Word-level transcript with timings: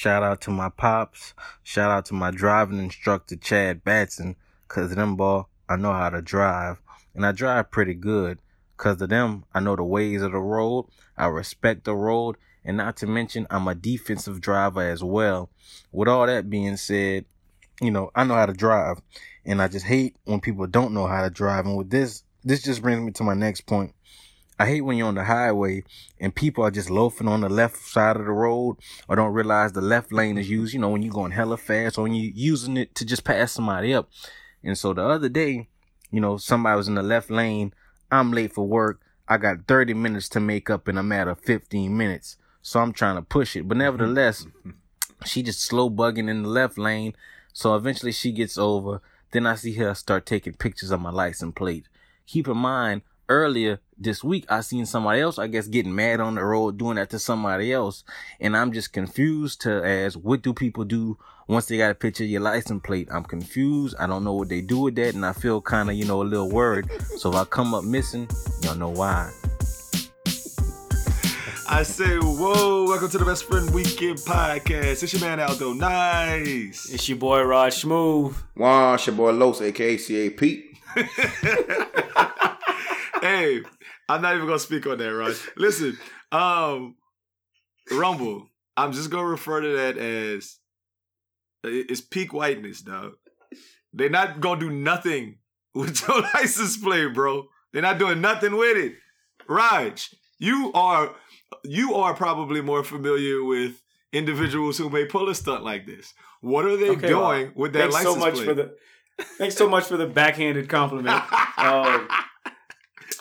Shout 0.00 0.22
out 0.22 0.40
to 0.40 0.50
my 0.50 0.70
pops. 0.70 1.34
Shout 1.62 1.90
out 1.90 2.06
to 2.06 2.14
my 2.14 2.30
driving 2.30 2.78
instructor, 2.78 3.36
Chad 3.36 3.84
Batson. 3.84 4.34
Cause 4.66 4.92
of 4.92 4.96
them, 4.96 5.14
boy, 5.14 5.42
I 5.68 5.76
know 5.76 5.92
how 5.92 6.08
to 6.08 6.22
drive. 6.22 6.80
And 7.14 7.26
I 7.26 7.32
drive 7.32 7.70
pretty 7.70 7.92
good. 7.92 8.38
Cause 8.78 9.02
of 9.02 9.10
them, 9.10 9.44
I 9.52 9.60
know 9.60 9.76
the 9.76 9.84
ways 9.84 10.22
of 10.22 10.32
the 10.32 10.38
road. 10.38 10.86
I 11.18 11.26
respect 11.26 11.84
the 11.84 11.94
road. 11.94 12.38
And 12.64 12.78
not 12.78 12.96
to 12.96 13.06
mention, 13.06 13.46
I'm 13.50 13.68
a 13.68 13.74
defensive 13.74 14.40
driver 14.40 14.80
as 14.80 15.04
well. 15.04 15.50
With 15.92 16.08
all 16.08 16.26
that 16.26 16.48
being 16.48 16.78
said, 16.78 17.26
you 17.82 17.90
know, 17.90 18.10
I 18.14 18.24
know 18.24 18.36
how 18.36 18.46
to 18.46 18.54
drive. 18.54 19.02
And 19.44 19.60
I 19.60 19.68
just 19.68 19.84
hate 19.84 20.16
when 20.24 20.40
people 20.40 20.66
don't 20.66 20.94
know 20.94 21.08
how 21.08 21.24
to 21.24 21.28
drive. 21.28 21.66
And 21.66 21.76
with 21.76 21.90
this, 21.90 22.24
this 22.42 22.62
just 22.62 22.80
brings 22.80 23.02
me 23.02 23.12
to 23.12 23.22
my 23.22 23.34
next 23.34 23.66
point. 23.66 23.92
I 24.60 24.66
hate 24.66 24.82
when 24.82 24.98
you're 24.98 25.08
on 25.08 25.14
the 25.14 25.24
highway 25.24 25.84
and 26.20 26.34
people 26.34 26.62
are 26.62 26.70
just 26.70 26.90
loafing 26.90 27.28
on 27.28 27.40
the 27.40 27.48
left 27.48 27.78
side 27.78 28.16
of 28.16 28.26
the 28.26 28.30
road 28.30 28.76
or 29.08 29.16
don't 29.16 29.32
realize 29.32 29.72
the 29.72 29.80
left 29.80 30.12
lane 30.12 30.36
is 30.36 30.50
used, 30.50 30.74
you 30.74 30.78
know, 30.78 30.90
when 30.90 31.00
you're 31.00 31.14
going 31.14 31.32
hella 31.32 31.56
fast 31.56 31.96
or 31.96 32.02
when 32.02 32.12
you're 32.12 32.30
using 32.34 32.76
it 32.76 32.94
to 32.96 33.06
just 33.06 33.24
pass 33.24 33.52
somebody 33.52 33.94
up. 33.94 34.10
And 34.62 34.76
so 34.76 34.92
the 34.92 35.02
other 35.02 35.30
day, 35.30 35.70
you 36.10 36.20
know, 36.20 36.36
somebody 36.36 36.76
was 36.76 36.88
in 36.88 36.94
the 36.94 37.02
left 37.02 37.30
lane. 37.30 37.72
I'm 38.12 38.32
late 38.32 38.52
for 38.52 38.66
work. 38.66 39.00
I 39.26 39.38
got 39.38 39.66
30 39.66 39.94
minutes 39.94 40.28
to 40.30 40.40
make 40.40 40.68
up 40.68 40.90
in 40.90 40.98
a 40.98 41.02
matter 41.02 41.30
of 41.30 41.40
15 41.40 41.96
minutes. 41.96 42.36
So 42.60 42.80
I'm 42.80 42.92
trying 42.92 43.16
to 43.16 43.22
push 43.22 43.56
it. 43.56 43.66
But 43.66 43.76
mm-hmm. 43.76 43.84
nevertheless, 43.84 44.44
mm-hmm. 44.44 44.72
she 45.24 45.42
just 45.42 45.62
slow 45.62 45.88
bugging 45.88 46.28
in 46.28 46.42
the 46.42 46.50
left 46.50 46.76
lane. 46.76 47.14
So 47.54 47.74
eventually 47.74 48.12
she 48.12 48.30
gets 48.30 48.58
over. 48.58 49.00
Then 49.30 49.46
I 49.46 49.54
see 49.54 49.72
her 49.76 49.94
start 49.94 50.26
taking 50.26 50.52
pictures 50.52 50.90
of 50.90 51.00
my 51.00 51.10
license 51.10 51.54
plate. 51.56 51.88
Keep 52.26 52.46
in 52.46 52.58
mind, 52.58 53.00
earlier 53.30 53.80
this 53.96 54.22
week, 54.24 54.44
I 54.50 54.60
seen 54.60 54.84
somebody 54.84 55.20
else, 55.20 55.38
I 55.38 55.46
guess, 55.46 55.68
getting 55.68 55.94
mad 55.94 56.20
on 56.20 56.34
the 56.34 56.44
road 56.44 56.76
doing 56.76 56.96
that 56.96 57.10
to 57.10 57.18
somebody 57.18 57.72
else. 57.72 58.04
And 58.40 58.56
I'm 58.56 58.72
just 58.72 58.92
confused 58.92 59.62
to 59.62 59.82
as 59.82 60.16
what 60.16 60.42
do 60.42 60.52
people 60.52 60.84
do 60.84 61.16
once 61.46 61.66
they 61.66 61.78
got 61.78 61.92
a 61.92 61.94
picture 61.94 62.24
of 62.24 62.30
your 62.30 62.40
license 62.40 62.82
plate? 62.84 63.08
I'm 63.10 63.24
confused. 63.24 63.94
I 63.98 64.06
don't 64.06 64.24
know 64.24 64.34
what 64.34 64.48
they 64.48 64.60
do 64.60 64.80
with 64.80 64.96
that. 64.96 65.14
And 65.14 65.24
I 65.24 65.32
feel 65.32 65.62
kind 65.62 65.88
of, 65.88 65.96
you 65.96 66.04
know, 66.04 66.22
a 66.22 66.24
little 66.24 66.50
worried. 66.50 66.90
So 67.18 67.30
if 67.30 67.36
I 67.36 67.44
come 67.44 67.72
up 67.72 67.84
missing, 67.84 68.28
y'all 68.62 68.74
know 68.74 68.90
why. 68.90 69.30
I 71.72 71.84
say, 71.84 72.18
whoa, 72.18 72.86
welcome 72.88 73.10
to 73.10 73.18
the 73.18 73.24
Best 73.24 73.44
Friend 73.44 73.72
Weekend 73.72 74.18
Podcast. 74.18 75.04
It's 75.04 75.12
your 75.12 75.22
man 75.22 75.38
Aldo 75.38 75.74
Nice. 75.74 76.90
It's 76.92 77.08
your 77.08 77.18
boy 77.18 77.42
Rod 77.42 77.72
Smooth. 77.72 78.36
Wow, 78.56 78.94
it's 78.94 79.06
your 79.06 79.14
boy 79.14 79.30
Los, 79.30 79.62
aka 79.62 79.96
CA 79.96 80.30
Pete. 80.30 80.66
hey, 83.20 83.62
I'm 84.08 84.22
not 84.22 84.34
even 84.34 84.46
gonna 84.46 84.58
speak 84.58 84.86
on 84.86 84.98
that, 84.98 85.06
Rod. 85.14 85.34
Listen, 85.56 85.98
um, 86.32 86.96
Rumble. 87.90 88.46
I'm 88.76 88.92
just 88.92 89.10
gonna 89.10 89.26
refer 89.26 89.60
to 89.60 89.68
that 89.76 89.98
as 89.98 90.56
it's 91.64 92.00
peak 92.00 92.32
whiteness, 92.32 92.80
dog. 92.80 93.12
They're 93.92 94.08
not 94.10 94.40
gonna 94.40 94.60
do 94.60 94.70
nothing 94.70 95.38
with 95.74 96.06
your 96.06 96.22
license 96.34 96.76
plate, 96.76 97.14
bro. 97.14 97.48
They're 97.72 97.82
not 97.82 97.98
doing 97.98 98.20
nothing 98.20 98.56
with 98.56 98.76
it. 98.76 98.94
Raj, 99.48 100.14
you 100.38 100.72
are 100.74 101.14
you 101.64 101.94
are 101.94 102.14
probably 102.14 102.60
more 102.60 102.84
familiar 102.84 103.44
with 103.44 103.82
individuals 104.12 104.78
who 104.78 104.88
may 104.88 105.04
pull 105.04 105.28
a 105.28 105.34
stunt 105.34 105.64
like 105.64 105.86
this. 105.86 106.14
What 106.40 106.64
are 106.64 106.76
they 106.76 106.90
Okay, 106.90 107.08
doing 107.08 107.20
well, 107.20 107.52
with 107.54 107.72
that 107.74 107.92
thanks 107.92 107.94
license 107.94 108.14
so 108.14 108.20
much 108.20 108.34
plate? 108.34 108.44
for 108.46 108.54
the 108.54 108.76
thanks 109.38 109.56
so 109.56 109.68
much 109.68 109.84
for 109.84 109.96
the 109.96 110.06
backhanded 110.06 110.68
compliment. 110.68 111.20
um, 111.58 112.08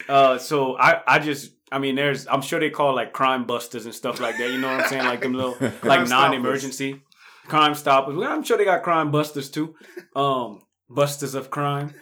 uh, 0.07 0.38
so 0.38 0.77
I 0.77 1.01
I 1.07 1.19
just 1.19 1.53
I 1.72 1.79
mean 1.79 1.95
there's 1.95 2.27
I'm 2.27 2.41
sure 2.41 2.59
they 2.59 2.69
call 2.69 2.95
like 2.95 3.13
crime 3.13 3.45
busters 3.45 3.85
and 3.85 3.94
stuff 3.94 4.19
like 4.19 4.38
that. 4.38 4.51
You 4.51 4.57
know 4.57 4.69
what 4.69 4.81
I'm 4.81 4.89
saying? 4.89 5.05
Like 5.05 5.22
them 5.22 5.33
little 5.33 5.57
like 5.83 6.07
non-emergency 6.07 7.01
crime 7.47 7.75
stoppers. 7.75 8.16
Well, 8.16 8.31
I'm 8.31 8.44
sure 8.44 8.57
they 8.57 8.66
got 8.66 8.83
crime 8.83 9.11
busters 9.11 9.49
too. 9.49 9.75
Um, 10.16 10.61
busters 10.89 11.35
of 11.35 11.49
crime. 11.49 11.94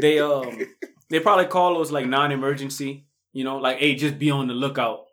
They 0.00 0.18
um 0.20 0.58
they 1.10 1.20
probably 1.20 1.46
call 1.46 1.74
those 1.74 1.92
like 1.92 2.06
non-emergency. 2.06 3.06
You 3.32 3.44
know, 3.44 3.58
like 3.58 3.78
hey, 3.78 3.94
just 3.94 4.18
be 4.18 4.30
on 4.30 4.48
the 4.48 4.54
lookout. 4.54 5.04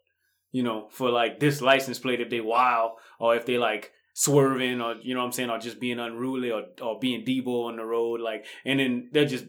You 0.51 0.63
know, 0.63 0.87
for 0.89 1.09
like 1.09 1.39
this 1.39 1.61
license 1.61 1.99
plate 1.99 2.21
if 2.21 2.29
they 2.29 2.39
wild 2.39 2.93
or 3.19 3.35
if 3.35 3.45
they 3.45 3.57
like 3.57 3.91
swerving 4.13 4.79
or 4.79 4.95
you 5.01 5.13
know 5.13 5.19
what 5.19 5.25
I'm 5.25 5.31
saying 5.33 5.49
or 5.49 5.59
just 5.59 5.79
being 5.79 5.99
unruly 5.99 6.49
or 6.49 6.63
or 6.81 6.97
being 6.97 7.25
Debo 7.25 7.65
on 7.65 7.75
the 7.75 7.83
road 7.83 8.21
like 8.21 8.45
and 8.63 8.79
then 8.79 9.09
they're 9.11 9.25
just 9.25 9.43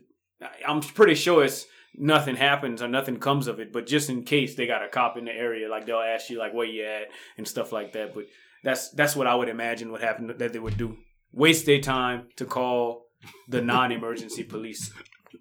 I'm 0.66 0.80
pretty 0.80 1.14
sure 1.14 1.44
it's 1.44 1.66
nothing 1.98 2.36
happens 2.36 2.82
or 2.82 2.88
nothing 2.88 3.18
comes 3.18 3.46
of 3.46 3.58
it 3.60 3.72
but 3.72 3.86
just 3.86 4.10
in 4.10 4.22
case 4.22 4.54
they 4.54 4.66
got 4.66 4.84
a 4.84 4.88
cop 4.88 5.16
in 5.16 5.24
the 5.24 5.32
area 5.32 5.68
like 5.68 5.86
they'll 5.86 5.98
ask 5.98 6.30
you 6.30 6.38
like 6.38 6.52
where 6.54 6.66
you 6.66 6.84
at 6.84 7.08
and 7.36 7.46
stuff 7.46 7.72
like 7.72 7.92
that 7.92 8.14
but 8.14 8.24
that's 8.62 8.90
that's 8.90 9.14
what 9.16 9.26
I 9.26 9.34
would 9.34 9.48
imagine 9.48 9.92
would 9.92 10.02
happen 10.02 10.26
that 10.38 10.52
they 10.52 10.58
would 10.58 10.76
do 10.76 10.96
waste 11.32 11.66
their 11.66 11.80
time 11.80 12.28
to 12.36 12.44
call 12.44 13.06
the 13.48 13.60
non-emergency 13.72 14.44
police 14.44 14.92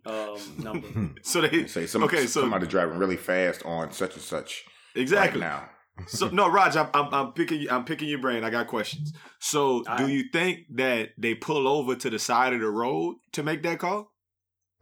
um 0.05 0.38
number 0.59 0.88
so 1.21 1.41
they 1.41 1.67
Say 1.67 1.88
some, 1.88 2.03
okay, 2.03 2.25
so 2.27 2.41
somebody 2.41 2.67
driving 2.67 2.97
really 2.97 3.17
fast 3.17 3.63
on 3.66 3.91
such 3.91 4.13
and 4.16 4.22
such 4.23 4.66
exactly 4.95 5.41
right 5.41 5.49
now. 5.49 5.69
So 6.07 6.27
no, 6.27 6.49
Raj, 6.49 6.75
I'm, 6.75 6.89
I'm 6.93 7.13
I'm 7.13 7.31
picking 7.31 7.61
you- 7.61 7.69
I'm 7.69 7.85
picking 7.85 8.09
your 8.09 8.19
brain. 8.19 8.43
I 8.43 8.49
got 8.49 8.67
questions. 8.67 9.13
So, 9.39 9.83
do 9.97 10.09
you 10.09 10.25
think 10.33 10.59
that 10.75 11.11
they 11.17 11.35
pull 11.35 11.69
over 11.69 11.95
to 11.95 12.09
the 12.09 12.19
side 12.19 12.51
of 12.51 12.59
the 12.59 12.69
road 12.69 13.16
to 13.31 13.43
make 13.43 13.63
that 13.63 13.79
call? 13.79 14.11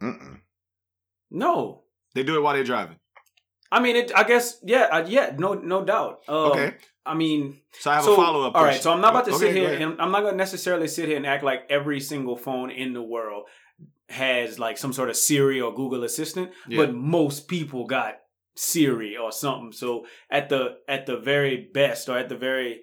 Mm-mm. 0.01 0.39
No 1.33 1.83
They 2.15 2.23
do 2.23 2.35
it 2.37 2.41
while 2.41 2.53
they're 2.53 2.63
driving. 2.63 2.97
I 3.71 3.79
mean 3.81 3.95
it 3.95 4.11
I 4.15 4.23
guess 4.23 4.59
yeah 4.63 4.83
uh, 4.91 5.05
yeah 5.07 5.33
no 5.37 5.55
no 5.55 5.83
doubt 5.83 6.21
um, 6.29 6.51
Okay. 6.51 6.75
I 7.05 7.15
mean 7.15 7.59
So 7.81 7.91
I 7.91 7.95
have 7.95 8.03
so, 8.05 8.13
a 8.13 8.15
follow 8.15 8.47
up. 8.47 8.55
All 8.55 8.63
right, 8.63 8.81
so 8.81 8.93
I'm 8.93 9.01
not 9.01 9.09
about 9.13 9.25
to 9.25 9.31
Okay, 9.33 9.47
sit 9.47 9.55
here 9.55 9.73
and 9.73 9.99
I'm 9.99 10.11
not 10.11 10.21
going 10.21 10.33
to 10.33 10.37
necessarily 10.37 10.87
sit 10.87 11.07
here 11.09 11.17
and 11.17 11.25
act 11.25 11.43
like 11.43 11.63
every 11.69 11.99
single 11.99 12.37
phone 12.37 12.69
in 12.71 12.93
the 12.93 13.01
world 13.01 13.43
has 14.09 14.59
like 14.59 14.77
some 14.77 14.93
sort 14.93 15.09
of 15.09 15.15
Siri 15.17 15.59
or 15.59 15.73
Google 15.73 16.03
Assistant, 16.03 16.51
Yeah. 16.69 16.77
but 16.77 16.93
most 16.93 17.47
people 17.47 17.85
got 17.87 18.19
Siri 18.55 19.17
or 19.17 19.31
something. 19.31 19.71
So 19.71 20.05
at 20.29 20.49
the 20.49 20.77
at 20.87 21.05
the 21.07 21.17
very 21.17 21.69
best 21.73 22.07
or 22.09 22.17
at 22.17 22.29
the 22.29 22.37
very 22.37 22.81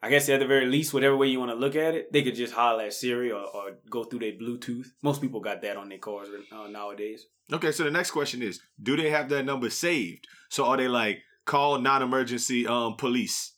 I 0.00 0.10
guess 0.10 0.28
at 0.28 0.38
the 0.40 0.46
very 0.46 0.66
least, 0.66 0.94
whatever 0.94 1.16
way 1.16 1.26
you 1.26 1.40
want 1.40 1.50
to 1.50 1.56
look 1.56 1.74
at 1.74 1.94
it, 1.94 2.12
they 2.12 2.22
could 2.22 2.36
just 2.36 2.52
holler 2.54 2.84
at 2.84 2.92
Siri 2.92 3.32
or, 3.32 3.40
or 3.42 3.78
go 3.90 4.04
through 4.04 4.20
their 4.20 4.32
Bluetooth. 4.32 4.86
Most 5.02 5.20
people 5.20 5.40
got 5.40 5.60
that 5.62 5.76
on 5.76 5.88
their 5.88 5.98
cars 5.98 6.28
uh, 6.52 6.68
nowadays. 6.68 7.26
Okay, 7.52 7.72
so 7.72 7.82
the 7.84 7.90
next 7.90 8.12
question 8.12 8.40
is: 8.42 8.60
Do 8.80 8.96
they 8.96 9.10
have 9.10 9.28
that 9.30 9.44
number 9.44 9.70
saved? 9.70 10.28
So 10.50 10.66
are 10.66 10.76
they 10.76 10.86
like 10.88 11.18
call 11.46 11.80
non-emergency 11.80 12.66
um 12.66 12.94
police? 12.96 13.54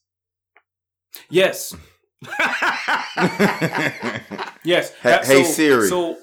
Yes, 1.29 1.75
Yes. 4.65 4.93
Hey- 4.95 5.11
That- 5.11 5.27
hey, 5.27 5.45
Siri. 5.45 5.89
So 5.89 6.17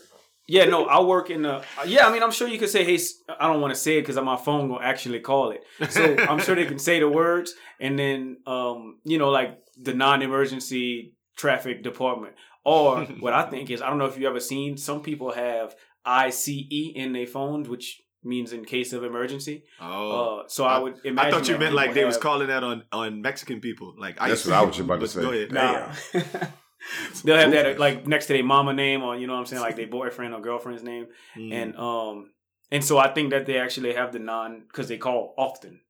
yeah, 0.47 0.65
no, 0.65 0.85
I 0.85 1.01
work 1.01 1.29
in 1.29 1.41
the. 1.43 1.63
Yeah, 1.85 2.07
I 2.07 2.11
mean, 2.11 2.23
I'm 2.23 2.31
sure 2.31 2.47
you 2.47 2.57
could 2.59 2.69
say, 2.69 2.83
"Hey," 2.83 2.99
I 3.39 3.47
don't 3.51 3.61
want 3.61 3.73
to 3.73 3.79
say 3.79 3.97
it 3.97 4.01
because 4.01 4.15
my 4.17 4.37
phone 4.37 4.69
will 4.69 4.81
actually 4.81 5.19
call 5.19 5.51
it. 5.51 5.61
So 5.91 6.15
I'm 6.29 6.39
sure 6.39 6.55
they 6.55 6.65
can 6.65 6.79
say 6.79 6.99
the 6.99 7.09
words, 7.09 7.53
and 7.79 7.97
then, 7.99 8.37
um, 8.45 8.99
you 9.03 9.17
know, 9.17 9.29
like 9.29 9.59
the 9.79 9.93
non-emergency 9.93 11.13
traffic 11.37 11.83
department. 11.83 12.35
Or 12.63 13.01
what 13.19 13.33
I 13.33 13.49
think 13.49 13.69
is, 13.69 13.81
I 13.81 13.89
don't 13.89 13.97
know 13.97 14.05
if 14.05 14.17
you 14.17 14.27
ever 14.27 14.39
seen. 14.39 14.77
Some 14.77 15.01
people 15.01 15.31
have 15.31 15.75
ICE 16.05 16.49
in 16.95 17.13
their 17.13 17.27
phones, 17.27 17.67
which 17.69 18.01
means 18.23 18.51
in 18.51 18.65
case 18.65 18.93
of 18.93 19.03
emergency. 19.03 19.63
Oh, 19.79 20.39
Uh, 20.39 20.47
so 20.47 20.65
I 20.65 20.79
would 20.79 20.95
I 21.17 21.31
thought 21.31 21.47
you 21.47 21.57
meant 21.57 21.75
like 21.75 21.89
people 21.89 22.01
they 22.01 22.05
was 22.05 22.17
calling 22.17 22.47
that 22.47 22.63
on 22.63 22.83
on 22.91 23.21
Mexican 23.21 23.59
people. 23.61 23.95
Like 23.97 24.17
That's 24.17 24.41
ICE. 24.41 24.47
what 24.47 24.55
I 24.55 24.63
was 24.63 24.79
about 24.79 24.95
to 24.95 24.99
But 25.01 25.09
say. 25.09 25.21
Go 25.21 25.31
ahead. 25.31 25.51
Nah. 25.51 26.47
They'll 27.23 27.37
have 27.37 27.51
that 27.51 27.79
like 27.79 28.07
next 28.07 28.27
to 28.27 28.33
their 28.33 28.43
mama 28.43 28.73
name 28.73 29.03
or 29.03 29.15
you 29.17 29.27
know 29.27 29.33
what 29.33 29.39
I'm 29.39 29.45
saying, 29.45 29.61
like 29.61 29.75
their 29.75 29.87
boyfriend 29.87 30.33
or 30.33 30.41
girlfriend's 30.41 30.83
name. 30.83 31.07
Mm. 31.35 31.53
And 31.53 31.75
um 31.77 32.31
and 32.71 32.83
so 32.83 32.97
I 32.97 33.07
think 33.13 33.29
that 33.31 33.45
they 33.45 33.57
actually 33.57 33.93
have 33.93 34.11
the 34.13 34.19
non 34.19 34.61
because 34.67 34.87
they 34.87 34.97
call 34.97 35.33
often. 35.37 35.81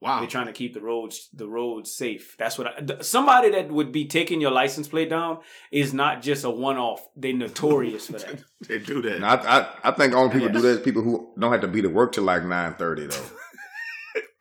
wow. 0.00 0.18
They're 0.20 0.28
trying 0.28 0.46
to 0.46 0.52
keep 0.52 0.72
the 0.74 0.80
roads 0.80 1.28
the 1.32 1.46
roads 1.48 1.92
safe. 1.94 2.36
That's 2.38 2.56
what 2.58 2.66
I, 2.68 2.80
th- 2.80 3.02
somebody 3.02 3.50
that 3.50 3.70
would 3.70 3.92
be 3.92 4.06
taking 4.06 4.40
your 4.40 4.50
license 4.50 4.88
plate 4.88 5.10
down 5.10 5.38
is 5.70 5.92
not 5.94 6.22
just 6.22 6.44
a 6.44 6.50
one 6.50 6.78
off. 6.78 7.00
They're 7.16 7.32
notorious 7.34 8.06
for 8.06 8.18
that. 8.18 8.42
They 8.68 8.78
do 8.78 9.00
that. 9.02 9.16
And 9.16 9.24
I, 9.24 9.34
I, 9.34 9.58
I 9.88 9.90
think 9.92 10.14
only 10.14 10.32
people 10.34 10.48
Yes. 10.48 10.56
do 10.56 10.62
that 10.62 10.78
is 10.80 10.84
people 10.88 11.02
who 11.02 11.32
don't 11.38 11.52
have 11.52 11.60
to 11.62 11.68
be 11.68 11.82
to 11.82 11.88
work 11.88 12.12
till 12.12 12.24
like 12.24 12.44
nine 12.44 12.74
thirty 12.74 13.06
though. 13.06 13.26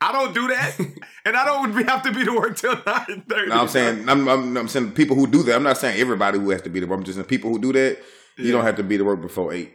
I 0.02 0.12
don't 0.14 0.34
do 0.34 0.48
that, 0.48 0.76
and 1.26 1.36
I 1.36 1.44
don't 1.46 1.72
have 1.88 2.04
to 2.04 2.12
be 2.14 2.24
to 2.24 2.32
work 2.36 2.56
till 2.58 2.74
nine 2.86 3.24
thirty. 3.28 3.50
No, 3.50 3.62
I'm 3.62 3.68
saying 3.68 4.08
I'm, 4.08 4.28
I'm 4.30 4.56
I'm 4.58 4.68
saying 4.68 4.92
people 4.94 5.16
who 5.16 5.28
do 5.28 5.44
that. 5.44 5.56
I'm 5.56 5.64
not 5.64 5.78
saying 5.78 6.00
everybody 6.00 6.40
who 6.40 6.50
has 6.52 6.62
to 6.64 6.70
be 6.70 6.80
to 6.80 6.86
work. 6.86 7.00
I'm 7.00 7.04
just 7.04 7.18
saying 7.18 7.28
people 7.28 7.50
who 7.52 7.60
do 7.60 7.74
that. 7.74 8.00
You 8.38 8.46
Yeah. 8.46 8.52
don't 8.54 8.64
have 8.66 8.78
to 8.78 8.84
be 8.84 8.98
to 8.98 9.04
work 9.04 9.22
before 9.22 9.52
eight. 9.54 9.74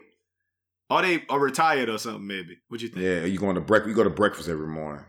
Are 0.90 1.02
they 1.02 1.24
are 1.28 1.38
retired 1.38 1.88
or 1.90 1.98
something? 1.98 2.26
Maybe. 2.26 2.58
What 2.68 2.80
you 2.80 2.88
think? 2.88 3.04
Yeah, 3.04 3.24
you 3.24 3.38
going 3.38 3.56
to 3.56 3.60
break. 3.60 3.86
You 3.86 3.94
go 3.94 4.04
to 4.04 4.10
breakfast 4.10 4.48
every 4.48 4.66
morning. 4.68 5.04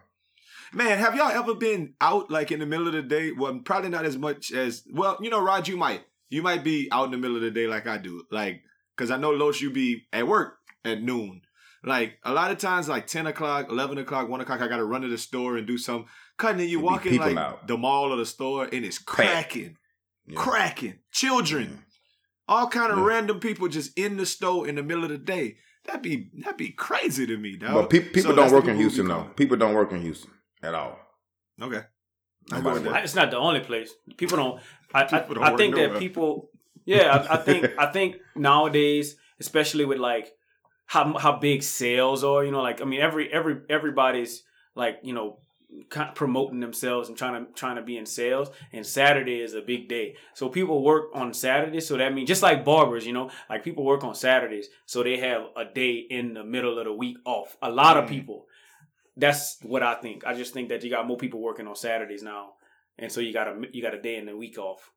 Man, 0.74 0.98
have 0.98 1.16
y'all 1.16 1.30
ever 1.30 1.56
been 1.56 1.94
out 2.02 2.30
like 2.30 2.52
in 2.52 2.60
the 2.60 2.66
middle 2.66 2.88
of 2.88 2.94
the 2.94 3.02
day? 3.02 3.32
Well, 3.32 3.60
probably 3.64 3.90
not 3.90 4.04
as 4.06 4.18
much 4.18 4.52
as 4.52 4.84
well. 4.92 5.18
You 5.22 5.30
know, 5.30 5.42
Rod, 5.42 5.68
you 5.70 5.78
might 5.78 6.02
you 6.30 6.42
might 6.42 6.64
be 6.64 6.90
out 6.92 7.06
in 7.06 7.12
the 7.12 7.18
middle 7.18 7.38
of 7.38 7.42
the 7.44 7.52
day 7.52 7.68
like 7.68 7.88
I 7.88 7.98
do, 7.98 8.24
like 8.32 8.62
because 8.98 9.12
I 9.12 9.18
know 9.18 9.32
Los, 9.32 9.62
you 9.62 9.70
be 9.72 10.08
at 10.12 10.28
work 10.28 10.58
at 10.84 11.02
noon. 11.02 11.42
Like 11.86 12.18
a 12.24 12.34
lot 12.34 12.52
of 12.52 12.58
times, 12.58 12.90
like 12.90 13.06
ten 13.08 13.28
o'clock, 13.28 13.70
eleven 13.70 13.98
o'clock, 14.00 14.28
one 14.28 14.42
o'clock, 14.42 14.62
I 14.62 14.68
got 14.68 14.78
to 14.78 14.86
run 14.86 15.02
to 15.02 15.08
the 15.08 15.18
store 15.18 15.56
and 15.58 15.68
do 15.68 15.78
something. 15.78 16.08
Cutting, 16.38 16.62
and 16.62 16.70
you 16.70 16.78
There 16.80 16.82
be 16.82 16.86
walk 16.92 17.06
in 17.06 17.18
like 17.18 17.38
out. 17.38 17.68
the 17.68 17.78
mall 17.78 18.12
or 18.12 18.18
the 18.18 18.26
store, 18.26 18.66
and 18.66 18.84
it's 18.84 18.98
cracking, 18.98 19.78
Yeah. 20.26 20.40
cracking. 20.40 21.00
Children, 21.12 21.86
all 22.48 22.68
kind 22.68 22.92
of 22.92 22.98
Yeah. 22.98 23.06
random 23.06 23.40
people 23.40 23.68
just 23.68 23.98
in 23.98 24.18
the 24.18 24.26
store 24.26 24.68
in 24.68 24.76
the 24.76 24.84
middle 24.84 25.04
of 25.04 25.10
the 25.12 25.18
day. 25.20 25.58
That'd 25.86 26.02
be 26.02 26.32
that'd 26.42 26.58
be 26.58 26.70
crazy 26.72 27.28
to 27.28 27.38
me, 27.38 27.56
dog. 27.58 27.74
But 27.74 27.90
pe- 27.92 28.00
people 28.10 28.32
So 28.32 28.36
don't 28.36 28.52
work 28.52 28.66
in 28.66 28.78
Houston 28.78 29.08
though. 29.08 29.30
People 29.36 29.56
don't 29.58 29.76
work 29.76 29.92
in 29.92 30.02
Houston 30.02 30.32
at 30.64 30.74
all. 30.74 30.98
Okay. 31.62 31.84
I 32.52 32.58
Nobody 32.58 32.64
go 32.64 32.74
with 32.74 32.84
that. 32.86 32.94
work. 32.94 33.04
It's 33.04 33.16
not 33.16 33.32
the 33.32 33.38
only 33.38 33.60
place. 33.60 33.94
People 34.18 34.38
don't. 34.38 34.62
I, 34.94 35.04
I, 35.04 35.06
People 35.06 35.36
don't 35.36 35.44
I 35.44 35.50
work 35.52 35.60
think 35.60 35.76
that 35.76 35.98
people. 36.00 36.50
Yeah, 36.86 37.26
I, 37.30 37.36
I 37.36 37.38
think 37.38 37.72
I 37.78 37.86
think 37.92 38.16
nowadays, 38.36 39.16
especially 39.40 39.86
with 39.86 40.00
like 40.00 40.28
how 40.86 41.18
how 41.18 41.38
big 41.38 41.64
sales 41.64 42.24
are. 42.24 42.44
You 42.44 42.52
know, 42.52 42.62
like 42.62 42.82
I 42.82 42.86
mean, 42.86 43.02
every 43.02 43.32
every 43.32 43.62
everybody's 43.70 44.44
like 44.76 45.00
you 45.04 45.14
know 45.14 45.40
promoting 46.14 46.60
themselves 46.62 47.10
and 47.10 47.18
trying 47.18 47.46
to 47.46 47.52
trying 47.54 47.76
to 47.76 47.82
be 47.82 47.98
in 47.98 48.06
sales. 48.06 48.50
And 48.72 48.86
Saturday 48.86 49.42
is 49.42 49.54
a 49.56 49.62
big 49.62 49.90
day, 49.90 50.16
so 50.34 50.50
people 50.50 50.84
work 50.84 51.06
on 51.14 51.34
Saturdays. 51.34 51.88
So 51.88 51.98
that 51.98 52.14
means 52.14 52.28
just 52.28 52.44
like 52.44 52.64
barbers, 52.64 53.06
you 53.06 53.14
know, 53.14 53.30
like 53.50 53.64
people 53.64 53.84
work 53.84 54.04
on 54.04 54.16
Saturdays, 54.16 54.68
so 54.86 55.04
they 55.04 55.18
have 55.18 55.44
a 55.58 55.66
day 55.66 56.06
in 56.10 56.34
the 56.34 56.44
middle 56.44 56.78
of 56.80 56.86
the 56.86 56.94
week 56.94 57.18
off. 57.26 57.58
A 57.62 57.70
lot 57.70 57.98
of 57.98 58.06
Mm. 58.06 58.10
people. 58.10 58.46
That's 59.18 59.58
what 59.64 59.82
I 59.82 59.96
think. 59.96 60.26
I 60.26 60.34
just 60.34 60.54
think 60.54 60.70
that 60.70 60.84
you 60.84 60.90
got 60.90 61.08
more 61.08 61.18
people 61.18 61.42
working 61.42 61.68
on 61.68 61.76
Saturdays 61.76 62.22
now 62.22 62.52
and 62.98 63.12
so 63.12 63.20
you 63.22 63.34
got 63.34 63.48
a 63.48 63.62
you 63.72 63.82
got 63.82 63.94
a 63.94 64.02
day 64.02 64.16
in 64.18 64.26
the 64.26 64.36
week 64.38 64.58
off, 64.58 64.92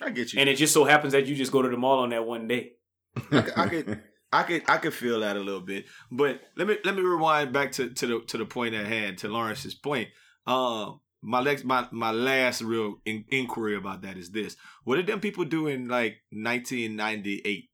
I 0.00 0.10
get 0.10 0.32
you. 0.32 0.40
and 0.40 0.48
it 0.48 0.56
just 0.56 0.72
so 0.74 0.84
happens 0.84 1.12
that 1.12 1.26
you 1.26 1.34
just 1.34 1.52
go 1.52 1.60
to 1.62 1.68
the 1.68 1.76
mall 1.76 1.98
on 2.00 2.10
that 2.10 2.24
one 2.26 2.46
day. 2.48 2.72
I 3.32 3.68
could- 3.68 4.02
I 4.32 4.42
could- 4.42 4.62
I 4.68 4.76
could 4.78 4.92
feel 4.94 5.20
that 5.20 5.36
a 5.36 5.40
little 5.40 5.60
bit, 5.62 5.86
but 6.10 6.42
let 6.56 6.68
me 6.68 6.76
let 6.84 6.94
me 6.94 7.00
rewind 7.02 7.52
back 7.52 7.72
to, 7.72 7.88
to 7.90 8.06
the 8.06 8.20
to 8.26 8.36
the 8.38 8.44
point 8.44 8.74
at 8.74 8.86
hand 8.86 9.18
to 9.18 9.28
Lawrence's 9.28 9.74
point. 9.74 10.08
Um, 10.46 11.00
my 11.22 11.42
next 11.42 11.64
my 11.64 11.88
my 11.90 12.10
last 12.10 12.60
real 12.62 13.00
in, 13.06 13.24
inquiry 13.30 13.74
about 13.76 14.02
that 14.02 14.16
is 14.18 14.30
this: 14.30 14.56
What 14.84 14.96
did 14.96 15.06
them 15.06 15.20
people 15.20 15.44
do 15.44 15.66
in 15.66 15.88
like 15.88 16.18
1998? 16.30 17.70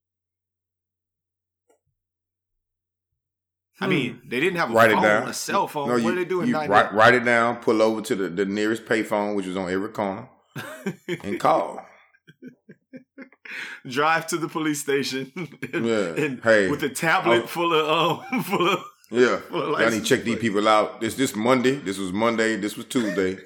I 3.80 3.84
Hmm. 3.86 3.90
mean, 3.90 4.22
they 4.28 4.38
didn't 4.38 4.58
have 4.58 4.70
a 4.70 4.74
Write 4.74 4.90
it 4.90 4.94
phone, 4.94 5.02
down. 5.02 5.28
a 5.28 5.32
cell 5.34 5.66
phone. 5.66 5.88
No, 5.88 5.94
what 5.94 6.02
you, 6.04 6.10
did 6.14 6.18
they 6.18 6.24
do 6.28 6.40
in 6.42 6.46
you 6.46 6.52
98? 6.52 6.70
write, 6.70 6.94
write 6.94 7.14
it 7.14 7.24
down. 7.24 7.56
Pull 7.56 7.82
over 7.82 8.00
to 8.02 8.14
the, 8.14 8.28
the 8.28 8.44
nearest 8.44 8.84
payphone, 8.84 9.34
which 9.34 9.46
was 9.46 9.56
on 9.56 9.68
every 9.68 9.88
corner, 9.88 10.28
and 11.24 11.40
call. 11.40 11.84
Drive 13.88 14.26
to 14.28 14.36
the 14.36 14.48
police 14.48 14.80
station. 14.80 15.32
and, 15.72 15.86
Yeah. 15.86 16.24
and 16.24 16.40
Hey, 16.42 16.68
with 16.70 16.82
a 16.82 16.88
tablet 16.88 17.40
I'll- 17.42 17.46
full 17.46 17.72
of 17.74 18.22
um 18.32 18.42
full 18.50 18.68
of 18.70 18.84
Yeah, 19.10 19.40
Well, 19.50 19.76
I 19.76 19.90
need 19.90 20.00
to 20.00 20.04
check 20.04 20.24
these 20.24 20.38
people 20.38 20.66
out. 20.68 21.00
This 21.00 21.14
this 21.14 21.36
Monday. 21.36 21.76
This 21.76 21.98
was 21.98 22.12
Monday. 22.12 22.56
This 22.56 22.76
was 22.76 22.86
Tuesday. 22.86 23.38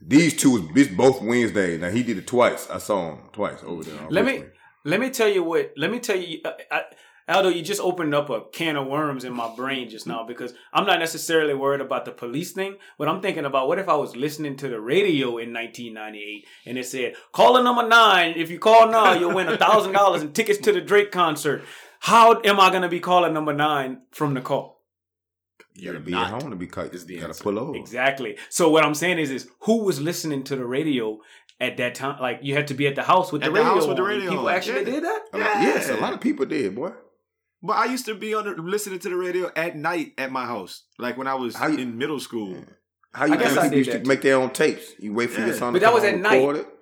these 0.00 0.34
two 0.36 0.50
was 0.50 0.62
this 0.74 0.88
both 0.88 1.22
Wednesday. 1.22 1.78
Now 1.78 1.90
he 1.90 2.02
did 2.02 2.18
it 2.18 2.26
twice. 2.26 2.68
I 2.70 2.78
saw 2.78 3.10
him 3.12 3.18
twice 3.32 3.60
over 3.64 3.84
there. 3.84 4.00
on 4.00 4.10
Let 4.10 4.24
me 4.24 4.44
let 4.84 4.98
me 5.00 5.10
tell 5.10 5.28
you 5.28 5.42
what. 5.44 5.72
Let 5.76 5.90
me 5.90 5.98
tell 6.00 6.16
you, 6.16 6.40
uh, 6.44 6.52
I, 6.70 6.82
Aldo, 7.28 7.50
you 7.50 7.62
just 7.62 7.80
opened 7.80 8.14
up 8.14 8.30
a 8.30 8.40
can 8.52 8.76
of 8.76 8.86
worms 8.86 9.24
in 9.24 9.32
my 9.34 9.54
brain 9.54 9.90
just 9.90 10.06
now 10.06 10.24
because 10.24 10.54
I'm 10.72 10.86
not 10.86 10.98
necessarily 10.98 11.52
worried 11.54 11.80
about 11.82 12.04
the 12.06 12.10
police 12.12 12.52
thing, 12.52 12.76
but 12.98 13.06
I'm 13.08 13.20
thinking 13.20 13.44
about 13.44 13.68
what 13.68 13.78
if 13.78 13.88
I 13.88 13.96
was 13.96 14.16
listening 14.16 14.56
to 14.56 14.68
the 14.68 14.80
radio 14.80 15.36
in 15.38 15.52
1998 15.52 16.46
and 16.66 16.78
it 16.78 16.86
said, 16.86 17.14
"Caller 17.32 17.62
number 17.62 17.86
nine, 17.86 18.34
if 18.36 18.50
you 18.50 18.58
call 18.58 18.88
now, 18.90 19.12
you'll 19.12 19.34
win 19.34 19.48
a 19.48 19.56
thousand 19.58 19.92
dollars 19.92 20.22
and 20.22 20.34
tickets 20.34 20.58
to 20.60 20.72
the 20.72 20.80
Drake 20.80 21.12
concert." 21.12 21.62
How 22.00 22.40
am 22.44 22.60
I 22.60 22.70
going 22.70 22.82
to 22.82 22.88
be 22.88 23.00
calling 23.00 23.34
number 23.34 23.52
nine 23.52 24.02
from 24.12 24.34
the 24.34 24.40
call? 24.40 24.84
You 25.74 25.86
gotta 25.92 25.98
You're 25.98 26.00
be 26.06 26.12
not. 26.12 26.32
at 26.32 26.42
home 26.42 26.50
to 26.50 26.56
be 26.56 26.66
cut. 26.66 26.94
is 26.94 27.06
the 27.06 27.14
You 27.14 27.20
gotta 27.20 27.30
answer. 27.30 27.42
pull 27.44 27.58
over. 27.58 27.76
Exactly. 27.76 28.36
So 28.48 28.68
what 28.70 28.84
I'm 28.84 28.94
saying 28.94 29.18
is, 29.18 29.30
is 29.30 29.48
who 29.62 29.84
was 29.84 30.00
listening 30.00 30.44
to 30.44 30.56
the 30.56 30.64
radio 30.64 31.18
at 31.60 31.76
that 31.76 31.94
time? 31.96 32.20
Like 32.20 32.38
you 32.42 32.54
had 32.54 32.68
to 32.68 32.74
be 32.74 32.86
at 32.86 32.94
the 32.94 33.02
house 33.02 33.32
with 33.32 33.42
the 33.42 33.46
At 33.48 33.52
the 33.52 33.58
radio. 33.60 33.74
house 33.74 33.86
with 33.86 33.96
the 33.96 34.02
radio 34.02 34.30
People 34.30 34.48
on. 34.48 34.54
actually 34.54 34.78
Yeah. 34.80 34.84
did 34.92 35.04
that. 35.04 35.22
A 35.32 35.38
lot- 35.38 35.62
Yes, 35.62 35.88
a 35.90 35.96
lot 35.96 36.12
of 36.12 36.20
people 36.20 36.46
did, 36.46 36.74
boy. 36.74 36.92
But 37.62 37.76
I 37.76 37.86
used 37.86 38.06
to 38.06 38.14
be 38.14 38.34
on 38.34 38.44
the, 38.44 38.50
listening 38.62 38.98
to 39.00 39.08
the 39.08 39.16
radio 39.16 39.50
at 39.56 39.76
night 39.76 40.12
at 40.18 40.30
my 40.30 40.46
house, 40.46 40.84
like 40.98 41.16
when 41.18 41.26
I 41.26 41.34
was 41.34 41.56
How 41.56 41.66
you- 41.68 41.78
in 41.78 41.98
middle 41.98 42.20
school. 42.20 42.64
How 43.14 43.24
you 43.24 43.34
I 43.34 43.36
guess 43.36 43.48
think 43.48 43.58
I 43.58 43.62
people 43.62 43.70
did 43.70 43.78
used 43.78 43.90
to 43.92 43.98
that 43.98 44.06
make 44.06 44.22
their 44.22 44.36
own 44.36 44.50
tapes? 44.50 44.92
You 44.98 45.12
wait 45.14 45.30
for 45.30 45.40
Yeah. 45.40 45.46
your 45.46 45.54
son 45.56 45.72
But 45.72 45.78
to 45.78 45.80
that 45.80 45.86
come 45.86 45.94
was 45.94 46.02
home 46.04 46.08
at 46.10 46.14
and 46.14 46.24
record 46.24 46.56
night. 46.56 46.64
it. 46.66 46.74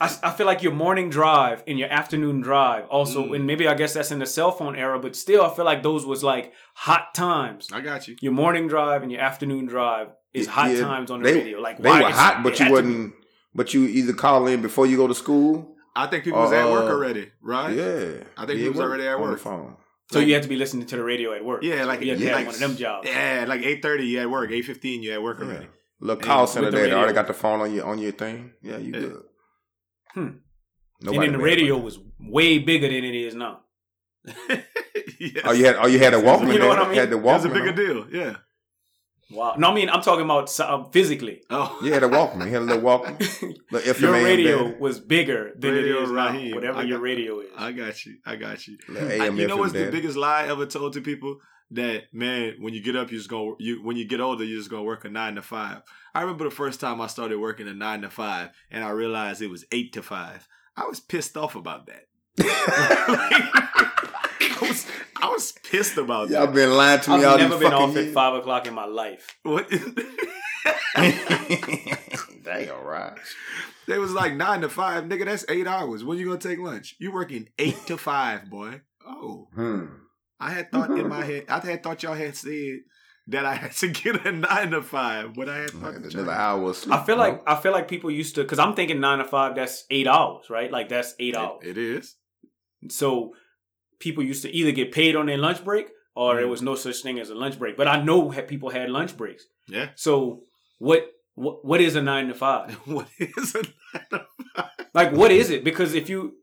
I, 0.00 0.16
I 0.24 0.30
feel 0.32 0.46
like 0.46 0.62
your 0.62 0.72
morning 0.72 1.10
drive 1.10 1.62
and 1.66 1.78
your 1.78 1.88
afternoon 1.88 2.40
drive 2.40 2.86
also, 2.88 3.24
Mm. 3.28 3.36
and 3.36 3.46
maybe 3.46 3.68
I 3.68 3.74
guess 3.74 3.94
that's 3.94 4.10
in 4.10 4.18
the 4.18 4.26
cell 4.26 4.50
phone 4.50 4.74
era, 4.76 4.98
but 4.98 5.14
still, 5.14 5.42
I 5.44 5.54
feel 5.54 5.64
like 5.64 5.82
those 5.82 6.04
was 6.04 6.24
like 6.24 6.52
hot 6.74 7.14
times. 7.14 7.68
I 7.72 7.80
got 7.80 8.08
you. 8.08 8.16
Your 8.20 8.32
morning 8.32 8.66
drive 8.68 9.02
and 9.02 9.10
your 9.12 9.20
afternoon 9.20 9.66
drive 9.66 10.08
is 10.34 10.48
hot 10.48 10.70
Yeah, 10.72 10.80
times 10.82 11.10
on 11.10 11.22
the 11.22 11.30
they, 11.32 11.38
radio. 11.38 11.60
Like 11.60 11.78
they 11.78 11.88
why 11.88 12.00
were 12.02 12.08
it's- 12.08 12.18
hot, 12.18 12.40
it 12.40 12.42
but 12.42 12.58
you 12.58 12.64
had 12.66 12.70
to 12.76 12.82
be- 12.82 12.88
wouldn't. 12.88 13.14
But 13.54 13.74
you 13.74 13.84
either 13.84 14.12
call 14.12 14.46
in 14.48 14.60
before 14.62 14.86
you 14.86 14.96
go 14.96 15.06
to 15.08 15.14
school. 15.14 15.74
I 15.96 16.06
think 16.06 16.24
people 16.24 16.40
was 16.40 16.52
at 16.52 16.66
Uh, 16.66 16.70
work 16.72 16.90
already, 16.90 17.30
right? 17.42 17.74
Yeah, 17.74 18.24
I 18.36 18.46
think 18.46 18.58
Be 18.58 18.62
he 18.62 18.68
was 18.68 18.80
already 18.80 19.06
at 19.06 19.18
work. 19.20 19.38
phone. 19.40 19.76
So 20.12 20.18
you 20.18 20.34
had 20.34 20.42
to 20.42 20.48
be 20.48 20.56
listening 20.56 20.86
to 20.86 20.96
the 20.96 21.04
radio 21.04 21.32
at 21.32 21.44
work. 21.44 21.62
Yeah, 21.62 21.84
like 21.84 22.00
you 22.00 22.10
had 22.10 22.20
yeah, 22.20 22.34
like, 22.34 22.46
one 22.46 22.54
of 22.54 22.60
them 22.60 22.76
jobs. 22.76 23.08
Yeah, 23.08 23.44
like 23.46 23.62
eight 23.62 23.80
thirty, 23.82 24.06
you 24.06 24.20
at 24.20 24.30
work. 24.30 24.50
Eight 24.50 24.62
fifteen, 24.64 25.02
you 25.02 25.12
at 25.12 25.22
work 25.22 25.38
Yeah. 25.38 25.46
already. 25.46 25.66
Little 26.00 26.16
And 26.16 26.22
call 26.24 26.40
with 26.42 26.50
center 26.50 26.70
the 26.70 26.76
there. 26.78 26.86
They 26.88 26.92
already 26.94 27.12
got 27.14 27.26
the 27.26 27.34
phone 27.34 27.60
on 27.60 27.72
your 27.74 27.84
on 27.86 27.98
your 27.98 28.12
thing. 28.12 28.52
Yeah, 28.62 28.78
you 28.78 28.92
Yeah. 28.92 29.00
good. 29.00 29.22
Hmm. 30.14 30.28
Nobody 31.02 31.16
and 31.26 31.34
then 31.34 31.40
the 31.40 31.44
radio 31.44 31.76
was 31.78 31.98
way 32.18 32.58
bigger 32.58 32.88
than 32.88 33.04
it 33.04 33.14
is 33.14 33.34
now. 33.34 33.60
yes. 35.18 35.42
Oh, 35.44 35.52
you 35.52 35.64
had 35.66 35.76
oh 35.76 35.86
you 35.86 35.98
had 35.98 36.14
a 36.14 36.18
Walkman. 36.20 36.52
You 36.52 36.58
know 36.58 36.68
what? 36.68 36.78
I 36.78 36.84
mean? 36.86 36.94
You 36.94 37.00
had 37.00 37.10
the 37.10 37.16
Walkman. 37.16 37.20
It 37.20 37.24
was 37.24 37.44
a 37.44 37.48
Walkman. 37.48 37.54
bigger 37.54 37.68
on? 37.68 37.74
deal. 38.10 38.20
Yeah. 38.22 38.36
Wow. 39.32 39.54
No, 39.58 39.70
I 39.70 39.74
mean 39.74 39.88
I'm 39.88 40.02
talking 40.02 40.24
about 40.24 40.50
so- 40.50 40.68
um, 40.68 40.90
physically. 40.90 41.42
Oh, 41.50 41.78
yeah, 41.82 41.94
had 41.94 42.02
a 42.02 42.08
Walkman. 42.08 42.46
You 42.46 42.52
had 42.52 42.62
a 42.62 42.64
little 42.64 42.82
Walkman. 42.82 43.18
Little 43.70 43.94
FM 43.94 44.00
your 44.00 44.12
radio 44.12 44.64
there. 44.70 44.78
was 44.78 44.98
bigger 44.98 45.52
than 45.56 45.72
Radio 45.72 45.98
it 45.98 46.02
is 46.04 46.10
now. 46.10 46.26
Raheem. 46.32 46.54
Whatever 46.56 46.78
I 46.78 46.82
your 46.82 46.98
radio 46.98 47.40
is. 47.40 47.48
I 47.56 47.70
got 47.72 48.04
you. 48.04 48.16
I 48.26 48.36
got 48.36 48.66
you. 48.66 48.76
Little 48.88 49.22
I- 49.22 49.28
you 49.28 49.46
know 49.46 49.56
what's 49.56 49.72
the 49.72 49.78
there. 49.80 49.92
biggest 49.92 50.16
lie 50.16 50.42
I 50.44 50.48
ever 50.48 50.66
told 50.66 50.94
to 50.94 51.00
people? 51.00 51.38
That 51.72 52.12
man, 52.12 52.54
when 52.58 52.74
you 52.74 52.82
get 52.82 52.96
up, 52.96 53.12
you're 53.12 53.18
just 53.18 53.30
go. 53.30 53.54
You 53.60 53.80
when 53.84 53.96
you 53.96 54.04
get 54.04 54.20
older, 54.20 54.42
you're 54.44 54.58
just 54.58 54.70
gonna 54.70 54.82
work 54.82 55.04
a 55.04 55.08
nine 55.08 55.36
to 55.36 55.42
five. 55.42 55.82
I 56.12 56.22
remember 56.22 56.42
the 56.42 56.50
first 56.50 56.80
time 56.80 57.00
I 57.00 57.06
started 57.06 57.38
working 57.38 57.68
a 57.68 57.74
nine 57.74 58.02
to 58.02 58.10
five, 58.10 58.50
and 58.72 58.82
I 58.82 58.90
realized 58.90 59.40
it 59.40 59.46
was 59.50 59.64
eight 59.70 59.92
to 59.92 60.02
five. 60.02 60.48
I 60.76 60.86
was 60.88 60.98
pissed 60.98 61.36
off 61.36 61.54
about 61.54 61.86
that. 61.86 62.06
I 65.22 65.28
was 65.28 65.52
pissed 65.52 65.96
about 65.98 66.28
that. 66.28 66.34
Y'all 66.44 66.52
been 66.52 66.74
lying 66.76 67.00
to 67.00 67.10
me 67.16 67.24
all 67.24 67.34
I've 67.34 67.40
these 67.40 67.48
never 67.48 67.58
been 67.60 67.70
fucking 67.70 67.88
off 67.90 67.96
at 67.96 68.12
five 68.12 68.34
o'clock 68.34 68.66
in 68.66 68.74
my 68.74 68.86
life. 68.86 69.36
What? 69.42 69.68
Damn 72.44 72.84
right. 72.84 73.12
they 73.86 73.98
was 73.98 74.12
like 74.12 74.34
nine 74.34 74.60
to 74.62 74.68
five, 74.68 75.04
nigga. 75.04 75.24
That's 75.26 75.44
eight 75.48 75.66
hours. 75.66 76.04
When 76.04 76.18
you 76.18 76.26
gonna 76.26 76.38
take 76.38 76.58
lunch? 76.58 76.96
You 76.98 77.12
working 77.12 77.48
eight 77.58 77.76
to 77.86 77.96
five, 77.96 78.50
boy. 78.50 78.80
Oh, 79.06 79.48
Hmm. 79.54 79.86
I 80.38 80.50
had 80.50 80.70
thought 80.72 80.90
in 80.90 81.08
my 81.08 81.24
head. 81.26 81.44
I 81.48 81.58
had 81.60 81.82
thought 81.82 82.02
y'all 82.02 82.14
had 82.14 82.34
said 82.36 82.78
that 83.28 83.44
I 83.44 83.54
had 83.54 83.72
to 83.72 83.88
get 83.88 84.24
a 84.26 84.32
nine 84.32 84.70
to 84.70 84.82
five, 84.82 85.34
but 85.34 85.48
I 85.48 85.58
had 85.58 85.70
thought 85.70 86.02
that 86.02 86.14
Another 86.14 86.32
hour 86.32 86.72
sleep. 86.74 86.94
I 86.94 87.04
feel 87.04 87.16
like 87.16 87.42
I 87.46 87.56
feel 87.56 87.72
like 87.72 87.88
people 87.88 88.10
used 88.10 88.34
to 88.36 88.42
because 88.42 88.58
I'm 88.58 88.74
thinking 88.74 89.00
nine 89.00 89.18
to 89.18 89.24
five. 89.24 89.54
That's 89.54 89.84
eight 89.90 90.06
hours, 90.06 90.48
right? 90.50 90.70
Like 90.70 90.88
that's 90.88 91.14
eight 91.18 91.36
hours. 91.36 91.60
It- 91.62 91.76
it 91.76 91.78
is. 91.78 92.16
So 92.88 93.34
people 94.00 94.24
used 94.24 94.42
to 94.42 94.50
either 94.50 94.72
get 94.72 94.90
paid 94.92 95.14
on 95.16 95.26
their 95.26 95.38
lunch 95.38 95.62
break 95.64 95.86
or 96.16 96.34
there 96.34 96.46
Mhm. 96.46 96.50
was 96.50 96.62
no 96.62 96.74
such 96.74 97.02
thing 97.02 97.20
as 97.20 97.30
a 97.30 97.34
lunch 97.34 97.58
break. 97.58 97.76
But 97.76 97.86
I 97.86 98.02
know 98.02 98.30
ha- 98.30 98.42
people 98.42 98.70
had 98.70 98.90
lunch 98.90 99.16
breaks. 99.16 99.44
Yeah. 99.68 99.90
So 99.94 100.42
what 100.78 101.08
what 101.34 101.64
what 101.64 101.80
is 101.80 101.94
a 101.96 102.02
nine 102.02 102.26
to 102.28 102.34
five? 102.34 102.74
What 102.86 103.08
is 103.18 103.54
a 103.54 103.62
nine 103.62 104.04
to 104.10 104.26
five? 104.56 104.66
Like 104.94 105.12
what 105.12 105.30
is 105.30 105.50
it? 105.50 105.62
Because 105.64 105.94
if 105.94 106.08
you 106.10 106.34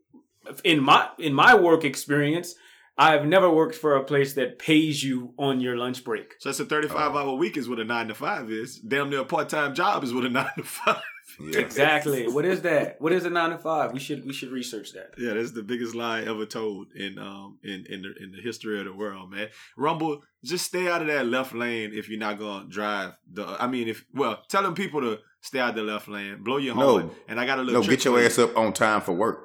in 0.64 0.80
my 0.82 1.08
in 1.18 1.34
my 1.34 1.54
work 1.54 1.84
experience, 1.84 2.54
I've 2.96 3.26
never 3.26 3.48
worked 3.50 3.74
for 3.76 3.94
a 3.96 4.04
place 4.04 4.32
that 4.34 4.58
pays 4.58 5.04
you 5.04 5.34
on 5.38 5.60
your 5.60 5.76
lunch 5.76 6.02
break. 6.04 6.34
So 6.40 6.48
that's 6.48 6.60
a 6.60 6.64
thirty-five 6.64 7.14
Oh. 7.14 7.18
hour 7.18 7.34
week 7.34 7.56
is 7.56 7.68
what 7.68 7.78
a 7.78 7.84
nine 7.84 8.08
to 8.08 8.14
five 8.14 8.50
is. 8.50 8.78
Damn 8.80 9.10
near 9.10 9.20
a 9.20 9.24
part-time 9.24 9.74
job 9.74 10.02
is 10.04 10.12
what 10.14 10.24
a 10.24 10.30
nine 10.30 10.50
to 10.56 10.62
five. 10.64 11.02
Yeah. 11.40 11.60
Exactly. 11.60 12.26
What 12.28 12.44
is 12.44 12.62
that? 12.62 13.00
What 13.00 13.12
is 13.12 13.24
a 13.24 13.30
nine 13.30 13.50
to 13.50 13.58
five? 13.58 13.92
We 13.92 14.00
should 14.00 14.26
we 14.26 14.32
should 14.32 14.50
research 14.50 14.92
that. 14.94 15.14
Yeah, 15.18 15.34
that's 15.34 15.52
the 15.52 15.62
biggest 15.62 15.94
lie 15.94 16.22
ever 16.22 16.46
told 16.46 16.88
in 16.94 17.18
um 17.18 17.58
in 17.62 17.86
in 17.88 18.02
the 18.02 18.14
in 18.22 18.32
the 18.32 18.40
history 18.42 18.78
of 18.80 18.86
the 18.86 18.92
world, 18.92 19.30
man. 19.30 19.48
Rumble, 19.76 20.22
just 20.44 20.66
stay 20.66 20.88
out 20.88 21.00
of 21.02 21.06
that 21.08 21.26
left 21.26 21.54
lane 21.54 21.92
if 21.94 22.08
you're 22.08 22.18
not 22.18 22.38
gonna 22.38 22.68
drive 22.68 23.12
the. 23.32 23.44
I 23.46 23.66
mean, 23.68 23.88
if 23.88 24.04
well, 24.12 24.42
telling 24.48 24.74
people 24.74 25.00
to 25.02 25.18
stay 25.40 25.60
out 25.60 25.74
the 25.76 25.82
left 25.82 26.08
lane, 26.08 26.42
blow 26.42 26.56
your 26.56 26.74
No. 26.74 26.90
horn, 26.90 27.10
and 27.28 27.38
I 27.40 27.46
got 27.46 27.58
a 27.58 27.62
little. 27.62 27.80
No, 27.82 27.86
trick 27.86 27.98
get 28.00 28.04
your 28.06 28.20
ass 28.20 28.38
up 28.38 28.56
on 28.56 28.72
time 28.72 29.00
for 29.00 29.12
work. 29.12 29.44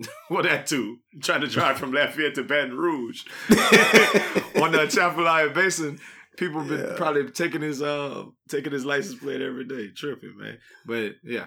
Well, 0.30 0.42
that 0.42 0.66
too. 0.66 0.98
Trying 1.22 1.40
to 1.40 1.46
drive 1.48 1.78
from 1.80 1.92
Lafayette 1.92 2.34
to 2.34 2.42
Baton 2.42 2.76
Rouge 2.76 3.24
on 3.50 4.72
the 4.72 4.80
Atchafalaya 4.82 5.48
Basin. 5.54 5.98
People 6.38 6.62
been 6.62 6.80
Yeah. 6.80 6.94
probably 6.96 7.28
taking 7.30 7.62
his 7.62 7.82
uh 7.82 8.24
taking 8.48 8.72
his 8.72 8.84
license 8.84 9.18
plate 9.18 9.40
every 9.42 9.64
day, 9.64 9.88
tripping, 9.94 10.36
man. 10.38 10.58
But 10.86 11.16
yeah, 11.24 11.46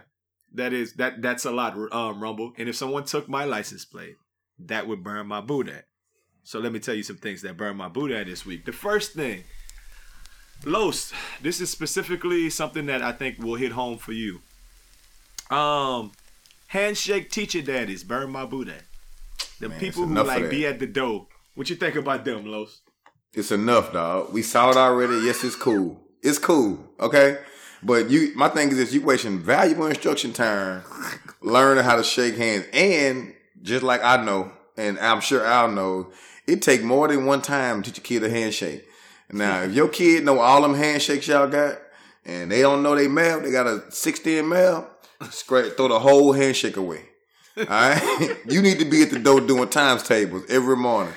that 0.53 0.73
is 0.73 0.93
that 0.93 1.21
that's 1.21 1.45
a 1.45 1.51
lot, 1.51 1.75
um, 1.93 2.21
Rumble. 2.21 2.53
And 2.57 2.67
if 2.67 2.75
someone 2.75 3.05
took 3.05 3.29
my 3.29 3.45
license 3.45 3.85
plate, 3.85 4.15
that 4.59 4.87
would 4.87 5.03
burn 5.03 5.27
my 5.27 5.39
boot 5.41 5.69
at. 5.69 5.85
So 6.43 6.59
let 6.59 6.71
me 6.73 6.79
tell 6.79 6.95
you 6.95 7.03
some 7.03 7.17
things 7.17 7.41
that 7.43 7.55
burn 7.57 7.77
my 7.77 7.87
boot 7.87 8.11
at 8.11 8.25
this 8.25 8.45
week. 8.45 8.65
The 8.65 8.71
first 8.73 9.13
thing, 9.13 9.43
Los, 10.65 11.13
this 11.41 11.61
is 11.61 11.69
specifically 11.69 12.49
something 12.49 12.85
that 12.87 13.01
I 13.01 13.11
think 13.13 13.39
will 13.39 13.55
hit 13.55 13.71
home 13.71 13.97
for 13.97 14.11
you. 14.11 14.41
Um, 15.49 16.11
handshake 16.67 17.29
teacher 17.31 17.61
daddies 17.61 18.03
burn 18.03 18.31
my 18.31 18.45
boot 18.45 18.67
at. 18.69 18.83
The 19.59 19.69
Man, 19.69 19.79
people 19.79 20.05
who 20.05 20.13
like 20.15 20.43
that. 20.43 20.49
be 20.51 20.65
at 20.65 20.79
the 20.79 20.87
door. 20.87 21.27
What 21.55 21.69
you 21.69 21.75
think 21.75 21.95
about 21.95 22.25
them, 22.25 22.45
Los? 22.45 22.81
It's 23.33 23.51
enough, 23.51 23.93
dog. 23.93 24.33
We 24.33 24.41
saw 24.41 24.71
it 24.71 24.77
already. 24.77 25.25
Yes, 25.25 25.43
it's 25.43 25.55
cool. 25.55 25.99
It's 26.21 26.37
cool. 26.37 26.79
Okay. 26.99 27.37
But 27.81 28.09
you, 28.09 28.33
my 28.35 28.49
thing 28.49 28.69
is 28.69 28.77
this: 28.77 28.93
you 28.93 29.01
wasting 29.01 29.39
valuable 29.39 29.87
instruction 29.87 30.33
time, 30.33 30.83
learning 31.41 31.83
how 31.83 31.95
to 31.95 32.03
shake 32.03 32.35
hands, 32.35 32.65
and 32.73 33.33
just 33.61 33.83
like 33.83 34.03
I 34.03 34.23
know, 34.23 34.51
and 34.77 34.99
I'm 34.99 35.21
sure 35.21 35.45
I'll 35.45 35.71
know, 35.71 36.11
it 36.45 36.61
take 36.61 36.83
more 36.83 37.07
than 37.07 37.25
one 37.25 37.41
time 37.41 37.81
to 37.81 37.91
teach 37.91 37.97
a 37.97 38.01
kid 38.01 38.23
a 38.23 38.29
handshake. 38.29 38.85
Now, 39.31 39.61
if 39.61 39.73
your 39.73 39.87
kid 39.87 40.25
know 40.25 40.39
all 40.39 40.61
them 40.61 40.75
handshakes 40.75 41.27
y'all 41.27 41.47
got, 41.47 41.79
and 42.25 42.51
they 42.51 42.61
don't 42.61 42.83
know 42.83 42.95
they 42.95 43.07
mail, 43.07 43.39
they 43.39 43.51
got 43.51 43.65
a 43.65 43.89
16 43.89 44.47
mail, 44.47 44.87
scrape, 45.29 45.77
throw 45.77 45.87
the 45.87 45.99
whole 45.99 46.33
handshake 46.33 46.75
away. 46.75 47.05
All 47.57 47.65
right, 47.65 48.37
you 48.47 48.61
need 48.61 48.79
to 48.79 48.85
be 48.85 49.01
at 49.03 49.09
the 49.09 49.19
door 49.19 49.39
doing 49.39 49.69
times 49.69 50.03
tables 50.03 50.43
every 50.49 50.75
morning. 50.75 51.13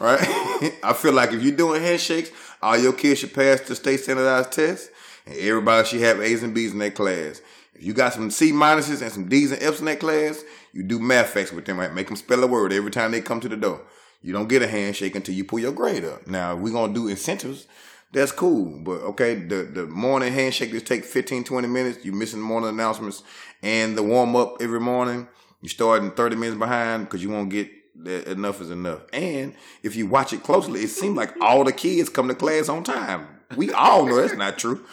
Right? 0.00 0.20
I 0.82 0.92
feel 0.92 1.12
like 1.12 1.32
if 1.32 1.42
you're 1.42 1.56
doing 1.56 1.82
handshakes, 1.82 2.30
all 2.60 2.76
your 2.76 2.92
kids 2.92 3.20
should 3.20 3.34
pass 3.34 3.60
the 3.62 3.74
state 3.74 4.00
standardized 4.00 4.52
test, 4.52 4.90
and 5.26 5.36
everybody 5.36 5.86
should 5.86 6.00
have 6.00 6.20
A's 6.20 6.42
and 6.42 6.54
B's 6.54 6.72
in 6.72 6.78
their 6.78 6.90
class. 6.90 7.40
If 7.74 7.84
you 7.84 7.94
got 7.94 8.12
some 8.12 8.30
C 8.30 8.52
minuses 8.52 9.02
and 9.02 9.10
some 9.10 9.28
D's 9.28 9.52
and 9.52 9.62
F's 9.62 9.80
in 9.80 9.86
that 9.86 10.00
class, 10.00 10.42
you 10.72 10.82
do 10.82 10.98
math 10.98 11.30
facts 11.30 11.52
with 11.52 11.64
them. 11.64 11.78
Right? 11.78 11.92
Make 11.92 12.06
them 12.06 12.16
spell 12.16 12.42
a 12.42 12.46
word 12.46 12.72
every 12.72 12.90
time 12.90 13.10
they 13.10 13.20
come 13.20 13.40
to 13.40 13.48
the 13.48 13.56
door. 13.56 13.80
You 14.22 14.32
don't 14.32 14.48
get 14.48 14.62
a 14.62 14.68
handshake 14.68 15.16
until 15.16 15.34
you 15.34 15.44
pull 15.44 15.58
your 15.58 15.72
grade 15.72 16.04
up. 16.04 16.26
Now, 16.26 16.54
we're 16.54 16.72
going 16.72 16.94
to 16.94 17.00
do 17.00 17.08
incentives. 17.08 17.66
That's 18.12 18.30
cool. 18.30 18.78
But 18.78 19.00
okay, 19.02 19.34
the, 19.34 19.64
the 19.64 19.86
morning 19.86 20.32
handshake 20.32 20.70
just 20.70 20.86
take 20.86 21.04
15, 21.04 21.44
20 21.44 21.66
minutes. 21.66 22.04
You're 22.04 22.14
missing 22.14 22.40
morning 22.40 22.68
announcements 22.68 23.22
and 23.62 23.96
the 23.96 24.02
warm 24.02 24.36
up 24.36 24.58
every 24.60 24.80
morning. 24.80 25.26
You're 25.60 25.70
starting 25.70 26.10
30 26.12 26.36
minutes 26.36 26.58
behind 26.58 27.04
because 27.04 27.22
you 27.22 27.30
won't 27.30 27.50
get 27.50 27.68
that 28.04 28.28
enough 28.28 28.60
is 28.60 28.70
enough. 28.70 29.02
And 29.12 29.54
if 29.82 29.96
you 29.96 30.06
watch 30.06 30.32
it 30.32 30.42
closely, 30.42 30.80
it 30.80 30.88
seems 30.88 31.16
like 31.16 31.34
all 31.40 31.64
the 31.64 31.72
kids 31.72 32.08
come 32.08 32.28
to 32.28 32.34
class 32.34 32.68
on 32.68 32.84
time. 32.84 33.26
We 33.56 33.72
all 33.72 34.06
know 34.06 34.16
that's 34.16 34.34
not 34.34 34.58
true. 34.58 34.84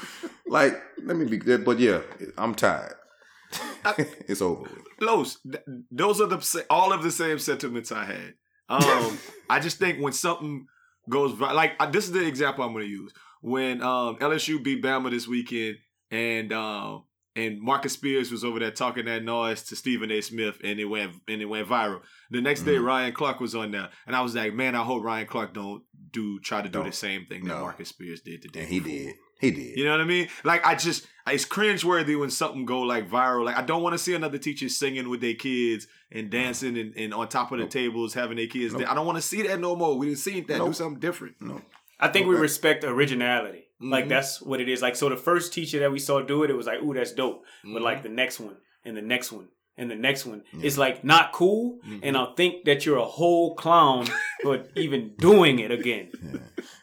Like, 0.48 0.82
let 1.04 1.16
me 1.16 1.26
be 1.26 1.38
good, 1.38 1.64
but 1.64 1.80
yeah, 1.80 2.02
I'm 2.38 2.56
tired. 2.56 2.96
it's 3.98 4.42
over. 4.42 4.62
with. 4.62 4.72
Los, 5.00 5.40
th- 5.42 5.64
those 5.92 6.22
are 6.22 6.28
the 6.28 6.66
all 6.70 6.92
of 6.92 7.04
the 7.04 7.12
same 7.12 7.40
sentiments 7.40 7.92
I 7.92 8.06
had. 8.06 8.34
Um, 8.68 9.18
I 9.50 9.60
just 9.60 9.78
think 9.78 10.00
when 10.00 10.14
something 10.14 10.68
goes 11.10 11.40
like 11.40 11.92
this 11.92 12.06
is 12.06 12.12
the 12.12 12.28
example 12.28 12.64
I'm 12.64 12.74
going 12.74 12.86
to 12.86 12.90
use 12.90 13.14
when 13.42 13.82
um, 13.82 14.18
LSU 14.18 14.64
beat 14.64 14.84
Bama 14.84 15.10
this 15.10 15.28
weekend 15.28 15.78
and 16.12 16.52
um, 16.54 17.04
and 17.40 17.62
Marcus 17.62 17.94
Spears 17.94 18.32
was 18.32 18.44
over 18.44 18.60
there 18.60 18.72
talking 18.72 19.06
that 19.06 19.24
noise 19.24 19.64
to 19.64 19.76
Stephen 19.76 20.12
A. 20.12 20.22
Smith 20.22 20.58
and 20.64 20.80
it 20.80 20.86
went 20.86 21.14
and 21.28 21.42
it 21.42 21.46
went 21.46 21.68
viral. 21.68 22.02
The 22.32 22.42
next 22.42 22.62
day 22.64 22.76
Mhm. 22.76 22.84
Ryan 22.86 23.14
Clark 23.14 23.40
was 23.40 23.56
on 23.56 23.72
there 23.72 23.90
and 24.08 24.16
I 24.16 24.22
was 24.22 24.36
like, 24.36 24.54
man, 24.54 24.76
I 24.76 24.84
hope 24.84 25.04
Ryan 25.04 25.28
Clark 25.28 25.54
don't 25.54 25.84
do 26.12 26.40
try 26.40 26.62
to 26.62 26.68
do 26.70 26.80
Don't. 26.80 26.86
the 26.86 26.92
same 26.92 27.26
thing 27.26 27.46
that 27.46 27.60
Marcus 27.60 27.90
Spears 27.90 28.22
did 28.22 28.42
today. 28.42 28.62
And 28.62 28.70
he 28.70 28.80
did. 28.80 29.16
He 29.40 29.52
did. 29.52 29.78
You 29.78 29.86
know 29.86 29.92
what 29.92 30.02
I 30.02 30.06
mean? 30.06 30.28
Like 30.44 30.66
I 30.66 30.76
just 30.76 31.08
it's 31.28 31.46
cringeworthy 31.46 32.20
when 32.20 32.30
something 32.30 32.66
go 32.66 32.82
like 32.82 33.10
viral. 33.10 33.46
Like 33.46 33.56
I 33.58 33.62
don't 33.62 33.82
want 33.84 33.94
to 33.94 33.98
see 34.00 34.14
another 34.16 34.38
teacher 34.38 34.68
singing 34.68 35.08
with 35.10 35.22
their 35.22 35.36
kids 35.36 35.88
and 36.12 36.30
dancing 36.30 36.78
and, 36.78 36.94
and 36.98 37.14
on 37.14 37.28
top 37.30 37.52
of 37.52 37.60
the 37.60 37.64
Nope. 37.66 37.72
tables 37.72 38.14
having 38.16 38.38
their 38.38 38.48
kids. 38.48 38.74
Nope. 38.74 38.90
I 38.90 38.96
don't 38.96 39.06
want 39.06 39.18
to 39.18 39.22
see 39.22 39.44
that 39.44 39.60
no 39.60 39.76
more. 39.76 39.98
We 39.98 40.08
didn't 40.08 40.20
see 40.20 40.42
that. 40.42 40.58
Do 40.58 40.74
something 40.74 41.00
different. 41.00 41.36
no. 41.42 41.62
I 42.02 42.08
think 42.10 42.28
we 42.28 42.36
respect 42.36 42.84
originality. 42.86 43.66
Like 43.82 44.06
Mhm. 44.06 44.10
that's 44.10 44.42
what 44.42 44.60
it 44.60 44.68
is. 44.68 44.82
Like 44.82 44.96
so, 44.96 45.08
the 45.10 45.16
first 45.18 45.54
teacher 45.54 45.80
that 45.80 45.92
we 45.92 46.00
saw 46.00 46.22
do 46.22 46.44
it, 46.44 46.50
it 46.50 46.56
was 46.56 46.68
like, 46.68 46.82
"Ooh, 46.84 46.94
that's 46.94 47.14
dope." 47.14 47.44
But 47.64 47.80
Mhm. 47.82 47.86
like 47.90 48.04
the 48.04 48.10
next 48.10 48.40
one 48.40 48.58
and 48.84 48.98
the 48.98 49.02
next 49.02 49.32
one 49.32 49.48
and 49.78 49.90
the 49.90 49.96
next 49.96 50.26
one, 50.26 50.44
Yeah. 50.52 50.66
it's 50.66 50.78
like 50.78 51.04
not 51.06 51.32
cool. 51.32 51.80
And 52.04 52.18
I'll 52.18 52.34
think 52.36 52.66
that 52.66 52.86
you're 52.86 52.98
a 52.98 53.06
whole 53.06 53.56
clown 53.56 54.08
for 54.44 54.66
even 54.76 55.14
doing 55.18 55.60
it 55.60 55.72
again 55.72 56.12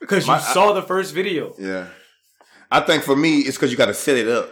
because 0.01 0.27
you 0.27 0.33
My- 0.33 0.39
saw 0.41 0.73
the 0.73 0.83
first 0.83 1.13
video. 1.13 1.55
Yeah. 1.59 1.89
I 2.71 2.81
think 2.81 3.03
for 3.05 3.15
me, 3.15 3.41
it's 3.41 3.57
because 3.59 3.71
you 3.71 3.77
got 3.77 3.87
to 3.87 3.95
set 3.95 4.17
it 4.17 4.27
up. 4.29 4.51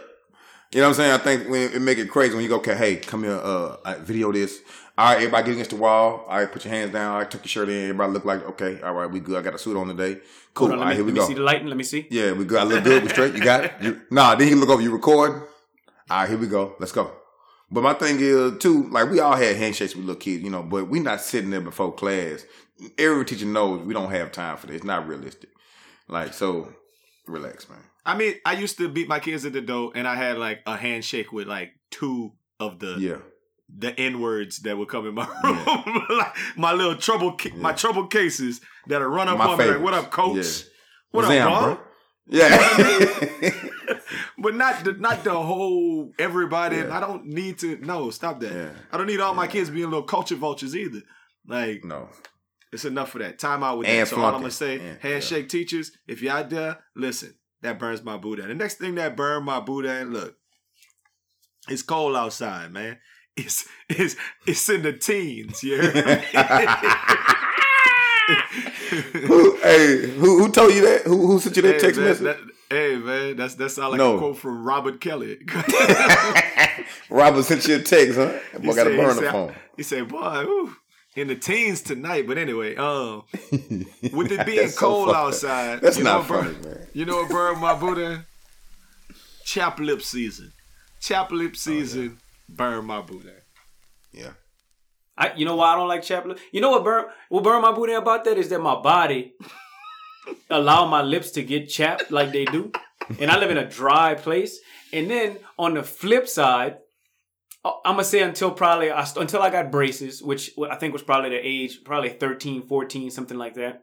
You 0.75 0.81
know 0.81 0.89
what 0.89 0.99
I'm 0.99 1.03
saying? 1.05 1.11
I 1.13 1.17
think 1.19 1.49
when 1.49 1.71
it 1.71 1.81
make 1.81 1.99
it 1.99 2.09
crazy 2.09 2.33
when 2.33 2.43
you 2.43 2.49
go, 2.49 2.57
okay, 2.57 2.75
hey, 2.75 2.97
come 2.97 3.23
here, 3.23 3.39
uh, 3.41 3.77
I 3.85 3.93
video 3.93 4.29
this. 4.33 4.59
All 4.97 5.05
right, 5.05 5.15
everybody 5.15 5.45
get 5.45 5.51
against 5.53 5.69
the 5.69 5.77
wall. 5.77 6.25
All 6.27 6.37
right, 6.37 6.51
put 6.51 6.65
your 6.65 6.73
hands 6.73 6.91
down. 6.91 7.13
All 7.13 7.19
right, 7.19 7.31
tuck 7.31 7.43
your 7.43 7.47
shirt 7.47 7.69
in. 7.69 7.83
Everybody 7.83 8.11
look 8.11 8.25
like, 8.25 8.45
okay, 8.45 8.81
all 8.81 8.93
right, 8.93 9.09
we 9.09 9.21
good. 9.21 9.37
I 9.37 9.41
got 9.41 9.55
a 9.55 9.57
suit 9.57 9.77
on 9.77 9.87
today. 9.87 10.19
Cool. 10.53 10.73
On, 10.73 10.79
all 10.79 10.83
right, 10.83 10.89
me, 10.89 10.95
here 10.95 11.05
we 11.05 11.11
let 11.11 11.13
me 11.13 11.19
go. 11.21 11.27
see 11.29 11.33
the 11.35 11.43
lighting. 11.43 11.67
Let 11.67 11.77
me 11.77 11.85
see. 11.85 12.07
Yeah, 12.09 12.33
we 12.33 12.43
good. 12.43 12.59
I 12.59 12.65
look 12.65 12.83
good. 12.83 13.03
We 13.03 13.07
straight. 13.07 13.35
You 13.35 13.41
got 13.41 13.63
it? 13.63 13.71
You, 13.79 14.01
nah, 14.11 14.35
then 14.35 14.49
he 14.49 14.55
look 14.55 14.67
over. 14.67 14.81
You 14.81 14.91
record? 14.91 15.31
All 15.31 15.47
right, 16.09 16.27
here 16.27 16.37
we 16.37 16.47
go. 16.47 16.75
Let's 16.77 16.91
go. 16.91 17.09
But 17.71 17.81
my 17.81 17.93
thing 17.93 18.17
is, 18.19 18.57
too, 18.57 18.89
like 18.89 19.09
we 19.09 19.21
all 19.21 19.37
had 19.37 19.55
handshakes 19.55 19.95
with 19.95 20.03
little 20.03 20.19
kids, 20.19 20.43
you 20.43 20.49
know, 20.49 20.61
but 20.61 20.89
we 20.89 20.99
not 20.99 21.21
sitting 21.21 21.51
there 21.51 21.61
before 21.61 21.93
class. 21.93 22.45
Every 22.97 23.23
teacher 23.23 23.45
knows 23.45 23.81
we 23.81 23.93
don't 23.93 24.11
have 24.11 24.33
time 24.33 24.57
for 24.57 24.67
this. 24.67 24.75
It's 24.75 24.85
not 24.85 25.07
realistic. 25.07 25.51
Like, 26.09 26.33
so 26.33 26.73
relax, 27.27 27.69
man. 27.69 27.79
I 28.05 28.15
mean, 28.15 28.35
I 28.45 28.53
used 28.53 28.77
to 28.77 28.87
beat 28.89 29.07
my 29.07 29.19
kids 29.19 29.45
at 29.45 29.53
the 29.53 29.61
door, 29.61 29.91
and 29.95 30.07
I 30.07 30.15
had 30.15 30.37
like 30.37 30.59
a 30.65 30.75
handshake 30.77 31.31
with 31.31 31.47
like 31.47 31.71
two 31.91 32.33
of 32.59 32.79
the 32.79 32.95
Yeah. 32.99 33.17
the 33.67 33.99
n 33.99 34.21
words 34.21 34.59
that 34.59 34.77
would 34.77 34.87
come 34.89 35.07
in 35.07 35.15
my 35.15 35.27
Yeah. 35.43 35.83
room, 35.85 36.05
like 36.17 36.35
my 36.55 36.73
little 36.73 36.95
trouble, 36.95 37.33
ca- 37.35 37.55
my 37.55 37.73
trouble 37.73 38.07
cases 38.07 38.61
that 38.87 39.01
are 39.01 39.09
run 39.09 39.27
up 39.27 39.37
My 39.39 39.45
on 39.47 39.57
me 39.57 39.65
like, 39.65 39.81
"What 39.81 39.93
up, 39.93 40.11
coach? 40.11 40.37
Yeah. 40.45 40.69
What 41.11 41.25
up, 41.25 41.75
bro?" 41.77 41.79
Yeah. 42.27 43.51
But 44.37 44.55
not 44.55 44.83
the 44.83 44.93
not 44.93 45.23
the 45.23 45.31
whole 45.33 46.11
everybody. 46.19 46.77
Yeah. 46.77 46.95
I 46.95 46.99
don't 46.99 47.25
need 47.25 47.57
to. 47.59 47.77
No, 47.77 48.09
stop 48.11 48.39
that. 48.41 48.51
Yeah. 48.53 48.69
I 48.91 48.97
don't 48.97 49.07
need 49.07 49.19
all 49.19 49.33
my 49.33 49.47
kids 49.47 49.69
being 49.69 49.85
little 49.89 50.03
culture 50.03 50.35
vultures 50.35 50.75
either. 50.75 51.01
Like 51.47 51.83
no. 51.83 52.09
it's 52.71 52.85
enough 52.85 53.11
for 53.11 53.19
that. 53.19 53.39
Time 53.39 53.63
out 53.63 53.77
with 53.77 53.87
And 53.87 54.01
that. 54.01 54.07
So 54.09 54.17
all 54.17 54.25
I'm 54.35 54.41
gonna 54.41 54.51
say, 54.51 54.77
Yeah, 54.77 54.93
handshake 54.99 55.49
teachers, 55.49 55.91
if 56.07 56.21
you're 56.21 56.33
out 56.33 56.49
there, 56.49 56.79
listen. 56.95 57.33
That 57.65 57.79
burns 57.79 58.03
my 58.03 58.15
boot 58.15 58.39
out. 58.39 58.47
The 58.47 58.53
next 58.53 58.75
thing 58.75 58.93
that 58.95 59.15
burned 59.17 59.43
my 59.45 59.59
boot 59.59 59.87
out, 59.87 60.05
look, 60.07 60.35
it's 61.67 61.81
cold 61.81 62.15
outside, 62.15 62.71
man. 62.71 62.99
It's 63.35 63.67
it's 63.89 64.15
it's 64.45 64.69
in 64.69 64.83
the 64.83 64.93
teens, 64.93 65.63
yeah. 65.63 65.81
who, 69.25 69.57
hey, 69.57 70.09
who, 70.11 70.39
who 70.39 70.51
told 70.51 70.73
you 70.75 70.81
that? 70.81 71.01
Who, 71.05 71.25
who 71.27 71.39
sent 71.39 71.55
you 71.55 71.63
that 71.63 71.73
hey, 71.73 71.79
text 71.79 71.99
man, 71.99 72.09
message? 72.09 72.23
that- 72.23 72.37
hey 72.69 72.95
man, 72.97 73.35
that's 73.35 73.55
that 73.55 73.69
sound 73.69 73.91
like 73.91 73.97
No. 73.97 74.15
a 74.15 74.19
quote 74.19 74.37
from 74.37 74.63
Robert 74.63 75.01
Kelly. 75.01 75.39
Robert 77.09 77.43
sent 77.43 77.67
you 77.67 77.77
a 77.77 77.79
text, 77.81 78.15
huh? 78.15 78.31
That 78.53 78.61
boy 78.61 78.75
got 78.75 78.83
to 78.85 78.95
burn 78.95 79.15
the 79.15 79.31
phone. 79.31 79.55
He 79.75 79.81
said, 79.83 80.07
"Boy, 80.07 80.43
ooh, 80.43 80.75
in 81.15 81.27
the 81.27 81.35
teens 81.35 81.81
tonight." 81.81 82.27
But 82.27 82.37
anyway, 82.37 82.75
um, 82.75 83.23
with 84.13 84.31
it 84.31 84.45
being 84.45 84.57
That's 84.59 84.73
so 84.73 84.79
cold 84.79 85.07
funny. 85.11 85.17
outside, 85.27 85.81
That's 85.81 85.97
not 85.97 86.25
funny, 86.25 86.53
burned- 86.53 86.65
man. 86.65 86.87
You 86.93 87.05
know 87.05 87.17
what 87.17 87.29
burned 87.29 87.61
my 87.61 87.73
Buddha? 87.73 88.25
Chap 89.45 89.79
lip 89.79 90.01
season. 90.01 90.51
Chap 91.01 91.29
Oh, 91.31 91.35
lip 91.35 91.55
season 91.55 92.17
burned 92.49 92.87
my 92.87 93.01
Buddha. 93.01 93.33
Yeah. 94.11 94.31
I, 95.17 95.33
you 95.35 95.45
know 95.45 95.55
why 95.55 95.73
I 95.73 95.75
don't 95.75 95.87
like 95.87 96.03
chap 96.03 96.25
lip? 96.25 96.39
You 96.51 96.59
know 96.61 96.71
what 96.71 96.83
burn 96.83 97.05
what 97.29 97.43
burn 97.43 97.61
my 97.61 97.71
booty 97.71 97.93
about 97.93 98.25
that 98.25 98.37
is 98.37 98.49
that 98.49 98.59
my 98.59 98.75
body 98.81 99.33
allow 100.49 100.85
my 100.87 101.01
lips 101.01 101.31
to 101.31 101.43
get 101.43 101.69
chapped 101.69 102.11
like 102.11 102.31
they 102.33 102.45
do, 102.45 102.71
and 103.19 103.29
I 103.31 103.37
live 103.39 103.51
in 103.51 103.57
a 103.57 103.69
dry 103.69 104.15
place. 104.15 104.59
And 104.91 105.09
then 105.09 105.37
on 105.57 105.73
the 105.75 105.83
flip 105.83 106.27
side, 106.27 106.77
I'm 107.65 107.93
gonna 107.93 108.03
say 108.03 108.21
until 108.21 108.51
probably 108.51 108.91
I, 108.91 109.05
until 109.17 109.41
I 109.41 109.49
got 109.49 109.71
braces, 109.71 110.21
which 110.21 110.51
I 110.69 110.75
think 110.75 110.93
was 110.93 111.01
probably 111.03 111.31
the 111.31 111.39
age, 111.41 111.79
probably 111.83 112.09
13, 112.09 112.67
14, 112.67 113.09
something 113.11 113.37
like 113.37 113.55
that. 113.55 113.81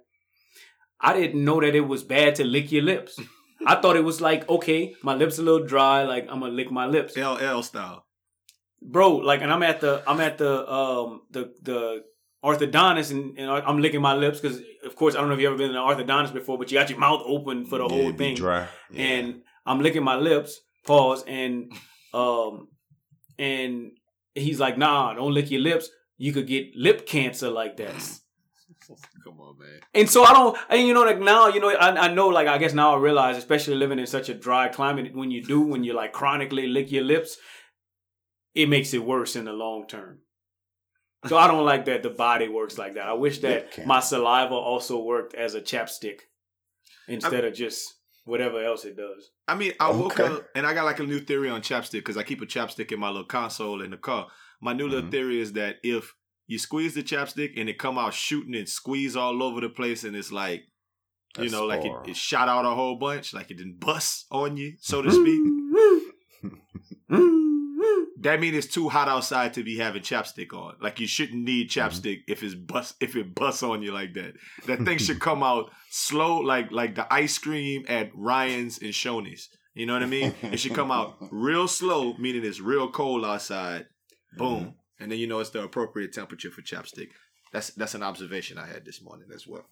I 1.00 1.12
didn't 1.14 1.44
know 1.44 1.60
that 1.60 1.74
it 1.74 1.80
was 1.80 2.04
bad 2.04 2.36
to 2.36 2.44
lick 2.44 2.70
your 2.70 2.82
lips. 2.84 3.18
I 3.66 3.76
thought 3.80 3.96
it 3.96 4.04
was 4.04 4.20
like 4.20 4.48
okay, 4.48 4.94
my 5.02 5.14
lips 5.14 5.38
a 5.38 5.42
little 5.42 5.66
dry, 5.66 6.02
like 6.04 6.24
I'm 6.30 6.40
gonna 6.40 6.52
lick 6.52 6.70
my 6.70 6.86
lips, 6.86 7.16
LL 7.16 7.62
style. 7.62 8.04
bro. 8.80 9.16
Like, 9.16 9.40
and 9.42 9.52
I'm 9.52 9.62
at 9.62 9.80
the 9.80 10.02
I'm 10.06 10.20
at 10.20 10.38
the 10.38 10.70
um 10.72 11.22
the 11.30 11.52
the 11.62 12.02
orthodontist 12.44 13.12
and, 13.12 13.38
and 13.38 13.48
I'm 13.50 13.78
licking 13.78 14.02
my 14.02 14.14
lips 14.14 14.40
because 14.40 14.60
of 14.84 14.96
course 14.96 15.14
I 15.14 15.18
don't 15.20 15.28
know 15.28 15.34
if 15.34 15.40
you 15.40 15.46
ever 15.48 15.56
been 15.56 15.72
to 15.72 15.80
an 15.80 15.88
orthodontist 15.96 16.32
before, 16.34 16.58
but 16.58 16.70
you 16.72 16.78
got 16.78 16.90
your 16.90 16.98
mouth 16.98 17.22
open 17.24 17.66
for 17.66 17.78
the 17.78 17.84
Yeah, 17.86 17.90
whole 18.02 18.12
thing, 18.12 18.34
dry. 18.34 18.66
Yeah. 18.90 19.04
and 19.04 19.42
I'm 19.64 19.80
licking 19.80 20.02
my 20.04 20.16
lips. 20.16 20.60
Pause 20.84 21.24
and 21.28 21.72
um 22.12 22.66
and 23.38 23.92
he's 24.34 24.60
like, 24.60 24.78
nah, 24.78 25.14
don't 25.14 25.34
lick 25.34 25.50
your 25.50 25.60
lips. 25.60 25.88
You 26.18 26.32
could 26.32 26.46
get 26.46 26.76
lip 26.76 27.06
cancer 27.06 27.50
like 27.50 27.76
that. 27.78 27.94
Come 29.24 29.40
on, 29.40 29.58
man. 29.58 29.80
And 29.94 30.10
so 30.10 30.24
I 30.24 30.32
don't, 30.32 30.56
and 30.68 30.86
you 30.86 30.94
know, 30.94 31.04
like 31.04 31.20
now, 31.20 31.48
you 31.48 31.60
know, 31.60 31.70
I, 31.70 32.08
I 32.08 32.12
know, 32.12 32.28
like, 32.28 32.48
I 32.48 32.58
guess 32.58 32.72
now 32.72 32.94
I 32.94 32.98
realize, 32.98 33.36
especially 33.36 33.76
living 33.76 33.98
in 33.98 34.06
such 34.06 34.28
a 34.28 34.34
dry 34.34 34.68
climate, 34.68 35.14
when 35.14 35.30
you 35.30 35.42
do, 35.42 35.60
when 35.60 35.84
you 35.84 35.94
like 35.94 36.12
chronically 36.12 36.66
lick 36.66 36.90
your 36.90 37.04
lips, 37.04 37.36
it 38.54 38.68
makes 38.68 38.92
it 38.92 39.04
worse 39.04 39.36
in 39.36 39.44
the 39.44 39.52
long 39.52 39.86
term. 39.86 40.18
So 41.26 41.38
I 41.38 41.46
don't 41.46 41.64
like 41.64 41.84
that 41.84 42.02
the 42.02 42.10
body 42.10 42.48
works 42.48 42.78
like 42.78 42.94
that. 42.94 43.06
I 43.06 43.12
wish 43.12 43.38
that 43.40 43.86
my 43.86 44.00
saliva 44.00 44.54
also 44.54 45.00
worked 45.00 45.34
as 45.34 45.54
a 45.54 45.60
chapstick 45.60 46.20
instead 47.06 47.44
of 47.44 47.54
just 47.54 47.94
whatever 48.24 48.62
else 48.62 48.84
it 48.84 48.96
does. 48.96 49.30
I 49.48 49.54
mean, 49.54 49.72
I 49.80 49.90
woke 49.90 50.18
Okay. 50.20 50.24
up 50.24 50.46
and 50.54 50.66
I 50.66 50.74
got 50.74 50.84
like 50.84 51.00
a 51.00 51.04
new 51.04 51.18
theory 51.20 51.48
on 51.50 51.60
chapstick 51.62 51.92
because 52.00 52.16
I 52.16 52.22
keep 52.22 52.40
a 52.42 52.46
chapstick 52.46 52.92
in 52.92 53.00
my 53.00 53.08
little 53.08 53.24
console 53.24 53.82
in 53.82 53.90
the 53.90 53.96
car. 53.96 54.28
My 54.60 54.72
new 54.72 54.86
little 54.88 55.08
Mhm. 55.08 55.12
theory 55.12 55.40
is 55.40 55.52
that 55.54 55.76
if 55.82 56.14
you 56.46 56.58
squeeze 56.58 56.94
the 56.94 57.02
chapstick 57.02 57.52
and 57.56 57.68
it 57.68 57.78
come 57.78 57.98
out 57.98 58.14
shooting 58.14 58.54
and 58.54 58.68
squeeze 58.68 59.16
all 59.16 59.42
over 59.42 59.60
the 59.60 59.68
place 59.68 60.04
and 60.04 60.14
it's 60.16 60.30
like, 60.32 60.62
you 61.36 61.44
That's 61.44 61.52
know, 61.52 61.66
like 61.66 61.84
it, 61.84 62.10
it 62.10 62.16
shot 62.16 62.48
out 62.48 62.64
a 62.64 62.70
whole 62.74 62.96
bunch, 62.96 63.32
like 63.34 63.50
it 63.50 63.56
didn't 63.56 63.80
bust 63.80 64.26
on 64.30 64.56
you, 64.56 64.74
so 64.80 65.02
to 65.02 65.10
speak. 65.12 65.40
that 68.22 68.40
means 68.40 68.56
it's 68.56 68.72
too 68.72 68.88
hot 68.88 69.08
outside 69.08 69.54
to 69.54 69.64
be 69.64 69.78
having 69.78 70.02
chapstick 70.02 70.52
on. 70.52 70.76
Like 70.80 71.00
you 71.00 71.06
shouldn't 71.06 71.42
need 71.42 71.70
mm-hmm. 71.70 71.80
chapstick 71.80 72.22
if 72.28 72.42
it's 72.42 72.54
bust 72.54 72.96
if 73.00 73.16
it 73.16 73.34
busts 73.34 73.62
on 73.62 73.82
you 73.82 73.92
like 73.92 74.14
that. 74.14 74.34
That 74.66 74.80
thing 74.82 74.98
should 74.98 75.20
come 75.20 75.42
out 75.42 75.70
slow, 75.90 76.38
like 76.38 76.70
like 76.70 76.94
the 76.94 77.12
ice 77.12 77.38
cream 77.38 77.84
at 77.88 78.10
Ryan's 78.14 78.78
and 78.78 78.92
Shoney's. 78.92 79.48
You 79.74 79.86
know 79.86 79.94
what 79.94 80.02
I 80.02 80.06
mean? 80.06 80.34
It 80.42 80.58
should 80.58 80.74
come 80.74 80.90
out 80.90 81.16
real 81.30 81.66
slow, 81.66 82.14
meaning 82.18 82.44
it's 82.44 82.60
real 82.60 82.90
cold 82.90 83.24
outside. 83.24 83.86
Boom, 84.36 84.60
mm-hmm. 84.60 85.02
and 85.02 85.12
then 85.12 85.18
you 85.18 85.26
know 85.26 85.40
it's 85.40 85.50
the 85.50 85.62
appropriate 85.62 86.12
temperature 86.12 86.50
for 86.50 86.62
chapstick. 86.62 87.08
That's 87.52 87.70
that's 87.70 87.94
an 87.94 88.02
observation 88.02 88.58
I 88.58 88.66
had 88.66 88.84
this 88.84 89.02
morning 89.02 89.28
as 89.34 89.46
well. 89.46 89.66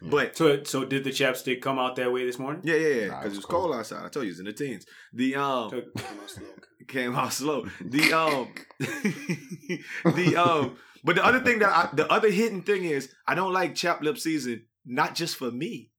But 0.00 0.36
So, 0.36 0.62
so 0.64 0.84
did 0.84 1.04
the 1.04 1.10
chapstick 1.10 1.60
come 1.60 1.78
out 1.78 1.96
that 1.96 2.10
way 2.12 2.24
this 2.24 2.38
morning? 2.38 2.62
yeah, 2.64 2.74
yeah, 2.76 2.88
yeah, 2.88 3.04
because 3.06 3.24
it's 3.26 3.34
it 3.34 3.36
was 3.38 3.44
cold. 3.46 3.64
cold 3.64 3.76
outside. 3.76 4.04
I 4.04 4.08
told 4.08 4.24
you 4.24 4.30
it's 4.30 4.40
in 4.40 4.46
the 4.46 4.52
teens. 4.52 4.86
The 5.12 5.36
um, 5.36 5.70
So- 5.70 5.82
come 5.96 6.18
on, 6.20 6.28
slow. 6.28 6.46
came 6.88 7.14
out 7.16 7.32
slow. 7.32 7.66
The 7.84 8.12
um, 8.12 8.48
the 10.14 10.36
um, 10.36 10.76
but 11.02 11.16
the 11.16 11.24
other 11.24 11.40
thing 11.40 11.58
that 11.60 11.68
I, 11.70 11.88
the 11.94 12.10
other 12.10 12.30
hidden 12.30 12.62
thing 12.62 12.84
is 12.84 13.12
I 13.26 13.34
don't 13.34 13.52
like 13.52 13.74
chap 13.74 14.02
lip 14.02 14.18
season, 14.18 14.64
not 14.86 15.14
just 15.14 15.36
for 15.36 15.50
me 15.50 15.90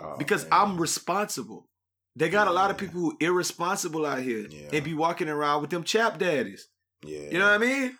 Oh, 0.00 0.16
because 0.18 0.42
man. 0.44 0.52
I'm 0.60 0.76
responsible. 0.80 1.68
They 2.16 2.28
got 2.28 2.48
a 2.48 2.52
lot 2.52 2.70
of 2.70 2.78
people 2.78 3.00
who 3.00 3.16
irresponsible 3.20 4.04
out 4.06 4.20
here 4.20 4.46
Yeah. 4.50 4.68
and 4.72 4.84
be 4.84 4.94
walking 4.94 5.28
around 5.28 5.62
with 5.62 5.70
them 5.70 5.84
chap 5.84 6.18
daddies. 6.18 6.68
yeah. 7.04 7.30
You 7.30 7.38
know 7.38 7.46
what 7.46 7.54
I 7.54 7.58
mean? 7.58 7.98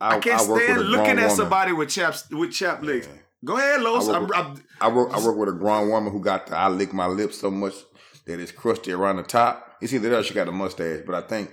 I, 0.00 0.18
can't 0.18 0.40
work 0.48 0.58
with 0.60 0.64
stand 0.70 0.88
looking 0.88 1.10
at 1.12 1.16
woman. 1.16 1.30
somebody 1.36 1.72
with 1.72 1.88
chaps 1.88 2.28
with 2.30 2.52
chap 2.52 2.82
lips. 2.82 3.06
Yeah. 3.08 3.20
Go 3.44 3.56
ahead, 3.56 3.82
Los. 3.82 4.08
I 4.08 4.18
work 4.20 4.30
I'm, 4.36 4.50
with- 4.54 4.60
I'm, 4.80 4.90
I 4.92 4.94
work. 4.94 5.10
I 5.12 5.24
work 5.24 5.36
with 5.36 5.48
a 5.48 5.52
grown 5.52 5.88
woman 5.90 6.12
who 6.12 6.20
got. 6.20 6.46
The, 6.46 6.56
I 6.56 6.68
lick 6.68 6.92
my 6.92 7.06
lips 7.06 7.38
so 7.38 7.50
much 7.50 7.74
that 8.26 8.40
it's 8.40 8.52
crusty 8.52 8.92
around 8.92 9.16
the 9.16 9.22
top. 9.22 9.76
It's 9.80 9.92
either 9.92 10.08
that 10.10 10.18
or 10.20 10.22
she 10.22 10.34
got 10.34 10.48
a 10.48 10.52
mustache, 10.52 11.00
but 11.06 11.14
I 11.14 11.20
think 11.26 11.52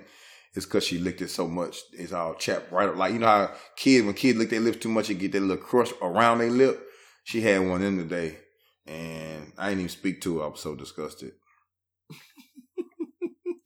it's 0.53 0.65
because 0.65 0.85
she 0.85 0.99
licked 0.99 1.21
it 1.21 1.29
so 1.29 1.47
much. 1.47 1.77
It's 1.93 2.13
all 2.13 2.35
chapped 2.35 2.71
right. 2.71 2.87
up. 2.89 2.95
Like 2.95 3.13
you 3.13 3.19
know 3.19 3.25
how 3.27 3.51
kids 3.75 4.05
when 4.05 4.13
kids 4.15 4.37
lick 4.39 4.49
their 4.49 4.59
lips 4.61 4.77
too 4.77 4.89
much, 4.89 5.09
it 5.09 5.15
get 5.15 5.31
that 5.33 5.41
little 5.41 5.57
crust 5.57 5.93
around 6.01 6.37
their 6.39 6.49
lip. 6.49 6.81
She 7.23 7.41
had 7.41 7.67
one 7.67 7.81
in 7.81 7.97
today, 7.97 8.37
and 8.85 9.51
I 9.57 9.69
didn't 9.69 9.81
even 9.81 9.89
speak 9.89 10.21
to 10.21 10.39
her. 10.39 10.45
I 10.45 10.47
was 10.47 10.59
so 10.61 10.75
disgusted. 10.75 11.33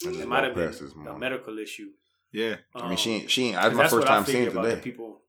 It 0.07 0.27
might 0.27 0.43
walked 0.53 0.57
have 0.57 0.79
been 0.95 1.07
a 1.07 1.17
medical 1.17 1.57
issue. 1.57 1.89
yeah. 2.31 2.57
I 2.75 2.87
mean, 2.89 2.97
she 2.97 3.15
Um, 3.15 3.21
ain't. 3.21 3.31
She 3.31 3.43
ain't. 3.45 3.55
That's 3.55 3.67
'Cause 3.69 3.75
my 3.77 3.83
that's 3.83 3.93
first 3.93 4.07
time 4.07 4.25
seeing 4.25 4.37
figure 4.45 4.49
it 4.49 4.51
about 4.53 4.63
the 4.63 4.69
today. 4.71 4.81
people. 4.81 5.21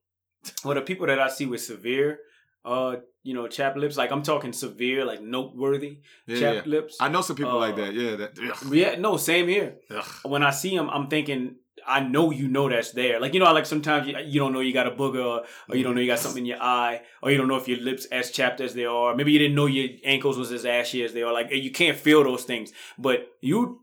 Well, 0.64 0.74
the 0.74 0.80
people 0.82 1.06
that 1.06 1.18
I 1.18 1.28
see 1.28 1.46
with 1.46 1.60
severe, 1.62 2.18
uh, 2.66 2.96
you 3.22 3.34
know, 3.34 3.48
chap 3.48 3.76
lips, 3.76 3.96
like 3.96 4.10
I'm 4.12 4.22
talking 4.22 4.52
severe, 4.52 5.04
like 5.04 5.20
noteworthy 5.22 6.00
Yeah, 6.26 6.38
chap 6.40 6.54
yeah. 6.54 6.70
lips. 6.70 6.96
I 7.00 7.08
know 7.08 7.22
some 7.22 7.36
people 7.36 7.58
like 7.58 7.74
Uh, 7.74 7.84
that. 7.86 7.94
Yeah, 7.94 8.16
that. 8.16 8.38
ugh, 8.38 8.74
yeah, 8.74 8.96
no, 8.96 9.16
same 9.16 9.48
here. 9.48 9.76
ugh. 9.90 10.04
When 10.24 10.42
I 10.42 10.50
see 10.50 10.76
them, 10.76 10.88
I'm 10.90 11.06
thinking, 11.08 11.56
I 11.86 12.00
know 12.00 12.30
you 12.32 12.48
know 12.48 12.68
that's 12.68 12.90
there. 12.92 13.20
Like 13.20 13.34
you 13.34 13.40
know, 13.40 13.52
like 13.52 13.66
sometimes 13.66 14.08
you, 14.08 14.14
you 14.32 14.40
don't 14.40 14.52
know 14.52 14.60
you 14.60 14.72
got 14.72 14.86
a 14.88 14.90
booger, 14.90 15.24
or, 15.24 15.44
or 15.68 15.76
you 15.76 15.84
don't 15.84 15.94
know 15.94 16.00
you 16.00 16.08
got 16.14 16.18
something 16.18 16.42
in 16.42 16.46
your 16.46 16.62
eye, 16.62 17.02
or 17.22 17.30
you 17.30 17.36
don't 17.38 17.48
know 17.48 17.56
if 17.56 17.68
your 17.68 17.78
lips 17.78 18.06
as 18.06 18.30
chapped 18.32 18.60
as 18.60 18.74
they 18.74 18.84
are. 18.86 19.14
Maybe 19.14 19.30
you 19.32 19.38
didn't 19.38 19.54
know 19.54 19.66
your 19.66 19.88
ankles 20.04 20.36
was 20.38 20.50
as 20.52 20.64
ashy 20.64 21.04
as 21.04 21.12
they 21.12 21.22
are. 21.22 21.32
Like 21.32 21.48
you 21.52 21.70
can't 21.70 21.96
feel 21.96 22.24
those 22.24 22.44
things, 22.44 22.72
but 22.98 23.28
you 23.40 23.80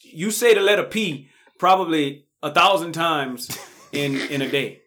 you 0.00 0.30
say 0.30 0.54
the 0.54 0.60
letter 0.60 0.82
P 0.84 1.28
probably 1.58 2.26
a 2.42 2.50
thousand 2.52 2.92
times 2.92 3.48
in 3.92 4.16
in 4.34 4.42
a 4.42 4.48
day. 4.50 4.82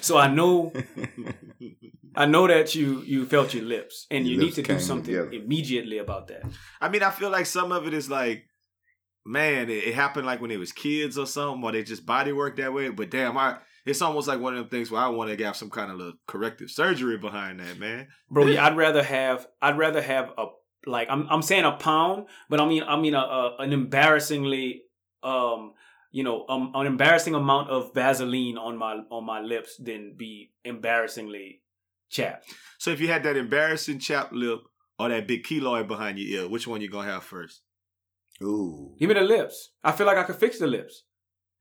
So 0.00 0.18
I 0.18 0.28
know 0.28 0.72
I 2.16 2.26
know 2.26 2.46
that 2.46 2.74
you 2.74 3.02
you 3.02 3.24
felt 3.26 3.54
your 3.54 3.64
lips, 3.64 4.06
and 4.10 4.26
Your 4.26 4.34
you 4.34 4.46
need 4.46 4.54
to 4.54 4.62
do 4.62 4.78
something 4.80 5.14
together. 5.14 5.30
immediately 5.32 5.98
about 5.98 6.28
that. 6.28 6.42
I 6.80 6.88
mean, 6.88 7.02
I 7.02 7.10
feel 7.10 7.30
like 7.30 7.46
some 7.46 7.72
of 7.72 7.86
it 7.86 7.94
is 7.94 8.10
like, 8.10 8.44
man, 9.24 9.70
it, 9.70 9.84
it 9.84 9.94
happened 9.94 10.26
like 10.26 10.40
when 10.40 10.50
they 10.50 10.56
was 10.56 10.72
kids 10.72 11.16
or 11.18 11.26
something, 11.26 11.62
or 11.62 11.72
they 11.72 11.82
just 11.82 12.06
body 12.06 12.32
work 12.32 12.56
that 12.56 12.72
way. 12.72 12.88
But 12.90 13.10
damn, 13.10 13.36
I 13.38 13.58
it's 13.86 14.02
almost 14.02 14.28
like 14.28 14.40
one 14.40 14.54
of 14.54 14.58
them 14.58 14.68
things 14.68 14.90
where 14.90 15.00
I 15.00 15.08
want 15.08 15.36
to 15.36 15.44
have 15.44 15.56
some 15.56 15.70
kind 15.70 15.90
of 15.90 15.96
little 15.98 16.14
corrective 16.26 16.70
surgery 16.70 17.16
behind 17.18 17.60
that, 17.60 17.78
man. 17.78 18.08
bro. 18.30 18.46
Yeah, 18.46 18.66
I'd 18.66 18.76
rather 18.76 19.02
have 19.02 19.46
I'd 19.62 19.78
rather 19.78 20.02
have 20.02 20.30
a 20.36 20.46
like 20.86 21.08
I'm 21.10 21.26
I'm 21.30 21.42
saying 21.42 21.64
a 21.64 21.72
pound, 21.72 22.26
but 22.48 22.60
I 22.60 22.66
mean 22.66 22.82
I 22.82 22.98
mean 23.00 23.14
a, 23.14 23.18
a 23.20 23.56
an 23.58 23.72
embarrassingly 23.72 24.82
um 25.22 25.74
you 26.10 26.24
know 26.24 26.44
um, 26.48 26.72
an 26.74 26.86
embarrassing 26.86 27.34
amount 27.34 27.70
of 27.70 27.94
Vaseline 27.94 28.58
on 28.58 28.76
my 28.76 29.00
on 29.10 29.24
my 29.24 29.40
lips 29.40 29.76
than 29.76 30.14
be 30.16 30.52
embarrassingly 30.64 31.62
chapped. 32.10 32.52
So 32.78 32.90
if 32.90 33.00
you 33.00 33.08
had 33.08 33.22
that 33.22 33.36
embarrassing 33.36 33.98
chap 34.00 34.30
lip 34.32 34.60
or 34.98 35.08
that 35.08 35.26
big 35.26 35.44
keloid 35.44 35.88
behind 35.88 36.18
your 36.18 36.42
ear, 36.42 36.48
which 36.48 36.66
one 36.66 36.80
you 36.80 36.90
gonna 36.90 37.10
have 37.10 37.22
first? 37.24 37.62
Ooh, 38.42 38.94
Give 38.98 39.08
me 39.08 39.14
the 39.14 39.20
lips. 39.22 39.70
I 39.84 39.92
feel 39.92 40.06
like 40.06 40.16
I 40.16 40.22
could 40.24 40.36
fix 40.36 40.58
the 40.58 40.66
lips. 40.66 41.04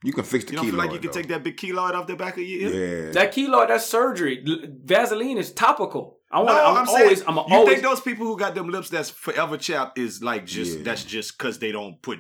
you 0.04 0.14
can 0.14 0.24
fix 0.24 0.46
the 0.46 0.52
You 0.52 0.58
don't 0.58 0.66
feel 0.68 0.76
like 0.76 0.92
you 0.92 0.98
keloid, 0.98 1.02
can 1.02 1.12
though. 1.12 1.14
take 1.14 1.28
that 1.28 1.44
big 1.44 1.58
keloid 1.58 1.94
off 1.94 2.08
the 2.08 2.16
back 2.16 2.38
of 2.38 2.44
your 2.44 2.72
ear? 2.72 3.06
Yeah, 3.08 3.12
That 3.12 3.34
keloid, 3.34 3.68
that's 3.68 3.86
surgery. 3.86 4.44
Vaseline 4.86 5.38
is 5.38 5.52
topical. 5.52 6.20
I 6.32 6.38
want. 6.40 6.50
No, 6.50 6.64
I'm, 6.66 6.78
I'm, 6.78 6.88
always. 6.88 7.18
saying, 7.20 7.24
I'm 7.28 7.36
you 7.36 7.42
always. 7.56 7.70
think 7.70 7.84
those 7.84 8.00
people 8.02 8.26
who 8.28 8.38
got 8.38 8.56
them 8.56 8.70
lips 8.70 8.90
that's 8.90 9.10
forever 9.10 9.58
chapped 9.58 9.98
is 9.98 10.24
like 10.24 10.46
just 10.46 10.78
Yeah. 10.78 10.84
that's 10.84 11.04
just 11.04 11.38
because 11.38 11.60
they 11.60 11.72
don't 11.74 12.02
put 12.02 12.20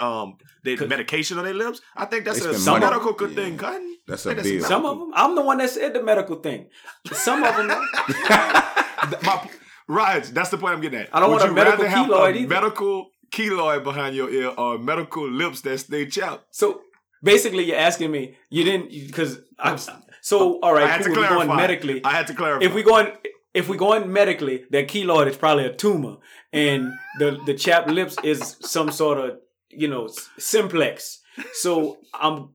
um 0.00 0.36
they 0.64 0.76
'Cause- 0.76 0.88
medication 0.88 1.38
on 1.38 1.44
their 1.44 1.54
lips? 1.54 1.80
I 1.96 2.04
think 2.06 2.24
that's 2.24 2.40
They 2.42 2.50
a 2.50 2.54
spend 2.54 2.82
money. 2.82 2.84
medical 2.86 3.12
good 3.12 3.30
Yeah. 3.30 3.36
thing, 3.44 3.56
Cotton. 3.58 3.96
that's 4.06 4.26
a 4.26 4.34
that's 4.34 4.42
bill. 4.48 4.60
some- 4.60 4.68
some 4.68 4.86
of 4.86 4.98
them. 4.98 5.12
I'm 5.14 5.34
the 5.34 5.42
one 5.42 5.58
that 5.58 5.70
said 5.70 5.94
the 5.94 6.02
medical 6.02 6.36
thing. 6.36 6.68
Some 7.12 7.42
of 7.44 7.56
them. 7.56 7.68
My, 9.22 9.48
right, 9.88 10.24
that's 10.24 10.50
the 10.50 10.58
point 10.58 10.74
I'm 10.74 10.80
getting 10.80 11.00
at. 11.00 11.08
I 11.12 11.20
don't 11.20 11.30
Would 11.30 11.36
want 11.40 11.44
a 11.44 11.48
you 11.48 11.54
medical 11.54 11.84
rather 11.84 11.88
have 11.96 12.06
keloid 12.08 12.34
a 12.34 12.38
either. 12.38 12.48
medical 12.48 13.10
keloid 13.32 13.84
behind 13.84 14.16
your 14.16 14.30
ear 14.30 14.52
or 14.56 14.78
medical 14.78 15.28
lips 15.30 15.60
that 15.62 15.78
stay 15.78 16.06
chapped? 16.06 16.44
So 16.50 16.80
basically, 17.22 17.64
you're 17.64 17.78
asking 17.78 18.10
me. 18.10 18.36
You 18.50 18.64
didn't 18.64 18.90
because 18.90 19.38
I'm. 19.58 19.78
So 20.22 20.58
all 20.60 20.72
right, 20.72 20.82
I 20.82 20.86
right, 20.86 20.90
had 20.90 20.98
to 21.02 21.04
cool, 21.04 21.16
we're 21.18 21.26
clarify. 21.28 21.46
going 21.46 21.56
medically. 21.56 22.04
I 22.04 22.10
had 22.12 22.26
to 22.28 22.34
clarify. 22.34 22.64
if 22.66 22.74
we 22.74 22.82
going 22.82 23.12
if 23.54 23.68
we 23.68 23.76
going 23.76 24.12
medically, 24.12 24.64
that 24.70 24.88
keloid 24.88 25.28
is 25.28 25.36
probably 25.36 25.66
a 25.66 25.72
tumor, 25.74 26.16
and 26.52 26.92
the 27.20 27.38
the 27.46 27.54
chapped 27.54 27.88
lips 27.88 28.16
is 28.24 28.56
some 28.60 28.90
sort 28.90 29.18
of 29.18 29.36
you 29.76 29.88
know 29.88 30.08
simplex. 30.38 31.20
So 31.54 31.98
I'm 32.14 32.50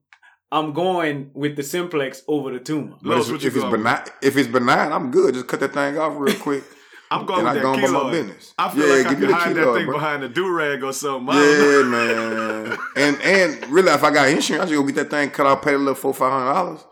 I'm 0.51 0.73
going 0.73 1.31
with 1.33 1.55
the 1.55 1.63
simplex 1.63 2.23
over 2.27 2.51
the 2.51 2.59
tumor. 2.59 2.97
But 3.01 3.17
Los, 3.17 3.29
if, 3.29 3.45
if 3.45 3.55
it's 3.55 3.65
benign, 3.65 4.03
if 4.21 4.35
it's 4.37 4.47
benign, 4.49 4.91
I'm 4.91 5.11
good. 5.11 5.33
Just 5.35 5.47
cut 5.47 5.59
that 5.61 5.73
thing 5.73 5.97
off 5.97 6.13
real 6.17 6.35
quick. 6.35 6.63
I'm 7.11 7.25
going 7.25 7.45
and 7.45 7.47
with 7.57 7.65
I 7.65 7.71
that 7.81 7.87
go 7.91 8.03
my 8.05 8.09
business. 8.11 8.53
I 8.57 8.69
feel 8.69 8.87
Yeah, 8.87 8.95
like 8.95 9.05
I 9.07 9.09
give 9.11 9.19
me 9.19 9.25
could 9.27 9.35
hide 9.35 9.55
that 9.57 9.73
thing 9.73 9.85
bro. 9.85 9.95
behind 9.95 10.23
a 10.23 10.29
do 10.29 10.49
rag 10.49 10.81
or 10.81 10.93
something. 10.93 11.35
I. 11.35 11.41
Yeah, 11.41 11.83
man. 11.85 12.77
And 12.95 13.21
and 13.21 13.67
really, 13.69 13.91
if 13.91 14.01
I 14.03 14.11
got 14.13 14.29
insurance, 14.29 14.63
I 14.65 14.67
should 14.73 14.77
go 14.79 14.83
get 14.85 14.95
that 14.95 15.09
thing 15.09 15.29
cut 15.29 15.45
off, 15.45 15.61
pay 15.61 15.73
a 15.73 15.77
little 15.77 15.93
four 15.95 16.13
five 16.13 16.31
hundred 16.31 16.53
dollars, 16.53 16.85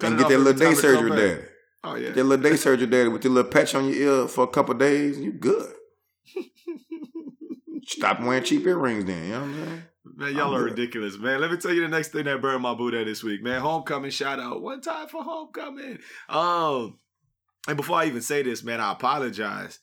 and 0.00 0.16
get 0.18 0.28
that 0.28 0.38
little 0.38 0.52
day 0.52 0.66
time 0.66 0.72
it 0.74 0.76
come 0.76 0.80
surgery 0.82 1.10
back. 1.10 1.18
daddy. 1.18 1.42
Oh 1.82 1.94
yeah. 1.96 2.06
Get 2.06 2.14
that 2.14 2.24
little 2.24 2.42
day 2.50 2.56
surgery 2.56 2.86
daddy 2.86 3.08
with 3.08 3.24
your 3.24 3.32
little 3.32 3.50
patch 3.50 3.74
on 3.74 3.86
your 3.88 3.96
ear 4.22 4.28
for 4.28 4.44
a 4.44 4.48
couple 4.48 4.74
days. 4.74 5.18
You 5.18 5.32
good. 5.32 5.72
Stop 7.98 8.20
wearing 8.20 8.44
cheap 8.44 8.66
earrings, 8.66 9.04
then. 9.04 9.24
You 9.24 9.30
know 9.32 9.40
what 9.40 9.46
I'm 9.48 9.54
saying? 9.54 9.82
Man, 10.16 10.36
y'all 10.36 10.54
I'm 10.54 10.60
are 10.60 10.68
good. 10.68 10.78
ridiculous, 10.78 11.18
man. 11.18 11.40
Let 11.40 11.50
me 11.50 11.56
tell 11.56 11.72
you 11.72 11.80
the 11.80 11.88
next 11.88 12.08
thing 12.08 12.24
that 12.24 12.42
burned 12.42 12.62
my 12.62 12.74
boot 12.74 12.94
at 12.94 13.06
this 13.06 13.22
week, 13.22 13.42
man. 13.42 13.60
Homecoming 13.60 14.10
shout 14.10 14.38
out. 14.38 14.60
One 14.62 14.80
time 14.80 15.08
for 15.08 15.22
homecoming. 15.22 15.98
Um, 16.28 16.98
and 17.66 17.76
before 17.76 17.98
I 17.98 18.06
even 18.06 18.20
say 18.20 18.42
this, 18.42 18.62
man, 18.62 18.80
I 18.80 18.92
apologize 18.92 19.80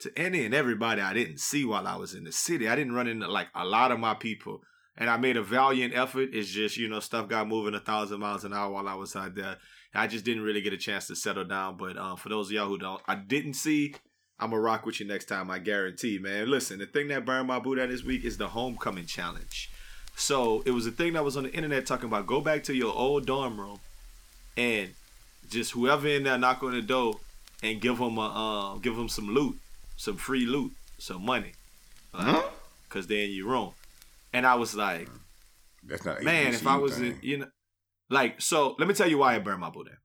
to 0.00 0.12
any 0.18 0.44
and 0.44 0.54
everybody 0.54 1.00
I 1.00 1.14
didn't 1.14 1.40
see 1.40 1.64
while 1.64 1.86
I 1.86 1.96
was 1.96 2.14
in 2.14 2.24
the 2.24 2.32
city. 2.32 2.68
I 2.68 2.76
didn't 2.76 2.94
run 2.94 3.06
into 3.06 3.28
like 3.28 3.48
a 3.54 3.64
lot 3.64 3.92
of 3.92 3.98
my 3.98 4.14
people. 4.14 4.60
And 4.98 5.08
I 5.08 5.16
made 5.16 5.38
a 5.38 5.42
valiant 5.42 5.94
effort. 5.96 6.30
It's 6.34 6.50
just, 6.50 6.76
you 6.76 6.86
know, 6.88 7.00
stuff 7.00 7.26
got 7.26 7.48
moving 7.48 7.74
a 7.74 7.80
thousand 7.80 8.20
miles 8.20 8.44
an 8.44 8.52
hour 8.52 8.70
while 8.70 8.88
I 8.88 8.94
was 8.94 9.16
out 9.16 9.34
there. 9.34 9.56
I 9.94 10.06
just 10.06 10.24
didn't 10.24 10.42
really 10.42 10.60
get 10.60 10.74
a 10.74 10.78
chance 10.78 11.06
to 11.06 11.16
settle 11.16 11.44
down. 11.44 11.78
But 11.78 11.96
uh, 11.96 12.16
for 12.16 12.28
those 12.28 12.48
of 12.48 12.52
y'all 12.52 12.68
who 12.68 12.76
don't, 12.76 13.00
I 13.08 13.14
didn't 13.14 13.54
see. 13.54 13.94
I'm 14.38 14.50
gonna 14.50 14.60
rock 14.62 14.84
with 14.86 14.98
you 15.00 15.06
next 15.06 15.26
time. 15.26 15.50
I 15.50 15.58
guarantee, 15.58 16.18
man. 16.18 16.50
Listen, 16.50 16.78
the 16.78 16.86
thing 16.86 17.08
that 17.08 17.24
burned 17.24 17.46
my 17.48 17.58
boot 17.58 17.78
out 17.78 17.88
this 17.90 18.02
week 18.02 18.24
is 18.24 18.36
the 18.38 18.48
homecoming 18.48 19.06
challenge. 19.06 19.70
So 20.16 20.62
it 20.66 20.72
was 20.72 20.86
a 20.86 20.90
thing 20.90 21.12
that 21.14 21.24
was 21.24 21.36
on 21.36 21.44
the 21.44 21.52
internet 21.54 21.86
talking 21.86 22.06
about 22.06 22.26
go 22.26 22.40
back 22.40 22.64
to 22.64 22.74
your 22.74 22.92
old 22.94 23.24
dorm 23.26 23.58
room 23.58 23.78
and 24.56 24.90
just 25.48 25.72
whoever 25.72 26.06
in 26.08 26.24
there 26.24 26.38
knock 26.38 26.62
on 26.62 26.72
the 26.72 26.82
door 26.82 27.14
and 27.62 27.80
give 27.80 27.98
them 27.98 28.18
a 28.18 28.20
um, 28.74 28.80
give 28.80 28.96
them 28.96 29.08
some 29.08 29.28
loot, 29.28 29.56
some 29.96 30.16
free 30.16 30.44
loot, 30.46 30.72
some 30.98 31.24
money, 31.24 31.52
Huh? 32.12 32.42
because 32.88 33.06
they're 33.06 33.24
in 33.24 33.30
your 33.30 33.48
room. 33.48 33.72
And 34.32 34.46
I 34.46 34.56
was 34.56 34.74
like, 34.74 35.08
That's 35.84 36.04
not 36.04 36.22
man, 36.22 36.52
if 36.54 36.66
I 36.66 36.76
was 36.76 37.00
in, 37.00 37.18
you 37.22 37.38
know, 37.38 37.46
like, 38.10 38.40
so 38.40 38.74
let 38.78 38.88
me 38.88 38.94
tell 38.94 39.08
you 39.08 39.18
why 39.18 39.34
I 39.34 39.38
burned 39.38 39.60
my 39.60 39.70
boot 39.70 39.88
out. 39.90 39.98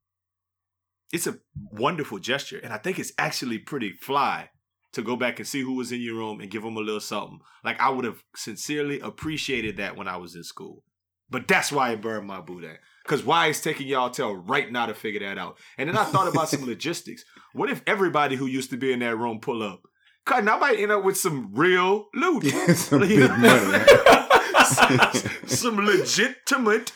It's 1.11 1.27
a 1.27 1.37
wonderful 1.71 2.19
gesture, 2.19 2.59
and 2.61 2.73
I 2.73 2.77
think 2.77 2.99
it's 2.99 3.13
actually 3.17 3.59
pretty 3.59 3.93
fly 3.93 4.49
to 4.93 5.01
go 5.01 5.15
back 5.15 5.39
and 5.39 5.47
see 5.47 5.61
who 5.61 5.73
was 5.73 5.91
in 5.91 6.01
your 6.01 6.15
room 6.15 6.41
and 6.41 6.51
give 6.51 6.63
them 6.63 6.75
a 6.75 6.81
little 6.81 6.99
something. 6.99 7.39
Like 7.63 7.79
I 7.79 7.89
would 7.89 8.05
have 8.05 8.23
sincerely 8.35 8.99
appreciated 8.99 9.77
that 9.77 9.95
when 9.95 10.07
I 10.07 10.17
was 10.17 10.35
in 10.35 10.43
school. 10.43 10.83
But 11.29 11.47
that's 11.47 11.71
why 11.71 11.91
I 11.91 11.95
burned 11.95 12.27
my 12.27 12.39
boot 12.41 12.63
at. 12.63 12.77
Because 13.03 13.23
why 13.23 13.47
is 13.47 13.61
taking 13.61 13.87
y'all 13.87 14.09
till 14.09 14.35
right 14.35 14.71
now 14.71 14.85
to 14.85 14.93
figure 14.93 15.19
that 15.21 15.37
out? 15.37 15.57
And 15.77 15.89
then 15.89 15.97
I 15.97 16.05
thought 16.05 16.27
about 16.27 16.49
some 16.49 16.65
logistics. 16.67 17.23
What 17.53 17.69
if 17.69 17.81
everybody 17.85 18.35
who 18.35 18.45
used 18.45 18.69
to 18.71 18.77
be 18.77 18.91
in 18.91 18.99
that 18.99 19.17
room 19.17 19.39
pull 19.39 19.61
up? 19.61 19.81
Cause 20.25 20.43
now 20.43 20.57
I 20.57 20.59
might 20.59 20.79
end 20.79 20.91
up 20.91 21.05
with 21.05 21.17
some 21.17 21.53
real 21.53 22.07
loot. 22.13 22.43
some 22.75 23.01
some 25.45 25.77
legitimate 25.77 26.91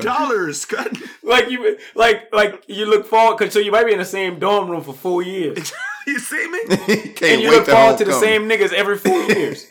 dollars. 0.00 0.64
cut. 0.64 0.96
Like 1.22 1.50
you, 1.50 1.76
like 1.94 2.32
like 2.32 2.64
you 2.68 2.86
look 2.86 3.04
forward, 3.06 3.38
cause 3.38 3.52
so 3.52 3.58
you 3.58 3.70
might 3.70 3.84
be 3.84 3.92
in 3.92 3.98
the 3.98 4.04
same 4.04 4.38
dorm 4.38 4.70
room 4.70 4.82
for 4.82 4.94
four 4.94 5.22
years, 5.22 5.72
you 6.06 6.18
see 6.18 6.48
me? 6.48 6.60
Can't 7.14 7.22
and 7.22 7.42
you 7.42 7.50
wait 7.50 7.56
look 7.58 7.66
forward 7.66 7.98
to 7.98 8.04
the 8.06 8.12
homecoming. 8.12 8.48
same 8.48 8.48
niggas 8.48 8.72
every 8.72 8.96
four 8.96 9.20
years. 9.24 9.66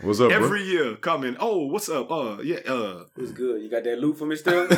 What's 0.00 0.20
up, 0.20 0.30
Every 0.30 0.62
year 0.62 0.94
coming. 0.96 1.36
Oh, 1.40 1.66
what's 1.66 1.88
up? 1.88 2.10
Uh, 2.12 2.38
yeah. 2.42 2.58
Uh, 2.66 3.04
What's 3.16 3.32
good? 3.32 3.60
You 3.62 3.68
got 3.68 3.82
that 3.84 3.98
loot 3.98 4.18
for 4.18 4.26
me 4.26 4.36
still? 4.36 4.68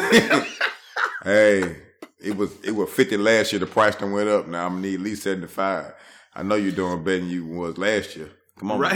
hey, 1.25 1.77
it 2.21 2.37
was 2.37 2.51
it 2.63 2.71
was 2.73 2.89
fifty 2.91 3.17
last 3.19 3.53
year. 3.53 3.61
The 3.61 3.67
price 3.67 3.97
done 3.97 4.13
went 4.13 4.29
up. 4.31 4.47
Now 4.47 4.65
I'm 4.67 4.77
gonna 4.77 4.83
need 4.89 4.95
at 4.95 5.01
least 5.01 5.23
seventy 5.25 5.49
five. 5.49 5.93
I 6.35 6.43
know 6.43 6.55
you're 6.55 6.73
doing 6.73 7.05
better 7.05 7.19
than 7.19 7.29
you 7.29 7.47
was 7.47 7.77
last 7.77 8.17
year. 8.17 8.31
Come 8.59 8.71
on, 8.73 8.81
man. 8.81 8.91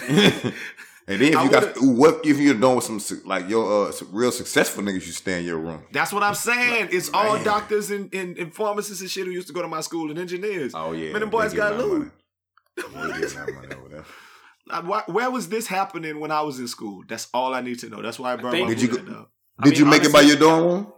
right? 0.00 0.54
And 1.08 1.20
then 1.20 1.32
if 1.32 1.36
I 1.38 1.44
you 1.44 1.50
got 1.50 1.74
what 1.80 2.24
if 2.24 2.38
you're 2.38 2.54
doing 2.54 2.76
with 2.76 2.84
some 3.02 3.22
like 3.26 3.48
your 3.48 3.88
uh 3.88 3.92
some 3.92 4.08
real 4.12 4.30
successful 4.32 4.82
niggas, 4.84 4.94
you 5.06 5.12
stay 5.12 5.40
in 5.40 5.44
your 5.44 5.58
room. 5.58 5.82
That's 5.92 6.12
what 6.12 6.22
I'm 6.22 6.34
saying. 6.34 6.88
It's 6.92 7.10
all 7.12 7.42
doctors 7.42 7.90
and, 7.90 8.12
and, 8.14 8.38
and 8.38 8.54
pharmacists 8.54 9.00
and 9.00 9.10
shit 9.10 9.26
who 9.26 9.32
used 9.32 9.48
to 9.48 9.52
go 9.52 9.62
to 9.62 9.68
my 9.68 9.80
school 9.80 10.10
and 10.10 10.18
engineers. 10.18 10.72
Oh 10.74 10.92
yeah, 10.92 11.10
Man, 11.12 11.20
them 11.20 11.30
boys 11.30 11.52
got 11.52 11.76
loot. 11.76 12.12
money. 12.94 13.12
They 13.12 13.20
getting 13.20 13.38
our 13.38 13.52
money 13.52 13.74
over 13.74 13.88
there. 13.88 14.04
Why- 14.84 15.02
where 15.06 15.30
was 15.30 15.48
this 15.48 15.66
happening 15.66 16.20
when 16.20 16.30
I 16.30 16.40
was 16.42 16.58
in 16.60 16.68
school? 16.68 17.02
That's 17.08 17.28
all 17.34 17.52
I 17.52 17.60
need 17.62 17.80
to 17.80 17.88
know. 17.88 18.00
That's 18.00 18.18
why 18.18 18.32
I 18.32 18.36
burned 18.36 18.60
my 18.60 18.68
Did 18.68 18.80
you 18.80 18.88
boot 18.88 19.04
go- 19.06 19.12
out, 19.12 19.16
dog. 19.18 19.26
I 19.58 19.64
Did 19.64 19.70
mean, 19.72 19.78
you 19.80 19.86
make 19.86 20.04
it 20.04 20.12
by 20.12 20.20
your 20.22 20.36
dorm 20.36 20.64
room? 20.64 20.92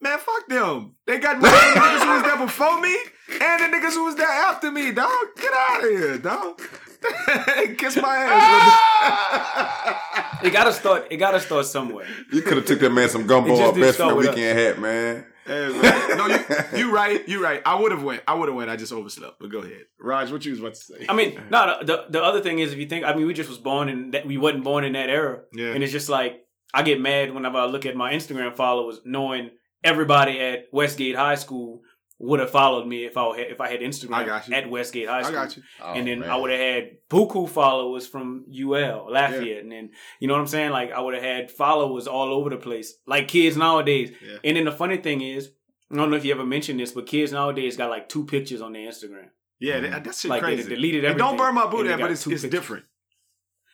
Man, 0.00 0.18
fuck 0.18 0.46
them. 0.48 0.94
They 1.06 1.18
got 1.18 1.40
more 1.40 1.50
the 1.50 1.56
niggas 1.56 2.02
who 2.04 2.10
was 2.14 2.22
there 2.24 2.36
before 2.38 2.80
me 2.80 2.96
and 3.40 3.62
the 3.72 3.76
niggas 3.76 3.92
who 3.94 4.04
was 4.04 4.14
there 4.16 4.28
after 4.28 4.70
me, 4.70 4.92
dog. 4.92 5.10
Get 5.36 5.52
out 5.52 5.84
of 5.84 5.90
here, 5.90 6.18
dog. 6.18 6.60
Kiss 7.78 7.96
my 7.96 8.16
ass. 8.16 8.42
Ah! 8.42 10.40
it 10.44 10.50
gotta 10.52 10.72
start. 10.72 11.06
It 11.10 11.16
gotta 11.16 11.40
start 11.40 11.66
somewhere. 11.66 12.06
You 12.32 12.42
could 12.42 12.56
have 12.58 12.66
took 12.66 12.80
that 12.80 12.90
man 12.90 13.08
some 13.08 13.22
It 13.22 13.26
gumbo 13.26 13.56
just 13.56 13.76
or 13.76 13.80
best 13.80 13.94
start 13.94 14.08
friend 14.12 14.16
with 14.18 14.28
us. 14.28 14.34
weekend 14.34 14.58
hat, 14.58 14.78
man. 14.80 15.26
Hey, 15.46 15.68
man. 15.80 16.18
No, 16.18 16.26
you, 16.26 16.78
you 16.78 16.92
right. 16.94 17.26
You 17.28 17.42
right. 17.42 17.62
I 17.64 17.74
would 17.80 17.92
have 17.92 18.02
went. 18.02 18.22
I 18.28 18.34
would 18.34 18.48
have 18.48 18.56
went. 18.56 18.68
I 18.70 18.76
just 18.76 18.92
overslept. 18.92 19.38
But 19.40 19.50
go 19.50 19.58
ahead, 19.60 19.82
Raj. 20.00 20.30
What 20.30 20.44
you 20.44 20.50
was 20.52 20.60
about 20.60 20.74
to 20.74 20.80
say? 20.80 21.06
I 21.08 21.14
mean, 21.14 21.40
no. 21.50 21.78
The, 21.80 21.84
the 21.86 22.04
the 22.10 22.22
other 22.22 22.40
thing 22.40 22.58
is, 22.58 22.72
if 22.72 22.78
you 22.78 22.86
think, 22.86 23.04
I 23.04 23.14
mean, 23.14 23.26
we 23.26 23.32
just 23.34 23.48
was 23.48 23.58
born 23.58 23.88
in 23.88 24.10
that. 24.10 24.26
We 24.26 24.36
wasn't 24.36 24.64
born 24.64 24.84
in 24.84 24.92
that 24.92 25.08
era, 25.08 25.40
Yeah. 25.52 25.72
and 25.72 25.82
it's 25.82 25.92
just 25.92 26.08
like 26.08 26.40
I 26.74 26.82
get 26.82 27.00
mad 27.00 27.32
whenever 27.32 27.56
I 27.58 27.66
look 27.66 27.86
at 27.86 27.96
my 27.96 28.12
Instagram 28.12 28.54
followers, 28.56 29.00
knowing 29.04 29.50
everybody 29.82 30.38
at 30.40 30.64
Westgate 30.72 31.16
High 31.16 31.36
School 31.36 31.80
would 32.20 32.40
have 32.40 32.50
followed 32.50 32.86
me 32.86 33.04
if 33.04 33.16
I 33.16 33.36
had 33.38 33.46
if 33.50 33.60
I 33.60 33.68
had 33.70 33.80
Instagram 33.80 34.14
I 34.14 34.24
got 34.24 34.48
you. 34.48 34.54
at 34.54 34.68
Westgate 34.68 35.08
High 35.08 35.20
I 35.20 35.22
School. 35.22 35.32
got 35.34 35.56
you. 35.56 35.62
Oh, 35.80 35.92
and 35.92 36.06
then 36.06 36.20
man. 36.20 36.30
I 36.30 36.36
would 36.36 36.50
have 36.50 36.58
had 36.60 36.90
buku 37.08 37.48
followers 37.48 38.06
from 38.06 38.44
UL, 38.52 39.08
Lafayette, 39.10 39.62
and 39.62 39.70
then 39.70 39.90
you 40.18 40.26
know 40.28 40.34
what 40.34 40.40
I'm 40.40 40.48
saying. 40.48 40.70
Like 40.70 40.92
I 40.92 41.00
would 41.00 41.14
have 41.14 41.22
had 41.22 41.50
followers 41.50 42.06
all 42.06 42.32
over 42.32 42.50
the 42.50 42.56
place, 42.56 42.94
like 43.06 43.28
kids 43.28 43.56
nowadays. 43.56 44.12
Yeah. 44.24 44.38
And 44.42 44.56
then 44.56 44.64
the 44.64 44.72
funny 44.72 44.96
thing 44.96 45.20
is, 45.20 45.50
I 45.92 45.96
don't 45.96 46.10
know 46.10 46.16
if 46.16 46.24
you 46.24 46.32
ever 46.32 46.44
mentioned 46.44 46.80
this, 46.80 46.92
but 46.92 47.06
kids 47.06 47.32
nowadays 47.32 47.76
got 47.76 47.88
like 47.90 48.08
two 48.08 48.24
pictures 48.24 48.60
on 48.60 48.72
their 48.72 48.88
Instagram. 48.88 49.28
Yeah, 49.60 49.80
that, 49.80 49.90
mm-hmm. 49.90 50.02
that 50.04 50.14
shit 50.14 50.28
Like 50.28 50.42
they 50.42 50.54
crazy. 50.54 50.68
deleted 50.68 51.04
And 51.04 51.18
don't 51.18 51.36
burn 51.36 51.54
my 51.54 51.66
boot 51.66 51.86
and 51.86 52.00
but 52.00 52.12
it's, 52.12 52.26
it's 52.26 52.42
different 52.44 52.84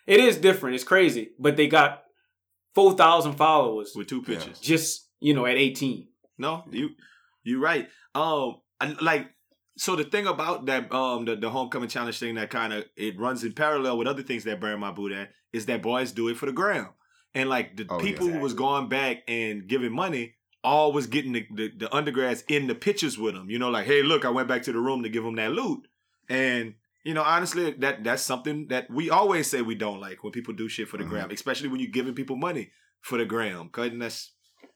It 0.07 0.20
is 0.20 0.37
different. 0.38 0.74
It's 0.74 0.85
crazy, 0.85 1.30
but 1.38 1.57
they 1.57 1.66
got 1.66 2.04
four 2.74 2.94
thousand 2.94 3.35
followers 3.35 3.92
with 3.94 4.07
two 4.07 4.22
pictures. 4.22 4.59
just 4.61 5.09
you 5.20 5.35
know 5.35 5.46
at 5.46 5.57
18. 5.57 6.09
No, 6.38 6.64
you 6.70 6.90
you 7.44 7.61
right. 7.61 7.88
Um, 8.14 8.57
and 8.80 9.00
like 9.00 9.28
so 9.76 9.96
the 9.96 10.04
thing 10.04 10.26
about 10.26 10.66
that 10.66 10.92
um 10.92 11.24
the, 11.24 11.37
the 11.37 11.50
homecoming 11.50 11.88
challenge 11.88 12.18
thing 12.18 12.35
that 12.37 12.50
kind 12.50 12.72
of 12.72 12.85
it 12.96 13.18
runs 13.18 13.42
in 13.44 13.52
parallel 13.52 13.98
with 13.98 14.07
other 14.09 14.22
things 14.22 14.44
that 14.44 14.61
burn 14.61 14.78
my 14.80 14.90
boot 14.90 15.12
at 15.12 15.30
is 15.52 15.66
that 15.66 15.83
boys 15.83 16.12
do 16.12 16.28
it 16.28 16.37
for 16.37 16.46
the 16.46 16.52
gram, 16.52 16.88
and 17.35 17.48
like 17.48 17.76
the 17.76 17.87
Oh, 17.88 17.98
yeah. 17.98 18.02
people 18.04 18.28
who 18.28 18.38
was 18.40 18.54
going 18.54 18.88
back 18.88 19.22
and 19.28 19.66
giving 19.68 19.92
money 19.92 20.35
all 20.62 20.92
was 20.92 21.07
getting 21.07 21.33
the, 21.33 21.46
the, 21.54 21.70
the 21.76 21.94
undergrads 21.94 22.42
in 22.48 22.66
the 22.68 22.74
pictures 22.74 23.18
with 23.18 23.35
them. 23.35 23.50
You 23.50 23.59
know, 23.59 23.68
like 23.70 23.87
hey, 23.87 24.02
look, 24.02 24.24
I 24.24 24.30
went 24.30 24.48
back 24.48 24.62
to 24.62 24.72
the 24.72 24.78
room 24.80 25.02
to 25.02 25.09
give 25.09 25.22
them 25.24 25.37
that 25.37 25.52
loot, 25.52 25.87
and 26.28 26.74
you 27.04 27.12
know, 27.12 27.22
honestly, 27.22 27.72
that 27.72 28.02
that's 28.02 28.22
something 28.22 28.68
that 28.68 28.90
we 28.90 29.11
always 29.11 29.50
say 29.50 29.61
we 29.61 29.74
don't 29.74 30.00
like 30.00 30.22
when 30.24 30.33
people 30.33 30.54
do 30.54 30.68
shit 30.68 30.88
for 30.88 30.96
the 30.96 31.04
Mhm. 31.04 31.09
gram, 31.11 31.30
especially 31.30 31.68
when 31.68 31.80
you're 31.80 31.90
giving 31.90 32.14
people 32.14 32.37
money 32.37 32.70
for 33.02 33.18
the 33.18 33.26
gram. 33.26 33.68
Cause 33.68 33.90
that's 33.98 34.33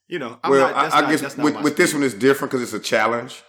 you 0.09 0.19
know, 0.19 0.39
I'm 0.43 0.51
well, 0.51 0.73
not, 0.73 0.83
that's 0.83 0.95
I, 0.95 1.07
I 1.07 1.11
guess 1.11 1.21
that's 1.21 1.37
not 1.37 1.45
with, 1.45 1.63
with 1.63 1.77
this 1.77 1.95
one 1.95 2.03
it's 2.03 2.15
different 2.15 2.51
because 2.51 2.63
it's 2.63 2.73
a 2.73 2.81
challenge. 2.81 3.43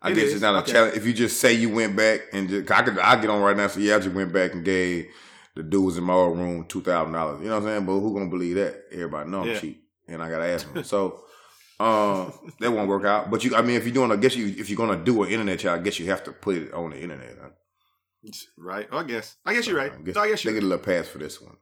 I 0.00 0.10
It 0.10 0.14
guess 0.14 0.24
is, 0.24 0.32
it's 0.34 0.42
not 0.42 0.54
a 0.54 0.58
okay. 0.58 0.72
challenge. 0.72 0.96
If 0.96 1.06
you 1.06 1.12
just 1.12 1.40
say 1.40 1.52
you 1.54 1.70
went 1.70 1.96
back 1.96 2.20
and 2.32 2.48
just, 2.48 2.70
I 2.70 2.82
could, 2.82 2.98
I 2.98 3.20
get 3.20 3.30
on 3.30 3.42
right 3.42 3.56
now. 3.56 3.66
So 3.68 3.80
yeah, 3.80 3.96
I 3.96 3.98
just 4.00 4.14
went 4.14 4.32
back 4.32 4.52
and 4.52 4.64
gave 4.64 5.06
the 5.54 5.62
dudes 5.62 5.96
in 5.98 6.04
my 6.04 6.12
old 6.14 6.38
room 6.38 6.66
two 6.68 6.82
thousand 6.82 7.12
dollars. 7.12 7.40
You 7.40 7.48
know 7.48 7.54
what 7.54 7.62
I'm 7.62 7.68
saying? 7.68 7.86
But 7.86 7.92
who 8.00 8.14
gonna 8.14 8.30
believe 8.30 8.56
that? 8.56 8.84
Everybody 8.92 9.30
know 9.30 9.42
I'm 9.42 9.48
Yeah. 9.48 9.58
cheap, 9.58 9.82
and 10.08 10.22
I 10.22 10.28
gotta 10.30 10.46
ask 10.46 10.72
them. 10.72 10.84
So. 10.84 11.20
Um, 11.80 12.32
that 12.60 12.70
won't 12.70 12.88
work 12.88 13.04
out. 13.04 13.32
But 13.32 13.42
you, 13.42 13.56
I 13.56 13.60
mean, 13.60 13.74
if 13.74 13.84
you're 13.84 13.92
doing, 13.92 14.12
I 14.12 14.16
guess 14.16 14.36
you, 14.36 14.46
if 14.46 14.70
you're 14.70 14.76
gonna 14.76 15.02
do 15.02 15.24
an 15.24 15.30
internet 15.30 15.58
challenge, 15.58 15.80
I 15.80 15.84
guess 15.84 15.98
you 15.98 16.06
have 16.06 16.22
to 16.24 16.32
put 16.32 16.54
it 16.56 16.72
on 16.72 16.90
the 16.90 17.00
internet. 17.02 17.36
Right. 18.56 18.88
I 18.92 19.02
guess. 19.02 19.36
I 19.44 19.54
guess 19.54 19.66
you're 19.66 19.76
right. 19.76 19.92
I 19.92 20.00
guess, 20.02 20.14
No, 20.14 20.22
I 20.22 20.28
guess 20.28 20.42
they 20.42 20.52
get 20.52 20.62
a 20.62 20.66
little 20.66 20.84
pass 20.84 21.08
for 21.08 21.18
this 21.18 21.40
one. 21.40 21.56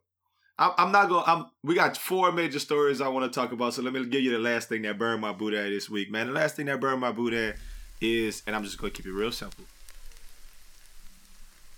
I'm, 0.58 0.72
I'm 0.78 0.92
not 0.92 1.08
going. 1.08 1.24
I'm. 1.26 1.46
We 1.62 1.74
got 1.74 1.96
four 1.96 2.32
major 2.32 2.58
stories 2.58 3.00
I 3.00 3.08
want 3.08 3.30
to 3.30 3.40
talk 3.40 3.52
about. 3.52 3.74
So 3.74 3.82
let 3.82 3.92
me 3.92 4.04
give 4.06 4.22
you 4.22 4.32
the 4.32 4.38
last 4.38 4.68
thing 4.68 4.82
that 4.82 4.98
burned 4.98 5.20
my 5.20 5.32
boot 5.32 5.54
at 5.54 5.70
this 5.70 5.88
week, 5.88 6.10
man. 6.10 6.28
The 6.28 6.32
last 6.32 6.56
thing 6.56 6.66
that 6.66 6.80
burned 6.80 7.00
my 7.00 7.12
boot 7.12 7.32
at 7.32 7.56
is, 8.00 8.42
and 8.46 8.54
I'm 8.54 8.64
just 8.64 8.78
going 8.78 8.92
to 8.92 8.96
keep 8.96 9.06
it 9.06 9.12
real 9.12 9.32
simple. 9.32 9.64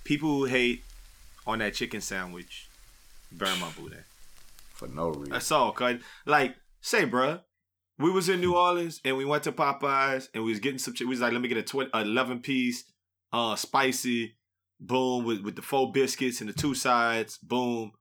People 0.04 0.28
who 0.28 0.44
hate 0.44 0.82
on 1.46 1.60
that 1.60 1.74
chicken 1.74 2.00
sandwich 2.00 2.68
burn 3.32 3.58
my 3.60 3.70
boot 3.70 3.92
at. 3.92 4.04
For 4.72 4.88
no 4.88 5.10
reason. 5.10 5.32
That's 5.32 5.50
all. 5.52 5.72
Cause 5.72 6.00
like, 6.26 6.56
say, 6.80 7.06
bruh, 7.06 7.40
we 7.98 8.10
was 8.10 8.28
in 8.28 8.40
New 8.40 8.56
Orleans 8.56 9.00
and 9.04 9.16
we 9.16 9.24
went 9.24 9.44
to 9.44 9.52
Popeyes 9.52 10.28
and 10.34 10.44
we 10.44 10.50
was 10.50 10.60
getting 10.60 10.78
some. 10.78 10.94
We 10.98 11.06
was 11.06 11.20
like, 11.20 11.32
let 11.32 11.40
me 11.40 11.48
get 11.48 11.58
a 11.58 11.62
tw- 11.62 11.94
11 11.94 12.40
piece, 12.40 12.84
uh, 13.32 13.56
spicy, 13.56 14.37
boom, 14.80 15.24
with 15.24 15.42
with 15.42 15.56
the 15.56 15.62
four 15.62 15.92
biscuits 15.92 16.40
and 16.40 16.48
the 16.48 16.54
two 16.54 16.74
sides, 16.74 17.38
boom. 17.38 17.92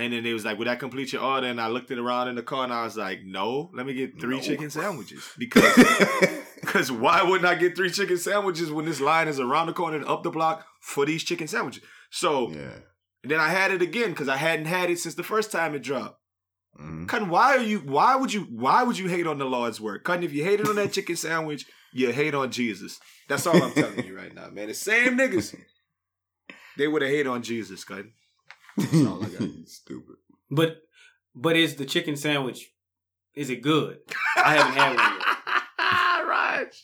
And 0.00 0.12
then 0.12 0.22
they 0.24 0.32
was 0.32 0.44
like, 0.44 0.58
"Would 0.58 0.66
that 0.66 0.80
complete 0.80 1.12
your 1.12 1.22
order?" 1.22 1.46
And 1.46 1.60
I 1.60 1.68
looked 1.68 1.90
it 1.90 1.98
around 1.98 2.28
in 2.28 2.34
the 2.36 2.42
car 2.42 2.64
and 2.64 2.72
I 2.72 2.84
was 2.84 2.96
like, 2.96 3.20
"No, 3.24 3.70
let 3.74 3.84
me 3.86 3.92
get 3.94 4.20
three 4.20 4.36
No. 4.36 4.42
chicken 4.42 4.70
sandwiches 4.70 5.28
because 5.38 5.74
because 6.60 6.90
why 6.90 7.22
wouldn't 7.22 7.46
I 7.46 7.54
get 7.54 7.76
three 7.76 7.90
chicken 7.90 8.16
sandwiches 8.16 8.70
when 8.72 8.86
this 8.86 9.00
line 9.00 9.28
is 9.28 9.38
around 9.38 9.66
the 9.66 9.72
corner 9.72 9.96
and 9.98 10.06
up 10.06 10.22
the 10.22 10.30
block 10.30 10.66
for 10.80 11.04
these 11.06 11.22
chicken 11.24 11.46
sandwiches?" 11.48 11.82
So 12.10 12.50
yeah. 12.50 12.78
then 13.24 13.40
I 13.40 13.48
had 13.48 13.70
it 13.72 13.82
again 13.82 14.10
because 14.10 14.28
I 14.28 14.36
hadn't 14.36 14.66
had 14.66 14.90
it 14.90 14.98
since 14.98 15.14
the 15.16 15.22
first 15.22 15.52
time 15.52 15.74
it 15.74 15.82
dropped. 15.82 16.18
Mhm. 16.80 17.06
Cutting, 17.08 17.28
why 17.28 17.56
are 17.56 17.62
you? 17.62 17.80
Why 17.80 18.14
would 18.16 18.32
you? 18.32 18.42
Why 18.50 18.82
would 18.84 18.96
you 18.96 19.08
hate 19.08 19.26
on 19.26 19.38
the 19.38 19.44
Lord's 19.44 19.80
work? 19.80 20.04
Cutting, 20.04 20.22
if 20.24 20.32
you 20.32 20.44
hated 20.44 20.68
on 20.68 20.76
that 20.76 20.92
chicken 20.92 21.16
sandwich, 21.16 21.66
you 21.92 22.12
hate 22.12 22.34
on 22.34 22.50
Jesus. 22.52 23.00
That's 23.28 23.46
all 23.46 23.60
I'm 23.62 23.72
telling 23.72 24.06
you 24.06 24.16
right 24.16 24.34
now, 24.34 24.48
man. 24.50 24.68
The 24.68 24.74
same 24.74 25.18
niggas, 25.18 25.54
they 26.78 26.86
would 26.88 27.02
have 27.02 27.10
hated 27.10 27.26
on 27.26 27.42
Jesus, 27.42 27.82
cutting. 27.84 28.12
All 28.78 29.24
I 29.24 29.28
got. 29.28 29.48
Stupid. 29.66 30.16
But 30.50 30.78
but 31.34 31.56
is 31.56 31.76
the 31.76 31.84
chicken 31.84 32.16
sandwich 32.16 32.70
is 33.34 33.50
it 33.50 33.62
good? 33.62 33.98
I 34.36 34.54
haven't 34.56 34.74
had 34.74 34.96
one 34.96 35.18
yet. 35.18 35.26
Raj, 36.28 36.82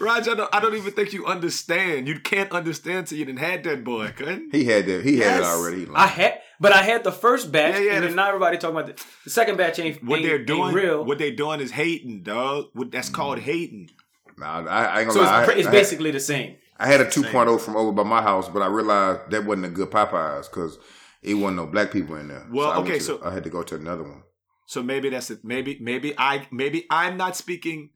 Raj, 0.00 0.28
I 0.28 0.34
don't, 0.34 0.54
I 0.54 0.60
don't 0.60 0.74
even 0.74 0.92
think 0.92 1.12
you 1.12 1.26
understand. 1.26 2.06
You 2.08 2.18
can't 2.20 2.50
understand 2.52 3.06
till 3.06 3.18
you 3.18 3.24
didn't 3.24 3.38
had 3.40 3.64
that 3.64 3.84
boy, 3.84 4.12
couldn't? 4.16 4.54
He 4.54 4.64
had 4.64 4.86
that. 4.86 5.04
He 5.04 5.18
had 5.18 5.40
it 5.40 5.44
already. 5.44 5.84
He 5.84 5.90
I 5.94 6.06
had, 6.06 6.40
but 6.60 6.72
I 6.72 6.82
had 6.82 7.04
the 7.04 7.12
first 7.12 7.52
batch, 7.52 7.74
Yeah, 7.74 7.80
yeah, 7.80 7.92
and 7.94 8.04
then 8.04 8.10
the- 8.10 8.16
now 8.16 8.28
everybody 8.28 8.56
talking 8.56 8.76
about 8.76 8.96
the, 8.96 9.04
the 9.24 9.30
second 9.30 9.56
batch 9.58 9.78
ain't, 9.78 10.02
What 10.04 10.16
ain't, 10.20 10.26
they're 10.26 10.38
ain't 10.38 10.46
doing, 10.46 10.74
real. 10.74 11.04
what 11.04 11.18
they're 11.18 11.34
doing 11.34 11.60
is 11.60 11.72
hating, 11.72 12.22
dog. 12.22 12.66
What 12.72 12.90
that's 12.90 13.08
called 13.08 13.38
mm. 13.38 13.42
hating. 13.42 13.90
Nah, 14.38 14.64
I, 14.66 14.84
I 14.84 15.00
ain't 15.00 15.08
gonna 15.08 15.12
so 15.12 15.20
it's, 15.22 15.30
lie. 15.30 15.44
pre- 15.44 15.54
I, 15.54 15.58
it's 15.58 15.66
I 15.66 15.70
had- 15.70 15.76
basically 15.76 16.10
the 16.10 16.20
same. 16.20 16.56
I 16.78 16.86
had 16.88 17.00
a 17.00 17.04
2.0 17.06 17.60
from 17.60 17.76
over 17.76 17.92
by 17.92 18.02
my 18.02 18.20
house, 18.22 18.48
but 18.48 18.60
I 18.62 18.66
realized 18.66 19.30
that 19.30 19.44
wasn't 19.44 19.66
a 19.66 19.70
good 19.70 19.90
Popeyes 19.90 20.50
because 20.50 20.78
it 21.22 21.34
wasn't 21.34 21.56
no 21.56 21.66
black 21.66 21.90
people 21.92 22.16
in 22.16 22.28
there. 22.28 22.46
Well, 22.50 22.68
went 22.74 22.88
okay, 22.88 22.98
to- 22.98 23.04
so- 23.04 23.20
I 23.24 23.32
had 23.32 23.44
to 23.44 23.50
go 23.50 23.62
to 23.62 23.74
another 23.76 24.02
one. 24.02 24.22
So 24.66 24.82
maybe 24.82 25.10
that's 25.10 25.30
it. 25.30 25.44
Maybe 25.44 25.78
maybe 25.80 26.14
I 26.16 26.46
maybe 26.50 26.86
I'm 26.90 27.16
not 27.18 27.36
speaking 27.36 27.90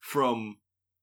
from 0.00 0.56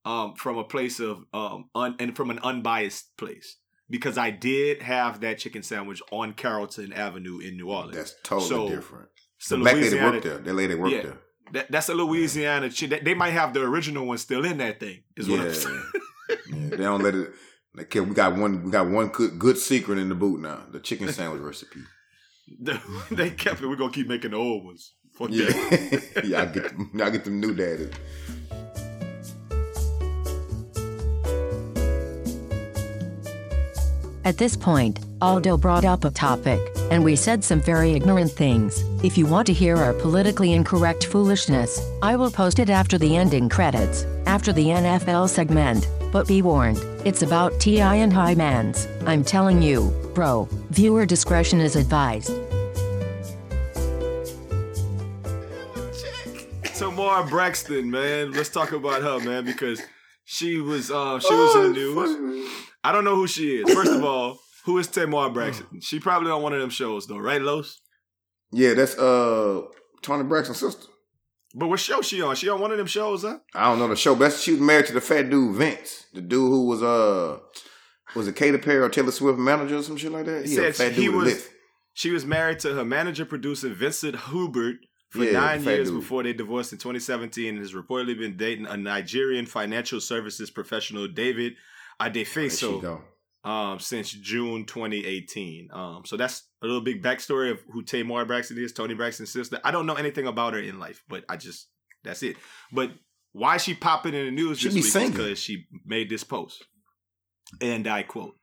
um 0.06 0.36
from 0.36 0.58
a 0.58 0.64
place 0.66 1.00
of 1.00 1.24
um 1.34 1.70
un, 1.74 1.96
and 2.00 2.16
from 2.18 2.30
an 2.30 2.40
unbiased 2.40 3.16
place 3.18 3.58
because 3.90 4.18
I 4.18 4.30
did 4.30 4.82
have 4.82 5.22
that 5.22 5.40
chicken 5.40 5.64
sandwich 5.64 6.02
on 6.12 6.34
Carrollton 6.34 6.92
Avenue 6.94 7.40
in 7.40 7.56
New 7.56 7.70
Orleans. 7.72 7.96
That's 7.96 8.16
totally 8.24 8.50
So, 8.50 8.70
different. 8.70 9.08
So 9.38 9.56
the 9.56 9.62
black 9.62 9.76
lady 9.76 9.90
Louisiana- 9.92 10.12
worked 10.12 10.24
there. 10.26 10.38
That 10.40 10.54
lady 10.54 10.76
worked 10.76 10.96
Yeah. 10.96 11.02
there. 11.04 11.18
That, 11.54 11.72
that's 11.72 11.90
a 11.90 11.96
Louisiana 11.96 12.70
chick. 12.70 12.90
They, 12.92 13.00
they 13.00 13.14
might 13.16 13.32
have 13.32 13.54
the 13.54 13.62
original 13.64 14.06
one 14.06 14.18
still 14.20 14.46
in 14.46 14.58
that 14.58 14.80
thing. 14.80 15.04
Is 15.18 15.28
what 15.30 15.40
I'm 15.40 15.54
saying. 15.54 15.84
Yeah, 16.30 16.70
they 16.70 16.78
don't 16.78 17.02
let 17.04 17.16
it. 17.16 17.32
They 17.76 18.00
we 18.00 18.14
got 18.14 18.36
one. 18.36 18.64
We 18.64 18.72
got 18.72 18.88
one 18.90 19.08
good, 19.08 19.38
good 19.40 19.58
secret 19.58 19.98
in 20.00 20.10
the 20.10 20.16
boot 20.16 20.40
now. 20.42 20.64
The 20.72 20.80
chicken 20.80 21.12
sandwich 21.14 21.42
recipe. 21.42 21.82
they 23.12 23.30
kept 23.32 23.62
it. 23.62 23.68
We're 23.68 23.76
gonna 23.76 23.92
keep 23.92 24.08
making 24.08 24.32
the 24.32 24.38
old 24.38 24.66
ones. 24.66 24.94
Fuck 25.14 25.30
Yeah, 25.32 25.46
that. 25.48 26.22
yeah. 26.26 26.42
I 26.42 26.46
get, 26.46 26.64
them, 26.64 26.92
I 27.02 27.10
get 27.10 27.26
them 27.26 27.40
new 27.40 27.54
daddies. 27.54 27.92
At 34.26 34.38
this 34.38 34.56
point, 34.56 35.00
Aldo 35.22 35.58
brought 35.58 35.86
up 35.86 36.04
a 36.04 36.12
topic, 36.12 36.60
and 36.92 37.04
we 37.04 37.16
said 37.16 37.44
some 37.44 37.62
very 37.62 37.94
ignorant 37.94 38.32
things. 38.32 38.84
If 39.04 39.18
you 39.18 39.26
want 39.26 39.48
to 39.48 39.54
hear 39.54 39.78
our 39.78 39.94
politically 39.94 40.54
incorrect 40.54 41.06
foolishness, 41.06 41.82
I 42.02 42.16
will 42.16 42.30
post 42.30 42.60
it 42.60 42.70
after 42.70 42.98
the 42.98 43.16
ending 43.16 43.50
credits, 43.50 44.06
after 44.26 44.54
the 44.54 44.66
NFL 44.68 45.30
segment. 45.30 45.88
But 46.12 46.28
be 46.28 46.42
warned, 46.42 46.80
it's 47.06 47.22
about 47.22 47.60
T.I. 47.60 47.96
and 47.96 48.12
hymens. 48.12 48.88
I'm 49.08 49.24
telling 49.24 49.62
you, 49.62 49.92
bro, 50.14 50.48
viewer 50.72 51.06
discretion 51.06 51.60
is 51.62 51.76
advised. 51.76 52.32
Tamar 56.76 57.28
Braxton, 57.28 57.92
man. 57.92 58.32
Let's 58.32 58.50
talk 58.50 58.72
about 58.72 59.02
her, 59.02 59.20
man, 59.20 59.46
because 59.46 59.82
she 60.26 60.62
was 60.62 60.92
uh 60.92 61.20
she 61.20 61.34
was 61.34 61.56
in 61.56 61.74
the 61.74 61.80
news. 61.80 62.50
I 62.84 62.92
don't 62.92 63.04
know 63.04 63.16
who 63.16 63.28
she 63.28 63.58
is. 63.58 63.74
First 63.74 63.92
of 63.92 64.04
all, 64.12 64.40
who 64.66 64.78
is 64.78 64.88
Tamar 64.88 65.30
Braxton? 65.30 65.82
She 65.82 66.00
probably 66.00 66.32
on 66.32 66.42
one 66.42 66.54
of 66.54 66.62
them 66.62 66.70
shows 66.70 67.08
though, 67.08 67.18
right, 67.18 67.42
Los? 67.42 67.82
Yeah, 68.52 68.74
that's 68.74 68.98
uh 68.98 69.64
Toni 70.02 70.24
Braxton's 70.24 70.60
sister. 70.60 70.88
But 71.56 71.68
what 71.68 71.80
show 71.80 72.02
she 72.02 72.22
on? 72.22 72.36
She 72.36 72.48
on 72.50 72.60
one 72.62 72.72
of 72.72 72.78
them 72.78 72.88
shows, 72.88 73.24
huh? 73.24 73.40
I 73.56 73.70
don't 73.70 73.80
know 73.80 73.88
the 73.88 73.96
show, 73.96 74.16
but 74.16 74.34
she 74.34 74.52
was 74.52 74.62
married 74.62 74.86
to 74.88 74.94
the 74.94 75.02
fat 75.02 75.30
dude 75.30 75.56
Vince, 75.56 76.06
the 76.14 76.22
dude 76.22 76.50
who 76.52 76.66
was 76.68 76.84
uh 76.84 77.40
was 78.16 78.28
it 78.28 78.36
Katy 78.36 78.58
Perry 78.60 78.80
or 78.82 78.90
Taylor 78.90 79.12
Swift 79.12 79.40
manager 79.40 79.78
or 79.78 79.84
some 79.84 79.98
shit 79.98 80.12
like 80.12 80.26
that. 80.26 80.46
He 80.46 80.56
Yeah, 80.56 80.72
said 80.72 80.76
fat 80.76 80.92
he 80.94 81.06
dude 81.06 81.16
with 81.16 81.24
a 81.24 81.26
was- 81.26 81.34
lift. 81.36 81.52
She 81.94 82.12
was 82.12 82.26
married 82.26 82.60
to 82.60 82.74
her 82.76 82.86
manager 82.86 83.26
producer 83.26 83.70
Vincent 83.70 84.16
Herbert 84.16 84.78
for 85.10 85.24
Yeah, 85.26 85.32
nine 85.34 85.64
years 85.64 85.90
dude. 85.90 86.00
before 86.00 86.24
they 86.24 86.32
divorced 86.34 86.72
in 86.72 86.78
2017 86.78 87.50
and 87.50 87.58
has 87.58 87.74
reportedly 87.74 88.18
been 88.18 88.38
dating 88.38 88.68
a 88.68 88.78
Nigerian 88.78 89.46
financial 89.46 90.00
services 90.00 90.50
professional, 90.50 91.08
David 91.08 91.56
There 92.00 92.12
she 92.14 92.24
Adefeso. 92.24 93.02
Um, 93.46 93.80
since 93.80 94.12
June 94.12 94.66
2018. 94.66 95.70
Um, 95.72 96.02
so 96.06 96.18
that's 96.18 96.44
a 96.62 96.66
little 96.66 96.82
big 96.82 97.02
backstory 97.02 97.52
of 97.52 97.60
who 97.72 97.84
Tamar 97.84 98.26
Braxton 98.26 98.58
is, 98.58 98.74
Toni 98.74 98.96
Braxton's 98.96 99.32
sister. 99.32 99.62
I 99.64 99.72
don't 99.72 99.86
know 99.86 99.94
anything 99.96 100.28
about 100.28 100.54
her 100.54 100.60
in 100.60 100.78
life, 100.78 101.04
but 101.08 101.24
I 101.30 101.38
just 101.38 101.68
that's 102.04 102.22
it. 102.22 102.36
But 102.74 102.92
why 103.32 103.56
she 103.56 103.74
popping 103.74 104.14
in 104.14 104.26
the 104.26 104.32
news 104.32 104.60
She 104.60 104.68
this 104.68 104.94
be 104.94 105.00
week 105.00 105.12
because 105.14 105.40
she 105.40 105.68
made 105.86 106.10
this 106.10 106.26
post, 106.26 106.66
and 107.62 107.88
I 107.88 108.04
quote: 108.04 108.36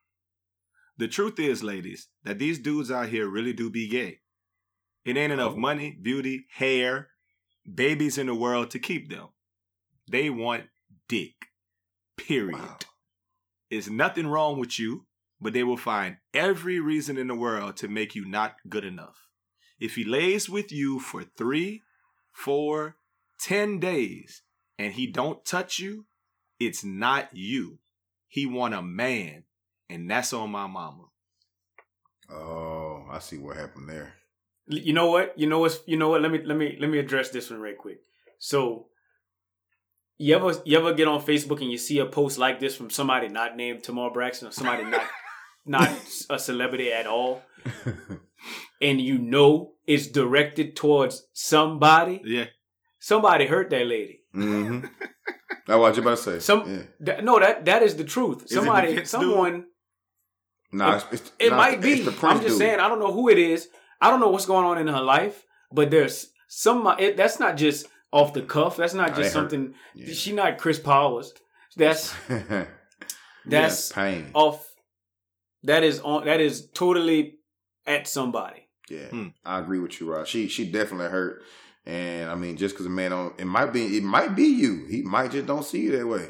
"The 0.97 1.09
truth 1.09 1.39
is, 1.39 1.63
ladies, 1.63 2.09
that 2.25 2.39
these 2.39 2.59
dudes 2.59 2.91
out 2.91 3.11
here 3.11 3.29
really 3.29 3.53
do 3.53 3.69
be 3.69 3.89
gay. 3.89 4.21
It 5.05 5.19
ain't 5.19 5.33
enough 5.33 5.53
Oh. 5.55 5.59
money, 5.59 5.91
beauty, 6.01 6.47
hair, 6.51 7.11
babies 7.71 8.17
in 8.17 8.29
the 8.29 8.35
world 8.35 8.71
to 8.71 8.79
keep 8.79 9.11
them. 9.11 9.29
They 10.11 10.31
want 10.31 10.65
dick. 11.07 11.35
Period." 12.17 12.59
Wow. 12.59 12.79
Is 13.69 13.91
nothing 13.91 14.29
wrong 14.29 14.61
with 14.61 14.79
you, 14.79 15.07
but 15.41 15.53
they 15.53 15.65
will 15.65 15.77
find 15.77 16.19
every 16.33 16.79
reason 16.79 17.19
in 17.19 17.27
the 17.27 17.35
world 17.35 17.77
to 17.79 17.89
make 17.89 18.15
you 18.15 18.25
not 18.25 18.57
good 18.69 18.85
enough. 18.85 19.27
If 19.81 19.97
he 19.97 20.05
lays 20.05 20.49
with 20.49 20.71
you 20.73 21.01
for 21.01 21.25
three, 21.25 21.83
four, 22.33 22.97
ten 23.41 23.81
days, 23.81 24.43
and 24.79 24.93
he 24.93 25.07
don't 25.07 25.45
touch 25.45 25.79
you, 25.79 26.07
it's 26.61 26.85
not 26.85 27.29
you. 27.33 27.79
He 28.29 28.47
want 28.47 28.75
a 28.75 28.83
man, 28.83 29.45
and 29.91 30.11
that's 30.11 30.33
on 30.33 30.51
my 30.51 30.67
mama. 30.67 31.05
Oh, 32.31 33.07
I 33.11 33.19
see 33.19 33.39
what 33.39 33.57
happened 33.57 33.89
there. 33.89 34.15
You 34.67 34.93
know 34.93 35.11
what? 35.11 35.39
You 35.39 35.47
know 35.47 35.61
what's 35.61 35.81
you 35.87 35.97
know 35.97 36.09
what? 36.09 36.23
Let 36.23 36.33
me 36.33 36.43
let 36.45 36.57
me 36.57 36.77
let 36.81 36.91
me 36.91 36.99
address 36.99 37.31
this 37.31 37.51
one 37.51 37.61
right 37.61 37.79
quick. 37.79 38.01
So 38.39 38.87
you 40.19 40.35
ever 40.35 40.55
you 40.65 40.79
ever 40.79 40.95
get 40.95 41.09
on 41.09 41.23
Facebook 41.23 41.61
and 41.61 41.71
you 41.71 41.79
see 41.79 41.99
a 41.99 42.07
post 42.07 42.39
like 42.39 42.61
this 42.61 42.77
from 42.77 42.91
somebody 42.91 43.29
not 43.29 43.57
named 43.57 43.83
Tamar 43.83 44.11
Braxton 44.11 44.49
or 44.49 44.53
somebody 44.53 44.85
not 44.85 45.07
not 45.67 45.91
a 46.31 46.39
celebrity 46.39 46.93
at 46.93 47.07
all, 47.07 47.43
and 48.81 49.01
you 49.01 49.19
know 49.19 49.75
it's 49.87 50.07
directed 50.07 50.77
towards 50.77 51.27
somebody. 51.33 52.23
Yeah. 52.25 52.47
Somebody 52.99 53.47
hurt 53.47 53.71
that 53.71 53.87
lady. 53.87 54.23
Mm-hmm. 54.35 54.87
That's 55.67 55.79
what 55.79 55.97
you 55.97 56.03
about 56.03 56.17
to 56.19 56.23
say. 56.23 56.39
Some 56.39 56.73
yeah. 56.73 56.83
that, 57.01 57.25
no, 57.25 57.39
that 57.39 57.65
that 57.67 57.83
is 57.83 57.97
the 57.97 58.05
truth. 58.05 58.49
Somebody, 58.49 59.05
someone. 59.05 59.67
Nah, 60.73 60.97
it's, 60.97 61.07
it's, 61.13 61.33
It 61.39 61.51
nah, 61.51 61.57
might 61.57 61.81
be. 61.81 62.03
I'm 62.03 62.41
just 62.41 62.43
dude. 62.43 62.59
saying. 62.59 62.81
I 62.81 62.89
don't 62.89 63.01
know 63.01 63.13
who 63.13 63.29
it 63.29 63.39
is. 63.39 63.69
I 64.01 64.11
don't 64.11 64.21
know 64.21 64.29
what's 64.29 64.47
going 64.47 64.65
on 64.65 64.79
in 64.79 64.89
her 64.89 65.01
life, 65.01 65.45
but 65.73 65.91
there's 65.91 66.29
some. 66.49 66.87
It, 66.99 67.17
that's 67.17 67.41
not 67.41 67.57
just 67.57 67.87
off 68.13 68.33
the 68.33 68.43
cuff. 68.43 68.77
That's 68.77 68.95
not 68.95 69.15
just 69.17 69.33
something. 69.33 69.75
Yeah. 69.95 70.13
She 70.15 70.33
not 70.33 70.59
Chris 70.59 70.79
Powers. 70.79 71.33
That's 71.77 72.15
that's 73.45 73.93
pain. 73.93 74.31
off. 74.35 74.67
That 75.65 75.83
is 75.83 76.01
on. 76.01 76.25
That 76.27 76.41
is 76.41 76.69
totally 76.73 77.39
at 77.87 78.07
somebody. 78.09 78.69
Yeah, 78.89 79.09
Hmm. 79.09 79.27
I 79.45 79.59
agree 79.59 79.81
with 79.81 80.01
you, 80.01 80.13
Rod. 80.13 80.29
She 80.29 80.49
she 80.49 80.71
definitely 80.71 81.09
hurt, 81.09 81.43
and 81.85 82.31
I 82.31 82.37
mean, 82.37 82.57
just 82.57 82.75
because 82.75 82.87
a 82.87 82.91
man 82.91 83.11
don't, 83.11 83.41
it 83.41 83.45
might 83.47 83.73
be, 83.73 83.97
it 83.97 84.05
might 84.05 84.37
be 84.37 84.45
you. 84.45 84.87
He 84.89 85.03
might 85.03 85.33
just 85.33 85.47
don't 85.47 85.65
see 85.65 85.83
you 85.83 85.97
that 85.99 86.07
way. 86.07 86.29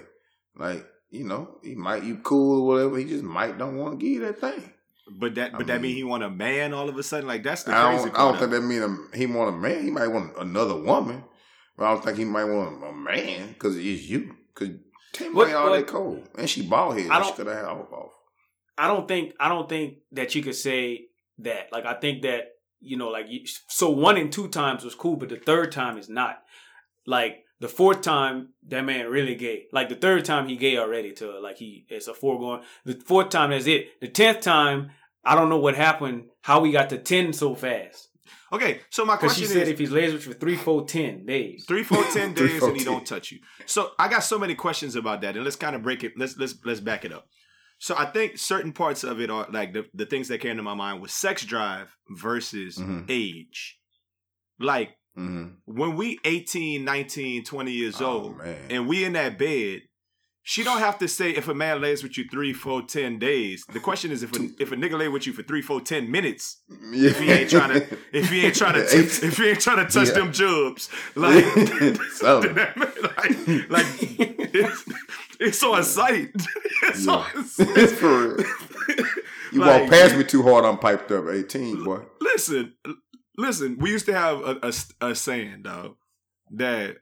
Like 0.56 0.86
you 1.10 1.24
know, 1.24 1.58
he 1.62 1.74
might 1.74 2.02
you 2.04 2.16
cool 2.18 2.62
or 2.62 2.66
whatever. 2.66 2.96
He 2.98 3.04
just 3.04 3.24
might 3.24 3.58
don't 3.58 3.76
want 3.76 3.98
to 4.00 4.04
give 4.04 4.14
you 4.14 4.20
that 4.26 4.38
thing. 4.38 4.72
But 5.18 5.34
that 5.34 5.52
but 5.52 5.62
I 5.62 5.64
that 5.64 5.72
mean 5.74 5.82
mean- 5.90 5.96
he 5.96 6.04
want 6.04 6.24
a 6.24 6.30
man 6.30 6.72
all 6.72 6.88
of 6.88 6.96
a 6.96 7.02
sudden? 7.02 7.28
Like 7.28 7.42
that's 7.42 7.64
the 7.64 7.74
I 7.76 7.90
crazy 7.94 8.06
don't, 8.10 8.16
I 8.16 8.18
don't 8.30 8.38
think 8.38 8.50
that 8.52 8.60
mean 8.62 8.82
a, 8.82 9.16
he 9.16 9.26
want 9.26 9.54
a 9.54 9.58
man. 9.58 9.84
He 9.84 9.90
might 9.90 10.08
want 10.08 10.32
another 10.38 10.76
woman, 10.80 11.24
but 11.76 11.84
I 11.86 11.92
don't 11.94 12.04
think 12.04 12.18
he 12.18 12.24
might 12.24 12.44
want 12.44 12.82
a 12.84 12.92
man 12.92 13.48
because 13.48 13.76
it's 13.76 14.02
you. 14.08 14.34
Because 14.54 14.76
Tim 15.12 15.34
What- 15.34 15.52
all 15.54 15.70
what- 15.70 15.76
that 15.78 15.86
cold, 15.86 16.28
and 16.36 16.48
she 16.48 16.62
bald 16.66 16.96
headed. 16.96 17.10
I 17.10 17.18
She 17.20 17.26
don't- 17.28 17.36
could 17.36 17.46
have 17.46 17.56
had 17.56 17.64
off 17.64 17.92
off. 17.92 18.12
I 18.78 18.88
don't 18.88 19.08
think. 19.08 19.34
I 19.40 19.48
don't 19.48 19.68
think 19.68 19.98
that 20.12 20.34
you 20.34 20.42
could 20.42 20.54
say 20.54 21.06
that. 21.38 21.72
Like 21.72 21.86
I 21.86 21.94
think 21.94 22.22
that 22.22 22.48
you 22.80 22.96
know, 22.98 23.08
like 23.08 23.26
you, 23.28 23.40
so 23.68 23.88
one 23.88 24.18
and 24.18 24.30
two 24.30 24.48
times 24.48 24.84
was 24.84 24.94
cool, 24.94 25.16
but 25.16 25.30
the 25.30 25.36
third 25.36 25.72
time 25.72 25.96
is 25.96 26.08
not. 26.10 26.42
Like 27.06 27.44
the 27.58 27.68
fourth 27.68 28.02
time, 28.02 28.50
that 28.68 28.82
man 28.84 29.08
really 29.08 29.34
gay. 29.34 29.66
Like 29.72 29.88
the 29.88 29.94
third 29.94 30.26
time, 30.26 30.46
he 30.48 30.56
gay 30.56 30.76
already. 30.76 31.12
To 31.14 31.32
her. 31.32 31.40
like 31.40 31.56
he, 31.56 31.86
it's 31.88 32.06
a 32.06 32.12
foregone. 32.14 32.62
The 32.84 32.94
fourth 33.06 33.30
time, 33.30 33.50
that's 33.50 33.66
it. 33.66 33.98
The 34.00 34.08
tenth 34.08 34.40
time, 34.42 34.90
I 35.24 35.34
don't 35.34 35.48
know 35.48 35.56
what 35.58 35.74
happened. 35.74 36.24
How 36.42 36.60
we 36.60 36.70
got 36.70 36.90
to 36.90 36.98
ten 36.98 37.32
so 37.32 37.54
fast? 37.54 38.08
Okay, 38.52 38.80
so 38.90 39.04
my 39.04 39.16
Because 39.16 39.35
she 39.35 39.42
question 39.42 39.56
said 39.59 39.62
is 39.68 39.72
if 39.74 39.78
he's 39.78 39.90
lays 39.90 40.12
with 40.12 40.26
you 40.26 40.32
for 40.32 40.38
three, 40.38 40.56
four, 40.56 40.85
ten 40.87 41.24
days. 41.26 41.64
three, 41.66 41.82
four, 41.82 42.02
ten 42.12 42.32
days 42.35 42.59
four, 42.61 42.68
and 42.68 42.78
he 42.78 42.85
10. 42.85 42.92
don't 42.92 43.06
touch 43.06 43.32
you. 43.32 43.40
So 43.66 43.90
I 43.98 44.09
got 44.09 44.20
so 44.24 44.38
many 44.38 44.54
questions 44.54 44.96
about 44.96 45.20
that, 45.22 45.35
and 45.37 45.44
let's 45.44 45.56
kind 45.56 45.74
of 45.76 45.82
break 45.82 46.04
it. 46.04 46.12
Let's 46.16 46.37
let's 46.37 46.54
let's 46.64 46.80
back 46.80 47.04
it 47.04 47.12
up. 47.12 47.26
So 47.78 47.94
I 47.96 48.06
think 48.06 48.38
certain 48.38 48.72
parts 48.72 49.04
of 49.04 49.20
it 49.20 49.28
are 49.30 49.46
like 49.50 49.74
the, 49.74 49.85
the 49.92 50.06
things 50.06 50.28
that 50.28 50.38
came 50.40 50.56
to 50.56 50.62
my 50.62 50.72
mind 50.74 51.02
was 51.02 51.12
sex 51.12 51.44
drive 51.44 51.94
versus 52.09 52.78
Mhm. 52.78 53.04
age. 53.09 53.78
Like 54.59 54.90
Mm-hmm. 55.18 55.54
when 55.64 55.96
we 55.96 56.18
18, 56.24 56.85
19, 56.85 57.42
20 57.44 57.72
years 57.72 58.02
Oh, 58.02 58.06
old 58.06 58.37
man. 58.38 58.59
and 58.68 58.87
we 58.87 59.02
in 59.02 59.14
that 59.14 59.38
bed, 59.38 59.80
she 60.48 60.62
don't 60.62 60.78
have 60.78 60.96
to 60.98 61.09
say 61.09 61.30
if 61.30 61.48
a 61.48 61.54
man 61.54 61.80
lays 61.80 62.04
with 62.04 62.16
you 62.16 62.24
three, 62.30 62.52
four, 62.52 62.80
ten 62.82 63.18
days. 63.18 63.64
The 63.72 63.80
question 63.80 64.12
is 64.12 64.22
if 64.22 64.32
a, 64.38 64.48
if 64.61 64.70
a 64.70 64.76
nigga 64.76 64.96
lay 64.96 65.09
with 65.09 65.26
you 65.26 65.32
for 65.32 65.42
three, 65.42 65.61
four, 65.61 65.80
ten 65.80 66.09
minutes, 66.09 66.62
Yeah. 66.92 67.11
if 67.11 67.18
he 67.18 67.32
ain't 67.32 67.50
trying 67.50 67.72
to 67.80 67.98
if 68.12 68.30
he 68.30 68.46
ain't 68.46 68.54
trying 68.54 68.74
to 68.74 68.87
t- 68.87 69.26
if 69.26 69.37
he 69.37 69.48
ain't 69.48 69.61
trying 69.61 69.85
to 69.85 69.92
touch 69.92 70.09
Yeah. 70.09 70.14
them 70.14 70.32
jubs, 70.32 70.88
like 71.16 71.44
So. 72.12 72.38
like, 73.18 73.48
like 73.68 73.87
it's, 74.54 74.85
It's 75.40 75.62
on 75.64 75.82
site. 75.82 76.30
It's 76.85 77.04
Yeah. 77.06 77.12
on 77.12 77.44
site. 77.44 77.68
it's 77.76 77.92
for 77.94 78.37
real. 78.37 78.46
You 79.52 79.61
Like- 79.61 79.80
walk 79.82 79.90
past 79.90 80.16
me 80.16 80.22
too 80.22 80.44
hard, 80.44 80.64
I'm 80.64 80.78
piped 80.78 81.11
up. 81.11 81.24
18, 81.28 81.82
boy. 81.82 82.02
Listen, 82.20 82.74
listen. 83.37 83.78
We 83.80 83.90
used 83.90 84.06
to 84.06 84.12
have 84.12 84.38
a, 84.42 84.72
a, 85.02 85.09
a 85.11 85.14
saying, 85.16 85.62
though, 85.64 85.96
that 86.52 86.98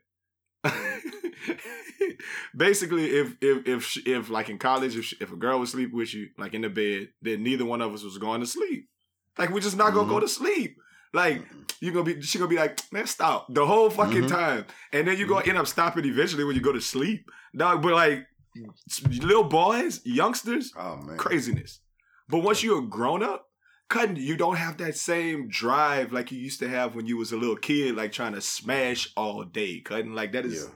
basically, 2.55 3.05
if 3.05 3.35
if 3.41 3.67
if 3.67 3.83
sh- 3.83 3.99
if 4.05 4.29
like 4.29 4.49
in 4.49 4.57
college, 4.57 4.95
if 4.95 5.05
sh- 5.05 5.13
if 5.19 5.31
a 5.31 5.35
girl 5.35 5.59
would 5.59 5.67
sleep 5.69 5.93
with 5.93 6.13
you, 6.13 6.29
like 6.37 6.53
in 6.53 6.61
the 6.61 6.69
bed, 6.69 7.09
then 7.21 7.43
neither 7.43 7.65
one 7.65 7.81
of 7.81 7.93
us 7.93 8.03
was 8.03 8.17
going 8.17 8.41
to 8.41 8.47
sleep. 8.47 8.87
Like 9.37 9.49
we're 9.49 9.59
just 9.59 9.77
not 9.77 9.93
gonna 9.93 10.07
go 10.09 10.19
to 10.19 10.27
sleep. 10.27 10.77
Like 11.13 11.41
you 11.81 11.91
gonna 11.91 12.03
be, 12.05 12.21
she 12.21 12.37
gonna 12.37 12.49
be 12.49 12.55
like, 12.57 12.79
man, 12.91 13.07
stop 13.07 13.47
the 13.53 13.65
whole 13.65 13.89
fucking 13.89 14.23
Mhm. 14.23 14.29
time, 14.29 14.65
and 14.93 15.07
then 15.07 15.17
you 15.17 15.27
gonna 15.27 15.45
end 15.45 15.57
up 15.57 15.67
stopping 15.67 16.05
eventually 16.05 16.43
when 16.43 16.55
you 16.55 16.61
go 16.61 16.71
to 16.73 16.81
sleep, 16.81 17.29
dog. 17.55 17.81
But 17.81 17.93
like 17.93 18.25
little 19.09 19.43
boys, 19.43 20.01
youngsters, 20.05 20.71
Oh, 20.77 20.97
man. 20.97 21.17
craziness. 21.17 21.79
But 22.29 22.39
once 22.39 22.63
you're 22.63 22.79
a 22.79 22.81
grown 22.87 23.21
up, 23.23 23.47
cutting 23.89 24.15
you 24.15 24.35
don't 24.35 24.55
have 24.55 24.77
that 24.77 24.95
same 24.97 25.47
drive 25.47 26.11
like 26.11 26.31
you 26.31 26.39
used 26.39 26.59
to 26.59 26.67
have 26.67 26.95
when 26.95 27.05
you 27.05 27.17
was 27.17 27.31
a 27.31 27.37
little 27.37 27.55
kid, 27.57 27.95
like 27.95 28.11
trying 28.11 28.33
to 28.33 28.41
smash 28.41 29.11
all 29.15 29.43
day. 29.43 29.79
Cutting 29.81 30.13
like 30.13 30.31
that 30.31 30.45
is, 30.45 30.63
Yeah. 30.63 30.69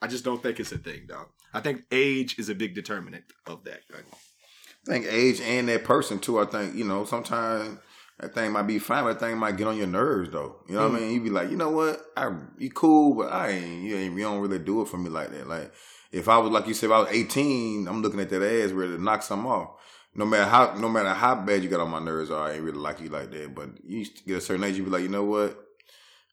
I 0.00 0.06
just 0.06 0.24
don't 0.24 0.42
think 0.42 0.60
it's 0.60 0.72
a 0.72 0.78
thing, 0.78 1.06
dog. 1.08 1.28
I 1.52 1.60
think 1.60 1.84
age 1.90 2.38
is 2.38 2.48
a 2.48 2.54
big 2.54 2.74
determinant 2.74 3.24
of 3.46 3.64
that. 3.64 3.80
I 3.90 4.90
think 4.90 5.06
age 5.08 5.40
and 5.40 5.68
that 5.68 5.84
person 5.84 6.18
too. 6.18 6.38
I 6.38 6.46
think 6.46 6.74
you 6.74 6.84
know 6.84 7.04
sometimes 7.04 7.78
that 8.20 8.34
thing 8.34 8.52
might 8.52 8.62
be 8.62 8.78
fine, 8.78 9.04
but 9.04 9.18
that 9.18 9.26
thing 9.26 9.38
might 9.38 9.56
get 9.56 9.66
on 9.66 9.76
your 9.76 9.86
nerves 9.86 10.30
though. 10.30 10.56
You 10.68 10.74
know 10.74 10.88
what 10.88 10.96
I 10.96 10.98
mm. 10.98 11.00
mean? 11.02 11.14
You 11.14 11.20
be 11.22 11.30
like, 11.30 11.50
you 11.50 11.56
know 11.56 11.70
what? 11.70 12.00
I 12.16 12.30
you 12.58 12.70
cool, 12.70 13.14
but 13.14 13.32
I 13.32 13.50
ain't. 13.50 13.82
You 13.82 13.96
ain't. 13.96 14.16
You 14.16 14.22
don't 14.22 14.40
really 14.40 14.58
do 14.58 14.82
it 14.82 14.88
for 14.88 14.98
me 14.98 15.10
like 15.10 15.30
that. 15.30 15.48
Like 15.48 15.72
if 16.12 16.28
I 16.28 16.38
was 16.38 16.50
like 16.50 16.66
you 16.66 16.74
said, 16.74 16.86
if 16.86 16.92
I 16.92 17.00
was 17.00 17.08
eighteen, 17.10 17.86
I'm 17.88 18.02
looking 18.02 18.20
at 18.20 18.30
that 18.30 18.42
ass 18.42 18.70
ready 18.70 18.96
to 18.96 19.02
knock 19.02 19.22
something 19.22 19.50
off. 19.50 19.70
No 20.14 20.24
matter 20.24 20.48
how, 20.50 20.74
no 20.74 20.88
matter 20.88 21.10
how 21.10 21.36
bad 21.36 21.62
you 21.62 21.68
got 21.68 21.80
on 21.80 21.90
my 21.90 22.00
nerves, 22.00 22.30
I 22.30 22.54
ain't 22.54 22.62
really 22.62 22.78
like 22.78 23.00
you 23.00 23.08
like 23.08 23.30
that. 23.30 23.54
But 23.54 23.70
you 23.84 24.04
get 24.26 24.38
a 24.38 24.40
certain 24.40 24.64
age, 24.64 24.76
you 24.76 24.82
be 24.82 24.90
like, 24.90 25.02
you 25.02 25.08
know 25.08 25.24
what? 25.24 25.56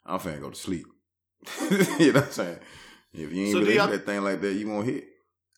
I'm 0.06 0.20
finna 0.20 0.40
go 0.40 0.50
to 0.50 0.56
sleep. 0.56 0.86
you 2.00 2.14
know 2.14 2.20
what 2.20 2.26
I'm 2.26 2.32
saying? 2.32 2.60
If 3.18 3.32
you 3.32 3.44
ain't 3.46 3.54
So 3.54 3.60
do 3.60 3.66
really 3.66 3.76
y'all- 3.76 3.86
into 3.86 3.98
that 3.98 4.06
thing 4.06 4.24
like 4.24 4.42
that, 4.42 4.54
you 4.54 4.68
won't 4.68 4.88
hit. 4.88 5.06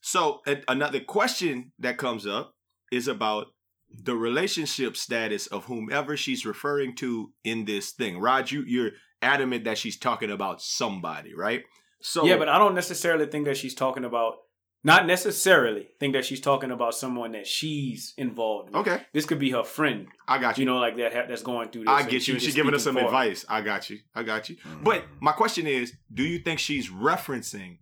So 0.01 0.41
a- 0.47 0.63
another 0.67 0.99
question 0.99 1.71
that 1.79 1.97
comes 1.97 2.25
up 2.27 2.53
is 2.91 3.07
about 3.07 3.47
the 3.89 4.15
relationship 4.15 4.95
status 4.97 5.47
of 5.47 5.65
whomever 5.65 6.15
she's 6.17 6.45
referring 6.45 6.95
to 6.97 7.31
in 7.43 7.65
this 7.65 7.91
thing. 7.91 8.19
Rod, 8.19 8.51
you 8.51 8.63
you're 8.65 8.91
adamant 9.21 9.63
that 9.63 9.77
she's 9.77 9.97
talking 9.97 10.29
about 10.29 10.61
somebody, 10.61 11.33
right? 11.33 11.63
So 12.01 12.25
yeah, 12.25 12.37
but 12.37 12.49
I 12.49 12.57
don't 12.57 12.75
necessarily 12.75 13.25
think 13.25 13.45
that 13.45 13.57
she's 13.57 13.73
talking 13.73 14.03
about. 14.05 14.35
Not 14.83 15.05
necessarily 15.07 15.89
think 15.99 16.13
that 16.13 16.23
she's 16.23 16.39
talking 16.39 16.71
about 16.71 16.93
someone 16.93 17.31
that 17.33 17.45
she's 17.47 18.13
involved. 18.17 18.69
with. 18.69 18.87
okay, 18.87 19.01
This 19.13 19.25
could 19.25 19.39
be 19.39 19.51
her 19.51 19.63
friend, 19.63 20.07
I 20.27 20.37
got 20.39 20.57
you. 20.57 20.61
you 20.61 20.65
know, 20.69 20.77
like 20.77 20.95
that 20.97 21.13
ha- 21.13 21.25
that's 21.27 21.41
going 21.41 21.69
through 21.69 21.85
this. 21.85 21.89
I 21.93 22.03
get 22.03 22.13
you. 22.13 22.35
she's 22.35 22.43
She's 22.43 22.55
giving 22.55 22.73
us 22.73 22.83
some 22.83 22.95
advice. 22.97 23.43
I 23.49 23.61
got 23.61 23.89
you. 23.89 23.99
I 24.15 24.23
got 24.23 24.49
you. 24.49 24.55
Mm-hmm. 24.57 24.83
But 24.83 25.03
my 25.19 25.31
question 25.33 25.67
is, 25.67 25.93
do 26.13 26.23
you 26.23 26.39
think 26.39 26.59
she's 26.59 26.89
referencing 26.89 27.79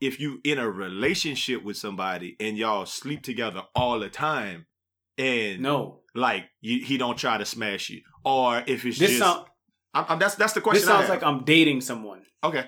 if 0.00 0.20
you 0.20 0.40
in 0.44 0.58
a 0.58 0.70
relationship 0.70 1.62
with 1.64 1.76
somebody 1.76 2.36
and 2.40 2.56
y'all 2.56 2.86
sleep 2.86 3.22
together 3.22 3.62
all 3.74 3.98
the 3.98 4.08
time 4.08 4.66
and 5.18 5.60
No, 5.60 6.00
like 6.14 6.44
you, 6.60 6.84
he 6.84 6.96
don't 6.96 7.18
try 7.18 7.36
to 7.38 7.44
smash 7.44 7.90
you 7.90 8.00
or 8.24 8.62
if 8.66 8.84
it's 8.86 8.98
this 8.98 9.10
just 9.10 9.18
sound 9.20 9.46
I'm, 9.92 10.04
I'm- 10.08 10.18
that's 10.18 10.36
that's 10.36 10.52
the 10.54 10.60
question 10.62 10.86
this 10.86 10.88
sounds 10.88 11.08
like 11.10 11.22
I'm 11.22 11.44
dating 11.44 11.82
someone. 11.82 12.22
okay 12.42 12.64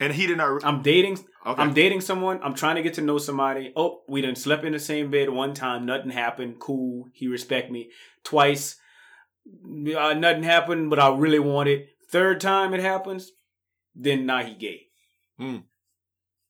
and 0.00 0.12
he 0.12 0.26
did 0.26 0.36
not 0.38 0.64
I'm 0.64 0.82
dating. 0.82 1.18
okay 1.46 1.62
I'm 1.62 1.72
dating 1.74 2.00
someone. 2.02 2.40
I'm 2.42 2.54
trying 2.54 2.76
to 2.76 2.82
get 2.82 2.94
to 2.94 3.02
know 3.02 3.18
somebody. 3.18 3.72
Oh, 3.76 4.02
we 4.08 4.20
done 4.20 4.36
slept 4.36 4.64
in 4.64 4.72
the 4.72 4.78
same 4.78 5.10
bed 5.10 5.30
one 5.30 5.54
time. 5.54 5.86
Nothing 5.86 6.10
happened. 6.10 6.58
Cool. 6.58 7.06
He 7.12 7.28
respect 7.28 7.70
me. 7.70 7.90
Twice, 8.24 8.76
uh, 9.96 10.14
nothing 10.14 10.42
happened, 10.42 10.90
but 10.90 10.98
I 10.98 11.14
really 11.14 11.38
want 11.38 11.68
it. 11.68 11.88
Third 12.10 12.40
time 12.40 12.74
it 12.74 12.80
happens, 12.80 13.30
then 13.94 14.26
now 14.26 14.42
he 14.44 14.54
gay. 14.54 14.82
Hmm. 15.38 15.58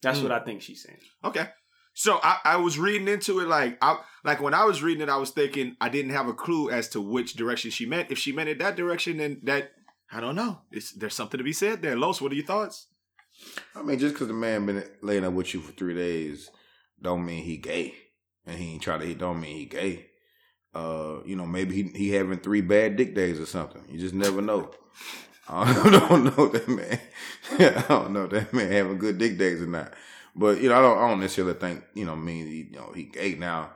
That's 0.02 0.18
Hmm. 0.18 0.24
what 0.24 0.32
I 0.32 0.40
think 0.40 0.62
she's 0.62 0.82
saying. 0.82 0.98
Okay. 1.24 1.46
So 1.94 2.20
I, 2.22 2.38
I 2.44 2.56
was 2.56 2.78
reading 2.78 3.09
into 3.09 3.40
it 3.40 3.48
like 3.48 3.78
I 3.80 3.98
like 4.22 4.40
when 4.42 4.52
I 4.52 4.64
was 4.64 4.82
reading 4.82 5.02
it, 5.02 5.09
I 5.09 5.16
was 5.16 5.30
thinking 5.30 5.76
I 5.80 5.88
didn't 5.88 6.11
have 6.12 6.28
a 6.28 6.35
clue 6.35 6.68
as 6.70 6.88
to 6.90 7.00
which 7.00 7.35
direction 7.35 7.70
she 7.70 7.87
meant. 7.87 8.11
If 8.11 8.18
she 8.18 8.32
meant 8.32 8.50
it 8.50 8.59
that 8.59 8.76
direction, 8.76 9.16
then 9.16 9.40
that 9.44 9.70
I 10.12 10.20
don't 10.20 10.37
know. 10.37 10.61
It's, 10.70 10.92
there's 10.92 11.14
something 11.14 11.38
to 11.38 11.44
be 11.44 11.54
said 11.54 11.80
there. 11.82 11.96
Los, 11.96 12.20
what 12.20 12.32
are 12.32 12.35
your 12.35 12.44
thoughts? 12.44 12.88
I 13.75 13.83
mean, 13.83 13.99
just 13.99 14.14
because 14.14 14.29
the 14.29 14.35
man 14.35 14.66
been 14.66 14.85
laying 15.03 15.25
up 15.25 15.33
with 15.33 15.53
you 15.55 15.61
for 15.61 15.72
three 15.72 15.94
days, 15.94 16.51
don't 17.01 17.25
mean 17.25 17.44
he 17.44 17.57
gay, 17.57 17.94
and 18.46 18.59
he 18.59 18.72
ain't 18.72 18.83
try 18.83 18.99
to. 18.99 19.05
He 19.05 19.14
don't 19.14 19.40
mean 19.40 19.57
he 19.57 19.64
gay. 19.66 20.07
Uh, 20.75 21.20
you 21.25 21.37
know, 21.37 21.46
maybe 21.46 21.75
he 21.75 21.83
he 21.96 22.11
having 22.11 22.38
three 22.38 22.61
bad 22.61 22.96
dick 22.96 23.14
days 23.14 23.40
or 23.40 23.46
something. 23.46 23.83
You 23.88 23.99
just 23.99 24.14
never 24.14 24.40
know. 24.42 24.70
I 25.49 25.72
don't 25.72 26.25
know 26.25 26.49
that 26.49 26.68
man. 26.68 27.01
I 27.59 27.85
don't 27.88 28.12
know 28.12 28.27
that 28.27 28.53
man 28.53 28.72
having 28.72 28.99
good 28.99 29.18
dick 29.18 29.38
days 29.38 29.62
or 29.62 29.66
not. 29.66 29.92
But 30.35 30.61
you 30.61 30.68
know, 30.68 30.79
I 30.79 30.83
don't. 30.83 30.99
I 30.99 31.09
don't 31.09 31.20
necessarily 31.20 31.55
think 31.55 31.85
you 31.94 32.05
know. 32.05 32.16
Mean 32.16 32.46
he, 32.46 32.68
you 32.70 32.77
know 32.77 32.92
he 32.94 33.05
gay 33.05 33.35
now. 33.35 33.70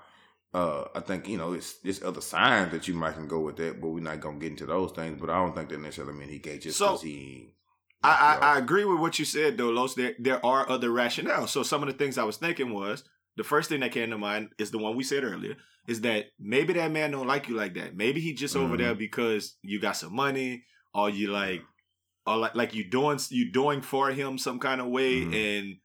Uh, 0.53 0.85
I 0.95 1.01
think 1.01 1.29
you 1.29 1.39
know 1.39 1.53
it's 1.53 1.75
there's 1.75 2.03
other 2.03 2.21
signs 2.21 2.73
that 2.73 2.89
you 2.89 2.95
might 2.95 3.15
can 3.15 3.29
go 3.29 3.41
with 3.41 3.57
that, 3.57 3.81
but 3.81 3.89
we're 3.89 4.01
not 4.03 4.21
gonna 4.21 4.39
get 4.39 4.51
into 4.51 4.67
those 4.67 4.93
things. 4.93 5.19
But 5.21 5.31
I 5.31 5.37
don't 5.37 5.55
think 5.55 5.69
that 5.71 5.81
necessarily 5.81 6.15
mean 6.15 6.29
he 6.29 6.39
gay 6.39 6.59
just 6.59 6.77
So, 6.77 6.89
because 6.89 7.03
he. 7.03 7.55
I, 8.03 8.39
I, 8.41 8.55
I 8.55 8.59
agree 8.59 8.85
with 8.85 8.99
what 9.01 9.19
you 9.19 9.25
said 9.25 9.59
though, 9.59 9.71
Los. 9.71 9.95
There 9.95 10.15
there 10.19 10.45
are 10.45 10.69
other 10.69 10.89
rationales. 10.91 11.49
So 11.49 11.63
some 11.63 11.83
of 11.83 11.89
the 11.89 11.95
things 11.95 12.17
I 12.19 12.25
was 12.25 12.37
thinking 12.39 12.73
was 12.73 13.05
the 13.37 13.45
first 13.45 13.69
thing 13.69 13.81
that 13.81 13.93
came 13.93 14.11
to 14.11 14.19
mind 14.19 14.51
is 14.59 14.71
the 14.71 14.79
one 14.79 14.97
we 14.97 15.05
said 15.05 15.23
earlier, 15.25 15.57
is 15.87 16.01
that 16.03 16.27
maybe 16.39 16.73
that 16.75 16.91
man 16.93 17.11
don't 17.11 17.27
like 17.27 17.49
you 17.49 17.57
like 17.57 17.75
that. 17.75 17.95
Maybe 17.97 18.21
he 18.21 18.33
just 18.35 18.57
over 18.57 18.75
Mhm. 18.75 18.79
there 18.79 18.95
because 18.95 19.57
you 19.63 19.81
got 19.81 19.97
some 19.97 20.15
money, 20.15 20.65
or 20.95 21.11
you 21.11 21.29
like 21.31 21.63
or 22.27 22.37
like 22.39 22.55
like 22.55 22.75
you 22.75 22.89
doing 22.89 23.19
you 23.31 23.53
doing 23.53 23.81
for 23.83 24.11
him 24.11 24.39
some 24.39 24.59
kind 24.59 24.81
of 24.81 24.87
way 24.89 25.21
Mhm. 25.21 25.35
and 25.59 25.77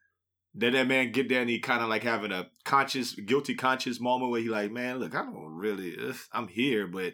then 0.53 0.71
that 0.73 0.87
man 0.87 1.11
get 1.11 1.27
there 1.29 1.41
and 1.41 1.49
he 1.49 1.59
kind 1.59 1.81
of 1.83 1.89
like 1.89 2.03
having 2.03 2.31
a 2.31 2.47
conscious 2.63 3.13
guilty 3.13 3.55
conscious 3.55 3.99
moment 3.99 4.31
where 4.31 4.41
he 4.41 4.47
like 4.49 4.71
man 4.71 4.99
look 4.99 5.13
i 5.15 5.21
don't 5.21 5.33
really 5.55 5.95
i'm 6.33 6.47
here 6.47 6.87
but 6.87 7.13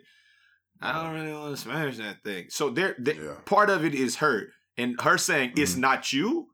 i 0.81 0.91
don't 0.91 1.13
really 1.13 1.31
want 1.33 1.55
to 1.55 1.61
smash 1.61 1.97
that 1.97 2.23
thing 2.23 2.45
so 2.49 2.69
there, 2.69 2.95
there 2.99 3.15
Yeah. 3.15 3.35
part 3.45 3.69
of 3.69 3.83
it 3.85 3.93
is 3.93 4.17
her 4.17 4.47
and 4.77 4.99
her 5.01 5.17
saying 5.17 5.53
it's 5.55 5.73
Mhm. 5.75 5.79
not 5.79 6.13
you 6.13 6.47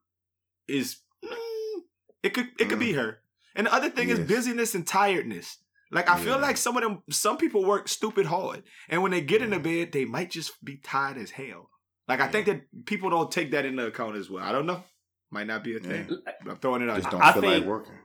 is 0.67 0.97
mm, 1.23 1.79
it 2.23 2.33
could 2.33 2.49
it 2.59 2.69
could 2.69 2.79
be 2.79 2.93
her 2.93 3.19
and 3.55 3.67
the 3.67 3.73
other 3.73 3.89
thing 3.89 4.09
is 4.09 4.19
busyness 4.19 4.75
and 4.75 4.85
tiredness 4.87 5.57
like 5.91 6.09
i 6.09 6.17
feel 6.19 6.37
like 6.39 6.57
some 6.57 6.75
of 6.77 6.83
them 6.83 7.01
some 7.09 7.37
people 7.37 7.63
work 7.65 7.87
stupid 7.87 8.25
hard 8.25 8.63
and 8.89 9.01
when 9.01 9.11
they 9.11 9.21
get 9.21 9.41
in 9.41 9.49
the 9.51 9.57
Mm. 9.57 9.63
bed 9.63 9.91
they 9.91 10.05
might 10.05 10.29
just 10.31 10.63
be 10.63 10.77
tired 10.77 11.17
as 11.17 11.31
hell 11.31 11.69
like 12.07 12.19
i 12.19 12.27
think 12.27 12.45
that 12.47 12.61
people 12.85 13.09
don't 13.09 13.31
take 13.31 13.51
that 13.51 13.65
into 13.65 13.85
account 13.85 14.15
as 14.15 14.29
well 14.29 14.43
i 14.43 14.51
don't 14.51 14.65
know 14.65 14.83
might 15.31 15.47
not 15.47 15.63
be 15.63 15.75
a 15.77 15.79
thing 15.79 16.07
but 16.43 16.51
i'm 16.51 16.57
throwing 16.57 16.81
it 16.81 16.89
out 16.89 16.97
Just 16.97 17.11
don't 17.11 17.21
I 17.21 17.31
feel 17.33 17.41
like 17.43 17.53
think- 17.53 17.65
working. 17.65 17.95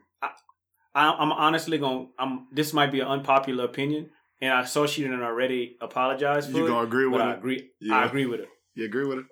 I, 0.94 1.08
I'm 1.10 1.32
honestly 1.32 1.78
going. 1.78 2.10
I'm. 2.18 2.48
This 2.52 2.74
might 2.74 2.92
be 2.92 3.00
an 3.00 3.06
unpopular 3.06 3.64
opinion, 3.64 4.10
and 4.42 4.52
I 4.52 4.64
saw 4.64 4.86
she 4.86 5.00
didn't 5.02 5.22
already 5.22 5.78
apologize 5.80 6.50
for 6.50 6.58
you 6.58 6.66
it. 6.66 6.68
gonna 6.68 6.86
agree 6.86 7.06
but 7.06 7.12
with 7.12 7.22
I 7.22 7.30
it 7.32 7.38
agree. 7.38 7.70
Yeah. 7.80 7.96
I 7.96 8.04
agree 8.04 8.26
with 8.26 8.40
her. 8.40 8.46
you 8.74 8.84
agree 8.84 9.06
with 9.06 9.20
it 9.20 9.24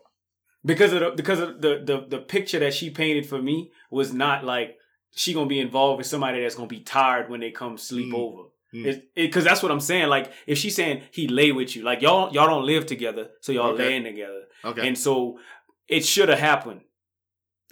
because 0.65 0.93
of 0.93 1.01
the 1.01 1.11
because 1.17 1.41
of 1.41 1.61
the 1.61 1.83
the 1.85 2.07
the 2.09 2.19
picture 2.19 2.59
that 2.61 2.75
she 2.75 2.91
painted 2.91 3.27
for 3.27 3.41
me 3.41 3.71
was 3.91 4.13
not 4.13 4.45
like 4.45 4.77
she 5.13 5.33
gonna 5.35 5.47
be 5.47 5.61
involved 5.61 5.99
with 5.99 6.07
somebody 6.07 6.41
that's 6.41 6.55
gonna 6.55 6.69
be 6.69 6.81
tired 6.81 7.29
when 7.31 7.41
they 7.41 7.51
come 7.51 7.77
sleep 7.79 8.13
Mm. 8.13 8.19
over. 8.19 8.43
Mm. 8.73 9.03
Because 9.17 9.43
that's 9.43 9.63
what 9.65 9.73
I'm 9.73 9.81
saying. 9.81 10.09
Like 10.09 10.33
if 10.47 10.57
she's 10.59 10.77
saying 10.77 11.03
he 11.11 11.27
lay 11.27 11.51
with 11.51 11.75
you, 11.75 11.83
like 11.83 12.03
y'all 12.03 12.33
y'all 12.33 12.47
don't 12.47 12.67
live 12.67 12.87
together, 12.87 13.31
so 13.41 13.51
y'all 13.53 13.71
Okay. 13.73 13.85
laying 13.85 14.05
together, 14.05 14.43
okay 14.65 14.87
and 14.87 14.97
so 14.97 15.39
it 15.89 16.05
should 16.05 16.29
have 16.29 16.39
happened. 16.39 16.83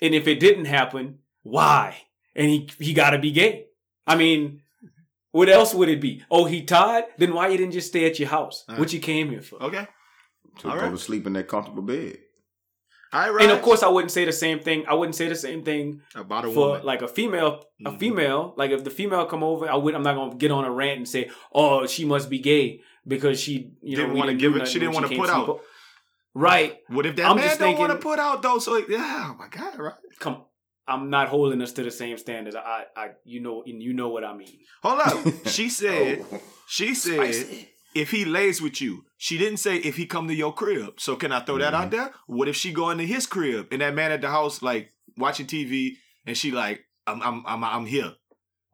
And 0.03 0.15
if 0.15 0.27
it 0.27 0.41
didn't 0.41 0.65
happen, 0.65 1.19
why? 1.43 1.97
And 2.35 2.49
he 2.51 2.69
he 2.81 2.93
got 2.95 3.11
to 3.11 3.19
be 3.19 3.31
gay. 3.31 3.67
I 4.07 4.17
mean, 4.17 4.63
what 5.31 5.49
else 5.49 5.75
would 5.75 5.89
it 5.89 6.01
be? 6.01 6.23
Oh, 6.31 6.47
he 6.47 6.63
tired? 6.65 7.05
Then 7.19 7.33
why 7.35 7.49
you 7.49 7.57
didn't 7.59 7.73
just 7.75 7.89
stay 7.89 8.07
at 8.07 8.19
your 8.19 8.29
house? 8.31 8.65
Uh-huh. 8.69 8.79
What 8.79 8.93
you 8.93 8.99
came 9.01 9.31
here 9.31 9.43
for? 9.43 9.63
okay 9.63 9.87
To 10.61 10.69
All 10.69 10.75
go 10.77 10.81
right. 10.83 10.91
to 10.91 10.99
sleep 10.99 11.27
in 11.27 11.35
that 11.35 11.47
comfortable 11.49 11.83
bed. 11.83 12.19
All 13.13 13.33
right 13.33 13.43
And 13.43 13.51
of 13.53 13.63
course, 13.63 13.83
I 13.83 13.89
wouldn't 13.89 14.11
say 14.11 14.25
the 14.25 14.33
same 14.33 14.61
thing. 14.61 14.85
I 14.89 14.95
wouldn't 14.95 15.15
say 15.17 15.29
the 15.29 15.35
same 15.35 15.63
thing 15.65 16.03
about 16.15 16.45
a 16.45 16.49
for 16.51 16.69
woman 16.69 16.85
like 16.87 17.03
a 17.03 17.09
female, 17.09 17.65
a 17.85 17.91
Mhm. 17.93 17.99
female, 17.99 18.55
like 18.57 18.71
if 18.71 18.85
the 18.85 18.91
female 18.91 19.25
come 19.27 19.43
over, 19.43 19.69
I 19.71 19.77
would 19.77 19.95
I'm 19.95 20.03
not 20.03 20.15
gonna 20.15 20.35
get 20.37 20.51
on 20.51 20.65
a 20.65 20.71
rant 20.71 20.99
and 20.99 21.09
say, 21.09 21.31
"Oh, 21.53 21.87
she 21.87 22.05
must 22.05 22.29
be 22.29 22.39
gay 22.39 22.81
because 23.07 23.41
she 23.41 23.71
you 23.83 23.97
Didn't 23.97 24.13
know 24.15 24.19
wanna 24.21 24.35
give 24.35 24.53
do 24.55 24.61
it- 24.61 24.69
she 24.69 24.79
didn't 24.79 24.95
wanna 24.95 25.09
put 25.09 25.31
out. 25.31 25.49
o-" 25.49 25.61
Right? 26.35 26.77
what 26.89 27.07
if 27.07 27.17
that 27.17 27.27
I'm 27.31 27.37
man 27.37 27.47
just 27.49 27.59
don't 27.59 27.79
want 27.79 27.91
to 27.93 27.99
put 27.99 28.19
out 28.19 28.43
though 28.43 28.59
so 28.59 28.77
yeah 28.89 29.31
oh 29.31 29.35
my 29.39 29.49
god 29.49 29.79
right 29.79 29.95
Come, 30.21 30.45
I'm 30.87 31.11
not 31.11 31.29
holding 31.29 31.61
us 31.63 31.73
to 31.73 31.83
the 31.83 31.91
same 31.91 32.17
standards. 32.19 32.57
I, 32.57 32.85
I, 32.97 33.09
you 33.25 33.41
know, 33.41 33.63
and 33.67 33.83
you 33.83 33.93
know 33.93 34.09
what 34.09 34.25
I 34.25 34.35
mean. 34.37 34.59
hold 34.83 35.01
up 35.01 35.19
she 35.47 35.69
said 35.69 36.25
Oh. 36.33 36.41
she 36.69 36.95
said 36.95 37.45
if 37.95 38.11
he 38.11 38.25
lays 38.25 38.61
with 38.63 38.81
you 38.81 39.05
she 39.17 39.39
didn't 39.39 39.57
say 39.59 39.77
if 39.77 39.97
he 39.97 40.07
come 40.07 40.29
to 40.29 40.35
your 40.35 40.53
crib 40.53 41.01
so 41.01 41.17
can 41.17 41.33
i 41.33 41.41
throw 41.41 41.59
that 41.59 41.73
Mm-hmm. 41.73 41.83
out 41.83 41.91
there 41.91 42.11
what 42.27 42.49
if 42.49 42.57
she 42.57 42.73
go 42.73 42.91
into 42.91 43.05
his 43.05 43.27
crib 43.27 43.69
and 43.73 43.81
that 43.81 43.95
man 43.95 44.13
at 44.13 44.21
the 44.21 44.29
house 44.31 44.61
like 44.63 44.93
watching 45.17 45.47
tv 45.47 45.93
and 46.27 46.37
she 46.37 46.51
like 46.51 46.85
I'm 47.07 47.23
I'm 47.23 47.43
I'm 47.47 47.65
I'm 47.65 47.87
here. 47.87 48.13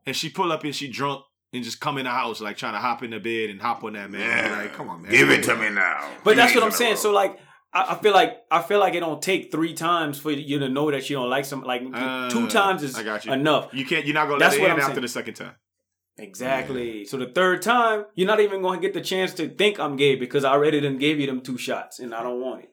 And 0.07 0.17
she 0.17 0.29
pull 0.29 0.51
up 0.51 0.65
and 0.65 0.75
she 0.75 0.89
drunk 0.89 1.23
and 1.53 1.63
just 1.63 1.79
come 1.81 1.99
in 1.99 2.05
the 2.05 2.11
house 2.11 2.41
like 2.41 2.57
trying 2.57 2.73
to 2.73 2.81
hop 2.81 3.05
in 3.05 3.11
the 3.11 3.21
bed 3.21 3.49
and 3.49 3.63
hop 3.63 3.85
on 3.85 3.93
that 3.93 4.11
man. 4.11 4.21
Yeah. 4.51 4.59
Like, 4.59 4.73
come 4.73 4.89
on, 4.89 5.03
man. 5.03 5.13
Give 5.13 5.31
it 5.31 5.45
to 5.45 5.55
me 5.55 5.71
now. 5.71 6.05
But 6.25 6.35
that's 6.37 6.53
what 6.53 6.65
I'm 6.65 6.71
days 6.71 6.81
in 6.81 6.87
a 6.87 6.89
saying. 6.89 6.91
row. 6.95 6.97
So 6.97 7.13
like, 7.13 7.39
I, 7.73 7.93
I 7.95 7.95
feel 8.03 8.13
like 8.13 8.39
I 8.51 8.61
feel 8.61 8.81
like 8.81 8.95
it 8.95 9.01
don't 9.01 9.23
take 9.23 9.53
three 9.53 9.73
times 9.73 10.19
for 10.19 10.33
you 10.33 10.59
to 10.59 10.69
know 10.69 10.91
that 10.91 11.09
you 11.09 11.15
don't 11.15 11.31
like 11.31 11.45
some. 11.45 11.63
Like 11.63 11.83
Uh, 11.95 12.29
two 12.29 12.49
times 12.49 12.83
is 12.83 12.97
I 12.99 13.05
got 13.05 13.25
you. 13.25 13.33
enough. 13.33 13.69
You 13.73 13.85
can't. 13.87 14.05
You're 14.05 14.15
not 14.15 14.27
gonna 14.27 14.41
That's 14.41 14.55
let 14.57 14.59
it 14.59 14.63
what 14.63 14.71
in 14.71 14.73
I'm 14.73 14.81
after 14.81 14.95
saying. 14.95 15.03
the 15.03 15.09
second 15.09 15.35
time. 15.35 15.53
Exactly. 16.17 17.05
So 17.05 17.17
the 17.17 17.27
third 17.27 17.63
time, 17.63 18.05
you're 18.15 18.27
not 18.27 18.41
even 18.41 18.63
going 18.63 18.81
to 18.81 18.87
get 18.87 18.95
the 18.95 19.01
chance 19.01 19.33
to 19.35 19.49
think 19.49 19.81
I'm 19.81 19.97
gay 19.97 20.15
because 20.15 20.45
I 20.45 20.53
already 20.53 20.81
done 20.81 20.99
gave 20.99 21.19
you 21.19 21.27
them 21.27 21.41
two 21.41 21.59
shots 21.59 21.99
and 21.99 22.15
I 22.15 22.23
don't 22.23 22.41
want 22.41 22.65
it. 22.65 22.71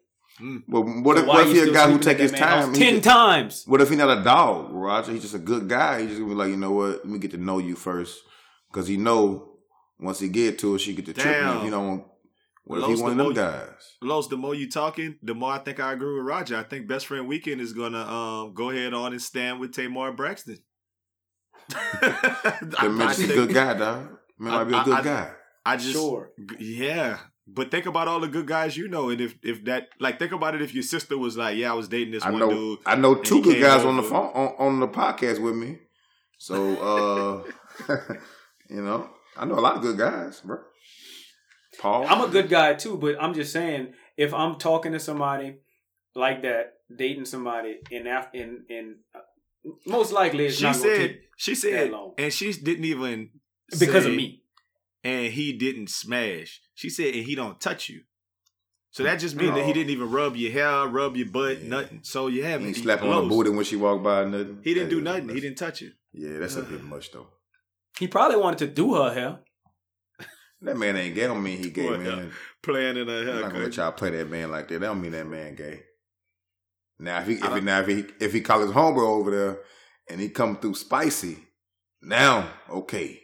Well, 0.68 0.84
what 0.84 1.18
So 1.18 1.24
if, 1.24 1.28
why 1.28 1.34
what 1.36 1.48
if 1.48 1.54
he 1.54 1.60
a 1.60 1.74
guy 1.74 1.86
who 1.86 1.92
sleeping 1.94 2.00
take 2.02 2.18
his 2.20 2.32
that 2.32 2.40
man's 2.40 2.52
house 2.54 2.66
time? 2.66 2.74
Ten 2.74 2.94
just- 2.96 3.04
times. 3.04 3.64
What 3.68 3.82
if 3.82 3.90
he 3.90 3.96
not 3.96 4.18
a 4.18 4.24
dog, 4.24 4.70
Roger? 4.72 5.12
He's 5.12 5.22
just 5.22 5.36
a 5.36 5.40
good 5.40 5.68
guy. 5.68 6.02
He 6.02 6.08
just 6.08 6.20
gonna 6.20 6.32
be 6.32 6.36
like, 6.36 6.50
you 6.50 6.58
know 6.58 6.72
what? 6.72 6.98
Let 7.00 7.06
me 7.06 7.20
get 7.20 7.32
to 7.32 7.38
know 7.38 7.58
you 7.60 7.76
first, 7.76 8.20
because 8.72 8.88
he 8.88 8.98
know 8.98 9.50
once 10.00 10.20
he 10.20 10.30
get 10.30 10.58
to 10.60 10.76
it, 10.76 10.80
she 10.80 10.94
get 10.96 11.06
to 11.08 11.14
tripping. 11.14 11.32
Damn. 11.32 11.58
If 11.58 11.64
he 11.64 11.70
don't, 11.70 12.06
what 12.64 12.78
if 12.78 12.82
Los, 12.88 12.98
he 12.98 13.04
one 13.04 13.12
of 13.12 13.18
the 13.18 13.24
them 13.26 13.34
guys? 13.34 13.98
Los, 14.02 14.28
the 14.30 14.38
more 14.38 14.56
you 14.56 14.70
talking, 14.70 15.18
the 15.22 15.36
more 15.36 15.52
I 15.52 15.60
think 15.60 15.80
I 15.80 15.94
agree 15.94 16.16
with 16.16 16.26
Roger. 16.26 16.58
I 16.58 16.64
think 16.64 16.88
Best 16.88 17.08
Friend 17.08 17.28
Weekend 17.28 17.62
is 17.62 17.74
gonna 17.74 18.02
um 18.02 18.54
go 18.54 18.70
ahead 18.72 18.94
on 18.94 19.12
and 19.12 19.22
stand 19.22 19.60
with 19.60 19.74
Tamar 19.74 20.12
Braxton. 20.14 20.58
That 22.02 22.76
I, 22.78 22.88
man 22.88 23.08
I 23.08 23.14
just 23.14 23.30
a 23.30 23.34
good 23.34 23.54
guy, 23.54 23.74
dog. 23.78 24.18
Man 24.40 24.52
might 24.54 24.64
be 24.66 24.76
a 24.76 24.84
good 24.84 24.94
I- 25.00 25.04
guy. 25.04 25.32
I 25.66 25.78
just 25.78 25.92
Sure. 25.94 26.32
yeah. 26.60 27.18
But 27.48 27.70
think 27.70 27.86
about 27.86 28.08
all 28.08 28.20
the 28.20 28.28
good 28.28 28.46
guys 28.48 28.78
you 28.78 28.88
know, 28.88 29.10
and 29.10 29.20
if 29.20 29.36
if 29.44 29.64
that 29.66 29.90
like 30.00 30.20
think 30.20 30.32
about 30.32 30.56
it 30.56 30.62
if 30.62 30.74
your 30.74 30.84
sister 30.84 31.18
was 31.18 31.36
like, 31.38 31.58
yeah, 31.58 31.72
I 31.72 31.74
was 31.76 31.88
dating 31.88 32.14
this 32.14 32.24
I 32.24 32.30
one 32.32 32.40
know. 32.40 32.50
dude. 32.50 32.80
I 32.86 32.96
know 32.96 33.16
two 33.16 33.42
good 33.42 33.60
guys 33.62 33.84
on 33.84 33.98
the 33.98 34.04
phone 34.04 34.32
on, 34.34 34.56
on 34.58 34.80
the 34.80 34.88
podcast 34.88 35.40
with 35.42 35.56
me. 35.56 35.78
So, 36.38 37.44
uh 37.88 37.96
you 38.70 38.82
know, 38.82 39.10
I 39.38 39.46
know 39.46 39.56
a 39.60 39.62
lot 39.62 39.76
of 39.76 39.82
good 39.82 39.98
guys, 39.98 40.42
bro. 40.42 40.60
Paul, 41.80 42.06
I'm 42.08 42.22
a 42.22 42.28
good 42.28 42.50
guy 42.50 42.74
too, 42.76 42.98
but 42.98 43.16
I'm 43.22 43.34
just 43.34 43.52
saying 43.54 43.94
if 44.18 44.34
I'm 44.34 44.58
talking 44.58 44.92
to 44.94 45.00
somebody 45.00 45.56
like 46.16 46.42
that, 46.44 46.74
dating 46.96 47.26
somebody 47.26 47.80
in 47.90 48.08
af- 48.08 48.34
in 48.34 48.66
in 48.70 48.96
uh, 49.16 49.20
most 49.86 50.12
likely 50.12 50.46
it's 50.48 50.58
She 50.58 50.64
not 50.64 50.76
said 50.76 50.98
take 50.98 51.22
she 51.38 51.56
said 51.56 51.92
long. 51.92 52.14
and 52.18 52.32
she 52.34 52.52
didn't 52.54 52.86
even 52.86 53.30
because 53.80 54.04
say, 54.04 54.10
of 54.10 54.16
me. 54.16 54.44
and 55.04 55.32
he 55.34 55.54
didn't 55.54 55.90
smash. 55.90 56.62
She 56.76 56.90
said 56.90 57.14
and 57.14 57.24
he 57.26 57.36
don't 57.36 57.60
touch 57.60 57.90
you. 57.90 58.02
So 58.92 59.04
that 59.04 59.20
just 59.20 59.36
means 59.38 59.56
that 59.56 59.66
he 59.66 59.72
didn't 59.72 59.92
even 59.92 60.12
rub 60.12 60.36
your 60.36 60.52
hair, 60.52 60.86
rub 60.88 61.16
your 61.16 61.30
butt, 61.30 61.62
Yeah. 61.62 61.70
nothing. 61.70 62.00
So 62.04 62.28
you 62.28 62.44
have 62.44 62.60
he 62.62 62.68
ain't 62.68 62.76
he- 62.76 62.84
slap 62.84 63.00
her 63.00 63.08
on 63.08 63.24
the 63.24 63.30
booty 63.30 63.50
when 63.50 63.64
she 63.64 63.76
walked 63.78 64.04
by. 64.04 64.26
Nothing. 64.26 64.60
He 64.64 64.74
didn't 64.74 64.90
Hey, 64.90 64.96
do 64.96 65.02
nothing. 65.02 65.30
He 65.30 65.40
didn't 65.40 65.58
touch 65.58 65.82
you. 65.82 65.92
Yeah, 66.14 66.40
that's 66.40 66.58
a 66.58 66.64
bit 66.64 66.84
much 66.84 67.12
though. 67.12 67.28
He 68.00 68.08
probably 68.08 68.38
wanted 68.38 68.60
to 68.60 68.68
do 68.68 68.96
her 68.96 69.14
hair. 69.14 69.40
That 70.64 70.78
man 70.78 70.96
ain't 70.96 71.16
gay. 71.16 71.26
Don't 71.26 71.42
mean 71.42 71.58
he 71.58 71.70
gay, 71.72 71.88
Boy, 71.88 71.98
man. 71.98 72.32
Playing 72.62 72.98
in 72.98 73.10
a 73.10 73.12
I'm 73.20 73.26
not 73.42 73.52
gonna 73.52 73.64
let 73.64 73.78
y'all 73.78 73.92
play 73.94 74.12
that 74.12 74.30
man 74.30 74.52
like 74.52 74.68
that. 74.68 74.80
That 74.80 74.86
don't 74.88 75.02
mean 75.02 75.14
that 75.14 75.26
man 75.26 75.56
gay. 75.56 75.82
Now 77.02 77.20
if 77.20 77.28
he 77.28 77.34
if 77.34 77.54
he 77.54 77.62
now 77.62 77.80
if 77.82 77.88
he 77.88 78.06
if 78.20 78.32
he 78.32 78.42
call 78.42 78.62
his 78.62 78.72
homeboy 78.72 79.02
over 79.02 79.32
there 79.32 79.60
and 80.08 80.22
he 80.22 80.30
come 80.30 80.58
through 80.58 80.76
spicy, 80.76 81.38
now 82.02 82.48
okay. 82.70 83.20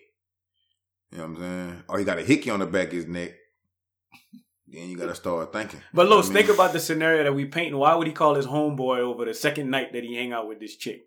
You 1.11 1.19
know 1.19 1.23
what 1.27 1.29
I'm 1.29 1.37
saying? 1.37 1.83
Or 1.87 1.99
he 1.99 2.05
got 2.05 2.17
a 2.17 2.23
hickey 2.23 2.49
on 2.49 2.59
the 2.59 2.65
back 2.65 2.87
of 2.87 2.93
his 2.93 3.07
neck. 3.07 3.33
Then 4.67 4.89
you 4.89 4.97
gotta 4.97 5.15
start 5.15 5.53
thinking. 5.53 5.79
But 5.93 6.03
You 6.03 6.09
know 6.09 6.15
Los, 6.17 6.25
I 6.25 6.33
mean? 6.33 6.37
think 6.43 6.55
about 6.55 6.73
the 6.73 6.79
scenario 6.79 7.23
that 7.23 7.33
we 7.33 7.45
painting. 7.45 7.77
Why 7.77 7.93
would 7.93 8.07
he 8.07 8.13
call 8.13 8.33
his 8.33 8.47
homeboy 8.47 8.97
over 8.97 9.25
the 9.25 9.33
second 9.33 9.69
night 9.69 9.93
that 9.93 10.03
he 10.03 10.15
hang 10.15 10.33
out 10.33 10.47
with 10.47 10.59
this 10.59 10.75
chick? 10.75 11.05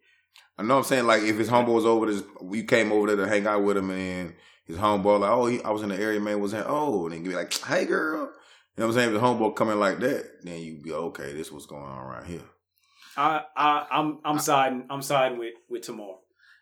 I 0.57 0.63
know 0.63 0.75
what 0.77 0.81
I'm 0.81 0.87
saying 0.87 1.07
like 1.07 1.23
if 1.25 1.37
his 1.37 1.51
homeboy 1.51 1.75
was 1.75 1.87
over 1.87 2.07
this, 2.07 2.23
we 2.41 2.63
came 2.63 2.93
over 2.93 3.09
there 3.09 3.27
to 3.27 3.29
hang 3.29 3.47
out 3.47 3.65
with 3.65 3.77
him, 3.77 3.91
and 3.91 4.35
his 4.65 4.77
homeboy 4.77 5.21
like, 5.21 5.31
oh, 5.31 5.47
he, 5.47 5.61
I 5.63 5.71
was 5.71 5.83
in 5.83 5.89
the 5.89 6.01
area, 6.01 6.21
man, 6.21 6.41
was 6.41 6.53
in, 6.53 6.63
oh, 6.65 7.07
and 7.07 7.15
then 7.15 7.25
be 7.25 7.35
like, 7.35 7.53
hey, 7.65 7.85
girl, 7.85 8.21
you 8.21 8.27
know 8.79 8.87
what 8.87 8.87
I'm 8.87 8.93
saying? 8.93 9.09
If 9.09 9.21
the 9.21 9.27
homeboy 9.27 9.57
coming 9.57 9.79
like 9.81 9.99
that, 9.99 10.45
then 10.45 10.61
you 10.61 10.81
be 10.81 10.93
okay. 10.93 11.33
This 11.33 11.51
what's 11.51 11.67
going 11.67 11.83
on 11.83 12.07
right 12.07 12.25
here. 12.25 12.43
I, 13.21 13.43
I, 13.55 13.87
I'm, 13.91 14.19
I'm 14.25 14.39
siding, 14.39 14.87
I'm 14.89 15.03
siding 15.03 15.39
with 15.39 15.55
with 15.69 15.83
Tamar. 15.83 16.15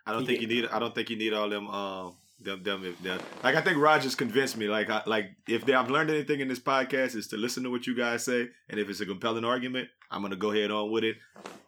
I 0.05 0.13
don't 0.13 0.23
He 0.23 0.27
think 0.27 0.41
you 0.41 0.49
need. 0.49 0.67
I 0.67 0.79
don't 0.81 0.95
think 0.95 1.09
you 1.09 1.17
need 1.17 1.33
all 1.33 1.49
them. 1.49 1.69
Um, 1.69 2.17
them, 2.41 2.63
them, 2.63 2.97
them. 3.03 3.21
Like 3.43 3.57
I 3.57 3.61
think 3.61 3.79
Rogers 3.79 4.15
convinced 4.15 4.57
me. 4.57 4.69
Like, 4.69 4.91
I, 4.91 5.03
like 5.07 5.27
if 5.49 5.65
they, 5.67 5.75
I've 5.75 5.91
learned 5.91 6.11
anything 6.11 6.41
in 6.41 6.49
this 6.49 6.61
podcast 6.61 7.17
is 7.17 7.27
to 7.29 7.37
listen 7.37 7.65
to 7.65 7.71
what 7.71 7.87
you 7.87 7.97
guys 7.97 8.25
say, 8.25 8.49
and 8.69 8.81
if 8.81 8.89
it's 8.89 9.01
a 9.01 9.07
compelling 9.07 9.45
argument, 9.45 9.89
I'm 10.11 10.23
gonna 10.23 10.37
go 10.37 10.51
ahead 10.51 10.71
on 10.71 10.91
with 10.91 11.05
it. 11.05 11.17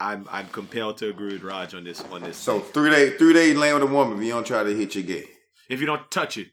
I'm, 0.00 0.26
I'm 0.30 0.48
compelled 0.48 0.98
to 0.98 1.08
agree 1.08 1.32
with 1.34 1.42
Raj 1.42 1.74
on 1.74 1.84
this. 1.84 2.02
On 2.10 2.22
this. 2.22 2.36
So 2.36 2.60
three 2.60 2.90
day, 2.90 3.10
three 3.16 3.32
days 3.32 3.56
laying 3.56 3.74
with 3.74 3.82
a 3.84 3.86
woman. 3.86 4.18
If 4.18 4.24
you 4.24 4.32
don't 4.32 4.46
try 4.46 4.62
to 4.64 4.74
hit 4.76 4.94
your 4.94 5.04
gay, 5.04 5.26
if 5.68 5.80
you 5.80 5.86
don't 5.86 6.10
touch 6.10 6.36
it, 6.36 6.48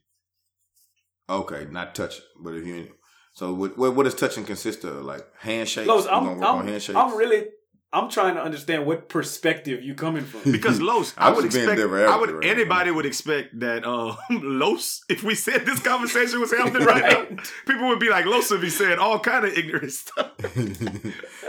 okay, 1.30 1.68
not 1.72 1.96
touch 1.96 2.18
it. 2.18 2.24
But 2.40 2.56
if 2.56 2.66
you, 2.66 2.92
so 3.34 3.54
what, 3.54 3.78
what, 3.78 3.96
what 3.96 4.04
does 4.04 4.16
touching 4.16 4.46
consist 4.46 4.84
of? 4.84 5.06
Like 5.06 5.26
handshakes? 5.40 5.88
Los, 5.88 6.08
I'm, 6.08 6.24
gonna 6.24 6.40
work 6.40 6.50
on 6.50 6.60
I'm, 6.62 6.68
handshakes? 6.68 6.98
I'm 6.98 7.16
really, 7.16 7.46
I'm 7.94 8.10
trying 8.10 8.36
to 8.36 8.42
understand 8.44 8.86
what 8.86 9.08
perspective 9.08 9.82
you 9.82 9.96
coming 9.96 10.24
from. 10.26 10.52
because 10.52 10.82
Los, 10.82 11.14
I 11.18 11.30
I 11.30 11.32
would 11.34 11.46
expect. 11.46 11.78
different 11.78 12.10
I 12.10 12.18
would. 12.18 12.30
everywhere. 12.30 12.52
Anybody 12.56 12.92
would 12.92 13.06
expect 13.06 13.58
that. 13.62 13.86
Um, 13.86 14.18
Los, 14.30 15.04
if 15.10 15.24
we 15.24 15.36
said 15.36 15.66
this 15.66 15.80
conversation 15.80 16.42
was 16.42 16.52
happening 16.58 16.86
right 16.86 17.30
now, 17.32 17.44
people 17.66 17.88
would 17.88 18.00
be 18.00 18.10
like, 18.10 18.26
Los 18.26 18.52
would 18.52 18.60
be 18.62 18.70
saying 18.70 19.00
all 19.00 19.20
kind 19.20 19.46
of 19.46 19.58
ignorant 19.58 19.92
stuff. 19.94 20.32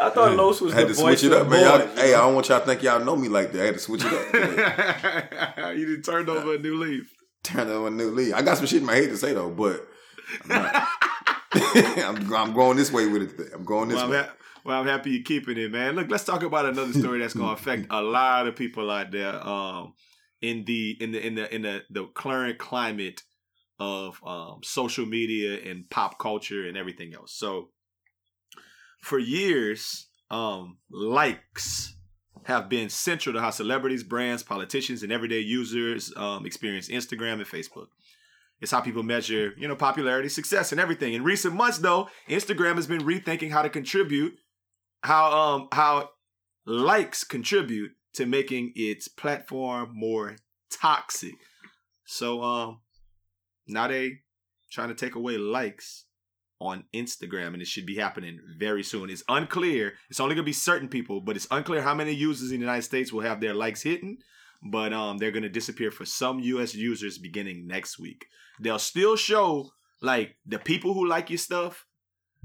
I 0.00 0.10
thought 0.10 0.36
Los 0.36 0.60
was 0.60 0.72
I 0.74 0.80
had 0.80 0.88
the 0.88 0.94
to 0.94 1.00
voice 1.00 1.20
switch 1.20 1.32
it 1.32 1.36
up, 1.36 1.48
man. 1.48 1.60
Y'all- 1.62 1.96
hey, 1.96 2.14
I 2.14 2.18
don't 2.18 2.34
want 2.34 2.48
y'all 2.48 2.60
to 2.60 2.66
think 2.66 2.82
y'all 2.84 3.04
know 3.04 3.16
me 3.16 3.28
like 3.28 3.50
that. 3.52 3.62
I 3.62 3.64
had 3.66 3.74
to 3.74 3.80
switch 3.80 4.02
it 4.04 4.12
up. 4.12 5.76
you 5.76 5.86
done 5.96 6.02
turned 6.02 6.28
over 6.28 6.54
a 6.54 6.58
new 6.58 6.76
leaf. 6.78 7.12
Turn 7.42 7.68
over 7.68 7.88
a 7.88 7.90
new 7.90 8.10
leaf. 8.10 8.34
I 8.34 8.42
got 8.42 8.58
some 8.58 8.66
shit 8.66 8.80
in 8.80 8.86
my 8.86 8.94
head 8.94 9.10
to 9.10 9.16
say 9.16 9.32
though, 9.32 9.50
but 9.50 9.86
I'm, 10.44 10.48
not. 10.50 10.88
I'm, 11.54 12.34
I'm 12.34 12.52
going 12.54 12.76
this 12.76 12.92
way 12.92 13.06
with 13.06 13.22
it. 13.40 13.50
I'm 13.54 13.64
going 13.64 13.88
this 13.88 13.96
Well 13.96 14.04
I'm, 14.06 14.10
way. 14.10 14.26
Well, 14.68 14.82
I'm 14.82 14.86
happy 14.86 15.12
you're 15.12 15.24
keeping 15.24 15.56
it, 15.56 15.72
man. 15.72 15.96
Look, 15.96 16.10
let's 16.10 16.24
talk 16.24 16.42
about 16.42 16.66
another 16.66 16.92
story 16.92 17.20
that's 17.20 17.32
going 17.32 17.48
to 17.56 17.60
affect 17.60 17.86
a 17.88 18.02
lot 18.02 18.46
of 18.46 18.54
people 18.54 18.90
out 18.90 19.10
there. 19.10 19.34
Um, 19.34 19.94
in 20.42 20.66
the 20.66 20.96
in 21.00 21.12
the 21.12 21.26
in 21.26 21.34
the 21.36 21.54
in 21.54 21.62
the 21.62 21.82
the 21.88 22.06
current 22.14 22.58
climate 22.58 23.22
of 23.80 24.20
um 24.26 24.60
social 24.62 25.06
media 25.06 25.58
and 25.70 25.88
pop 25.88 26.18
culture 26.18 26.68
and 26.68 26.76
everything 26.76 27.14
else. 27.14 27.32
So, 27.32 27.70
for 29.00 29.18
years, 29.18 30.08
um, 30.30 30.76
likes 30.90 31.96
have 32.44 32.68
been 32.68 32.90
central 32.90 33.32
to 33.32 33.40
how 33.40 33.50
celebrities, 33.50 34.04
brands, 34.04 34.42
politicians, 34.42 35.02
and 35.02 35.10
everyday 35.10 35.40
users 35.40 36.12
um, 36.14 36.44
experience 36.44 36.88
Instagram 36.88 37.34
and 37.34 37.46
Facebook. 37.46 37.86
It's 38.60 38.72
how 38.72 38.80
people 38.80 39.02
measure, 39.02 39.54
you 39.56 39.66
know, 39.66 39.76
popularity, 39.76 40.28
success, 40.28 40.72
and 40.72 40.80
everything. 40.80 41.14
In 41.14 41.22
recent 41.22 41.54
months, 41.54 41.78
though, 41.78 42.08
Instagram 42.28 42.74
has 42.74 42.86
been 42.86 43.02
rethinking 43.02 43.50
how 43.50 43.62
to 43.62 43.70
contribute, 43.70 44.36
how 45.02 45.32
um 45.32 45.68
how 45.72 46.10
likes 46.66 47.24
contribute 47.24 47.92
to 48.14 48.26
making 48.26 48.72
its 48.74 49.08
platform 49.08 49.90
more 49.92 50.36
toxic. 50.70 51.34
So 52.04 52.42
um 52.42 52.80
now 53.66 53.88
they 53.88 54.20
trying 54.70 54.88
to 54.88 54.94
take 54.94 55.14
away 55.14 55.38
likes 55.38 56.04
on 56.60 56.84
Instagram, 56.94 57.48
and 57.48 57.62
it 57.62 57.68
should 57.68 57.86
be 57.86 57.96
happening 57.96 58.40
very 58.58 58.82
soon. 58.82 59.10
It's 59.10 59.22
unclear. 59.28 59.94
It's 60.10 60.20
only 60.20 60.34
gonna 60.34 60.44
be 60.44 60.52
certain 60.52 60.88
people, 60.88 61.20
but 61.20 61.36
it's 61.36 61.46
unclear 61.50 61.82
how 61.82 61.94
many 61.94 62.12
users 62.12 62.50
in 62.50 62.58
the 62.58 62.66
United 62.66 62.82
States 62.82 63.12
will 63.12 63.22
have 63.22 63.40
their 63.40 63.54
likes 63.54 63.82
hidden. 63.82 64.18
But 64.62 64.92
um, 64.92 65.18
they're 65.18 65.30
gonna 65.30 65.48
disappear 65.48 65.90
for 65.90 66.04
some 66.04 66.40
U.S. 66.40 66.74
users 66.74 67.18
beginning 67.18 67.66
next 67.66 67.98
week. 67.98 68.26
They'll 68.60 68.80
still 68.80 69.16
show 69.16 69.70
like 70.00 70.36
the 70.46 70.58
people 70.58 70.94
who 70.94 71.06
like 71.06 71.30
your 71.30 71.38
stuff. 71.38 71.86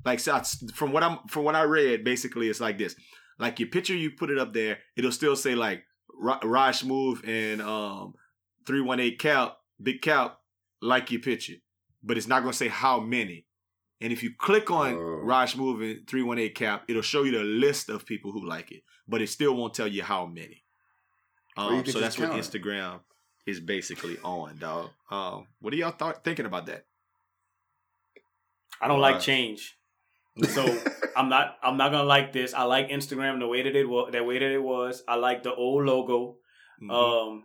Like 0.06 0.20
so 0.20 0.34
I- 0.34 0.44
from 0.74 0.92
what 0.92 1.04
I'm 1.04 1.20
from 1.30 1.44
what 1.44 1.56
I 1.56 1.64
read, 1.64 2.04
basically 2.04 2.50
it's 2.50 2.60
like 2.60 2.78
this: 2.78 2.96
like 3.40 3.60
your 3.60 3.70
picture, 3.70 3.96
you 3.96 4.12
put 4.12 4.30
it 4.30 4.38
up 4.38 4.54
there, 4.54 4.80
it'll 4.96 5.12
still 5.12 5.36
say 5.36 5.56
like 5.56 5.84
Ra- 6.14 6.40
Rod 6.44 6.72
Smooth 6.76 7.22
and 7.28 7.62
um 7.62 8.14
three 8.66 8.82
one 8.82 9.00
eight 9.00 9.20
Cap, 9.20 9.58
Big 9.82 10.02
Cap, 10.02 10.40
like 10.82 11.12
your 11.12 11.22
picture, 11.22 11.56
but 12.04 12.18
it's 12.18 12.28
not 12.28 12.42
gonna 12.42 12.54
say 12.54 12.68
how 12.68 13.00
many. 13.00 13.46
And 14.02 14.12
if 14.12 14.22
you 14.22 14.32
click 14.38 14.70
on 14.70 14.96
Oh. 14.96 15.00
Rod 15.24 15.46
Smooth 15.48 15.82
and 15.82 16.08
318 16.10 16.54
Cap, 16.54 16.84
it'll 16.90 17.02
show 17.02 17.24
you 17.24 17.32
the 17.32 17.44
list 17.44 17.88
of 17.90 18.06
people 18.06 18.34
who 18.34 18.46
like 18.46 18.70
it, 18.74 18.84
but 19.08 19.22
it 19.22 19.28
still 19.30 19.56
won't 19.56 19.74
tell 19.74 19.88
you 19.88 20.04
how 20.04 20.26
many. 20.26 20.66
Um, 21.56 21.86
so 21.86 22.02
that's 22.02 22.20
what? 22.20 22.32
Instagram 22.32 23.00
is 23.46 23.62
basically 23.62 24.18
on, 24.24 24.58
dog. 24.58 24.90
Um, 25.10 25.48
what 25.62 25.72
are 25.74 25.78
y'all 25.78 25.92
thought 25.92 26.22
thinking 26.26 26.46
about 26.46 26.66
that? 26.66 26.86
I 28.82 28.88
don't 28.90 29.00
Right. 29.00 29.14
like 29.14 29.22
change. 29.22 29.78
So 30.42 30.66
I'm 31.16 31.30
not 31.30 31.58
I'm 31.62 31.78
not 31.78 31.92
gonna 31.92 32.04
like 32.08 32.34
this. 32.34 32.54
I 32.54 32.64
like 32.64 32.90
Instagram 32.90 33.40
the 33.40 33.48
way 33.48 33.64
that 33.64 33.76
it 33.76 33.88
was 33.88 34.12
that 34.12 34.26
way 34.26 34.40
that 34.40 34.52
it 34.52 34.64
was. 34.64 35.04
I 35.08 35.16
like 35.16 35.44
the 35.44 35.54
old 35.54 35.86
logo. 35.86 36.38
Mhm. 36.82 36.92
Um 36.92 37.44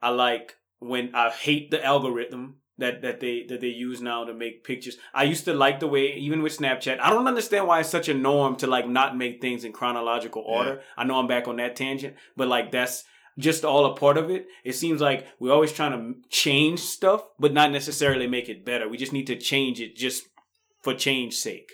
I 0.00 0.10
like 0.10 0.54
when 0.78 1.14
I 1.14 1.30
hate 1.30 1.70
the 1.70 1.84
algorithm 1.84 2.56
that, 2.78 3.02
that 3.02 3.18
they 3.18 3.44
that 3.48 3.60
they 3.60 3.68
use 3.68 4.00
now 4.00 4.24
to 4.24 4.32
make 4.32 4.62
pictures. 4.62 4.96
I 5.12 5.24
used 5.24 5.44
to 5.46 5.54
like 5.54 5.80
the 5.80 5.88
way 5.88 6.12
even 6.14 6.42
with 6.42 6.56
Snapchat. 6.56 7.00
I 7.00 7.10
don't 7.10 7.26
understand 7.26 7.66
why 7.66 7.80
it's 7.80 7.88
such 7.88 8.08
a 8.08 8.14
norm 8.14 8.54
to 8.56 8.68
like 8.68 8.88
not 8.88 9.16
make 9.16 9.40
things 9.40 9.64
in 9.64 9.72
chronological 9.72 10.42
order. 10.42 10.80
I 10.96 11.04
know 11.04 11.18
I'm 11.18 11.26
back 11.26 11.48
on 11.48 11.56
that 11.56 11.74
tangent, 11.74 12.14
but 12.36 12.46
like 12.46 12.70
that's 12.70 13.04
just 13.36 13.64
all 13.64 13.86
a 13.86 13.96
part 13.96 14.16
of 14.16 14.30
it. 14.30 14.46
It 14.64 14.74
seems 14.74 15.00
like 15.00 15.26
we're 15.40 15.52
always 15.52 15.72
trying 15.72 15.92
to 15.92 16.28
change 16.28 16.80
stuff, 16.80 17.24
but 17.38 17.52
not 17.52 17.72
necessarily 17.72 18.28
make 18.28 18.48
it 18.48 18.64
better. 18.64 18.88
We 18.88 18.96
just 18.96 19.12
need 19.12 19.26
to 19.26 19.36
change 19.36 19.80
it 19.80 19.96
just 19.96 20.24
for 20.82 20.94
change 20.94 21.34
sake, 21.34 21.72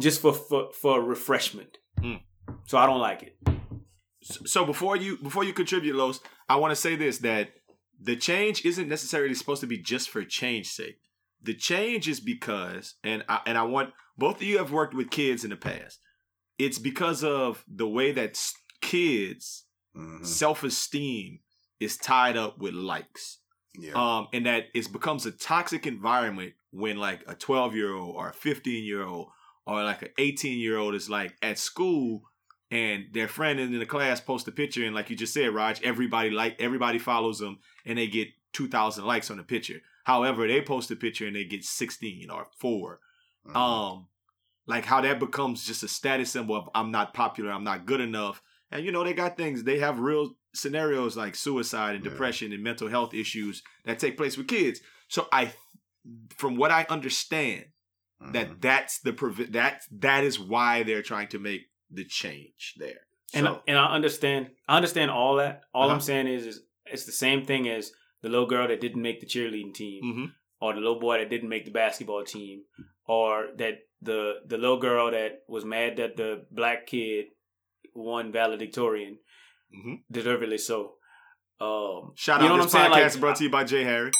just 0.00 0.20
for 0.20 0.32
for, 0.32 0.70
for 0.72 1.02
refreshment. 1.02 1.78
Mm. 2.00 2.20
So 2.66 2.78
I 2.78 2.86
don't 2.86 3.00
like 3.00 3.22
it. 3.22 3.36
So 4.22 4.64
before 4.64 4.96
you 4.96 5.16
before 5.18 5.44
you 5.44 5.52
contribute, 5.52 5.96
Los, 5.96 6.20
I 6.48 6.56
want 6.56 6.70
to 6.72 6.76
say 6.76 6.96
this 6.96 7.18
that 7.18 7.50
the 8.00 8.16
change 8.16 8.64
isn't 8.64 8.88
necessarily 8.88 9.34
supposed 9.34 9.60
to 9.60 9.66
be 9.66 9.78
just 9.78 10.10
for 10.10 10.24
change 10.24 10.68
sake. 10.68 10.98
The 11.42 11.54
change 11.54 12.08
is 12.08 12.20
because, 12.20 12.94
and 13.02 13.24
I, 13.28 13.40
and 13.46 13.58
I 13.58 13.64
want 13.64 13.90
both 14.16 14.36
of 14.36 14.42
you 14.42 14.58
have 14.58 14.70
worked 14.72 14.94
with 14.94 15.10
kids 15.10 15.42
in 15.44 15.50
the 15.50 15.56
past. 15.56 15.98
It's 16.58 16.78
because 16.78 17.24
of 17.24 17.64
the 17.66 17.88
way 17.88 18.12
that 18.12 18.30
s- 18.30 18.54
kids 18.80 19.64
Mhm. 19.96 20.24
self 20.24 20.62
esteem 20.62 21.40
is 21.80 21.96
tied 21.96 22.36
up 22.36 22.58
with 22.58 22.74
likes. 22.74 23.38
Yeah. 23.78 23.92
Um, 23.94 24.28
and 24.32 24.46
that 24.46 24.66
it 24.74 24.90
becomes 24.92 25.26
a 25.26 25.32
toxic 25.32 25.86
environment 25.86 26.54
when 26.70 26.96
like 26.96 27.24
a 27.26 27.34
12 27.34 27.74
year 27.74 27.92
old 27.92 28.14
or 28.16 28.28
a 28.28 28.32
15 28.32 28.84
year 28.84 29.02
old 29.02 29.28
or 29.66 29.82
like 29.84 30.02
an 30.02 30.08
18 30.18 30.58
year 30.58 30.78
old 30.78 30.94
is 30.94 31.08
like 31.10 31.34
at 31.42 31.58
school 31.58 32.22
and 32.70 33.06
their 33.12 33.28
friend 33.28 33.60
in 33.60 33.78
the 33.78 33.86
class 33.86 34.20
posts 34.20 34.48
a 34.48 34.52
picture 34.52 34.84
and 34.84 34.94
like 34.94 35.10
you 35.10 35.16
just 35.16 35.34
said, 35.34 35.54
Raj, 35.54 35.80
everybody 35.82 36.30
like 36.30 36.56
everybody 36.60 36.98
follows 36.98 37.38
them 37.38 37.58
and 37.84 37.98
they 37.98 38.06
get 38.06 38.28
2,000 38.54 39.04
likes 39.04 39.30
on 39.30 39.36
the 39.36 39.42
picture. 39.42 39.80
However, 40.04 40.46
they 40.48 40.60
post 40.62 40.90
a 40.90 40.96
picture 40.96 41.26
and 41.26 41.36
they 41.36 41.44
get 41.44 41.64
16 41.64 42.30
or 42.30 42.46
4 42.58 43.00
Mhm. 43.46 43.56
um 43.56 44.06
like 44.66 44.84
how 44.84 45.00
that 45.00 45.18
becomes 45.18 45.64
just 45.66 45.82
a 45.82 45.88
status 45.88 46.30
symbol 46.30 46.54
of 46.54 46.68
i'm 46.76 46.92
not 46.92 47.12
popular 47.12 47.50
i'm 47.50 47.64
not 47.64 47.84
good 47.86 48.00
enough 48.00 48.40
and 48.70 48.84
you 48.84 48.92
know 48.92 49.02
they 49.02 49.12
got 49.12 49.36
things 49.36 49.64
they 49.64 49.78
have 49.80 49.98
real 49.98 50.36
scenarios 50.54 51.16
like 51.16 51.34
suicide 51.34 51.96
and 51.96 52.04
Yeah. 52.04 52.10
depression 52.10 52.52
and 52.52 52.62
mental 52.62 52.88
health 52.88 53.12
issues 53.14 53.64
that 53.84 53.98
take 53.98 54.16
place 54.16 54.36
with 54.36 54.46
kids 54.46 54.80
so 55.08 55.26
i 55.32 55.52
from 56.36 56.54
what 56.54 56.70
i 56.70 56.86
understand 56.88 57.64
Mhm. 58.22 58.32
that 58.34 58.60
that's 58.60 59.00
the 59.00 59.12
previ- 59.12 59.52
that 59.52 59.82
that 59.90 60.24
is 60.24 60.38
why 60.38 60.82
they're 60.82 61.02
trying 61.02 61.28
to 61.28 61.38
make 61.38 61.62
the 61.90 62.04
change 62.04 62.74
there 62.78 63.00
And 63.34 63.46
so, 63.46 63.62
and 63.66 63.78
I 63.78 63.86
understand. 63.94 64.50
I 64.68 64.76
understand 64.76 65.10
all 65.10 65.36
that. 65.36 65.62
All 65.74 65.84
Uh-huh. 65.84 65.94
I'm 65.94 66.00
saying 66.00 66.26
is, 66.28 66.46
is 66.46 66.62
it's 66.86 67.04
the 67.06 67.12
same 67.12 67.44
thing 67.44 67.68
as 67.68 67.92
the 68.22 68.28
little 68.28 68.46
girl 68.46 68.68
that 68.68 68.80
didn't 68.80 69.02
make 69.02 69.20
the 69.20 69.26
cheerleading 69.26 69.74
team, 69.74 70.00
mhm. 70.04 70.32
or 70.60 70.74
the 70.74 70.80
little 70.80 71.00
boy 71.00 71.18
that 71.18 71.30
didn't 71.30 71.48
make 71.48 71.64
the 71.64 71.70
basketball 71.70 72.24
team, 72.24 72.62
or 73.06 73.48
that 73.56 73.74
the 74.02 74.40
the 74.46 74.58
little 74.58 74.78
girl 74.78 75.10
that 75.10 75.32
was 75.48 75.64
mad 75.64 75.96
that 75.96 76.16
the 76.16 76.44
black 76.50 76.86
kid 76.86 77.26
won 77.94 78.32
valedictorian, 78.32 79.18
Mhm. 79.74 80.02
deservedly 80.10 80.58
so. 80.58 80.96
Um, 81.60 82.12
shout 82.16 82.40
you 82.40 82.46
out 82.46 82.56
know 82.56 82.62
this 82.64 82.74
what 82.74 82.80
I'm 82.82 82.92
saying? 82.92 83.04
podcast 83.08 83.12
Like, 83.14 83.20
brought 83.20 83.36
to 83.36 83.44
you 83.44 83.50
by 83.50 83.62
jay 83.64 83.84
harry 83.84 84.10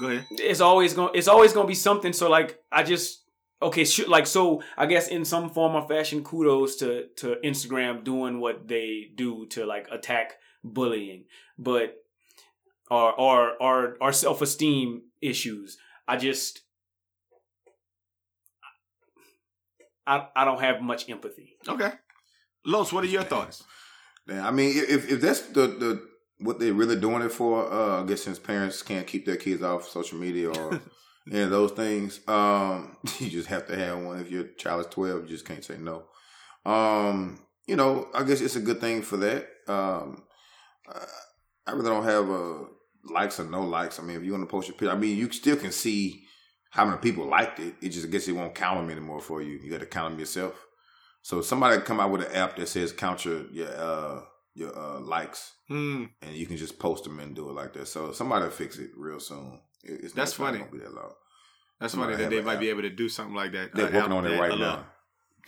go 0.00 0.06
ahead 0.08 0.24
it's 0.30 0.60
always 0.60 0.94
going 0.94 1.10
it's 1.14 1.26
always 1.26 1.52
going 1.52 1.64
to 1.66 1.68
be 1.68 1.74
something 1.74 2.12
so 2.12 2.30
like 2.30 2.58
i 2.70 2.84
just 2.84 3.21
okay 3.62 3.84
shoot 3.84 4.08
like 4.08 4.26
so 4.26 4.62
i 4.76 4.86
guess 4.86 5.08
in 5.08 5.24
some 5.24 5.48
form 5.48 5.74
or 5.74 5.86
fashion 5.86 6.22
kudos 6.22 6.76
to 6.76 7.06
to 7.16 7.36
instagram 7.44 8.04
doing 8.04 8.40
what 8.40 8.68
they 8.68 9.10
do 9.14 9.46
to 9.46 9.64
like 9.64 9.86
attack 9.90 10.34
bullying. 10.64 11.24
But 11.58 11.96
or 12.90 13.12
or 13.12 13.52
or 13.60 13.96
or 14.00 14.12
self-esteem 14.12 15.02
issues 15.20 15.78
i 16.06 16.16
just 16.16 16.62
I, 20.04 20.26
I 20.34 20.44
don't 20.44 20.60
have 20.60 20.82
much 20.82 21.08
empathy. 21.08 21.56
okay. 21.68 21.92
Los 22.66 22.92
what 22.92 23.04
are 23.04 23.08
your 23.08 23.22
thoughts? 23.22 23.62
Yeah, 24.28 24.46
I 24.46 24.50
mean, 24.50 24.72
if 24.76 25.10
if 25.10 25.20
that's 25.20 25.42
the 25.42 25.66
the 25.68 26.08
what 26.38 26.58
they're 26.58 26.72
really 26.72 26.96
doing 26.96 27.22
it 27.22 27.30
for, 27.30 27.72
uh, 27.72 28.02
I 28.02 28.06
guess 28.06 28.22
since 28.22 28.38
parents 28.38 28.82
can't 28.82 29.06
keep 29.06 29.26
their 29.26 29.36
kids 29.36 29.62
off 29.62 29.88
social 29.88 30.18
media 30.18 30.50
or 30.50 30.80
of 31.30 31.50
those 31.50 31.72
things, 31.72 32.20
um, 32.28 32.96
you 33.18 33.30
just 33.30 33.48
have 33.48 33.66
to 33.68 33.76
have 33.76 33.98
one. 33.98 34.20
If 34.20 34.30
your 34.30 34.44
child 34.58 34.80
is 34.80 34.86
twelve, 34.88 35.22
you 35.22 35.28
just 35.28 35.46
can't 35.46 35.64
say 35.64 35.76
no. 35.78 36.04
Um, 36.64 37.40
you 37.66 37.76
know, 37.76 38.08
I 38.14 38.24
guess 38.24 38.40
it's 38.40 38.56
a 38.56 38.60
good 38.60 38.80
thing 38.80 39.02
for 39.02 39.16
that. 39.18 39.46
Um, 39.68 40.24
uh, 40.88 41.04
I 41.66 41.72
really 41.72 41.88
don't 41.88 42.04
have 42.04 42.28
uh, 42.28 42.64
likes 43.04 43.38
or 43.38 43.44
no 43.44 43.62
likes. 43.62 43.98
I 43.98 44.02
mean, 44.02 44.16
if 44.16 44.24
you 44.24 44.32
want 44.32 44.42
to 44.42 44.50
post 44.50 44.68
your 44.68 44.76
picture, 44.76 44.92
I 44.92 44.98
mean, 44.98 45.16
you 45.16 45.30
still 45.30 45.56
can 45.56 45.72
see 45.72 46.24
how 46.70 46.84
many 46.84 46.98
people 46.98 47.26
liked 47.26 47.60
it. 47.60 47.74
It 47.80 47.90
just 47.90 48.06
I 48.06 48.10
guess 48.10 48.26
it 48.26 48.32
won't 48.32 48.54
count 48.54 48.80
them 48.80 48.90
anymore 48.90 49.20
for 49.20 49.42
you. 49.42 49.58
You 49.62 49.70
got 49.70 49.80
to 49.80 49.86
count 49.86 50.12
them 50.12 50.20
yourself. 50.20 50.54
So 51.22 51.40
somebody 51.40 51.80
come 51.82 52.00
out 52.00 52.10
with 52.10 52.26
an 52.26 52.34
app 52.34 52.56
that 52.56 52.68
says 52.68 52.92
count 52.92 53.24
your 53.24 53.46
your 53.52 53.68
uh, 53.68 54.20
your 54.54 54.76
uh, 54.76 55.00
likes, 55.00 55.52
Hmm. 55.68 56.04
and 56.20 56.34
you 56.34 56.46
can 56.46 56.56
just 56.56 56.78
post 56.78 57.04
them 57.04 57.20
and 57.20 57.34
do 57.34 57.48
it 57.48 57.52
like 57.52 57.72
that. 57.74 57.86
So 57.88 58.12
somebody 58.12 58.50
fix 58.50 58.78
it 58.78 58.90
real 58.96 59.20
soon. 59.20 59.60
It- 59.82 60.00
It's 60.04 60.14
That's 60.14 60.32
funny. 60.34 60.58
Gonna 60.58 60.70
be 60.70 60.78
that 60.78 60.94
long. 60.94 61.12
that's 61.80 61.94
funny 61.94 62.16
that 62.16 62.30
they 62.30 62.40
might 62.42 62.60
be 62.60 62.68
able 62.70 62.82
to 62.82 62.90
do 62.90 63.08
something 63.08 63.34
like 63.34 63.52
that 63.52 63.74
They're 63.74 63.88
Uh, 63.88 63.92
working 63.92 64.12
on 64.12 64.26
it 64.26 64.38
right 64.38 64.52
a 64.52 64.54
little, 64.56 64.76
now. 64.76 64.86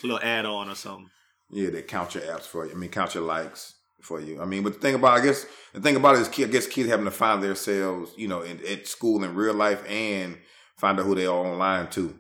A 0.03 0.07
little 0.07 0.21
add-on 0.21 0.69
or 0.69 0.75
something 0.75 1.11
Yeah, 1.51 1.71
they 1.71 1.83
count 1.83 2.15
your 2.15 2.25
apps 2.25 2.43
for 2.47 2.67
you. 2.67 2.73
I 2.73 2.75
mean, 2.75 2.91
count 2.91 3.15
your 3.15 3.23
likes 3.25 3.75
for 4.03 4.21
you. 4.21 4.41
I 4.43 4.45
mean, 4.45 4.63
but 4.65 4.75
the 4.75 4.81
thing 4.81 4.95
about, 4.97 5.19
I 5.19 5.25
guess, 5.25 5.47
the 5.73 5.81
thing 5.81 5.95
about 5.97 6.17
it 6.17 6.23
is, 6.23 6.29
I 6.29 6.51
guess 6.51 6.67
kids 6.67 6.89
having 6.89 7.05
to 7.05 7.11
find 7.13 7.43
themselves, 7.43 8.13
you 8.17 8.27
know, 8.29 8.43
in, 8.43 8.65
at 8.67 8.87
school 8.89 9.23
in 9.25 9.35
real 9.35 9.55
life 9.55 9.83
and 9.89 10.39
find 10.79 10.99
out 10.99 11.07
who 11.07 11.15
they 11.15 11.27
are 11.27 11.47
online 11.47 11.89
too, 11.91 12.19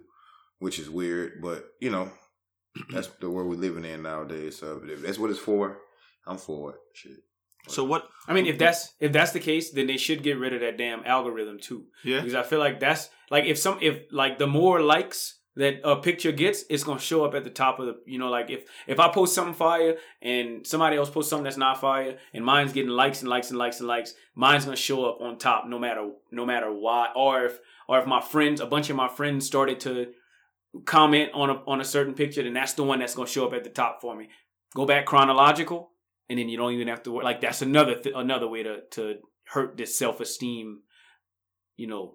which 0.61 0.79
is 0.79 0.89
weird. 0.89 1.43
But 1.43 1.65
you 1.81 1.91
know, 1.91 2.13
that's 2.91 3.09
the 3.21 3.29
world 3.29 3.49
we're 3.49 3.57
living 3.57 3.85
in 3.85 4.03
nowadays. 4.03 4.59
So 4.59 4.81
if 4.85 5.03
that's 5.03 5.19
what 5.19 5.31
it's 5.31 5.39
for, 5.41 5.81
I'm 6.27 6.39
for 6.39 6.71
it. 6.75 6.77
Shit. 6.95 7.19
So 7.69 7.85
what 7.85 8.09
I 8.29 8.33
mean, 8.33 8.47
if 8.47 8.59
that's 8.59 8.95
if 9.01 9.13
that's 9.13 9.33
the 9.33 9.41
case, 9.41 9.71
then 9.71 9.87
they 9.87 9.97
should 9.97 10.23
get 10.23 10.39
rid 10.39 10.53
of 10.53 10.61
that 10.61 10.77
damn 10.79 11.05
algorithm 11.05 11.59
too. 11.59 11.85
yeah 12.03 12.21
because 12.21 12.35
I 12.35 12.43
feel 12.43 12.59
like 12.59 12.81
that's 12.81 13.09
like 13.31 13.45
if 13.45 13.59
some 13.59 13.79
if 13.81 14.03
like 14.11 14.39
the 14.39 14.47
more 14.47 14.81
likes 14.81 15.39
that 15.57 15.77
a 15.85 15.97
picture 15.97 16.33
gets, 16.33 16.65
it's 16.69 16.83
gonna 16.85 16.99
show 16.99 17.25
up 17.25 17.35
at 17.35 17.45
the 17.45 17.51
top 17.51 17.79
of 17.79 17.87
the 17.87 17.97
you 18.07 18.19
know 18.19 18.29
like 18.29 18.51
if 18.51 18.65
if 18.87 18.99
I 18.99 19.09
post 19.09 19.35
something 19.35 19.55
fire 19.55 19.97
and 20.21 20.67
somebody 20.67 20.97
else 20.97 21.11
posts 21.11 21.31
something 21.31 21.45
that's 21.45 21.57
not 21.57 21.81
fire 21.81 22.19
and 22.33 22.45
mine's 22.45 22.73
getting 22.73 22.91
likes 22.91 23.21
and 23.21 23.29
likes 23.29 23.51
and 23.51 23.59
likes 23.59 23.79
and 23.79 23.89
likes, 23.89 24.15
mine's 24.35 24.65
gonna 24.65 24.77
show 24.77 25.05
up 25.05 25.21
on 25.21 25.39
top 25.39 25.67
no 25.67 25.79
matter 25.79 26.11
no 26.31 26.45
matter 26.45 26.73
why 26.73 27.09
or 27.15 27.45
if 27.45 27.59
or 27.89 28.01
if 28.01 28.07
my 28.07 28.21
friends 28.21 28.61
a 28.61 28.67
bunch 28.67 28.91
of 28.91 28.97
my 28.97 29.09
friends 29.09 29.47
started 29.47 29.81
to 29.81 30.13
comment 30.85 31.31
on 31.35 31.51
a 31.51 31.55
on 31.67 31.81
a 31.81 31.85
certain 31.85 32.15
picture, 32.15 32.43
then 32.43 32.55
that's 32.55 32.73
the 32.75 32.83
one 32.83 32.99
that's 32.99 33.15
gonna 33.15 33.29
show 33.29 33.47
up 33.47 33.55
at 33.55 33.65
the 33.65 33.71
top 33.71 34.01
for 34.01 34.15
me. 34.17 34.29
Go 34.75 34.87
back 34.87 35.07
chronological, 35.07 35.93
and 36.29 36.39
then 36.39 36.49
you 36.49 36.57
don't 36.57 36.73
even 36.73 36.89
have 36.89 37.03
to 37.05 37.13
work. 37.13 37.25
Like 37.25 37.41
that's 37.41 37.63
another 37.63 37.97
th- 37.97 38.15
another 38.17 38.49
way 38.49 38.63
to 38.63 38.83
to 38.93 39.17
hurt 39.47 39.77
this 39.77 39.99
self 39.99 40.21
esteem, 40.21 40.81
you 41.77 41.87
know, 41.87 42.15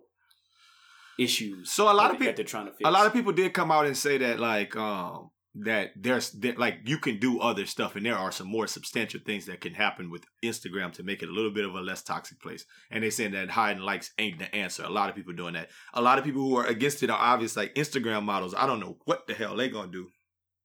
issues. 1.20 1.72
So 1.72 1.86
a 1.86 1.94
lot 1.94 2.08
that, 2.08 2.12
of 2.14 2.18
peop- 2.20 2.28
that 2.28 2.36
they're 2.36 2.46
trying 2.46 2.66
to 2.66 2.72
fix. 2.72 2.88
a 2.88 2.92
lot 2.92 3.06
of 3.06 3.14
people 3.14 3.32
did 3.32 3.54
come 3.54 3.72
out 3.72 3.86
and 3.86 3.98
say 3.98 4.18
that 4.18 4.40
like 4.40 4.76
um 4.76 5.32
that 5.56 5.92
there's 5.96 6.32
that, 6.32 6.58
like 6.58 6.80
you 6.86 6.98
can 6.98 7.20
do 7.20 7.40
other 7.40 7.66
stuff 7.66 7.96
and 7.96 8.06
there 8.06 8.16
are 8.16 8.32
some 8.32 8.48
more 8.48 8.68
substantial 8.68 9.20
things 9.26 9.46
that 9.48 9.62
can 9.62 9.74
happen 9.74 10.10
with 10.10 10.24
Instagram 10.44 10.94
to 10.94 11.04
make 11.04 11.24
it 11.24 11.30
a 11.30 11.32
little 11.32 11.52
bit 11.52 11.66
of 11.66 11.74
a 11.74 11.82
less 11.82 12.04
toxic 12.04 12.40
place. 12.40 12.66
And 12.92 13.04
they 13.04 13.10
saying 13.10 13.32
that 13.32 13.50
hiding 13.50 13.82
likes 13.82 14.12
ain't 14.20 14.40
the 14.40 14.54
answer. 14.56 14.84
A 14.84 14.90
lot 14.90 15.10
of 15.10 15.16
people 15.16 15.34
doing 15.34 15.56
that. 15.56 15.70
A 15.94 16.02
lot 16.02 16.20
of 16.20 16.24
people 16.24 16.42
who 16.42 16.56
are 16.58 16.66
against 16.66 17.04
it 17.04 17.10
are 17.10 17.20
obvious 17.20 17.58
like 17.58 17.76
Instagram 17.76 18.24
models. 18.24 18.54
I 18.56 18.68
don't 18.68 18.80
know 18.80 18.98
what 19.06 19.28
the 19.28 19.34
hell 19.34 19.56
they 19.56 19.70
gonna 19.70 19.92
do. 19.92 20.10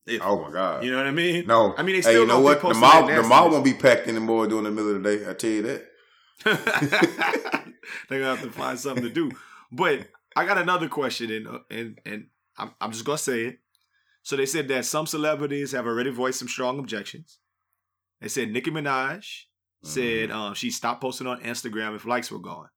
If, 0.07 0.21
Oh 0.23 0.43
my 0.43 0.51
god. 0.51 0.85
You 0.85 0.91
know 0.91 0.99
what 0.99 1.07
I 1.07 1.13
mean? 1.13 1.47
No, 1.47 1.75
I 1.77 1.83
mean 1.83 1.95
they 1.95 1.99
hey, 1.99 2.03
still 2.03 2.23
you 2.23 2.27
know 2.27 2.41
what? 2.41 2.61
The 2.61 2.75
mall, 2.75 3.07
the 3.07 3.23
mall 3.23 3.51
won't 3.51 3.65
be 3.65 3.75
packed 3.75 4.07
anymore 4.07 4.47
during 4.47 4.65
the 4.65 4.71
middle 4.71 4.97
of 4.97 5.03
the 5.03 5.17
day. 5.17 5.29
I 5.29 5.35
tell 5.35 5.51
you 5.51 5.63
that. 5.63 5.91
They're 8.09 8.21
gonna 8.21 8.37
have 8.37 8.43
to 8.43 8.51
find 8.51 8.79
something 8.79 9.05
to 9.05 9.11
do. 9.11 9.31
But 9.73 10.09
I 10.37 10.45
got 10.45 10.59
another 10.59 10.89
question, 10.89 11.31
and 11.31 11.61
and 11.71 11.99
and 12.05 12.27
I'm 12.59 12.73
I'm 12.81 12.93
just 12.93 13.05
gonna 13.05 13.19
say 13.19 13.45
it. 13.45 13.59
So 14.23 14.37
they 14.37 14.47
said 14.47 14.69
that 14.69 14.85
some 14.85 15.07
celebrities 15.07 15.73
have 15.73 15.87
already 15.87 16.11
voiced 16.11 16.39
some 16.39 16.49
strong 16.49 16.79
objections. 16.79 17.39
They 18.21 18.29
said 18.29 18.51
Nicki 18.51 18.71
Minaj 18.71 19.45
said 19.83 20.31
um, 20.31 20.55
she 20.55 20.71
stopped 20.71 21.03
posting 21.03 21.27
on 21.27 21.43
Instagram 21.43 21.95
if 21.95 22.07
likes 22.07 22.31
were 22.31 22.39
gone. 22.39 22.69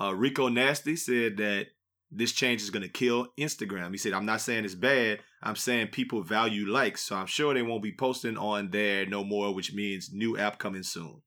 Uh, 0.00 0.14
Rico 0.14 0.48
Nasty 0.48 0.96
said 0.96 1.36
that 1.36 1.68
this 2.10 2.32
change 2.32 2.62
is 2.62 2.70
gonna 2.70 2.88
kill 2.88 3.28
Instagram. 3.38 3.90
He 3.92 3.98
said, 3.98 4.12
"I'm 4.12 4.26
not 4.26 4.40
saying 4.40 4.64
it's 4.64 4.74
bad. 4.74 5.20
I'm 5.42 5.56
saying 5.56 5.88
people 5.88 6.22
value 6.22 6.66
likes, 6.66 7.02
so 7.02 7.16
I'm 7.16 7.26
sure 7.26 7.54
they 7.54 7.62
won't 7.62 7.82
be 7.82 7.92
posting 7.94 8.36
on 8.36 8.70
there 8.70 9.06
no 9.06 9.24
more, 9.24 9.54
which 9.54 9.72
means 9.72 10.12
new 10.12 10.36
app 10.36 10.58
coming 10.58 10.82
soon." 10.82 11.22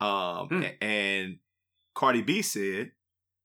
Um, 0.00 0.48
Hmm. 0.48 0.62
and 0.80 1.38
Cardi 1.94 2.22
B 2.22 2.42
said 2.42 2.92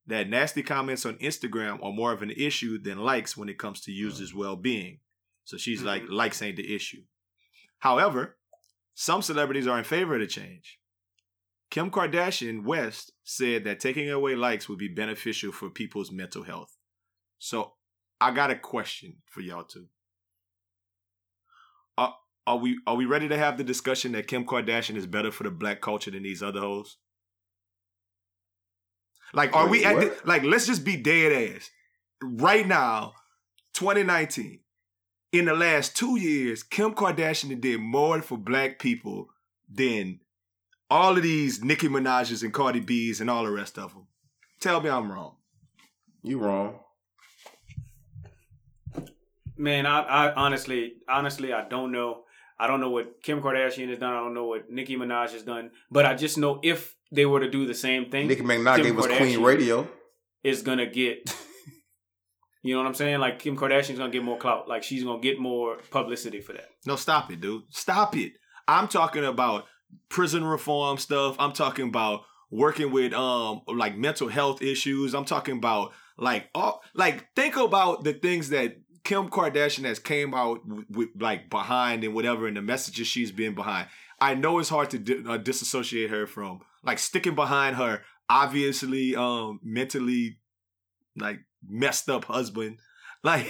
that 0.07 0.29
nasty 0.29 0.63
comments 0.63 1.05
on 1.05 1.17
Instagram 1.17 1.83
are 1.83 1.91
more 1.93 2.11
of 2.11 2.21
an 2.21 2.31
issue 2.31 2.77
than 2.79 2.97
likes 2.97 3.37
when 3.37 3.49
it 3.49 3.59
comes 3.59 3.81
to 3.81 3.91
users' 3.91 4.33
well-being. 4.33 4.99
So 5.43 5.57
she's 5.57 5.83
like, 5.83 6.03
likes 6.09 6.41
ain't 6.41 6.57
the 6.57 6.73
issue. 6.75 7.03
However, 7.79 8.37
some 8.95 9.21
celebrities 9.21 9.67
are 9.67 9.77
in 9.77 9.83
favor 9.83 10.15
of 10.15 10.21
the 10.21 10.27
change. 10.27 10.79
Kim 11.69 11.91
Kardashian 11.91 12.63
West 12.63 13.11
said 13.23 13.63
that 13.65 13.79
taking 13.79 14.09
away 14.09 14.35
likes 14.35 14.67
would 14.67 14.79
be 14.79 14.87
beneficial 14.87 15.51
for 15.51 15.69
people's 15.69 16.11
mental 16.11 16.43
health. 16.43 16.75
So 17.37 17.76
I 18.19 18.31
got 18.31 18.51
a 18.51 18.55
question 18.55 19.17
for 19.25 19.41
y'all 19.41 19.63
too. 19.63 19.87
Are, 21.97 22.09
uh, 22.09 22.51
are 22.51 22.57
we 22.57 22.79
are 22.87 22.95
we 22.95 23.05
ready 23.05 23.27
to 23.27 23.37
have 23.37 23.57
the 23.57 23.63
discussion 23.63 24.13
that 24.13 24.27
Kim 24.27 24.45
Kardashian 24.45 24.95
is 24.95 25.05
better 25.05 25.31
for 25.31 25.43
the 25.43 25.51
black 25.51 25.81
culture 25.81 26.11
than 26.11 26.23
these 26.23 26.41
other 26.41 26.59
hoes? 26.59 26.97
Like, 29.33 29.53
are 29.55 29.67
we 29.67 29.83
at 29.83 29.99
the, 29.99 30.17
like? 30.25 30.43
Let's 30.43 30.67
just 30.67 30.85
be 30.85 30.95
dead 30.95 31.53
ass 31.55 31.69
right 32.21 32.67
now, 32.67 33.13
2019. 33.73 34.61
In 35.33 35.45
the 35.45 35.53
last 35.53 35.97
two 35.97 36.17
years, 36.17 36.63
Kim 36.63 36.93
Kardashian 36.93 37.59
did 37.59 37.81
more 37.81 38.21
for 38.21 38.37
black 38.37 38.79
people 38.79 39.27
than 39.69 40.21
all 40.89 41.17
of 41.17 41.23
these 41.23 41.61
Nicki 41.61 41.89
Minaj's 41.89 42.43
and 42.43 42.53
Cardi 42.53 42.79
B's 42.79 43.19
and 43.19 43.29
all 43.29 43.43
the 43.43 43.51
rest 43.51 43.77
of 43.77 43.93
them. 43.93 44.07
Tell 44.61 44.81
me 44.81 44.89
I'm 44.89 45.11
wrong. 45.11 45.35
You 46.23 46.39
wrong. 46.39 46.79
Man, 49.57 49.85
I, 49.85 50.01
I 50.01 50.33
honestly, 50.33 50.93
honestly, 51.09 51.53
I 51.53 51.67
don't 51.67 51.91
know. 51.91 52.23
I 52.59 52.67
don't 52.67 52.79
know 52.79 52.89
what 52.89 53.21
Kim 53.21 53.41
Kardashian 53.41 53.89
has 53.89 53.99
done. 53.99 54.13
I 54.13 54.19
don't 54.19 54.33
know 54.33 54.45
what 54.45 54.69
Nicki 54.69 54.95
Minaj 54.97 55.31
has 55.31 55.43
done. 55.43 55.71
But 55.91 56.05
I 56.05 56.15
just 56.15 56.37
know 56.37 56.59
if 56.63 56.95
they 57.11 57.25
were 57.25 57.39
to 57.39 57.49
do 57.49 57.65
the 57.65 57.73
same 57.75 58.09
thing, 58.09 58.27
Nicki 58.27 58.41
Minaj 58.41 58.77
Kim 58.77 58.85
gave 58.85 58.99
us 58.99 59.17
Queen 59.17 59.41
Radio. 59.43 59.87
is 60.43 60.61
gonna 60.61 60.85
get. 60.85 61.33
You 62.63 62.73
know 62.73 62.81
what 62.81 62.87
I'm 62.87 62.95
saying? 62.95 63.19
Like 63.19 63.39
Kim 63.39 63.55
Kardashian's 63.55 63.97
gonna 63.97 64.11
get 64.11 64.23
more 64.25 64.37
clout. 64.37 64.67
Like 64.67 64.83
she's 64.83 65.01
gonna 65.01 65.21
get 65.21 65.39
more 65.39 65.77
publicity 65.89 66.41
for 66.41 66.51
that. 66.51 66.67
No, 66.85 66.97
stop 66.97 67.31
it, 67.31 67.39
dude. 67.39 67.63
Stop 67.69 68.17
it. 68.17 68.33
I'm 68.67 68.89
talking 68.89 69.23
about 69.23 69.65
prison 70.09 70.43
reform 70.43 70.97
stuff. 70.97 71.37
I'm 71.39 71.53
talking 71.53 71.87
about 71.87 72.23
working 72.51 72.91
with 72.91 73.13
um 73.13 73.61
like 73.67 73.95
mental 73.95 74.27
health 74.27 74.61
issues. 74.61 75.13
I'm 75.13 75.23
talking 75.23 75.57
about 75.57 75.93
like 76.17 76.49
all 76.53 76.81
like 76.93 77.27
think 77.37 77.55
about 77.55 78.03
the 78.03 78.11
things 78.11 78.49
that 78.49 78.75
Kim 79.07 79.29
Kardashian 79.29 79.85
has 79.85 79.99
came 79.99 80.33
out 80.33 80.59
with, 80.89 81.07
like 81.17 81.49
behind 81.49 82.03
and 82.03 82.13
whatever 82.13 82.45
and 82.45 82.57
the 82.57 82.61
messages 82.61 83.07
she's 83.07 83.31
been 83.31 83.55
behind. 83.55 83.87
I 84.19 84.35
know 84.35 84.59
it's 84.59 84.67
hard 84.67 84.89
to 84.89 84.99
di- 84.99 85.23
uh, 85.25 85.37
disassociate 85.37 86.09
her 86.09 86.27
from 86.27 86.59
like 86.83 86.99
sticking 86.99 87.33
behind 87.33 87.77
her 87.77 88.01
obviously 88.29 89.15
um 89.15 89.61
mentally 89.63 90.39
like 91.15 91.39
messed 91.65 92.09
up 92.09 92.25
husband. 92.25 92.79
Like 93.23 93.47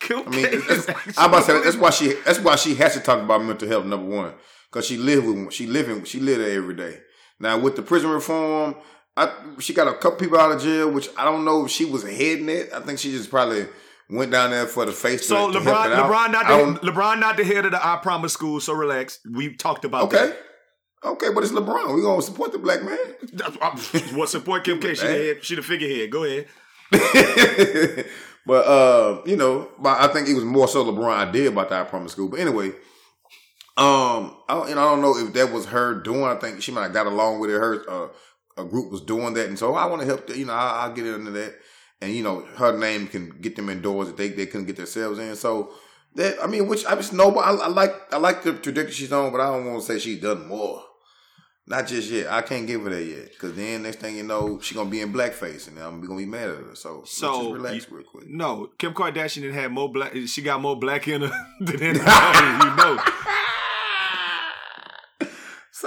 Kim 0.00 0.26
I 0.26 0.30
mean, 0.30 0.46
it's, 0.46 0.88
it's- 0.88 1.14
I'm 1.18 1.28
about 1.28 1.40
to 1.40 1.44
say 1.44 1.62
that's 1.62 1.76
why 1.76 1.90
she 1.90 2.14
that's 2.24 2.40
why 2.40 2.56
she 2.56 2.74
has 2.76 2.94
to 2.94 3.00
talk 3.00 3.20
about 3.22 3.44
mental 3.44 3.68
health. 3.68 3.84
Number 3.84 4.08
one, 4.16 4.32
because 4.70 4.86
she 4.86 4.96
live 4.96 5.24
with 5.26 5.52
she 5.52 5.66
living 5.66 6.04
she 6.04 6.20
live 6.20 6.38
there 6.38 6.56
every 6.56 6.74
day. 6.74 7.00
Now 7.38 7.58
with 7.58 7.76
the 7.76 7.82
prison 7.82 8.10
reform, 8.10 8.76
I, 9.16 9.30
she 9.58 9.74
got 9.74 9.88
a 9.88 9.94
couple 9.94 10.18
people 10.18 10.38
out 10.38 10.52
of 10.52 10.62
jail, 10.62 10.90
which 10.90 11.08
I 11.18 11.24
don't 11.24 11.44
know 11.44 11.66
if 11.66 11.70
she 11.70 11.84
was 11.84 12.02
heading 12.02 12.48
it. 12.48 12.70
I 12.74 12.80
think 12.80 12.98
she 12.98 13.10
just 13.12 13.28
probably 13.30 13.66
went 14.10 14.30
down 14.30 14.50
there 14.50 14.66
for 14.66 14.84
the 14.84 14.92
face. 14.92 15.26
So 15.26 15.50
to, 15.50 15.58
LeBron. 15.58 15.94
LeBron 15.94 16.32
not 16.32 16.46
the 16.80 16.90
LeBron 16.90 17.20
not 17.20 17.36
the 17.36 17.44
head 17.44 17.64
of 17.64 17.72
the 17.72 17.86
I 17.86 17.96
Promise 17.96 18.32
School. 18.32 18.60
So 18.60 18.72
relax. 18.72 19.20
We 19.30 19.54
talked 19.54 19.84
about 19.84 20.04
okay, 20.04 20.34
okay, 21.04 21.28
but 21.34 21.42
it's 21.42 21.52
LeBron. 21.52 21.94
We 21.94 22.02
gonna 22.02 22.22
support 22.22 22.52
the 22.52 22.58
black 22.58 22.82
man. 22.82 22.98
that. 23.34 24.12
What 24.14 24.28
support 24.30 24.64
Kim 24.64 24.80
K? 24.80 24.94
She 24.94 25.06
the 25.06 25.12
head. 25.12 25.44
She 25.44 25.54
the 25.54 25.62
figurehead. 25.62 26.10
Go 26.10 26.24
ahead. 26.24 26.46
but 28.46 28.66
uh, 28.66 29.22
you 29.26 29.36
know, 29.36 29.68
but 29.78 30.00
I 30.00 30.12
think 30.12 30.28
it 30.28 30.34
was 30.34 30.44
more 30.44 30.68
so 30.68 30.84
LeBron 30.84 31.28
idea 31.28 31.48
about 31.48 31.68
the 31.68 31.76
I 31.76 31.84
Promise 31.84 32.12
School. 32.12 32.28
But 32.28 32.40
anyway, 32.40 32.72
um, 33.76 34.36
I 34.48 34.54
don't, 34.54 34.70
and 34.70 34.80
I 34.80 34.84
don't 34.84 35.00
know 35.00 35.16
if 35.16 35.32
that 35.34 35.52
was 35.52 35.66
her 35.66 35.94
doing. 35.94 36.24
I 36.24 36.34
think 36.34 36.62
she 36.62 36.72
might 36.72 36.82
have 36.84 36.92
got 36.92 37.06
along 37.06 37.40
with 37.40 37.50
it. 37.50 37.54
Her 37.54 37.88
uh, 37.88 38.08
a 38.58 38.64
group 38.64 38.90
was 38.90 39.00
doing 39.00 39.34
that, 39.34 39.48
and 39.48 39.58
so 39.58 39.74
I 39.74 39.86
want 39.86 40.02
to 40.02 40.06
help. 40.06 40.26
The, 40.26 40.36
you 40.36 40.46
know, 40.46 40.52
I, 40.52 40.84
I'll 40.84 40.92
get 40.92 41.06
into 41.06 41.30
that, 41.30 41.54
and 42.00 42.12
you 42.14 42.22
know, 42.22 42.40
her 42.56 42.76
name 42.76 43.06
can 43.08 43.30
get 43.40 43.56
them 43.56 43.68
indoors 43.70 44.08
that 44.08 44.16
they 44.16 44.28
they 44.28 44.46
couldn't 44.46 44.66
get 44.66 44.76
themselves 44.76 45.18
in. 45.18 45.36
So 45.36 45.72
that 46.14 46.36
I 46.42 46.46
mean, 46.46 46.66
which 46.66 46.84
I 46.86 46.94
just 46.96 47.12
know, 47.12 47.30
but 47.30 47.40
I, 47.40 47.50
I 47.54 47.68
like 47.68 47.94
I 48.12 48.16
like 48.18 48.42
the 48.42 48.52
trajectory 48.54 48.92
she's 48.92 49.12
on, 49.12 49.32
but 49.32 49.40
I 49.40 49.46
don't 49.52 49.66
want 49.66 49.80
to 49.80 49.86
say 49.86 49.98
she's 49.98 50.20
done 50.20 50.46
more. 50.48 50.82
Not 51.66 51.86
just 51.86 52.10
yet. 52.10 52.26
I 52.32 52.42
can't 52.42 52.66
give 52.66 52.82
her 52.82 52.90
that 52.90 53.04
yet. 53.04 53.38
Cause 53.38 53.54
then 53.54 53.84
next 53.84 54.00
thing 54.00 54.16
you 54.16 54.24
know, 54.24 54.58
she 54.60 54.74
gonna 54.74 54.90
be 54.90 55.02
in 55.02 55.12
blackface, 55.12 55.68
and 55.68 55.78
I'm 55.78 56.00
gonna 56.00 56.16
be 56.18 56.26
mad 56.26 56.48
at 56.48 56.56
her. 56.56 56.74
So, 56.74 57.04
So, 57.06 57.42
just 57.42 57.52
relax 57.54 57.86
you- 57.90 57.96
real 57.98 58.06
quick. 58.10 58.28
No, 58.28 58.70
Kim 58.76 58.92
Kardashian 58.92 59.42
didn't 59.42 59.54
have 59.54 59.70
more 59.70 59.88
black. 59.92 60.12
She 60.26 60.42
got 60.42 60.60
more 60.60 60.76
black 60.76 61.06
in 61.06 61.20
her 61.22 61.28
than 61.60 61.76
anybody. 61.80 61.98
you 62.00 62.76
know, 62.76 62.98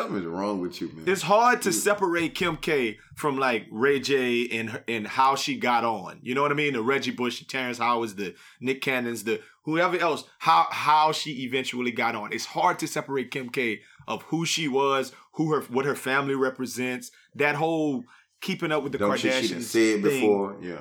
Something 0.03 0.19
is 0.21 0.25
wrong 0.25 0.59
with 0.59 0.81
you, 0.81 0.87
man. 0.93 1.03
it's 1.07 1.21
hard 1.23 1.61
to 1.63 1.71
separate 1.73 2.35
Kim 2.35 2.57
K 2.57 2.97
from 3.15 3.37
like 3.37 3.65
Ray 3.71 3.99
J 3.99 4.47
and 4.49 4.81
and 4.87 5.07
how 5.07 5.35
she 5.35 5.57
got 5.57 5.83
on. 5.83 6.19
You 6.21 6.35
know 6.35 6.41
what 6.41 6.51
I 6.51 6.55
mean? 6.55 6.73
The 6.73 6.81
Reggie 6.81 7.11
Bush, 7.11 7.39
the 7.39 7.45
Terrence 7.45 7.77
Howards, 7.77 8.15
the 8.15 8.35
Nick 8.59 8.81
Cannons, 8.81 9.23
the 9.23 9.41
whoever 9.65 9.97
else. 9.97 10.25
How 10.39 10.67
how 10.71 11.11
she 11.11 11.43
eventually 11.43 11.91
got 11.91 12.15
on. 12.15 12.33
It's 12.33 12.45
hard 12.45 12.79
to 12.79 12.87
separate 12.87 13.31
Kim 13.31 13.49
K 13.49 13.81
of 14.07 14.23
who 14.23 14.45
she 14.45 14.67
was, 14.67 15.13
who 15.33 15.51
her 15.53 15.61
what 15.61 15.85
her 15.85 15.95
family 15.95 16.35
represents. 16.35 17.09
That 17.35 17.55
whole 17.55 18.03
keeping 18.41 18.71
up 18.71 18.83
with 18.83 18.91
the 18.91 18.97
Don't 18.97 19.17
she 19.17 19.29
Kardashians 19.29 19.49
done 19.51 19.61
said 19.61 20.01
thing. 20.03 20.21
before. 20.21 20.57
Yeah. 20.61 20.79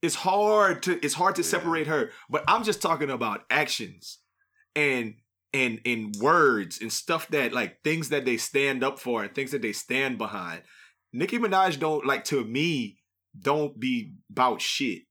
it's 0.00 0.14
hard 0.16 0.82
to 0.84 0.98
it's 1.04 1.14
hard 1.14 1.34
to 1.36 1.42
Yeah. 1.42 1.48
separate 1.48 1.86
her 1.86 2.10
but 2.30 2.42
i'm 2.48 2.64
just 2.64 2.80
talking 2.82 3.10
about 3.10 3.44
actions 3.50 4.18
and 4.74 5.14
and 5.54 5.80
in 5.84 6.12
words 6.20 6.80
and 6.80 6.92
stuff 6.92 7.28
that 7.28 7.52
like 7.52 7.82
things 7.82 8.08
that 8.08 8.24
they 8.24 8.36
stand 8.36 8.82
up 8.82 8.98
for 8.98 9.22
and 9.22 9.34
things 9.34 9.50
that 9.50 9.62
they 9.62 9.72
stand 9.72 10.18
behind 10.18 10.62
nicki 11.12 11.38
minaj 11.38 11.78
don't 11.78 12.06
like 12.06 12.24
to 12.24 12.44
me 12.44 12.98
don't 13.38 13.78
be 13.78 14.12
about 14.30 14.60
shit 14.60 15.02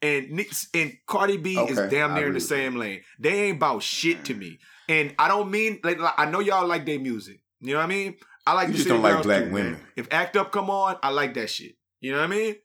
and 0.00 0.30
Nick, 0.30 0.52
and 0.74 0.96
Cardi 1.06 1.36
B 1.36 1.58
is 1.58 1.76
damn 1.90 2.14
near 2.14 2.28
in 2.28 2.34
the 2.34 2.40
same 2.40 2.76
lane. 2.76 3.00
They 3.18 3.46
ain't 3.48 3.56
about 3.56 3.82
shit 3.82 4.24
to 4.26 4.34
me, 4.34 4.58
and 4.88 5.14
I 5.18 5.28
don't 5.28 5.50
mean 5.50 5.80
like, 5.82 5.98
like 5.98 6.14
I 6.16 6.30
know 6.30 6.40
y'all 6.40 6.66
like 6.66 6.86
their 6.86 7.00
music. 7.00 7.40
You 7.60 7.72
know 7.72 7.78
what 7.78 7.86
I 7.86 7.88
mean? 7.88 8.16
I 8.46 8.52
like 8.52 8.68
You 8.68 8.74
just 8.74 8.88
don't 8.88 9.02
like 9.02 9.22
black 9.22 9.44
too, 9.44 9.44
man. 9.46 9.52
women. 9.52 9.80
If 9.96 10.08
Act 10.12 10.36
Up 10.36 10.52
come 10.52 10.70
on, 10.70 10.96
I 11.02 11.10
like 11.10 11.34
that 11.34 11.50
shit. 11.50 11.74
You 12.00 12.12
know 12.12 12.18
what 12.18 12.32
I 12.32 12.36
mean? 12.36 12.56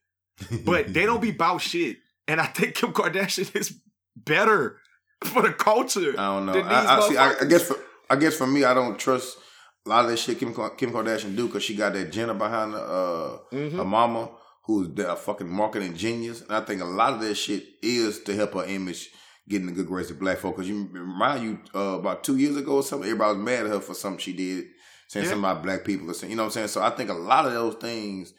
but 0.64 0.94
they 0.94 1.06
don't 1.06 1.22
be 1.22 1.30
about 1.38 1.62
shit. 1.62 1.98
And 2.28 2.40
I 2.40 2.46
think 2.46 2.76
Kim 2.76 2.94
Kardashian 2.94 3.54
is 3.56 3.78
better 4.16 4.80
for 5.34 5.42
the 5.42 5.54
culture. 5.54 6.14
I 6.18 6.36
don't 6.36 6.46
know. 6.46 6.54
I, 6.60 6.98
I 6.98 7.08
see. 7.10 7.18
I, 7.18 7.34
I 7.42 7.46
guess 7.46 7.64
for 7.64 7.76
I 8.10 8.16
guess 8.16 8.36
for 8.36 8.48
me, 8.48 8.64
I 8.64 8.74
don't 8.74 8.98
trust 9.00 9.38
a 9.86 9.90
lot 9.90 10.06
of 10.06 10.12
that 10.12 10.18
shit 10.18 10.40
Kim 10.40 10.54
Kim 10.54 10.92
Kardashian 10.92 11.36
do 11.36 11.48
because 11.48 11.64
she 11.64 11.76
got 11.76 11.94
that 11.94 12.12
Jenner 12.12 12.34
behind 12.34 12.74
her, 12.74 12.80
uh, 12.80 13.56
Mhm. 13.56 13.72
her 13.78 13.86
mama, 13.86 14.30
who's 14.66 14.88
a 15.00 15.16
fucking 15.16 15.50
marketing 15.50 15.96
genius. 15.96 16.42
And 16.42 16.52
I 16.52 16.62
think 16.62 16.82
a 16.82 16.86
lot 16.86 17.14
of 17.14 17.20
that 17.22 17.36
shit 17.36 17.64
is 17.82 18.22
to 18.24 18.36
help 18.36 18.54
her 18.54 18.64
image 18.66 19.10
getting 19.50 19.68
the 19.68 19.74
good 19.74 19.88
grace 19.88 20.10
of 20.10 20.20
black 20.20 20.38
folk. 20.38 20.56
Because 20.56 20.70
you 20.70 20.88
remind 20.92 21.44
you 21.44 21.60
uh, 21.76 21.98
about 22.00 22.24
two 22.24 22.38
years 22.38 22.56
ago 22.56 22.76
or 22.78 22.84
something, 22.84 23.08
everybody 23.10 23.36
was 23.38 23.44
mad 23.46 23.66
at 23.66 23.72
her 23.72 23.80
for 23.82 23.94
something 23.94 24.20
she 24.20 24.32
did, 24.34 24.66
saying 25.10 25.26
Yeah. 25.26 25.32
something 25.32 25.50
about 25.52 25.64
black 25.64 25.84
people 25.84 26.10
or 26.10 26.14
something. 26.14 26.30
You 26.30 26.38
know 26.38 26.44
what 26.44 26.48
I'm 26.48 26.54
saying? 26.54 26.68
So 26.70 26.82
I 26.82 26.92
think 26.92 27.10
a 27.10 27.14
lot 27.14 27.46
of 27.46 27.52
those 27.54 27.76
things 27.76 28.34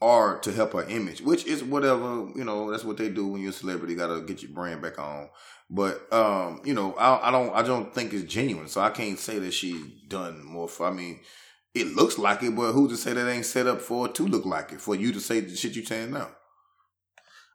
are 0.00 0.38
to 0.38 0.52
help 0.52 0.72
her 0.74 0.84
image, 0.84 1.20
which 1.20 1.44
is 1.46 1.62
whatever, 1.64 2.28
you 2.36 2.44
know, 2.44 2.70
that's 2.70 2.84
what 2.84 2.96
they 2.96 3.08
do 3.08 3.26
when 3.26 3.40
you're 3.42 3.50
a 3.50 3.52
celebrity, 3.52 3.94
gotta 3.96 4.20
get 4.20 4.42
your 4.42 4.52
brand 4.52 4.80
back 4.80 4.98
on. 4.98 5.28
But 5.70 6.10
um, 6.12 6.62
you 6.64 6.74
know, 6.74 6.94
I, 6.94 7.28
I 7.28 7.30
don't 7.30 7.54
I 7.54 7.62
don't 7.62 7.94
think 7.94 8.12
it's 8.12 8.32
genuine. 8.32 8.68
So 8.68 8.80
I 8.80 8.90
can't 8.90 9.18
say 9.18 9.38
that 9.38 9.52
she's 9.52 9.80
done 10.08 10.44
more 10.44 10.68
for 10.68 10.86
I 10.86 10.92
mean, 10.92 11.20
it 11.74 11.94
looks 11.94 12.18
like 12.18 12.42
it, 12.42 12.56
but 12.56 12.72
who's 12.72 12.92
to 12.92 12.96
say 12.96 13.12
that 13.12 13.28
ain't 13.28 13.46
set 13.46 13.66
up 13.66 13.80
for 13.80 14.06
it 14.06 14.14
to 14.16 14.26
look 14.26 14.46
like 14.46 14.72
it, 14.72 14.80
for 14.80 14.94
you 14.94 15.12
to 15.12 15.20
say 15.20 15.40
the 15.40 15.54
shit 15.54 15.76
you 15.76 15.84
saying 15.84 16.10
now. 16.10 16.28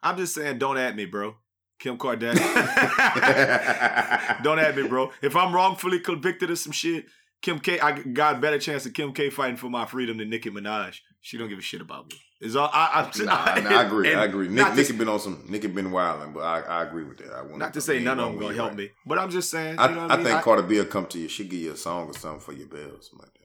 I'm 0.03 0.17
just 0.17 0.35
saying, 0.35 0.59
don't 0.59 0.77
at 0.77 0.95
me, 0.95 1.05
bro. 1.05 1.35
Kim 1.79 1.97
Kardashian. 1.97 2.37
don't 4.43 4.59
at 4.59 4.75
me, 4.75 4.87
bro. 4.87 5.11
If 5.21 5.35
I'm 5.35 5.53
wrongfully 5.53 5.99
convicted 5.99 6.51
of 6.51 6.59
some 6.59 6.71
shit, 6.71 7.05
Kim 7.41 7.59
K, 7.59 7.79
I 7.79 7.99
got 7.99 8.35
a 8.35 8.39
better 8.39 8.59
chance 8.59 8.85
of 8.85 8.93
Kim 8.93 9.13
K 9.13 9.29
fighting 9.29 9.57
for 9.57 9.69
my 9.69 9.85
freedom 9.85 10.17
than 10.17 10.29
Nicki 10.29 10.49
Minaj. 10.49 10.99
She 11.21 11.37
don't 11.37 11.49
give 11.49 11.59
a 11.59 11.61
shit 11.61 11.81
about 11.81 12.09
me. 12.09 12.17
Is 12.43 12.57
all 12.57 12.69
I, 12.73 13.09
I, 13.15 13.23
Nah, 13.23 13.69
nah, 13.69 13.77
I 13.77 13.83
agree. 13.83 14.13
I 14.13 14.25
agree. 14.25 14.49
Nick, 14.49 14.57
not 14.57 14.69
to- 14.71 14.75
Nicki 14.75 14.91
been 14.91 15.07
on 15.07 15.17
some. 15.17 15.43
Nick 15.43 15.63
Nicki 15.63 15.67
been 15.67 15.91
wilding, 15.91 16.33
but 16.33 16.41
I, 16.41 16.59
I 16.59 16.83
agree 16.83 17.05
with 17.05 17.17
that. 17.19 17.31
I 17.31 17.41
want 17.41 17.57
Not 17.57 17.73
to 17.75 17.79
say 17.81 17.99
none 17.99 18.19
of 18.19 18.31
them 18.31 18.39
gonna 18.39 18.53
help 18.53 18.73
me, 18.73 18.89
but 19.05 19.17
I'm 19.17 19.29
just 19.29 19.49
saying. 19.49 19.79
I, 19.79 19.87
you 19.87 19.95
know 19.95 20.01
what 20.01 20.11
I, 20.11 20.13
I, 20.15 20.17
mean? 20.17 20.25
think 20.25 20.41
Cardi 20.41 20.63
B 20.63 20.77
will 20.77 20.85
come 20.85 21.05
to 21.05 21.19
you. 21.19 21.29
She 21.29 21.45
give 21.45 21.61
you 21.61 21.71
a 21.71 21.77
song 21.77 22.07
or 22.07 22.13
something 22.13 22.41
for 22.41 22.51
your 22.51 22.67
bills, 22.67 23.09
something 23.09 23.29
like 23.29 23.33
that. 23.33 23.43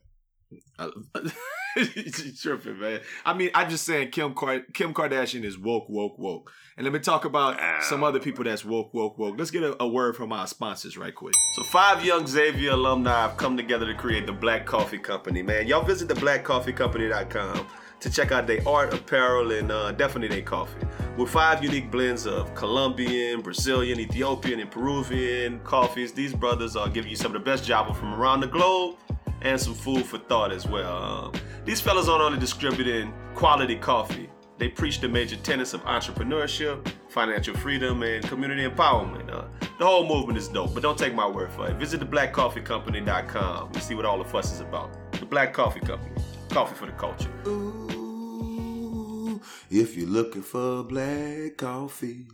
you 1.95 2.31
tripping, 2.33 2.79
man. 2.79 2.99
I 3.25 3.33
mean, 3.33 3.51
I'm 3.53 3.69
just 3.69 3.85
saying 3.85 4.11
Kim 4.11 4.33
Car- 4.33 4.65
Kim 4.73 4.93
Kardashian 4.93 5.45
is 5.45 5.57
woke, 5.57 5.87
woke, 5.87 6.19
woke. 6.19 6.51
And 6.75 6.83
let 6.83 6.91
me 6.91 6.99
talk 6.99 7.23
about 7.23 7.57
ah, 7.59 7.79
some 7.81 8.03
other 8.03 8.19
people 8.19 8.43
that's 8.43 8.65
woke, 8.65 8.93
woke, 8.93 9.17
woke. 9.17 9.35
Let's 9.37 9.51
get 9.51 9.63
a, 9.63 9.81
a 9.81 9.87
word 9.87 10.17
from 10.17 10.33
our 10.33 10.47
sponsors 10.47 10.97
right 10.97 11.15
quick. 11.15 11.35
So 11.55 11.63
five 11.63 12.03
young 12.03 12.27
Xavier 12.27 12.71
alumni 12.71 13.21
have 13.21 13.37
come 13.37 13.55
together 13.55 13.85
to 13.85 13.93
create 13.93 14.25
the 14.25 14.33
Black 14.33 14.65
Coffee 14.65 14.97
Company, 14.97 15.41
man. 15.41 15.67
Y'all 15.67 15.83
visit 15.83 16.07
the 16.09 16.15
blackcoffeecompany.com 16.15 17.67
to 17.99 18.09
check 18.09 18.31
out 18.31 18.47
their 18.47 18.65
art, 18.67 18.93
apparel, 18.93 19.51
and 19.51 19.71
uh, 19.71 19.91
definitely 19.91 20.29
their 20.29 20.45
coffee. 20.45 20.79
With 21.17 21.29
five 21.29 21.63
unique 21.63 21.91
blends 21.91 22.25
of 22.25 22.53
Colombian, 22.55 23.41
Brazilian, 23.41 23.99
Ethiopian, 23.99 24.59
and 24.59 24.71
Peruvian 24.71 25.59
coffees, 25.61 26.13
these 26.13 26.33
brothers 26.33 26.75
are 26.75 26.87
giving 26.89 27.09
you 27.09 27.15
some 27.17 27.35
of 27.35 27.41
the 27.43 27.45
best 27.51 27.65
Java 27.65 27.93
from 27.93 28.13
around 28.13 28.39
the 28.39 28.47
globe 28.47 28.95
and 29.41 29.59
some 29.59 29.73
food 29.73 30.05
for 30.05 30.17
thought 30.17 30.51
as 30.51 30.67
well. 30.67 31.03
Um, 31.03 31.33
these 31.65 31.81
fellas 31.81 32.07
aren't 32.07 32.23
only 32.23 32.39
distributing 32.39 33.13
quality 33.35 33.75
coffee, 33.75 34.29
they 34.57 34.67
preach 34.67 34.99
the 34.99 35.07
major 35.07 35.37
tenets 35.37 35.73
of 35.73 35.81
entrepreneurship, 35.85 36.85
financial 37.07 37.55
freedom, 37.55 38.03
and 38.03 38.23
community 38.27 38.67
empowerment. 38.67 39.29
Uh, 39.33 39.45
The 39.77 39.85
whole 39.85 40.05
movement 40.05 40.37
is 40.37 40.49
dope, 40.49 40.73
but 40.73 40.83
don't 40.83 40.97
take 40.97 41.13
my 41.15 41.25
word 41.25 41.51
for 41.53 41.69
it. 41.69 41.77
Visit 41.77 42.01
theblackcoffeecompany.com 42.01 43.71
to 43.71 43.79
see 43.79 43.95
what 43.95 44.05
all 44.05 44.17
the 44.17 44.25
fuss 44.25 44.51
is 44.53 44.59
about. 44.59 44.89
The 45.13 45.25
Black 45.25 45.53
Coffee 45.53 45.79
Company. 45.79 46.18
Coffee 46.49 46.75
for 46.75 46.85
the 46.87 46.91
culture. 46.93 47.29
Ooh, 47.47 49.39
if 49.69 49.95
you're 49.95 50.07
looking 50.09 50.41
for 50.41 50.83
black 50.83 51.57
coffee, 51.57 52.27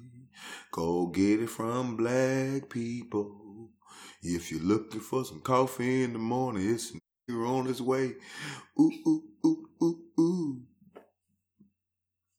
go 0.72 1.08
get 1.08 1.42
it 1.42 1.50
from 1.50 1.98
black 1.98 2.70
people. 2.70 3.70
If 4.24 4.52
you're 4.52 4.62
looking 4.62 5.02
for 5.02 5.26
some 5.26 5.42
coffee 5.42 6.04
in 6.04 6.14
the 6.14 6.20
morning, 6.20 6.74
it's 6.74 6.92
a 6.94 7.00
nigger 7.32 7.48
on 7.48 7.68
its 7.68 7.82
way. 7.82 8.14
Ooh, 8.80 8.92
ooh, 9.08 9.24
ooh, 9.46 9.66
ooh, 9.84 10.00
ooh. 10.20 10.62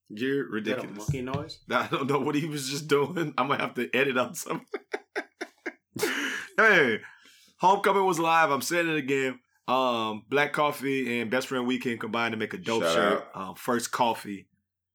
You're 0.09 0.57
Is 0.57 0.65
that 0.65 0.79
a 0.79 0.83
ridiculous. 0.83 0.97
monkey 0.99 1.21
noise? 1.23 1.59
I 1.71 1.89
don't 1.89 2.09
know 2.09 2.21
what 2.21 2.35
he 2.37 2.47
was 2.47 2.71
just 2.71 2.89
doing. 2.89 3.35
I'm 3.37 3.49
gonna 3.49 3.61
have 3.63 3.75
to 3.75 3.91
edit 3.95 4.17
out 4.17 4.37
some. 4.37 4.63
hey, 6.57 7.01
homecoming 7.59 8.07
was 8.07 8.19
live. 8.19 8.51
I'm 8.51 8.63
saying 8.63 8.89
it 8.89 8.97
again. 8.97 9.41
Um, 9.69 10.23
Black 10.29 10.53
Coffee 10.53 11.21
and 11.21 11.31
Best 11.31 11.49
Friend 11.49 11.67
Weekend 11.67 12.01
combined 12.01 12.33
to 12.33 12.39
make 12.39 12.55
a 12.55 12.59
dope 12.59 12.83
Shout 12.83 12.95
shirt. 12.95 13.29
Um, 13.35 13.55
first 13.55 13.91
coffee. 13.91 14.49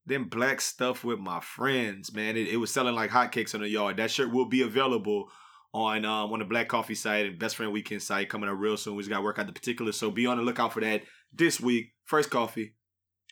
Then 0.06 0.24
black 0.24 0.62
stuff 0.62 1.04
with 1.04 1.20
my 1.20 1.40
friends, 1.42 2.14
man. 2.14 2.36
It, 2.36 2.48
it 2.48 2.58
was 2.58 2.72
selling 2.72 2.96
like 2.96 3.12
hotcakes 3.12 3.54
on 3.54 3.62
the 3.62 3.70
yard. 3.70 3.98
That 3.98 4.10
shirt 4.10 4.32
will 4.34 4.46
be 4.48 4.62
available 4.62 5.30
on 5.74 6.04
um 6.06 6.34
on 6.34 6.40
the 6.40 6.46
Black 6.46 6.68
Coffee 6.68 6.96
site 6.96 7.28
and 7.28 7.40
Best 7.40 7.56
Friend 7.56 7.72
Weekend 7.72 8.02
site 8.02 8.28
coming 8.28 8.50
up 8.50 8.58
real 8.58 8.78
soon. 8.78 8.96
We 8.96 9.04
just 9.04 9.10
gotta 9.10 9.24
work 9.24 9.40
out 9.40 9.48
the 9.48 9.54
particulars. 9.54 9.98
So 9.98 10.12
be 10.12 10.26
on 10.26 10.38
the 10.38 10.44
lookout 10.44 10.74
for 10.74 10.82
that 10.82 11.04
this 11.34 11.62
week. 11.62 11.94
First 12.06 12.30
coffee, 12.30 12.74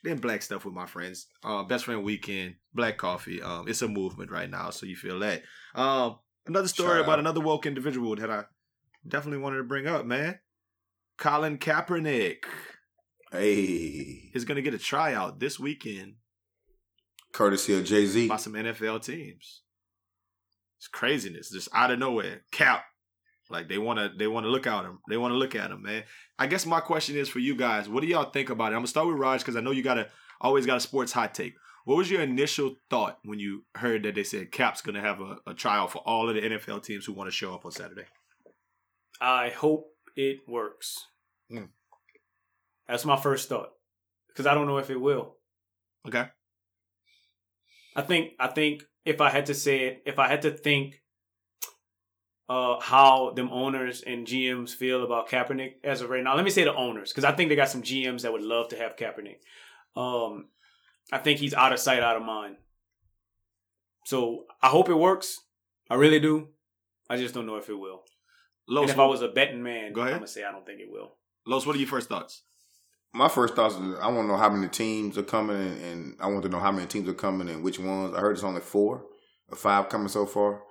then 0.03 0.17
black 0.17 0.41
stuff 0.41 0.63
with 0.63 0.73
my 0.73 0.85
friends. 0.85 1.27
Uh, 1.43 1.63
best 1.63 1.85
friend 1.85 2.03
weekend, 2.03 2.55
black 2.73 2.97
coffee. 2.97 3.41
Um, 3.41 3.67
it's 3.67 3.81
a 3.81 3.87
movement 3.87 4.31
right 4.31 4.49
now, 4.49 4.69
so 4.69 4.85
you 4.85 4.95
feel 4.95 5.19
that. 5.19 5.41
Um, 5.75 6.19
another 6.45 6.67
story 6.67 6.97
Shout 6.97 7.01
about 7.01 7.13
out. 7.13 7.19
another 7.19 7.41
woke 7.41 7.65
individual 7.65 8.15
that 8.15 8.29
I 8.29 8.43
definitely 9.07 9.39
wanted 9.39 9.57
to 9.57 9.63
bring 9.63 9.87
up, 9.87 10.05
man. 10.05 10.39
Colin 11.19 11.57
Kaepernick 11.57 12.45
Hey, 13.31 14.31
is 14.33 14.45
gonna 14.45 14.61
get 14.61 14.73
a 14.73 14.79
tryout 14.79 15.39
this 15.39 15.59
weekend 15.59 16.15
courtesy 17.33 17.77
of 17.77 17.83
Jay 17.85 18.05
Z. 18.05 18.27
by 18.27 18.37
some 18.37 18.53
NFL 18.53 19.03
teams. 19.03 19.61
It's 20.77 20.87
craziness, 20.87 21.51
just 21.51 21.67
out 21.73 21.91
of 21.91 21.99
nowhere. 21.99 22.41
Cap, 22.51 22.85
like 23.49 23.67
they 23.67 23.77
wanna 23.77 24.11
they 24.17 24.27
wanna 24.27 24.47
look 24.47 24.65
at 24.65 24.85
him. 24.85 24.99
They 25.09 25.17
wanna 25.17 25.35
look 25.35 25.55
at 25.55 25.71
him, 25.71 25.83
man. 25.83 26.05
I 26.39 26.47
guess 26.47 26.65
my 26.65 26.79
question 26.79 27.17
is 27.17 27.27
for 27.29 27.39
you 27.39 27.55
guys. 27.55 27.89
What 27.89 28.01
do 28.01 28.07
y'all 28.07 28.31
think 28.31 28.49
about 28.49 28.71
it? 28.71 28.75
I'm 28.75 28.79
gonna 28.79 28.87
start 28.87 29.07
with 29.07 29.17
Raj 29.17 29.41
because 29.41 29.57
I 29.57 29.61
know 29.61 29.71
you 29.71 29.83
got 29.83 29.97
a 29.99 30.07
always 30.41 30.65
got 30.65 30.77
a 30.77 30.81
sports 30.81 31.11
hot 31.11 31.35
take. 31.35 31.53
What 31.83 31.97
was 31.97 32.09
your 32.09 32.21
initial 32.21 32.75
thought 32.89 33.19
when 33.23 33.39
you 33.39 33.65
heard 33.75 34.03
that 34.03 34.15
they 34.15 34.23
said 34.23 34.51
Cap's 34.53 34.81
gonna 34.81 35.01
have 35.01 35.19
a, 35.19 35.37
a 35.45 35.53
tryout 35.53 35.91
for 35.91 35.99
all 35.99 36.29
of 36.29 36.35
the 36.35 36.41
NFL 36.41 36.81
teams 36.83 37.05
who 37.05 37.13
want 37.13 37.27
to 37.27 37.35
show 37.35 37.53
up 37.53 37.65
on 37.65 37.71
Saturday? 37.71 38.05
I 39.19 39.49
hope 39.49 39.87
it 40.15 40.39
works. 40.47 41.05
Mm. 41.51 41.69
That's 42.87 43.05
my 43.05 43.17
first 43.17 43.49
thought 43.49 43.69
because 44.29 44.45
I 44.47 44.53
don't 44.53 44.67
know 44.67 44.77
if 44.77 44.89
it 44.89 44.99
will. 44.99 45.35
Okay. 46.07 46.25
I 47.95 48.01
think 48.01 48.31
I 48.39 48.47
think 48.47 48.83
if 49.05 49.21
I 49.21 49.29
had 49.29 49.47
to 49.47 49.53
say 49.53 49.85
it, 49.85 50.03
if 50.05 50.19
I 50.19 50.27
had 50.27 50.43
to 50.43 50.51
think 50.51 51.01
uh 52.47 52.79
how 52.79 53.31
them 53.35 53.49
owners 53.51 54.01
and 54.01 54.25
GMs 54.25 54.73
feel 54.73 55.03
about 55.03 55.29
Kaepernick 55.29 55.73
as 55.83 56.01
of 56.01 56.09
right 56.09 56.23
now, 56.23 56.35
let 56.35 56.45
me 56.45 56.51
say 56.51 56.63
the 56.63 56.75
owners 56.75 57.11
because 57.11 57.25
I 57.25 57.31
think 57.31 57.49
they 57.49 57.55
got 57.55 57.69
some 57.69 57.83
GMs 57.83 58.21
that 58.21 58.31
would 58.31 58.41
love 58.41 58.69
to 58.69 58.77
have 58.77 58.95
Kaepernick. 58.95 59.37
Um, 59.95 60.47
I 61.11 61.17
think 61.17 61.39
he's 61.39 61.53
out 61.53 61.73
of 61.73 61.79
sight, 61.79 62.03
out 62.03 62.15
of 62.15 62.23
mind. 62.23 62.57
So 64.05 64.45
I 64.61 64.69
hope 64.69 64.89
it 64.89 64.95
works. 64.95 65.39
I 65.89 65.95
really 65.95 66.19
do. 66.19 66.49
I 67.09 67.17
just 67.17 67.33
don't 67.33 67.45
know 67.45 67.57
if 67.57 67.69
it 67.69 67.77
will. 67.77 68.03
Low 68.67 68.83
and 68.83 68.91
if 68.91 68.99
I 68.99 69.05
was 69.05 69.21
a 69.21 69.27
betting 69.27 69.63
man, 69.63 69.93
Go 69.93 70.01
ahead. 70.01 70.13
I'm 70.13 70.19
gonna 70.19 70.27
say 70.27 70.43
I 70.43 70.51
don't 70.51 70.65
think 70.65 70.79
it 70.79 70.89
will. 70.89 71.15
Los, 71.49 71.65
what 71.65 71.75
are 71.75 71.79
your 71.79 71.87
first 71.87 72.09
thoughts? 72.09 72.43
My 73.11 73.27
first 73.27 73.55
thoughts 73.55 73.73
is 73.73 73.97
I 73.99 74.07
want 74.07 74.27
to 74.27 74.27
know 74.27 74.37
how 74.37 74.51
many 74.51 74.67
teams 74.67 75.17
are 75.17 75.23
coming, 75.23 75.57
and, 75.57 75.81
and 75.83 76.15
I 76.19 76.27
want 76.27 76.43
to 76.43 76.49
know 76.49 76.59
how 76.59 76.71
many 76.71 76.85
teams 76.85 77.09
are 77.09 77.13
coming 77.13 77.49
and 77.49 77.63
which 77.63 77.79
ones. 77.79 78.13
I 78.13 78.19
heard 78.19 78.33
it's 78.33 78.43
only 78.43 78.61
four 78.61 79.03
or 79.49 79.57
five 79.57 79.89
coming 79.89 80.09
so 80.09 80.27
far. 80.27 80.61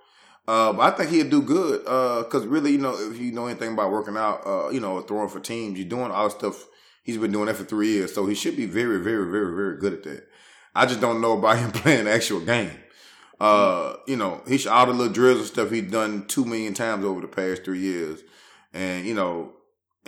Uh, 0.46 0.72
but 0.72 0.82
I 0.82 0.96
think 0.96 1.10
he'll 1.10 1.28
do 1.28 1.42
good 1.42 1.82
because 1.82 2.46
really, 2.46 2.70
you 2.70 2.78
know, 2.78 2.94
if 2.96 3.18
you 3.18 3.32
know 3.32 3.48
anything 3.48 3.72
about 3.72 3.90
working 3.90 4.16
out, 4.16 4.46
uh, 4.46 4.68
you 4.68 4.78
know, 4.78 5.00
throwing 5.00 5.28
for 5.28 5.40
teams, 5.40 5.80
you're 5.80 5.88
doing 5.88 6.12
all 6.12 6.28
the 6.28 6.30
stuff. 6.30 6.64
He's 7.02 7.18
been 7.18 7.32
doing 7.32 7.46
that 7.46 7.56
for 7.56 7.64
three 7.64 7.88
years, 7.88 8.14
so 8.14 8.26
he 8.26 8.36
should 8.36 8.56
be 8.56 8.66
very, 8.66 9.02
very, 9.02 9.28
very, 9.28 9.56
very 9.56 9.78
good 9.78 9.94
at 9.94 10.02
that. 10.04 10.28
I 10.76 10.86
just 10.86 11.00
don't 11.00 11.20
know 11.20 11.36
about 11.36 11.58
him 11.58 11.72
playing 11.72 12.04
the 12.04 12.12
actual 12.12 12.40
game. 12.40 12.78
Uh, 13.40 13.94
you 14.06 14.16
know, 14.16 14.42
he 14.46 14.58
should, 14.58 14.70
all 14.70 14.86
the 14.86 14.92
little 14.92 15.12
drills 15.12 15.38
and 15.38 15.48
stuff 15.48 15.72
he's 15.72 15.90
done 15.90 16.26
two 16.28 16.44
million 16.44 16.72
times 16.72 17.04
over 17.04 17.20
the 17.20 17.26
past 17.26 17.64
three 17.64 17.80
years, 17.80 18.20
and 18.72 19.04
you 19.04 19.14
know, 19.14 19.54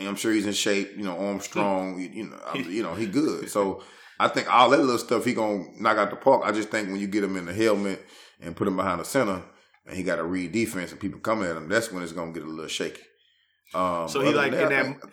and 0.00 0.08
I'm 0.08 0.16
sure 0.16 0.32
he's 0.32 0.46
in 0.46 0.52
shape. 0.52 0.96
You 0.96 1.04
know, 1.04 1.16
arm 1.16 1.40
strong. 1.40 2.00
You, 2.12 2.24
know, 2.30 2.40
I- 2.52 2.58
you 2.58 2.82
know, 2.82 2.94
he 2.94 3.06
good. 3.20 3.48
So 3.50 3.82
I 4.18 4.28
think 4.28 4.52
all 4.52 4.70
that 4.70 4.80
little 4.80 4.98
stuff 4.98 5.24
he 5.24 5.32
gonna 5.34 5.64
knock 5.78 5.96
out 5.98 6.10
the 6.10 6.16
park. 6.16 6.42
I 6.44 6.50
just 6.52 6.70
think 6.70 6.88
when 6.90 7.00
you 7.00 7.06
get 7.06 7.22
him 7.24 7.36
in 7.36 7.46
the 7.46 7.54
helmet 7.54 8.04
and 8.40 8.56
put 8.56 8.66
him 8.68 8.76
behind 8.76 9.00
the 9.00 9.04
center, 9.04 9.42
and 9.86 9.96
he 9.96 10.02
got 10.02 10.16
to 10.16 10.24
read 10.24 10.52
defense 10.52 10.90
and 10.90 11.00
people 11.00 11.20
coming 11.20 11.48
at 11.48 11.56
him, 11.56 11.68
that's 11.68 11.90
when 11.92 12.02
it's 12.02 12.12
gonna 12.12 12.32
get 12.32 12.42
a 12.42 12.46
little 12.46 12.66
shaky. 12.68 13.00
Um, 13.74 14.08
So 14.08 14.20
he 14.20 14.32
like 14.34 14.52
than 14.52 14.64
in 14.64 14.68
that 14.70 14.84
think- 14.84 15.12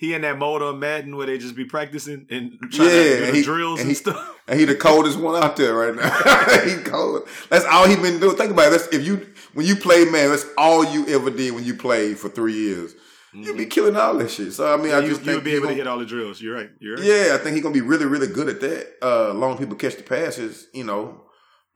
he 0.00 0.14
in 0.14 0.22
that 0.22 0.38
mode 0.38 0.62
on 0.62 0.78
Madden 0.78 1.16
where 1.16 1.26
they 1.26 1.38
just 1.38 1.56
be 1.56 1.64
practicing 1.64 2.24
and 2.30 2.52
trying 2.70 2.88
Yeah, 2.88 2.94
to 3.18 3.26
do 3.26 3.32
he- 3.32 3.42
drills 3.42 3.80
and 3.80 3.88
and, 3.88 3.88
he- 3.88 3.94
stuff. 3.94 4.34
And 4.46 4.58
he 4.58 4.64
the 4.64 4.76
coldest 4.76 5.18
one 5.18 5.42
out 5.42 5.56
there 5.56 5.74
right 5.74 5.94
now. 5.94 6.62
he 6.64 6.82
cold. 6.84 7.28
That's 7.50 7.64
all 7.64 7.86
he 7.88 7.96
been 7.96 8.18
doing. 8.20 8.36
Think 8.36 8.52
about 8.52 8.68
it. 8.68 8.70
That's 8.70 8.86
if 8.94 9.04
you 9.04 9.26
when 9.54 9.66
you 9.66 9.74
play 9.76 10.04
man, 10.04 10.30
that's 10.30 10.46
all 10.56 10.84
you 10.84 11.06
ever 11.08 11.30
did 11.30 11.52
when 11.54 11.64
you 11.64 11.74
played 11.74 12.16
for 12.18 12.28
three 12.28 12.54
years. 12.54 12.94
You'll 13.32 13.56
be 13.56 13.66
killing 13.66 13.96
all 13.96 14.14
that 14.18 14.30
shit. 14.30 14.52
So 14.52 14.72
I 14.72 14.76
mean, 14.76 14.92
I 14.92 15.00
you, 15.00 15.08
just 15.08 15.24
you'll 15.24 15.34
think 15.34 15.44
be 15.44 15.50
able 15.52 15.62
to 15.62 15.66
gonna- 15.68 15.76
hit 15.76 15.86
all 15.86 15.98
the 15.98 16.06
drills. 16.06 16.40
You're 16.40 16.54
right. 16.54 16.70
You're 16.80 16.96
right. 16.96 17.04
Yeah, 17.04 17.34
I 17.34 17.38
think 17.38 17.54
he's 17.54 17.62
gonna 17.62 17.74
be 17.74 17.80
really, 17.80 18.06
really 18.06 18.26
good 18.28 18.48
at 18.48 18.60
that. 18.60 18.86
Uh, 19.02 19.34
long 19.34 19.58
people 19.58 19.76
catch 19.76 19.96
the 19.96 20.02
passes, 20.02 20.68
you 20.72 20.84
know, 20.84 21.24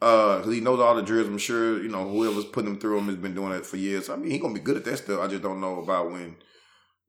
because 0.01 0.53
he 0.53 0.61
knows 0.61 0.81
all 0.81 0.95
the 0.95 1.03
drills. 1.03 1.29
I'm 1.29 1.39
sure 1.39 1.83
you 1.83 1.89
know 1.89 2.09
whoever's 2.09 2.47
putting 2.47 2.71
him 2.71 2.81
through 2.81 2.99
him 2.99 3.07
has 3.07 3.17
been 3.17 3.35
doing 3.35 3.51
that 3.51 3.67
for 3.67 3.77
years. 3.77 4.09
I 4.09 4.17
mean, 4.17 4.31
he's 4.31 4.41
gonna 4.41 4.55
be 4.55 4.61
good 4.61 4.77
at 4.77 4.85
that 4.85 4.97
stuff. 4.97 5.21
I 5.21 5.27
just 5.27 5.43
don't 5.43 5.61
know 5.61 5.81
about 5.81 6.11
when, 6.11 6.37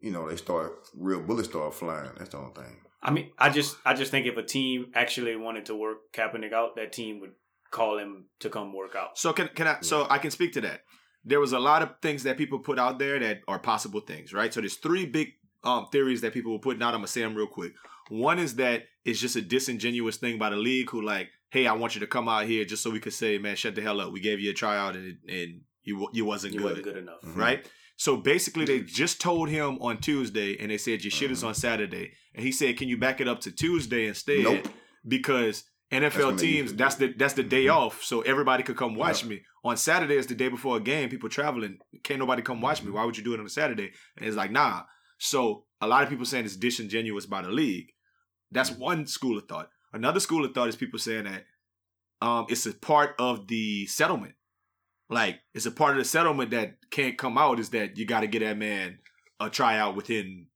you 0.01 0.11
know, 0.11 0.29
they 0.29 0.35
start 0.35 0.73
real 0.95 1.21
bullets 1.21 1.49
start 1.49 1.73
flying. 1.73 2.11
That's 2.17 2.29
the 2.31 2.37
only 2.37 2.53
thing. 2.53 2.81
I 3.01 3.11
mean, 3.11 3.31
I 3.37 3.49
just 3.49 3.77
I 3.85 3.93
just 3.93 4.11
think 4.11 4.25
if 4.27 4.37
a 4.37 4.43
team 4.43 4.87
actually 4.93 5.35
wanted 5.35 5.65
to 5.67 5.75
work 5.75 5.97
Kaepernick 6.13 6.53
out, 6.53 6.75
that 6.75 6.93
team 6.93 7.19
would 7.21 7.31
call 7.71 7.97
him 7.97 8.25
to 8.39 8.49
come 8.49 8.73
work 8.73 8.95
out. 8.95 9.17
So 9.17 9.33
can 9.33 9.49
can 9.55 9.67
I? 9.67 9.77
So 9.81 10.05
I 10.09 10.17
can 10.19 10.31
speak 10.31 10.53
to 10.53 10.61
that. 10.61 10.81
There 11.25 11.39
was 11.39 11.53
a 11.53 11.59
lot 11.59 11.81
of 11.81 11.89
things 12.01 12.23
that 12.23 12.37
people 12.37 12.59
put 12.59 12.77
out 12.77 12.99
there 12.99 13.19
that 13.19 13.41
are 13.47 13.59
possible 13.59 14.01
things, 14.01 14.33
right? 14.33 14.53
So 14.53 14.59
there's 14.59 14.75
three 14.75 15.05
big 15.05 15.33
um, 15.63 15.87
theories 15.91 16.21
that 16.21 16.33
people 16.33 16.51
were 16.51 16.59
putting 16.59 16.81
out. 16.83 16.93
I'm 16.93 16.99
gonna 16.99 17.07
say 17.07 17.21
them 17.21 17.35
real 17.35 17.47
quick. 17.47 17.73
One 18.09 18.39
is 18.39 18.55
that 18.55 18.83
it's 19.05 19.19
just 19.19 19.35
a 19.35 19.41
disingenuous 19.41 20.17
thing 20.17 20.37
by 20.37 20.49
the 20.49 20.57
league, 20.57 20.89
who 20.89 21.01
like, 21.01 21.29
hey, 21.49 21.67
I 21.67 21.73
want 21.73 21.95
you 21.95 22.01
to 22.01 22.07
come 22.07 22.27
out 22.27 22.45
here 22.45 22.65
just 22.65 22.83
so 22.83 22.89
we 22.89 22.99
could 22.99 23.13
say, 23.13 23.37
man, 23.37 23.55
shut 23.55 23.75
the 23.75 23.81
hell 23.81 24.01
up. 24.01 24.11
We 24.11 24.19
gave 24.19 24.39
you 24.39 24.51
a 24.51 24.53
tryout 24.53 24.95
and 24.95 25.17
and 25.29 25.61
you 25.83 26.09
you 26.13 26.25
wasn't 26.25 26.53
He 26.53 26.57
good, 26.57 26.65
wasn't 26.65 26.83
good 26.83 26.97
enough. 26.97 27.21
Mhm. 27.21 27.37
right? 27.37 27.65
So 27.95 28.17
basically, 28.17 28.65
they 28.65 28.81
just 28.81 29.21
told 29.21 29.49
him 29.49 29.77
on 29.79 29.99
Tuesday, 29.99 30.57
and 30.59 30.71
they 30.71 30.77
said 30.77 31.03
your 31.03 31.11
shit 31.11 31.31
is 31.31 31.43
on 31.43 31.53
Saturday, 31.53 32.11
and 32.33 32.43
he 32.43 32.51
said, 32.51 32.75
"Can 32.77 32.89
you 32.89 32.97
back 32.97 33.21
it 33.21 33.27
up 33.27 33.39
to 33.41 33.51
Tuesday 33.51 34.07
instead?" 34.07 34.43
Nope. 34.43 34.67
Because 35.07 35.63
That's 35.63 35.72
NFL 35.93 36.31
they 36.37 36.45
teams, 36.47 36.73
that's 36.73 36.95
the 36.95 37.13
that's 37.13 37.33
the 37.35 37.43
day 37.43 37.65
Mhm. 37.65 37.75
off, 37.75 38.03
so 38.03 38.21
everybody 38.21 38.63
could 38.63 38.77
come 38.77 38.95
watch 38.95 39.23
Yeah. 39.23 39.29
me. 39.29 39.41
On 39.63 39.77
Saturday 39.77 40.15
is 40.15 40.27
the 40.27 40.35
day 40.35 40.49
before 40.49 40.77
a 40.77 40.79
game. 40.79 41.09
People 41.09 41.29
traveling, 41.29 41.79
can't 42.03 42.19
nobody 42.19 42.41
come 42.41 42.61
watch 42.61 42.83
me. 42.83 42.91
Why 42.91 43.05
would 43.05 43.17
you 43.17 43.23
do 43.23 43.33
it 43.33 43.39
on 43.39 43.45
a 43.45 43.49
Saturday? 43.49 43.91
And 44.17 44.25
it's 44.27 44.35
like, 44.37 44.51
nah. 44.51 44.83
So 45.17 45.65
a 45.79 45.87
lot 45.87 46.03
of 46.03 46.09
people 46.09 46.25
saying 46.25 46.45
it's 46.45 46.55
disingenuous 46.57 47.25
by 47.25 47.41
the 47.41 47.49
league. 47.51 47.91
That's 48.51 48.71
one 48.71 49.07
school 49.07 49.37
of 49.37 49.47
thought. 49.47 49.69
Another 49.93 50.19
school 50.19 50.43
of 50.43 50.53
thought 50.53 50.67
is 50.69 50.75
people 50.75 50.99
saying 50.99 51.25
that 51.25 51.45
um, 52.21 52.45
it's 52.49 52.65
a 52.65 52.73
part 52.73 53.15
of 53.19 53.47
the 53.47 53.85
settlement. 53.87 54.35
Like 55.09 55.41
it's 55.53 55.65
a 55.65 55.71
part 55.71 55.91
of 55.91 55.97
the 55.97 56.05
settlement 56.05 56.51
that 56.51 56.77
can't 56.89 57.17
come 57.17 57.37
out 57.37 57.59
is 57.59 57.69
that 57.71 57.97
you 57.97 58.05
got 58.05 58.21
to 58.21 58.27
get 58.27 58.39
that 58.39 58.57
man 58.57 58.99
a 59.39 59.49
tryout 59.49 59.95
within 59.95 60.47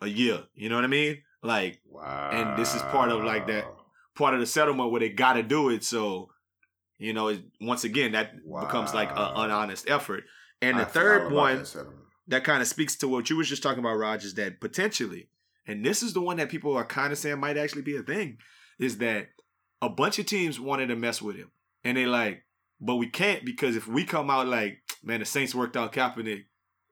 a 0.00 0.06
year. 0.08 0.44
You 0.54 0.68
know 0.68 0.74
what 0.76 0.84
I 0.84 0.88
mean? 0.88 1.22
Like 1.42 1.80
Wow. 1.86 2.30
And 2.32 2.58
this 2.58 2.74
is 2.74 2.82
part 2.82 3.10
of, 3.10 3.22
like, 3.24 3.46
that- 3.48 3.66
part 4.20 4.34
of 4.34 4.40
the 4.40 4.46
settlement 4.46 4.90
where 4.92 5.00
they 5.00 5.08
got 5.08 5.32
to 5.34 5.42
do 5.42 5.70
it. 5.70 5.82
So 5.84 6.30
you 6.98 7.14
know, 7.14 7.28
it, 7.28 7.40
once 7.60 7.84
again, 7.84 8.12
that 8.12 8.32
becomes 8.60 8.92
like 8.94 9.10
an 9.10 9.16
Wow. 9.16 9.32
unhonest 9.36 9.88
effort. 9.88 10.24
And 10.60 10.78
the 10.78 10.82
I 10.82 10.84
third 10.84 11.32
one 11.32 11.56
that 11.62 11.86
that 12.28 12.44
kind 12.44 12.60
of 12.60 12.68
speaks 12.68 12.94
to 12.96 13.08
what 13.08 13.30
you 13.30 13.36
was 13.38 13.48
just 13.48 13.62
talking 13.62 13.78
about, 13.80 13.96
Raj, 13.96 14.22
is 14.24 14.34
that 14.34 14.60
potentially, 14.60 15.30
and 15.66 15.82
this 15.84 16.02
is 16.02 16.12
the 16.12 16.20
one 16.20 16.36
that 16.36 16.50
people 16.50 16.76
are 16.76 16.84
kind 16.84 17.10
of 17.12 17.18
saying 17.18 17.40
might 17.40 17.56
actually 17.56 17.82
be 17.82 17.96
a 17.96 18.02
thing, 18.02 18.36
is 18.78 18.98
that 18.98 19.28
a 19.80 19.88
bunch 19.88 20.18
of 20.18 20.26
teams 20.26 20.60
wanted 20.60 20.88
to 20.88 20.96
mess 20.96 21.22
with 21.22 21.36
him, 21.36 21.50
and 21.82 21.96
they 21.96 22.04
like, 22.06 22.42
but 22.80 22.96
we 22.96 23.06
can't 23.08 23.44
because 23.46 23.74
if 23.76 23.88
we 23.88 24.04
come 24.04 24.28
out 24.30 24.46
like, 24.46 24.78
man, 25.02 25.20
the 25.20 25.26
Saints 25.26 25.54
worked 25.54 25.76
out 25.78 25.92
Kaepernick, 25.94 26.44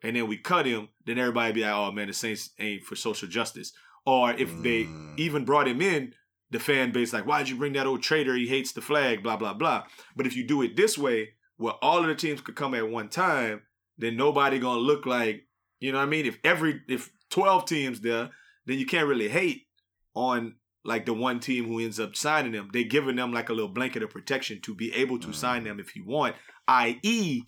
and 0.03 0.16
then 0.16 0.26
we 0.26 0.39
cut 0.39 0.64
him, 0.64 0.89
then 1.05 1.18
everybody 1.18 1.53
be 1.53 1.61
like, 1.61 1.72
oh 1.74 1.93
man, 1.93 2.07
the 2.09 2.14
Saints 2.14 2.51
ain't 2.59 2.85
for 2.85 2.97
social 2.97 3.29
justice. 3.29 3.72
Or 4.07 4.33
if 4.33 4.49
they 4.62 4.85
Mm. 4.85 5.18
even 5.18 5.45
brought 5.45 5.68
him 5.68 5.83
in, 5.83 6.14
the 6.51 6.59
fan 6.59 6.92
base 6.92 7.12
like, 7.12 7.26
why'd 7.26 7.49
you 7.49 7.57
bring 7.57 7.74
that 7.74 7.86
old 7.86 8.03
traitor? 8.03 8.34
He 8.34 8.46
hates 8.46 8.72
the 8.72 8.80
flag, 8.80 9.22
blah 9.22 9.36
blah 9.36 9.55
blah. 9.55 9.84
But 10.16 10.26
if 10.26 10.36
you 10.36 10.44
do 10.44 10.62
it 10.62 10.76
this 10.76 10.96
way, 10.96 11.30
where 11.57 11.74
all 11.82 12.01
of 12.01 12.07
the 12.07 12.14
teams 12.14 12.40
could 12.40 12.57
come 12.57 12.74
at 12.74 12.88
one 12.88 13.09
time, 13.09 13.62
then 13.96 14.16
nobody 14.16 14.59
gonna 14.59 14.80
look 14.80 15.07
like 15.07 15.44
you 15.80 15.92
know 15.92 15.99
what 15.99 16.05
I 16.05 16.11
mean. 16.11 16.26
If 16.26 16.38
every 16.44 16.82
if 16.88 17.11
twelve 17.30 17.66
teams 17.66 18.01
there, 18.01 18.30
then 18.66 18.78
you 18.78 18.86
can't 18.86 19.09
really 19.09 19.28
hate 19.28 19.66
on 20.14 20.57
like 20.84 21.07
the 21.07 21.14
one 21.14 21.40
team 21.40 21.66
who 21.66 21.80
ends 21.80 22.01
up 22.01 22.16
signing 22.16 22.53
them. 22.53 22.70
They're 22.72 22.84
giving 22.84 23.16
them 23.16 23.32
like 23.32 23.49
a 23.49 23.53
little 23.53 23.70
blanket 23.70 24.03
of 24.03 24.11
protection 24.11 24.61
to 24.62 24.74
be 24.74 24.92
able 24.94 25.18
to 25.20 25.32
sign 25.32 25.62
mm. 25.62 25.66
them 25.66 25.80
if 25.80 25.94
you 25.94 26.05
want. 26.05 26.34
I.e., 26.66 27.42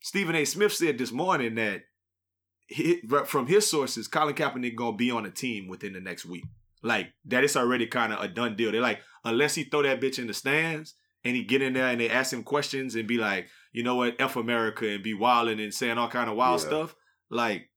Stephen 0.00 0.34
A. 0.36 0.44
Smith 0.44 0.72
said 0.72 0.98
this 0.98 1.12
morning 1.12 1.54
that 1.56 1.82
he, 2.66 3.02
from 3.26 3.46
his 3.46 3.68
sources, 3.68 4.08
Colin 4.08 4.34
Kaepernick 4.34 4.76
gonna 4.76 4.96
be 4.96 5.10
on 5.10 5.26
a 5.26 5.30
team 5.30 5.68
within 5.68 5.92
the 5.92 6.00
next 6.00 6.24
week. 6.24 6.44
Like 6.82 7.12
that, 7.26 7.44
it's 7.44 7.56
already 7.56 7.86
kind 7.86 8.12
of 8.12 8.20
a 8.20 8.28
done 8.28 8.56
deal. 8.56 8.72
They're 8.72 8.80
like, 8.80 9.00
unless 9.24 9.54
he 9.54 9.64
throw 9.64 9.82
that 9.82 10.00
bitch 10.00 10.18
in 10.18 10.26
the 10.26 10.34
stands 10.34 10.94
and 11.24 11.36
he 11.36 11.44
get 11.44 11.62
in 11.62 11.74
there 11.74 11.86
and 11.88 12.00
they 12.00 12.10
ask 12.10 12.32
him 12.32 12.42
questions 12.42 12.94
and 12.96 13.06
be 13.06 13.18
like, 13.18 13.46
you 13.72 13.82
know 13.84 13.94
what, 13.96 14.16
f 14.18 14.36
America 14.36 14.88
and 14.88 15.02
be 15.02 15.14
wilding 15.14 15.60
and 15.60 15.72
saying 15.72 15.96
all 15.98 16.08
kind 16.08 16.28
of 16.28 16.36
wild 16.36 16.60
Yeah. 16.60 16.66
stuff. 16.66 16.94
Like 17.30 17.70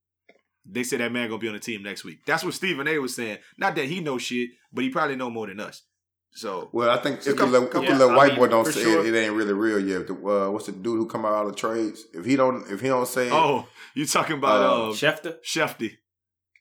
they 0.68 0.84
said 0.84 1.00
that 1.00 1.12
man 1.12 1.30
gonna 1.30 1.40
be 1.40 1.48
on 1.48 1.54
the 1.54 1.60
team 1.60 1.84
next 1.84 2.04
week. 2.04 2.26
That's 2.26 2.44
what 2.44 2.54
Stephen 2.56 2.88
A. 2.88 2.98
was 2.98 3.16
saying. 3.16 3.38
Not 3.58 3.76
that 3.76 3.86
he 3.86 4.00
knows 4.00 4.24
shit, 4.24 4.50
but 4.74 4.84
he 4.84 4.90
probably 4.90 5.16
know 5.16 5.30
more 5.30 5.46
than 5.48 5.60
us. 5.60 5.84
So 6.32 6.70
Well, 6.74 6.90
I 6.90 6.98
think 6.98 7.22
So 7.22 7.30
if 7.30 7.36
the 7.36 7.40
couple- 7.44 7.52
little, 7.54 7.68
couple- 7.68 7.84
if 7.84 7.90
little 7.92 8.08
yeah, 8.08 8.14
I 8.14 8.18
white 8.18 8.30
mean, 8.32 8.40
boy 8.40 8.48
don't 8.48 8.66
say 8.66 8.82
sure. 8.84 9.06
it, 9.06 9.14
it 9.14 9.18
ain't 9.18 9.34
really 9.36 9.54
real 9.54 9.80
yet. 9.80 10.08
The, 10.08 10.14
uh, 10.16 10.50
what's 10.50 10.66
the 10.66 10.74
dude 10.74 10.98
who 10.98 11.06
come 11.08 11.26
out 11.26 11.46
of 11.46 11.52
the 11.52 11.56
trades? 11.58 12.04
If 12.14 12.26
he 12.26 12.36
don't, 12.36 12.70
if 12.70 12.82
he 12.82 12.88
don't 12.88 13.08
say 13.08 13.28
it, 13.28 13.32
oh, 13.34 13.68
you 13.94 14.06
talking 14.06 14.38
about 14.40 14.62
Uh, 14.62 14.90
uh, 14.90 14.94
Schefter. 14.94 15.36
Shefty? 15.46 15.92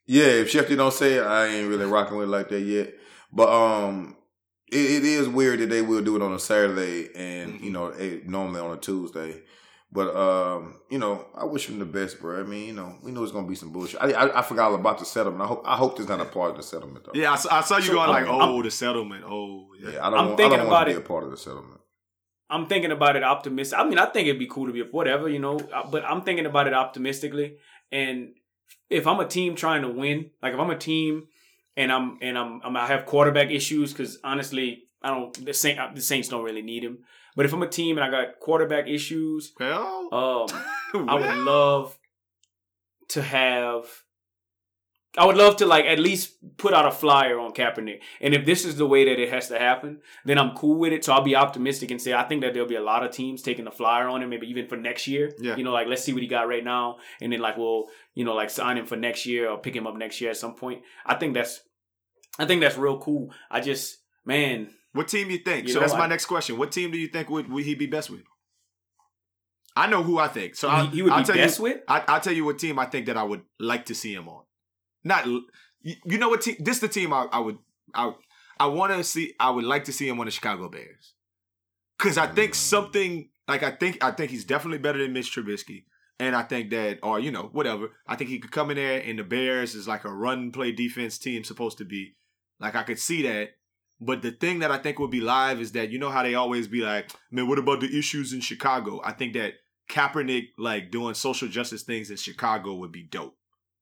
Yeah, 0.07 0.25
if 0.27 0.53
Shefty 0.53 0.77
don't 0.77 0.93
say 0.93 1.15
it, 1.15 1.23
I 1.25 1.47
ain't 1.47 1.69
really 1.69 1.87
rocking 1.87 2.17
with 2.17 2.29
it 2.29 2.31
like 2.33 2.49
that 2.51 2.61
yet. 2.61 2.95
But 3.33 3.49
um, 3.49 4.17
it, 4.71 4.77
it 4.77 5.05
is 5.05 5.29
weird 5.29 5.61
that 5.61 5.71
they 5.71 5.83
will 5.83 6.03
do 6.03 6.17
it 6.17 6.23
on 6.23 6.33
a 6.33 6.39
Saturday 6.39 7.09
and 7.15 7.61
you 7.61 7.71
know 7.71 7.87
it, 7.87 8.29
normally 8.29 8.61
on 8.61 8.73
a 8.77 8.81
Tuesday. 8.81 9.43
But 9.93 10.15
um, 10.17 10.81
you 10.91 10.99
know, 10.99 11.25
I 11.37 11.45
wish 11.45 11.69
him 11.69 11.79
the 11.79 11.85
best, 11.85 12.21
bro. 12.21 12.41
I 12.41 12.43
mean, 12.43 12.67
you 12.67 12.73
know, 12.73 12.97
we 13.03 13.13
know 13.13 13.23
it's 13.23 13.31
gonna 13.33 13.47
be 13.47 13.55
some 13.55 13.71
bullshit. 13.73 14.01
I 14.03 14.11
I, 14.13 14.39
I 14.41 14.43
forgot 14.43 14.71
all 14.71 14.75
about 14.75 14.99
the 14.99 15.05
settlement. 15.05 15.43
I 15.43 15.47
hope 15.47 15.63
I 15.65 15.77
hope 15.77 15.97
there's 15.97 16.09
not 16.09 16.21
a 16.21 16.25
part 16.25 16.51
of 16.51 16.57
the 16.57 16.63
settlement 16.65 17.05
though. 17.05 17.13
Yeah, 17.15 17.33
I, 17.33 17.37
saw- 17.37 17.55
I 17.59 17.61
saw 17.61 17.77
you 17.77 17.83
So, 17.85 17.93
going 17.95 18.11
like, 18.11 18.27
I'm- 18.27 18.35
oh, 18.41 18.63
the 18.63 18.71
settlement. 18.73 19.25
Oh, 19.25 19.69
yeah. 19.81 19.91
Yeah, 19.91 20.07
I 20.07 20.11
don't 20.11 20.19
I'm 20.19 20.27
want, 20.27 20.33
I 20.33 20.37
thinking 20.43 20.59
don't 20.59 20.67
about 20.67 20.73
want 20.73 20.87
to 20.89 20.93
it. 20.93 20.99
be 20.99 21.05
a 21.05 21.09
part 21.09 21.25
of 21.25 21.31
the 21.31 21.37
settlement. 21.37 21.81
I'm 22.51 22.67
thinking 22.67 22.91
about 22.93 23.17
it 23.17 23.23
optimistic. 23.23 23.79
I 23.79 23.85
mean, 23.85 23.99
I 23.99 24.07
think 24.07 24.27
it'd 24.29 24.39
be 24.39 24.47
cool 24.49 24.67
to 24.67 24.73
be 24.73 24.83
whatever, 24.83 25.29
you 25.29 25.39
know. 25.39 25.59
uh, 25.73 25.89
But 25.91 26.05
I'm 26.05 26.23
thinking 26.23 26.47
about 26.47 26.67
it 26.67 26.75
optimistically. 26.75 27.57
And 27.93 28.35
if 28.91 29.07
I'm 29.07 29.21
a 29.21 29.27
team 29.27 29.57
trying 29.57 29.83
to 29.83 29.89
win, 29.89 30.31
like 30.43 30.55
if 30.55 30.61
I'm 30.61 30.71
a 30.71 30.79
team 30.79 31.29
and 31.77 31.93
I'm 31.93 32.19
and 32.23 32.39
I'm, 32.39 32.61
I'm 32.65 32.77
I 32.77 32.87
have 32.87 33.07
quarterback 33.07 33.51
issues 33.51 33.93
because 33.93 34.19
honestly, 34.25 34.85
I 35.03 35.11
don't 35.11 35.45
the 35.45 35.55
Saint 35.55 35.95
the 35.95 36.03
Saints 36.03 36.29
don't 36.29 36.45
really 36.45 36.63
need 36.63 36.85
him. 36.85 36.99
But 37.37 37.47
if 37.47 37.53
I'm 37.53 37.63
a 37.63 37.69
team 37.69 37.99
and 37.99 38.05
I 38.05 38.11
got 38.11 38.39
quarterback 38.41 38.87
issues, 38.87 39.53
Well, 39.59 40.09
um, 40.95 41.09
I 41.09 41.15
would 41.15 41.45
love 41.45 41.99
to 43.09 43.23
have. 43.23 43.87
I 45.17 45.27
would 45.27 45.37
love 45.37 45.57
to 45.59 45.67
like 45.67 45.85
at 45.85 46.01
least 46.01 46.33
put 46.57 46.75
out 46.75 46.87
a 46.87 46.91
flyer 46.91 47.39
on 47.39 47.53
Kaepernick, 47.53 48.01
and 48.21 48.35
if 48.35 48.45
this 48.45 48.65
is 48.65 48.77
the 48.77 48.87
way 48.87 49.05
that 49.05 49.21
it 49.21 49.33
has 49.33 49.47
to 49.49 49.59
happen, 49.59 50.01
then 50.25 50.39
I'm 50.39 50.57
cool 50.57 50.77
with 50.77 50.93
it. 50.93 51.05
So 51.05 51.13
I'll 51.13 51.23
be 51.23 51.37
optimistic 51.37 51.93
and 51.93 52.03
say 52.03 52.13
I 52.13 52.25
think 52.25 52.43
that 52.43 52.53
there'll 52.53 52.69
be 52.69 52.75
a 52.75 52.83
lot 52.83 53.05
of 53.05 53.13
teams 53.13 53.41
taking 53.41 53.65
the 53.65 53.71
flyer 53.71 54.09
on 54.09 54.23
him, 54.23 54.31
maybe 54.31 54.49
even 54.49 54.67
for 54.67 54.77
next 54.77 55.07
year. 55.07 55.33
Yeah. 55.39 55.55
you 55.55 55.63
know, 55.63 55.71
like 55.73 55.87
let's 55.87 56.03
see 56.03 56.13
what 56.13 56.23
he 56.23 56.29
got 56.29 56.49
right 56.49 56.65
now, 56.65 56.97
and 57.21 57.33
then 57.33 57.39
like 57.39 57.57
we'll 57.57 57.87
you 58.15 58.25
know 58.25 58.35
like 58.35 58.51
sign 58.51 58.79
him 58.79 58.87
for 58.87 58.97
next 58.97 59.27
year 59.27 59.49
or 59.49 59.59
pick 59.59 59.75
him 59.75 59.87
up 59.87 59.97
next 59.97 60.21
year 60.21 60.31
at 60.31 60.37
some 60.37 60.55
point. 60.55 60.83
I 61.05 61.15
think 61.17 61.35
that's, 61.35 61.61
I 62.39 62.47
think 62.47 62.61
that's 62.61 62.77
real 62.77 62.99
cool. 62.99 63.33
I 63.51 63.61
just 63.61 63.99
man, 64.25 64.71
What 64.93 65.09
team 65.09 65.31
you 65.31 65.39
think? 65.39 65.67
You 65.67 65.73
so 65.75 65.81
know, 65.81 65.87
that's 65.87 65.99
my 65.99 66.05
I- 66.05 66.09
next 66.09 66.27
question. 66.27 66.57
What 66.59 66.73
team 66.73 66.91
do 66.91 66.99
you 66.99 67.09
think 67.09 67.29
would, 67.31 67.51
would 67.51 67.65
he 67.65 67.75
be 67.75 67.87
best 67.87 68.11
with? 68.11 68.23
I 69.77 69.89
know 69.89 70.03
who 70.03 70.19
I 70.19 70.29
think. 70.29 70.55
So 70.55 70.69
he, 70.69 70.75
I'll, 70.77 70.87
he 70.87 71.03
would 71.03 71.13
I'll 71.13 71.21
be 71.21 71.25
tell 71.27 71.35
best 71.37 71.59
you. 71.59 71.65
with. 71.65 71.81
I, 71.89 72.05
I'll 72.07 72.21
tell 72.21 72.33
you 72.33 72.45
what 72.45 72.59
team 72.59 72.79
I 72.79 72.87
think 72.87 73.07
that 73.07 73.17
I 73.17 73.25
would 73.25 73.43
like 73.59 73.87
to 73.87 73.95
see 73.95 74.15
him 74.15 74.29
on. 74.29 74.45
Not 75.03 75.27
you, 75.27 75.43
you 75.83 76.19
know 76.19 76.29
what 76.29 76.43
team? 76.43 76.57
This 76.61 76.77
is 76.77 76.81
the 76.81 76.89
team 76.89 77.13
I, 77.13 77.27
I 77.33 77.41
would 77.41 77.59
I 77.93 78.13
I 78.59 78.67
want 78.67 78.93
to 78.93 79.03
see. 79.03 79.35
I 79.41 79.51
would 79.51 79.65
like 79.65 79.85
to 79.85 79.93
see 79.93 80.09
him 80.09 80.21
on 80.21 80.27
the 80.27 80.31
Chicago 80.31 80.69
Bears 80.69 81.15
because 81.99 82.17
I 82.17 82.29
think 82.29 82.55
something 82.55 83.29
like 83.49 83.63
I 83.65 83.73
think 83.73 84.03
I 84.03 84.13
think 84.13 84.31
he's 84.31 84.45
definitely 84.45 84.79
better 84.79 84.99
than 84.99 85.13
Mitch 85.13 85.35
Trubisky. 85.35 85.85
And 86.21 86.37
I 86.37 86.43
think 86.43 86.71
that, 86.71 87.01
or 87.03 87.19
you 87.19 87.31
know, 87.33 87.49
whatever. 87.53 87.91
I 88.07 88.15
think 88.17 88.31
he 88.31 88.39
could 88.39 88.53
come 88.53 88.71
in 88.71 88.77
there, 88.77 89.03
and 89.05 89.19
the 89.19 89.25
Bears 89.25 89.75
is 89.75 89.89
like 89.89 90.05
a 90.05 90.13
run 90.13 90.53
play 90.53 90.71
defense 90.73 91.19
team 91.19 91.43
supposed 91.45 91.79
to 91.79 91.85
be. 91.85 92.15
Like 92.61 92.77
I 92.77 92.85
could 92.85 93.01
see 93.01 93.23
that, 93.23 93.51
but 94.01 94.23
the 94.23 94.31
thing 94.31 94.61
that 94.61 94.71
I 94.71 94.79
think 94.79 94.99
would 95.01 95.11
be 95.11 95.21
live 95.21 95.61
is 95.61 95.73
that 95.73 95.91
you 95.91 95.99
know 95.99 96.11
how 96.11 96.23
they 96.23 96.35
always 96.37 96.69
be 96.69 96.83
like, 96.83 97.11
man, 97.33 97.49
what 97.49 97.59
about 97.59 97.81
the 97.81 97.99
issues 97.99 98.33
in 98.33 98.41
Chicago? 98.41 99.01
I 99.05 99.11
think 99.13 99.33
that 99.35 99.55
Kaepernick 99.91 100.51
like 100.57 100.91
doing 100.93 101.15
social 101.15 101.49
justice 101.49 101.83
things 101.83 102.11
in 102.11 102.17
Chicago 102.17 102.75
would 102.75 102.93
be 102.93 103.03
dope. 103.03 103.37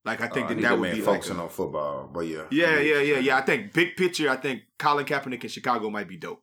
Like 0.04 0.20
I 0.22 0.28
think 0.28 0.46
Uh, 0.46 0.48
that 0.48 0.54
need 0.56 0.64
that 0.64 0.72
would 0.78 0.88
man 0.88 0.94
be 0.96 1.00
focusing 1.02 1.34
like 1.34 1.40
a- 1.40 1.44
on 1.44 1.48
football. 1.50 2.10
But 2.12 2.20
yeah, 2.26 2.44
yeah, 2.50 2.80
yeah, 2.80 3.00
yeah, 3.00 3.18
yeah. 3.18 3.36
I 3.36 3.42
think 3.42 3.72
big 3.74 3.94
picture. 3.96 4.30
I 4.30 4.36
think 4.36 4.62
Colin 4.78 5.04
Kaepernick 5.04 5.44
in 5.44 5.50
Chicago 5.50 5.90
might 5.90 6.08
be 6.08 6.16
dope. 6.16 6.42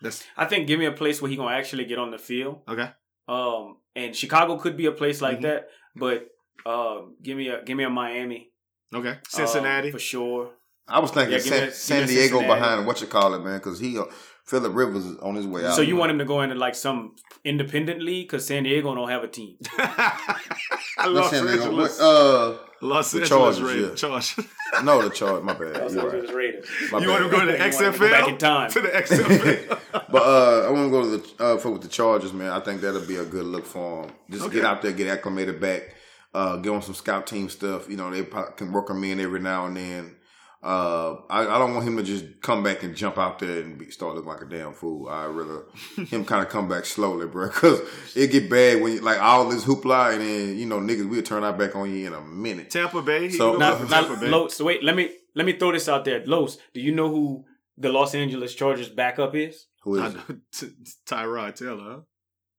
That's 0.00 0.24
I 0.36 0.46
think 0.46 0.66
give 0.66 0.78
me 0.80 0.86
a 0.86 0.92
place 0.92 1.20
where 1.22 1.30
he 1.30 1.36
gonna 1.36 1.54
actually 1.54 1.84
get 1.84 1.98
on 1.98 2.10
the 2.10 2.18
field. 2.18 2.62
okay. 2.66 2.90
Um, 3.28 3.76
and 3.96 4.14
Chicago 4.14 4.56
could 4.58 4.76
be 4.76 4.86
a 4.86 4.92
place 4.92 5.20
like 5.20 5.38
Mhm. 5.38 5.42
that, 5.42 5.68
but 5.96 6.28
um, 6.66 7.16
give 7.22 7.36
me 7.36 7.48
a 7.48 7.62
give 7.64 7.76
me 7.76 7.84
a 7.84 7.90
Miami, 7.90 8.50
Okay, 8.94 9.08
um, 9.10 9.16
Cincinnati. 9.28 9.90
for 9.90 9.98
sure. 9.98 10.50
I 10.86 10.98
was 11.00 11.10
thinking 11.12 11.32
Yeah, 11.32 11.38
San, 11.38 11.62
a- 11.68 11.70
San 11.72 12.06
Diego 12.06 12.38
Cincinnati. 12.38 12.60
behind 12.60 12.86
what 12.86 13.00
you 13.00 13.06
call 13.06 13.34
it, 13.34 13.40
man, 13.42 13.58
because 13.58 13.78
he 13.80 13.98
uh, 13.98 14.04
Philip 14.46 14.74
Rivers 14.74 15.06
is 15.06 15.16
on 15.18 15.34
his 15.34 15.46
way 15.46 15.64
out. 15.64 15.74
So 15.74 15.80
you 15.82 15.96
want 15.96 16.10
him 16.12 16.18
to 16.18 16.26
go 16.26 16.42
into 16.42 16.54
like 16.56 16.74
some 16.74 17.16
independent 17.44 18.02
league 18.02 18.26
because 18.28 18.46
San 18.46 18.64
Diego 18.64 18.94
don't 18.94 19.08
have 19.08 19.24
a 19.24 19.28
team. 19.28 19.56
I 19.78 21.04
Not 21.06 21.12
Los 21.12 21.30
San 21.30 21.46
Diego, 21.46 21.80
uh, 21.80 22.58
Los 22.80 23.12
the 23.12 23.22
Angeles 23.22 23.56
Chargers, 23.58 23.62
Raiders. 23.62 24.02
yeah. 24.02 24.08
Charge. 24.08 24.36
no, 24.84 25.02
the 25.08 25.10
charge. 25.14 25.42
My 25.42 25.52
bad. 25.54 25.80
Los 25.80 25.94
You're 25.94 26.04
Angeles 26.04 26.26
right. 26.28 26.34
Raiders. 26.36 26.66
My 26.92 26.98
you 26.98 27.06
bad. 27.06 27.20
want 27.20 27.24
to 27.24 27.30
go 27.38 27.46
to 27.46 27.52
the 27.52 27.58
XFL? 27.58 27.92
to 27.92 27.98
go 27.98 28.10
back 28.10 28.28
in 28.28 28.38
time. 28.38 28.70
To 28.70 28.80
the 28.80 28.88
XFL. 28.88 29.78
But 30.10 30.22
uh, 30.22 30.68
I 30.68 30.70
want 30.70 30.86
to 30.86 30.90
go 30.90 31.02
to 31.02 31.16
the 31.16 31.44
uh, 31.44 31.56
for 31.58 31.70
with 31.70 31.82
the 31.82 31.88
Chargers, 31.88 32.32
man. 32.32 32.50
I 32.50 32.60
think 32.60 32.80
that'll 32.80 33.06
be 33.06 33.16
a 33.16 33.24
good 33.24 33.46
look 33.46 33.64
for 33.66 34.02
them. 34.06 34.12
Just 34.30 34.44
Okay. 34.44 34.56
get 34.56 34.64
out 34.64 34.80
there, 34.82 34.92
get 34.92 35.08
acclimated 35.08 35.60
back, 35.60 35.94
uh, 36.34 36.56
get 36.56 36.70
on 36.72 36.82
some 36.82 36.94
scout 36.94 37.26
team 37.26 37.48
stuff. 37.48 37.88
You 37.88 37.96
know, 37.96 38.10
they 38.10 38.22
can 38.56 38.72
work 38.72 38.90
him 38.90 39.02
in 39.04 39.18
every 39.20 39.40
now 39.40 39.66
and 39.66 39.76
then. 39.76 40.16
Uh, 40.64 41.20
I, 41.28 41.42
I 41.42 41.58
don't 41.58 41.74
want 41.74 41.86
him 41.86 41.98
to 41.98 42.02
just 42.02 42.24
come 42.40 42.62
back 42.62 42.82
and 42.82 42.96
jump 42.96 43.18
out 43.18 43.38
there 43.38 43.60
and 43.60 43.76
be, 43.76 43.90
start 43.90 44.14
looking 44.14 44.30
like 44.30 44.40
a 44.40 44.46
damn 44.46 44.72
fool. 44.72 45.08
I 45.10 45.26
rather 45.26 45.64
him 46.08 46.24
kind 46.24 46.42
of 46.42 46.48
come 46.48 46.68
back 46.68 46.86
slowly, 46.86 47.26
bro, 47.26 47.48
because 47.48 47.80
it 48.16 48.32
get 48.32 48.48
bad 48.48 48.80
when 48.80 48.92
you, 48.94 49.00
like 49.00 49.20
all 49.20 49.46
this 49.50 49.64
hoopla 49.64 50.12
and 50.14 50.22
then 50.22 50.56
you 50.58 50.64
know 50.64 50.80
niggas 50.80 51.06
we'll 51.08 51.22
turn 51.22 51.44
our 51.44 51.52
back 51.52 51.76
on 51.76 51.94
you 51.94 52.06
in 52.06 52.14
a 52.14 52.20
minute. 52.22 52.70
Tampa 52.70 53.02
Bay. 53.02 53.28
So- 53.28 53.58
can 53.58 53.60
go 53.60 53.78
Now, 53.78 53.84
Tampa 54.02 54.18
Bay. 54.18 54.28
Los, 54.30 54.54
so 54.54 54.64
wait, 54.64 54.82
let 54.82 54.96
me 54.96 55.10
let 55.34 55.44
me 55.44 55.52
throw 55.52 55.70
this 55.72 55.86
out 55.88 56.04
there. 56.06 56.24
Los, 56.24 56.56
do 56.72 56.80
you 56.80 56.92
know 56.92 57.10
who 57.10 57.44
the 57.76 57.90
Los 57.90 58.14
Angeles 58.14 58.54
Chargers 58.54 58.88
backup 58.88 59.34
is? 59.34 59.66
Who 59.82 60.00
I 60.00 60.06
it? 60.08 60.16
T- 60.50 60.70
Tyrod 61.06 61.56
Taylor. 61.56 61.82
Huh? 61.92 62.00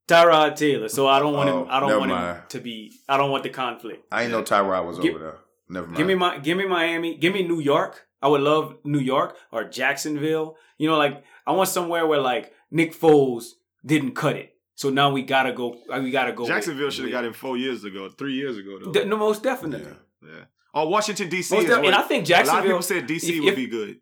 Tyrod 0.08 0.56
Taylor. 0.56 0.90
So 0.90 1.08
I 1.08 1.18
don't 1.18 1.34
want 1.34 1.50
Oh, 1.50 1.64
him. 1.64 1.68
I 1.72 1.80
don't 1.80 1.98
want 2.00 2.12
mind. 2.12 2.38
him 2.38 2.44
to 2.50 2.60
be. 2.60 2.92
I 3.10 3.18
don't 3.18 3.32
want 3.32 3.42
the 3.42 3.50
conflict. 3.50 4.06
I 4.12 4.22
ain't 4.24 4.32
know 4.32 4.44
Tyrod 4.44 4.86
was 4.86 5.00
Give- 5.00 5.16
over 5.16 5.24
there. 5.24 5.38
Never 5.70 5.88
mind. 5.88 5.98
Give 5.98 6.08
me 6.08 6.16
my. 6.16 6.38
Give 6.40 6.58
me 6.58 6.68
Miami. 6.68 7.16
Give 7.18 7.34
me 7.34 7.48
New 7.48 7.60
York. 7.60 8.08
I 8.22 8.28
would 8.28 8.42
love 8.42 8.78
New 8.84 9.00
York 9.00 9.36
or 9.52 9.64
Jacksonville. 9.66 10.58
You 10.78 10.90
know, 10.90 10.98
like 10.98 11.24
I 11.46 11.52
want 11.52 11.70
somewhere 11.70 12.06
where 12.08 12.20
like 12.22 12.54
Nick 12.72 12.94
Foles 12.94 13.46
didn't 13.86 14.12
cut 14.16 14.36
it. 14.36 14.52
So 14.76 14.90
now 14.90 15.12
we 15.12 15.22
gotta 15.24 15.54
go. 15.54 15.78
uh, 15.92 16.00
We 16.02 16.12
gotta 16.12 16.34
go. 16.34 16.46
Jacksonville 16.46 16.90
should 16.90 17.06
have 17.06 17.12
got 17.12 17.24
him 17.26 17.34
four 17.34 17.56
years 17.58 17.84
ago, 17.84 18.10
three 18.10 18.34
years 18.34 18.58
ago 18.58 18.80
though. 18.84 18.92
De- 18.92 19.06
no, 19.06 19.16
most 19.18 19.42
definitely. 19.44 19.86
Yeah. 20.22 20.30
yeah. 20.30 20.44
Oh, 20.74 20.90
Washington 20.90 21.30
D.C. 21.30 21.56
Most 21.56 21.64
is 21.64 21.70
def- 21.70 21.86
and 21.86 21.96
I 21.96 22.02
think 22.02 22.26
Jacksonville. 22.26 22.54
a 22.54 22.58
lot 22.58 22.66
of 22.66 22.70
people 22.70 22.82
said 22.82 23.08
D.C. 23.08 23.38
if- 23.38 23.44
would 23.44 23.50
if- 23.54 23.56
be 23.56 23.68
good. 23.68 24.00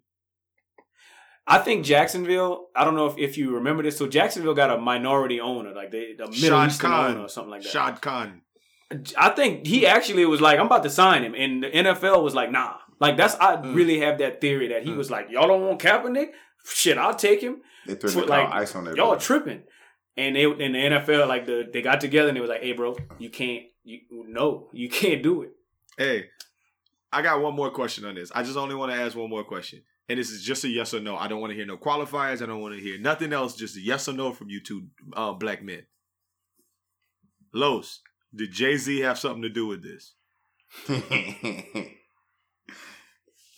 I 1.45 1.57
think 1.59 1.85
Jacksonville. 1.85 2.67
I 2.75 2.85
don't 2.85 2.95
know 2.95 3.07
if, 3.07 3.17
if 3.17 3.37
you 3.37 3.55
remember 3.55 3.83
this. 3.83 3.97
So 3.97 4.07
Jacksonville 4.07 4.53
got 4.53 4.69
a 4.71 4.77
minority 4.77 5.41
owner, 5.41 5.73
like 5.73 5.91
they 5.91 6.13
a 6.13 6.27
Middle 6.29 6.31
Shad 6.31 6.69
Eastern 6.69 6.89
Khan. 6.89 7.11
owner 7.11 7.21
or 7.25 7.29
something 7.29 7.51
like 7.51 7.63
that. 7.63 7.69
Shad 7.69 8.01
Khan. 8.01 8.41
I 9.17 9.29
think 9.29 9.65
he 9.67 9.85
actually 9.87 10.25
was 10.25 10.41
like, 10.41 10.59
I'm 10.59 10.65
about 10.67 10.83
to 10.83 10.89
sign 10.89 11.23
him, 11.23 11.33
and 11.35 11.63
the 11.63 11.69
NFL 11.71 12.23
was 12.23 12.33
like, 12.35 12.51
Nah. 12.51 12.77
Like 12.99 13.17
that's 13.17 13.35
I 13.35 13.57
Mm. 13.57 13.75
really 13.75 13.99
have 13.99 14.19
that 14.19 14.39
theory 14.41 14.69
that 14.69 14.83
he 14.83 14.91
Mm. 14.91 14.97
was 14.97 15.09
like, 15.11 15.29
Y'all 15.29 15.47
don't 15.47 15.61
want 15.65 15.79
Kaepernick? 15.81 16.29
Shit, 16.65 16.97
I'll 16.97 17.15
take 17.15 17.41
him. 17.41 17.61
They 17.85 17.95
threw 17.95 18.09
So, 18.09 18.19
like, 18.21 18.49
ice 18.51 18.75
on 18.75 18.85
that. 18.85 18.95
Y'all 18.95 19.17
tripping. 19.17 19.63
And 20.15 20.35
they 20.35 20.43
in 20.43 20.71
the 20.73 20.77
NFL, 20.79 21.27
like 21.27 21.45
the 21.45 21.67
they 21.73 21.81
got 21.81 21.99
together 21.99 22.27
and 22.29 22.37
they 22.37 22.41
was 22.41 22.49
like, 22.49 22.61
Hey, 22.61 22.73
bro, 22.73 22.95
you 23.19 23.29
can't. 23.29 23.63
You 23.83 23.99
no, 24.27 24.69
you 24.71 24.89
can't 24.89 25.21
do 25.21 25.41
it. 25.41 25.51
Hey, 25.97 26.27
I 27.11 27.21
got 27.21 27.41
one 27.41 27.55
more 27.55 27.69
question 27.71 28.05
on 28.05 28.15
this. 28.15 28.31
I 28.33 28.43
just 28.43 28.55
only 28.57 28.75
want 28.75 28.91
to 28.91 28.97
ask 28.97 29.15
one 29.17 29.29
more 29.29 29.43
question. 29.43 29.81
And 30.07 30.19
this 30.19 30.29
is 30.29 30.43
just 30.43 30.63
a 30.63 30.69
yes 30.69 30.93
or 30.93 30.99
no. 30.99 31.15
I 31.17 31.27
don't 31.27 31.41
want 31.41 31.51
to 31.51 31.55
hear 31.55 31.65
no 31.65 31.77
qualifiers. 31.77 32.41
I 32.41 32.45
don't 32.45 32.61
want 32.61 32.75
to 32.75 32.79
hear 32.81 32.97
nothing 32.99 33.33
else. 33.33 33.55
Just 33.55 33.75
a 33.77 33.81
yes 33.81 34.07
or 34.07 34.13
no 34.13 34.31
from 34.33 34.49
you 34.49 34.61
two 34.61 34.87
uh, 35.13 35.33
black 35.33 35.63
men. 35.63 35.85
Los, 37.53 38.01
did 38.35 38.51
Jay 38.51 38.77
Z 38.77 38.99
have 38.99 39.19
something 39.19 39.43
to 39.43 39.49
do 39.49 39.67
with 39.67 39.83
this? 39.83 40.13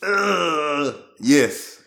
Uh, 0.05 0.93
yes. 1.19 1.81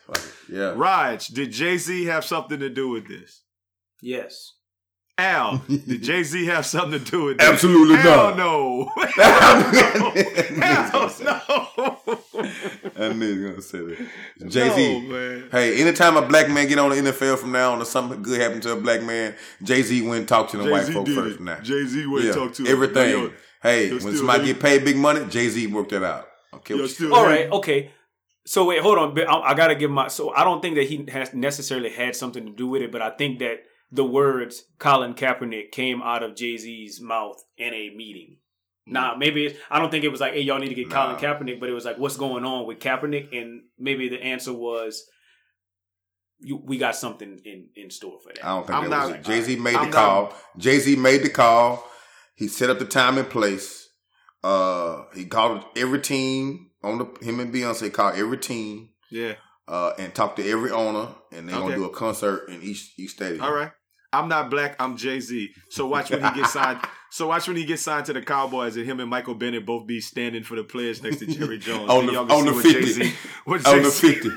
Yeah. 0.51 0.73
Raj, 0.75 1.29
did 1.29 1.53
Jay 1.53 1.77
Z 1.77 2.07
have 2.07 2.25
something 2.25 2.59
to 2.59 2.69
do 2.71 2.89
with 2.89 3.07
this? 3.07 3.43
Yes. 4.01 4.55
Al, 5.19 5.59
did 5.69 6.01
Jay 6.05 6.23
Z 6.23 6.47
have 6.47 6.65
something 6.65 6.99
to 7.03 7.11
do 7.11 7.25
with 7.25 7.39
this? 7.39 7.49
Absolutely 7.49 7.97
Hell 7.97 8.37
not. 8.37 8.37
no. 8.37 8.93
Hell 9.17 11.15
no. 11.21 11.41
I 12.97 13.13
knew 13.13 13.27
you 13.27 13.43
were 13.43 13.49
gonna 13.51 13.63
say 13.63 13.79
that. 13.79 14.09
Jay 14.49 14.71
Z. 14.71 15.09
No, 15.09 15.49
hey, 15.51 15.81
anytime 15.81 16.17
a 16.17 16.23
black 16.23 16.49
man 16.49 16.69
get 16.69 16.79
on 16.79 16.91
the 16.91 16.97
NFL 16.97 17.39
from 17.39 17.53
now 17.53 17.73
on, 17.73 17.83
or 17.83 17.85
something 17.85 18.23
good 18.23 18.41
happen 18.41 18.61
to 18.61 18.73
a 18.73 18.77
black 18.81 19.03
man, 19.03 19.35
Jay 19.63 19.83
Z 19.83 20.03
went 20.03 20.21
and 20.21 20.29
talk 20.29 20.49
to 20.51 20.57
the 20.57 20.71
white 20.71 20.81
Jay-Z 20.83 20.93
folk 20.93 21.07
did 21.07 21.15
first. 21.17 21.37
from 21.37 21.45
now. 21.47 21.61
Jay 21.61 21.85
Z 21.85 22.07
went 22.07 22.25
Yeah, 22.25 22.31
and 22.31 22.39
talked 22.41 22.55
to 22.57 22.67
everything. 22.69 23.11
Yo, 23.11 23.33
hey, 23.63 23.89
yo, 23.89 23.99
when 23.99 24.17
somebody 24.17 24.41
yo- 24.47 24.53
get 24.53 24.63
paid 24.63 24.85
big 24.85 24.97
money, 24.97 25.27
Jay 25.29 25.49
Z 25.49 25.67
worked 25.69 25.91
that 25.91 26.05
out. 26.05 26.29
Okay, 26.55 26.75
yo, 26.75 26.81
what 26.81 26.89
you 26.91 26.95
still- 26.95 27.15
All 27.15 27.25
right, 27.25 27.51
okay. 27.51 27.91
So 28.47 28.65
wait, 28.67 28.81
hold 28.81 28.99
on. 28.99 29.19
I, 29.21 29.51
I 29.51 29.55
gotta 29.55 29.75
give 29.75 29.91
my. 29.91 30.09
So 30.09 30.33
I 30.33 30.45
don't 30.45 30.63
think 30.63 30.77
that 30.77 30.85
he 30.87 31.05
has 31.11 31.35
necessarily 31.35 31.91
had 31.91 32.15
something 32.17 32.47
to 32.47 32.53
do 32.53 32.67
with 32.69 32.83
it, 32.83 32.91
but 32.93 33.03
I 33.03 33.11
think 33.11 33.41
that 33.41 33.65
the 33.91 34.05
words 34.05 34.65
Colin 34.79 35.15
Kaepernick 35.15 35.71
came 35.73 36.03
out 36.03 36.23
of 36.23 36.35
Jay 36.37 36.57
Z's 36.57 37.01
mouth 37.01 37.43
in 37.57 37.73
a 37.75 37.91
meeting. 37.95 38.39
Nah, 38.87 39.17
maybe 39.17 39.47
it, 39.47 39.57
I 39.71 39.79
don't 39.79 39.91
think 39.91 40.05
it 40.05 40.09
was 40.09 40.21
like, 40.21 40.33
"Hey, 40.33 40.41
y'all 40.41 40.59
need 40.59 40.69
to 40.71 40.75
get 40.75 40.91
Colin 40.91 41.13
Nah. 41.17 41.21
Kaepernick," 41.21 41.61
but 41.61 41.69
it 41.69 41.75
was 41.75 41.85
like, 41.85 41.99
"What's 41.99 42.17
going 42.17 42.45
on 42.45 42.67
with 42.67 42.79
Kaepernick?" 42.79 43.37
And 43.39 43.63
maybe 43.79 44.09
the 44.09 44.23
answer 44.23 44.53
was, 44.53 45.05
you, 46.41 46.57
"We 46.65 46.79
got 46.79 46.97
something 46.97 47.41
in 47.45 47.69
in 47.75 47.91
store 47.91 48.19
for 48.21 48.33
that." 48.33 48.45
I 48.45 48.49
don't 48.55 48.67
think 48.67 48.79
I'm 48.79 48.91
that 48.91 49.01
was 49.03 49.11
not- 49.11 49.19
it. 49.21 49.25
Jay 49.25 49.41
Z 49.43 49.57
made 49.57 49.75
I'm 49.75 49.91
the 49.91 49.97
not- 49.97 50.31
call. 50.31 50.35
Jay 50.57 50.79
Z 50.79 50.97
made 50.97 51.23
the 51.23 51.31
call. 51.31 51.87
He 52.35 52.49
set 52.49 52.71
up 52.71 52.79
the 52.79 52.85
time 52.85 53.19
and 53.19 53.29
place. 53.29 53.89
Uh, 54.45 55.05
he 55.15 55.25
called 55.27 55.65
every 55.77 56.01
team 56.01 56.71
on 56.83 56.99
the 56.99 57.07
him 57.27 57.41
and 57.41 57.53
Beyonce 57.53 57.93
called 57.93 58.15
every 58.17 58.39
team 58.39 58.91
Yeah. 59.11 59.35
uh, 59.67 59.93
and 59.99 60.15
talked 60.15 60.37
to 60.37 60.49
every 60.49 60.71
owner, 60.71 61.09
and 61.33 61.49
they're 61.49 61.57
Okay. 61.57 61.65
gonna 61.65 61.77
do 61.77 61.85
a 61.85 61.91
concert 61.91 62.49
in 62.49 62.63
each 62.63 62.95
each 62.97 63.11
stadium. 63.11 63.43
All 63.43 63.53
right. 63.53 63.73
I'm 64.13 64.29
not 64.29 64.51
black. 64.51 64.77
I'm 64.81 64.97
Jay 64.97 65.21
Z. 65.21 65.51
So 65.71 65.87
watch 65.87 66.11
when 66.11 66.23
he 66.23 66.31
gets 66.41 66.53
signed. 66.53 66.81
So 67.11 67.29
watch 67.29 67.49
when 67.49 67.57
he 67.57 67.65
gets 67.65 67.81
signed 67.81 68.05
to 68.05 68.13
the 68.13 68.21
Cowboys, 68.21 68.77
and 68.77 68.85
him 68.85 69.01
and 69.01 69.09
Michael 69.09 69.35
Bennett 69.35 69.65
both 69.65 69.87
be 69.87 69.99
standing 69.99 70.43
for 70.43 70.57
the 70.57 70.63
players 70.63 71.03
next 71.03 71.21
to 71.21 71.27
Jerry 71.27 71.57
Jones. 71.67 71.89
On 71.89 72.05
the- 72.05 72.19
on 72.19 72.45
the 72.45 72.53
what 72.53 72.63
50. 72.63 72.81
Jay-Z 72.83 73.15
On 73.47 73.57
the 73.59 73.91
Jay-Z 73.91 74.29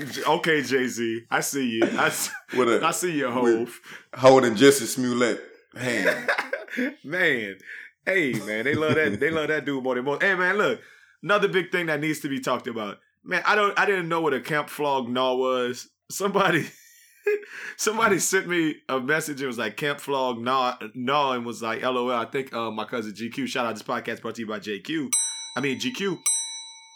50. 0.00 0.22
okay, 0.26 0.62
Jay 0.62 0.86
Z. 0.86 1.20
I 1.30 1.40
see 1.40 1.68
you. 1.68 1.82
I 1.98 2.08
see, 2.08 2.32
a- 2.54 2.86
I 2.86 2.90
see 2.90 3.12
your 3.12 3.30
hove. 3.32 3.78
Holding 4.14 4.54
Jesse 4.56 4.86
Smollett 4.86 5.42
hand. 5.76 6.30
man, 7.04 7.56
hey 8.06 8.32
man, 8.32 8.64
they 8.64 8.74
love 8.74 8.94
that. 8.94 9.20
They 9.20 9.30
love 9.30 9.48
that 9.48 9.66
dude 9.66 9.82
more 9.84 9.94
than 9.94 10.04
most. 10.04 10.22
Hey 10.22 10.34
man, 10.34 10.56
look, 10.56 10.80
another 11.22 11.48
big 11.48 11.70
thing 11.70 11.84
that 11.86 12.00
needs 12.00 12.20
to 12.20 12.28
be 12.30 12.40
talked 12.40 12.66
about. 12.66 12.98
Man, 13.24 13.42
I 13.46 13.54
don't. 13.54 13.78
I 13.78 13.84
didn't 13.86 14.08
know 14.08 14.20
what 14.22 14.32
a 14.34 14.40
camp 14.40 14.68
flog 14.70 15.08
gnaw 15.08 15.34
was. 15.36 15.88
Somebody, 16.10 16.66
somebody 17.76 18.18
sent 18.18 18.48
me 18.48 18.76
a 18.88 19.00
message. 19.00 19.40
It 19.42 19.46
was 19.46 19.58
like 19.58 19.76
camp 19.76 20.00
flog 20.00 20.38
gnaw, 20.40 20.76
gnaw, 20.94 21.32
and 21.32 21.44
was 21.46 21.62
like, 21.62 21.82
"LOL." 21.82 22.10
I 22.10 22.24
think 22.26 22.52
uh, 22.54 22.70
my 22.70 22.84
cousin 22.84 23.12
GQ. 23.12 23.46
Shout 23.46 23.66
out 23.66 23.74
this 23.74 23.82
podcast 23.82 24.22
brought 24.22 24.34
to 24.36 24.40
you 24.42 24.46
by 24.46 24.58
JQ. 24.58 25.10
I 25.56 25.60
mean 25.60 25.78
GQ. 25.78 26.18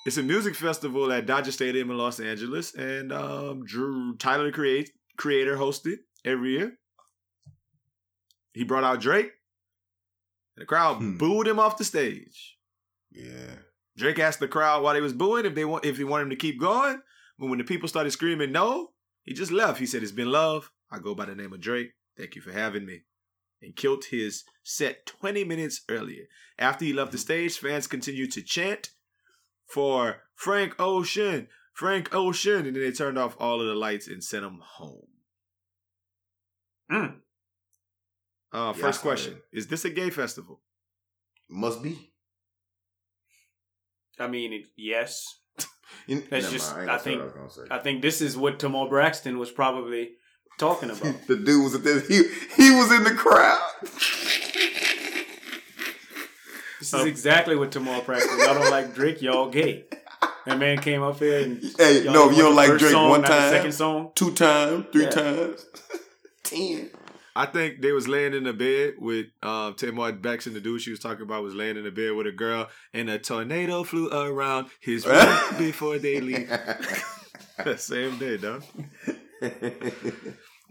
It's 0.07 0.17
a 0.19 0.23
music 0.23 0.55
festival 0.55 1.11
at 1.13 1.27
Dodger 1.27 1.51
Stadium 1.51 1.91
in 1.91 1.99
Los 1.99 2.21
Angeles, 2.21 2.75
and 2.75 3.13
um, 3.13 3.65
Drew 3.65 4.17
Tyler 4.17 4.47
the 4.47 4.53
Create 4.53 4.91
Creator 5.17 5.57
hosted 5.57 5.97
every 6.25 6.53
year. 6.53 6.79
He 8.53 8.65
brought 8.65 8.85
out 8.85 9.01
Drake. 9.01 9.31
And 10.57 10.63
the 10.63 10.67
crowd 10.67 10.97
Hmm. 10.99 11.17
booed 11.19 11.47
him 11.49 11.59
off 11.59 11.77
the 11.77 11.85
stage. 11.85 12.57
Yeah. 13.11 13.57
Drake 13.97 14.19
asked 14.19 14.41
the 14.41 14.49
crowd 14.49 14.83
why 14.83 14.93
they 14.95 15.01
was 15.01 15.13
booing 15.13 15.45
if 15.45 15.55
they 15.55 15.65
want 15.65 15.85
if 15.85 15.97
he 15.99 16.05
wanted 16.05 16.25
him 16.25 16.31
to 16.31 16.37
keep 16.37 16.61
going. 16.61 17.01
But 17.39 17.49
when 17.49 17.59
the 17.59 17.65
people 17.65 17.89
started 17.89 18.11
screaming 18.13 18.53
no, 18.53 18.93
he 19.27 19.35
just 19.35 19.53
left. 19.53 19.81
He 19.81 19.87
said, 19.87 20.03
"It's 20.03 20.13
been 20.13 20.33
love. 20.33 20.71
I 20.91 20.99
go 20.99 21.15
by 21.15 21.27
the 21.27 21.35
name 21.35 21.53
of 21.53 21.61
Drake. 21.61 21.91
Thank 22.17 22.37
you 22.37 22.41
for 22.41 22.53
having 22.53 22.87
me." 22.87 23.03
And 23.61 23.75
killed 23.75 24.07
his 24.07 24.45
set 24.63 25.07
20 25.07 25.45
minutes 25.45 25.83
earlier. 25.89 26.27
After 26.59 26.85
he 26.85 26.93
left 26.93 27.13
the 27.13 27.19
stage, 27.19 27.59
fans 27.59 27.87
continued 27.87 28.33
to 28.33 28.43
chant 28.43 28.91
for 29.67 30.23
Frank 30.35 30.77
Ocean, 30.79 31.49
Frank 31.73 32.15
Ocean, 32.15 32.67
and 32.67 32.77
then 32.77 32.83
they 32.83 32.93
turned 32.93 33.19
off 33.19 33.37
all 33.39 33.61
of 33.61 33.67
the 33.67 33.75
lights 33.75 34.07
and 34.07 34.23
sent 34.23 34.45
him 34.45 34.61
home. 34.63 35.09
Mm. 36.91 37.17
Uh, 38.53 38.73
first 38.73 39.01
saw 39.01 39.09
question: 39.09 39.35
that. 39.35 39.59
Is 39.59 39.67
this 39.67 39.85
a 39.85 39.91
gay 39.91 40.11
festival? 40.11 40.63
Must 41.49 41.83
be. 41.83 42.13
I 44.19 44.29
mean, 44.29 44.65
yes. 44.77 45.41
You- 46.07 46.21
That's 46.31 46.45
Never 46.45 46.49
just- 46.57 46.77
mind, 46.77 46.91
I 46.91 46.95
ain't 46.95 47.03
think- 47.03 47.21
I 47.21 47.25
was 47.25 47.33
gonna 47.35 47.51
say. 47.51 47.63
I 47.71 47.79
think 47.79 48.03
this 48.03 48.21
is 48.21 48.37
what 48.37 48.59
Tamar 48.59 48.89
Braxton 48.89 49.39
was 49.39 49.51
probably 49.51 50.13
talking 50.59 50.91
about. 50.91 51.15
the 51.27 51.37
dude 51.37 51.65
was 51.65 51.75
at 51.75 51.85
this. 51.85 52.07
He 52.09 52.23
he 52.63 52.71
was 52.71 52.93
in 52.93 53.05
the 53.05 53.13
crowd. 53.15 53.61
This 56.79 56.93
is 56.93 57.05
exactly 57.07 57.57
what 57.57 57.73
Tamar 57.73 58.03
Braxton. 58.03 58.39
Y'all 58.39 58.55
don't 58.55 58.71
like 58.71 58.95
Drake, 58.95 59.23
y'all 59.23 59.49
gay. 59.51 59.85
That 60.45 60.59
man 60.59 60.79
came 60.79 61.03
up 61.03 61.19
here 61.19 61.41
and 61.41 61.61
Hey, 61.79 62.05
no, 62.05 62.31
you 62.31 62.43
don't 62.43 62.55
like 62.55 62.69
first 62.69 62.81
Drake 62.81 62.93
song, 62.93 63.11
one 63.11 63.23
time, 63.23 63.51
second 63.51 63.73
song. 63.73 64.13
two 64.15 64.31
times, 64.33 64.87
three 64.93 65.03
Yeah. 65.05 65.11
times, 65.11 65.67
ten. 66.45 66.91
I 67.37 67.45
think 67.45 67.83
they 67.83 67.93
was 67.93 68.09
laying 68.09 68.33
in 68.33 68.45
the 68.45 68.55
bed 68.55 68.95
with 68.99 69.27
um 69.43 69.75
Tamar 69.75 70.13
Braxton, 70.13 70.55
the 70.55 70.61
dude 70.61 70.81
she 70.81 70.91
was 70.91 71.01
talking 71.01 71.23
about 71.23 71.43
was 71.43 71.55
laying 71.55 71.77
in 71.77 71.85
the 71.85 71.91
bed 71.91 72.13
with 72.13 72.27
a 72.27 72.33
girl, 72.33 72.69
and 72.95 73.11
a 73.11 73.19
tornado 73.19 73.85
flew 73.85 74.09
around 74.11 74.69
his 74.81 75.07
room 75.07 75.39
before 75.59 75.99
they 75.99 76.21
leave. 76.21 76.51
Same 77.77 78.19
day, 78.19 78.39
dog. 78.39 78.65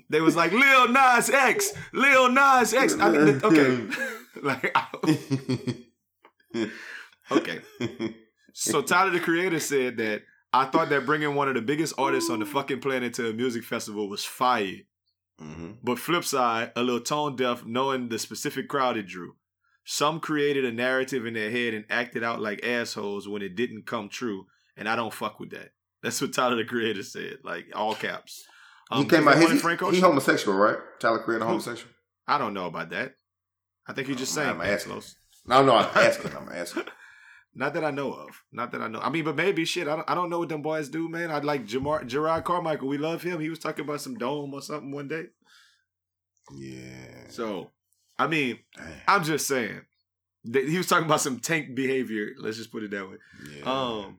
They 0.10 0.22
was 0.22 0.36
like 0.36 0.52
Lil 0.52 0.90
Nas 0.90 1.30
X, 1.30 1.72
Lil 1.94 2.32
Nas 2.32 2.74
X. 2.74 2.96
I 3.00 3.10
mean, 3.10 3.42
okay, 3.44 3.88
like 4.42 4.76
okay. 7.32 7.60
So 8.54 8.82
Tyler 8.82 9.12
the 9.12 9.20
Creator 9.20 9.60
said 9.60 9.98
that 9.98 10.24
I 10.54 10.66
thought 10.66 10.90
that 10.90 11.06
bringing 11.06 11.36
one 11.36 11.48
of 11.48 11.56
the 11.56 11.62
biggest 11.62 11.94
artists 11.98 12.30
on 12.30 12.40
the 12.40 12.46
fucking 12.46 12.80
planet 12.80 13.14
to 13.16 13.30
a 13.30 13.34
music 13.34 13.64
festival 13.64 14.10
was 14.10 14.24
fire. 14.24 14.78
Hmm 15.40 15.72
But 15.84 16.00
flip 16.00 16.24
side, 16.24 16.72
a 16.76 16.84
little 16.84 17.02
tone 17.02 17.36
deaf 17.36 17.66
knowing 17.66 18.10
the 18.10 18.20
specific 18.20 18.68
crowd 18.70 18.98
it 18.98 19.08
drew. 19.08 19.36
Some 19.84 20.20
created 20.20 20.66
a 20.66 20.72
narrative 20.72 21.26
in 21.26 21.34
their 21.36 21.52
head 21.52 21.74
and 21.74 21.86
acted 21.90 22.24
out 22.24 22.42
like 22.42 22.66
assholes 22.66 23.28
when 23.28 23.42
it 23.44 23.56
didn't 23.56 23.86
come 23.86 24.10
true, 24.10 24.48
and 24.76 24.90
I 24.90 24.96
don't 24.96 25.14
fuck 25.14 25.40
with 25.40 25.52
that. 25.52 25.72
That's 26.02 26.20
what 26.22 26.34
Tyler 26.34 26.56
the 26.56 26.66
Creator 26.66 27.04
said, 27.04 27.38
like 27.44 27.66
all 27.76 27.94
caps. 27.96 28.46
he 28.92 29.00
Um, 29.02 29.08
came 29.08 29.28
out. 29.28 29.36
that 29.36 29.42
one 29.42 29.46
in 29.48 29.52
He's, 29.54 29.62
Frank 29.62 29.82
he 29.94 30.00
homosexual, 30.00 30.58
right? 30.58 30.78
Tyler 31.00 31.20
Creator 31.20 31.46
homosexual. 31.46 31.92
I 32.28 32.38
don't 32.40 32.54
know 32.54 32.66
about 32.66 32.90
that. 32.92 33.14
I 33.88 33.94
think 33.94 34.08
he's 34.08 34.18
just 34.18 34.34
saying 34.34 34.50
I'm 34.50 34.62
asking. 34.62 35.02
No, 35.46 35.64
no, 35.64 35.76
I'm 35.76 35.86
asking. 35.96 36.32
I'm 36.36 36.50
asking. 36.52 36.84
Not 37.58 37.74
that 37.76 37.86
I 37.86 37.92
know 37.92 38.12
of. 38.12 38.44
Not 38.52 38.72
that 38.74 38.82
I 38.82 38.88
know. 38.90 39.00
I 39.00 39.10
mean, 39.10 39.24
but 39.24 39.36
maybe 39.38 39.64
shit. 39.64 39.88
I 39.88 39.96
don't, 39.96 40.10
I 40.10 40.14
don't 40.16 40.30
know 40.30 40.40
what 40.40 40.50
them 40.50 40.62
boys 40.62 40.90
do, 40.90 41.08
man. 41.08 41.32
I'd 41.32 41.46
like 41.46 41.66
Jamar, 41.66 42.04
Jerrod 42.08 42.44
Carmichael. 42.44 42.88
We 42.90 42.98
love 42.98 43.22
him. 43.24 43.40
He 43.40 43.50
was 43.50 43.60
talking 43.60 43.86
about 43.86 44.02
some 44.02 44.16
dome 44.16 44.54
or 44.54 44.62
something 44.62 44.92
one 44.92 45.08
day. 45.08 45.28
Yeah. 46.54 47.30
So, 47.30 47.72
I 48.20 48.28
mean, 48.28 48.60
Damn. 48.76 48.88
I'm 49.08 49.24
just 49.24 49.48
saying. 49.48 49.82
that 50.46 50.68
He 50.68 50.78
was 50.78 50.88
talking 50.88 51.06
about 51.06 51.22
some 51.22 51.40
tank 51.40 51.74
behavior. 51.76 52.32
Let's 52.38 52.58
just 52.58 52.72
put 52.72 52.84
it 52.84 52.92
that 52.92 53.10
way. 53.10 53.16
Yeah. 53.58 53.64
Um, 53.72 54.18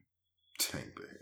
Tank 0.59 0.95
bag. 0.97 1.18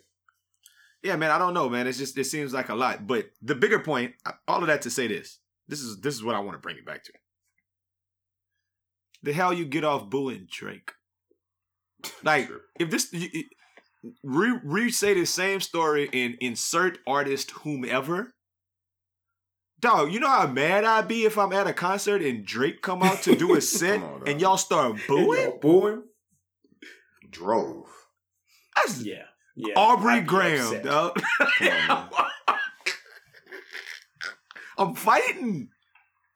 yeah, 1.02 1.16
man. 1.16 1.32
I 1.32 1.38
don't 1.38 1.52
know, 1.54 1.68
man. 1.68 1.88
It's 1.88 1.98
just 1.98 2.16
it 2.16 2.24
seems 2.24 2.54
like 2.54 2.68
a 2.68 2.74
lot. 2.76 3.06
But 3.08 3.26
the 3.42 3.56
bigger 3.56 3.80
point, 3.80 4.14
all 4.46 4.60
of 4.60 4.68
that 4.68 4.82
to 4.82 4.90
say 4.90 5.08
this. 5.08 5.40
This 5.66 5.80
is 5.80 6.00
this 6.00 6.14
is 6.14 6.22
what 6.22 6.36
I 6.36 6.40
want 6.40 6.52
to 6.52 6.60
bring 6.60 6.76
it 6.76 6.86
back 6.86 7.02
to. 7.04 7.12
The 9.24 9.32
hell 9.32 9.52
you 9.52 9.64
get 9.64 9.82
off 9.84 10.08
booing 10.08 10.46
Drake? 10.50 10.92
Like 12.22 12.50
if 12.78 12.90
this 12.90 13.12
you, 13.12 13.28
you- 13.32 13.44
re 14.22 14.58
re 14.62 14.90
say 14.90 15.14
the 15.14 15.24
same 15.24 15.60
story 15.60 16.08
and 16.12 16.36
insert 16.40 16.98
artist 17.06 17.50
whomever. 17.62 18.32
Dog, 19.80 20.12
you 20.12 20.20
know 20.20 20.28
how 20.28 20.46
mad 20.46 20.84
I'd 20.84 21.08
be 21.08 21.24
if 21.26 21.36
I'm 21.36 21.52
at 21.52 21.66
a 21.66 21.72
concert 21.74 22.22
and 22.22 22.44
Drake 22.46 22.80
come 22.80 23.02
out 23.02 23.22
to 23.22 23.36
do 23.36 23.54
a 23.54 23.60
set 23.62 24.00
on, 24.02 24.22
and 24.26 24.40
y'all 24.40 24.56
start 24.56 24.96
booing? 25.06 25.42
Y'all 25.42 25.58
booing? 25.60 26.02
Drove. 27.30 27.86
That's 28.76 29.02
Yeah. 29.02 29.24
Yeah. 29.56 29.74
Aubrey 29.76 30.14
I'd 30.14 30.26
Graham, 30.26 30.66
upset. 30.66 30.84
dog. 30.84 31.22
On. 31.90 32.08
I'm 34.78 34.94
fighting. 34.94 35.68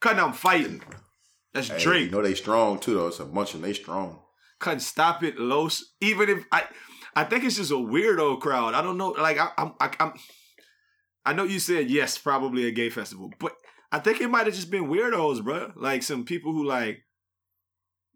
Cutting, 0.00 0.20
I'm 0.20 0.32
fighting. 0.32 0.82
That's 1.52 1.68
Hey, 1.68 1.78
Drake. 1.82 2.04
you 2.06 2.10
know 2.10 2.22
they 2.22 2.34
strong 2.34 2.78
too, 2.78 2.94
though. 2.94 3.08
It's 3.08 3.18
a 3.20 3.24
bunch 3.24 3.54
of 3.54 3.62
they 3.62 3.72
strong. 3.72 4.20
Couldn't 4.58 4.80
stop 4.80 5.22
it, 5.22 5.38
Los. 5.38 5.84
Even 6.00 6.28
if 6.28 6.44
I, 6.50 6.64
I 7.14 7.24
think 7.24 7.44
it's 7.44 7.56
just 7.56 7.70
a 7.70 7.74
weirdo 7.74 8.40
crowd. 8.40 8.74
I 8.74 8.82
don't 8.82 8.98
know. 8.98 9.10
Like 9.10 9.38
I, 9.38 9.50
I'm, 9.56 9.72
I, 9.80 9.90
I'm. 10.00 10.12
I 11.24 11.32
know 11.32 11.44
you 11.44 11.58
said 11.58 11.90
yes, 11.90 12.16
probably 12.16 12.66
a 12.66 12.70
gay 12.70 12.90
festival, 12.90 13.30
but 13.38 13.52
I 13.92 13.98
think 13.98 14.20
it 14.20 14.28
might 14.28 14.46
have 14.46 14.54
just 14.54 14.70
been 14.70 14.88
weirdos, 14.88 15.42
bro. 15.44 15.72
Like 15.76 16.02
some 16.02 16.24
people 16.24 16.52
who 16.52 16.64
like 16.64 17.04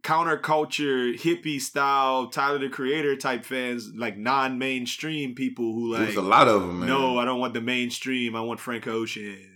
counterculture, 0.03 1.17
hippie 1.17 1.61
style, 1.61 2.29
Tyler 2.29 2.59
the 2.59 2.69
Creator 2.69 3.17
type 3.17 3.45
fans, 3.45 3.91
like 3.97 4.17
non-mainstream 4.17 5.35
people 5.35 5.73
who 5.73 5.93
like. 5.93 6.03
There's 6.03 6.17
a 6.17 6.23
lot 6.23 6.49
of 6.49 6.63
them, 6.63 6.81
man. 6.81 6.89
No, 6.89 7.19
I 7.19 7.25
don't 7.25 7.41
want 7.41 7.55
the 7.55 7.61
mainstream. 7.61 8.35
I 8.35 8.41
want 8.41 8.61
Frank 8.61 8.87
Ocean. 8.87 9.52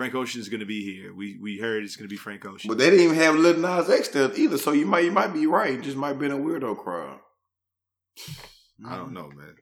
Frank 0.00 0.14
Ocean's 0.14 0.48
going 0.48 0.60
to 0.60 0.66
be 0.66 0.82
here. 0.82 1.12
We 1.12 1.36
we 1.42 1.58
heard 1.58 1.84
it's 1.84 1.94
going 1.94 2.08
to 2.08 2.10
be 2.10 2.16
Frank 2.16 2.46
Ocean. 2.46 2.68
But 2.68 2.78
they 2.78 2.88
didn't 2.88 3.04
even 3.04 3.16
have 3.16 3.34
Lil 3.34 3.58
Nas 3.58 3.90
X 3.90 4.08
there 4.08 4.34
either, 4.34 4.56
so 4.56 4.72
you 4.72 4.86
might 4.86 5.04
you 5.04 5.10
might 5.10 5.34
be 5.34 5.46
right. 5.46 5.74
It 5.74 5.82
just 5.82 5.98
might 5.98 6.14
be 6.14 6.24
in 6.24 6.32
a 6.32 6.38
weirdo 6.38 6.78
crowd. 6.78 7.18
I 8.88 8.96
don't 8.96 9.12
know, 9.12 9.28
man. 9.28 9.56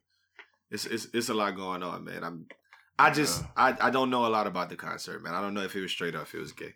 It's 0.71 0.87
it's 0.87 1.09
it's 1.13 1.29
a 1.29 1.35
lot 1.35 1.57
going 1.57 1.83
on, 1.83 2.05
man. 2.05 2.23
I'm 2.23 2.47
I 3.01 3.11
just 3.11 3.43
I, 3.57 3.77
I 3.81 3.91
don't 3.91 4.11
know 4.11 4.27
a 4.27 4.29
lot 4.29 4.47
about 4.47 4.71
the 4.71 4.77
concert, 4.77 5.25
man. 5.25 5.35
I 5.35 5.41
don't 5.41 5.55
know 5.55 5.63
if 5.63 5.75
it 5.75 5.81
was 5.81 5.91
straight 5.91 6.15
or 6.15 6.23
if 6.23 6.33
it 6.33 6.39
was 6.39 6.53
gay. 6.53 6.75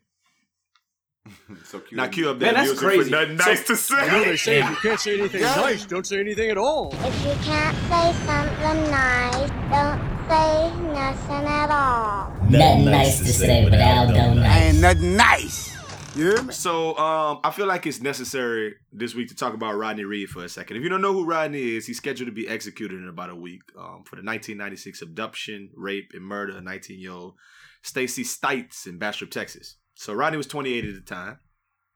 So 1.64 1.78
cute. 1.78 1.92
Now 1.92 2.08
cue 2.08 2.30
up 2.30 2.38
Man, 2.38 2.54
that 2.54 2.66
that's 2.66 2.82
music 2.82 2.84
crazy. 2.84 3.04
for 3.04 3.10
nothing 3.10 3.36
nice 3.36 3.64
to 3.68 3.76
say. 3.76 4.04
You 4.06 4.10
know 4.10 4.24
they 4.24 4.36
say 4.36 4.58
if 4.58 4.70
you 4.70 4.76
can't 4.76 4.98
say 4.98 5.20
anything 5.20 5.42
nice, 5.42 5.86
don't 5.86 6.04
say 6.04 6.18
anything 6.18 6.50
at 6.50 6.58
all. 6.58 6.92
If 6.94 7.24
you 7.24 7.34
can't 7.44 7.76
say 7.76 8.26
something 8.26 8.90
nice, 8.90 9.50
don't 9.70 10.11
say 10.28 10.72
nothing 10.92 11.46
at 11.46 11.70
all. 11.70 12.32
Nothing 12.48 12.84
nice 12.86 13.18
to 13.18 13.32
say, 13.32 13.64
but 13.68 13.80
Aldo 13.80 14.34
nice. 14.34 14.62
Ain't 14.62 14.80
nothing 14.80 15.16
nice. 15.16 15.72
You 16.14 16.24
hear 16.26 16.42
me? 16.42 16.52
So 16.52 16.96
um, 16.98 17.40
I 17.42 17.50
feel 17.50 17.66
like 17.66 17.86
it's 17.86 18.02
necessary 18.02 18.74
this 18.92 19.14
week 19.14 19.28
to 19.28 19.34
talk 19.34 19.54
about 19.54 19.76
Rodney 19.76 20.04
Reed 20.04 20.28
for 20.28 20.44
a 20.44 20.48
second. 20.48 20.76
If 20.76 20.82
you 20.82 20.90
don't 20.90 21.00
know 21.00 21.14
who 21.14 21.24
Rodney 21.24 21.76
is, 21.76 21.86
he's 21.86 21.96
scheduled 21.96 22.26
to 22.26 22.34
be 22.34 22.46
executed 22.46 23.00
in 23.00 23.08
about 23.08 23.30
a 23.30 23.34
week 23.34 23.62
um, 23.78 24.04
for 24.04 24.16
the 24.16 24.22
1996 24.22 25.00
abduction, 25.00 25.70
rape, 25.74 26.10
and 26.12 26.22
murder 26.22 26.58
of 26.58 26.64
19-year-old 26.64 27.34
Stacy 27.82 28.24
Stites 28.24 28.86
in 28.86 28.98
Bastrop, 28.98 29.30
Texas. 29.30 29.76
So 29.94 30.12
Rodney 30.12 30.36
was 30.36 30.46
28 30.46 30.84
at 30.84 30.94
the 30.94 31.00
time. 31.00 31.38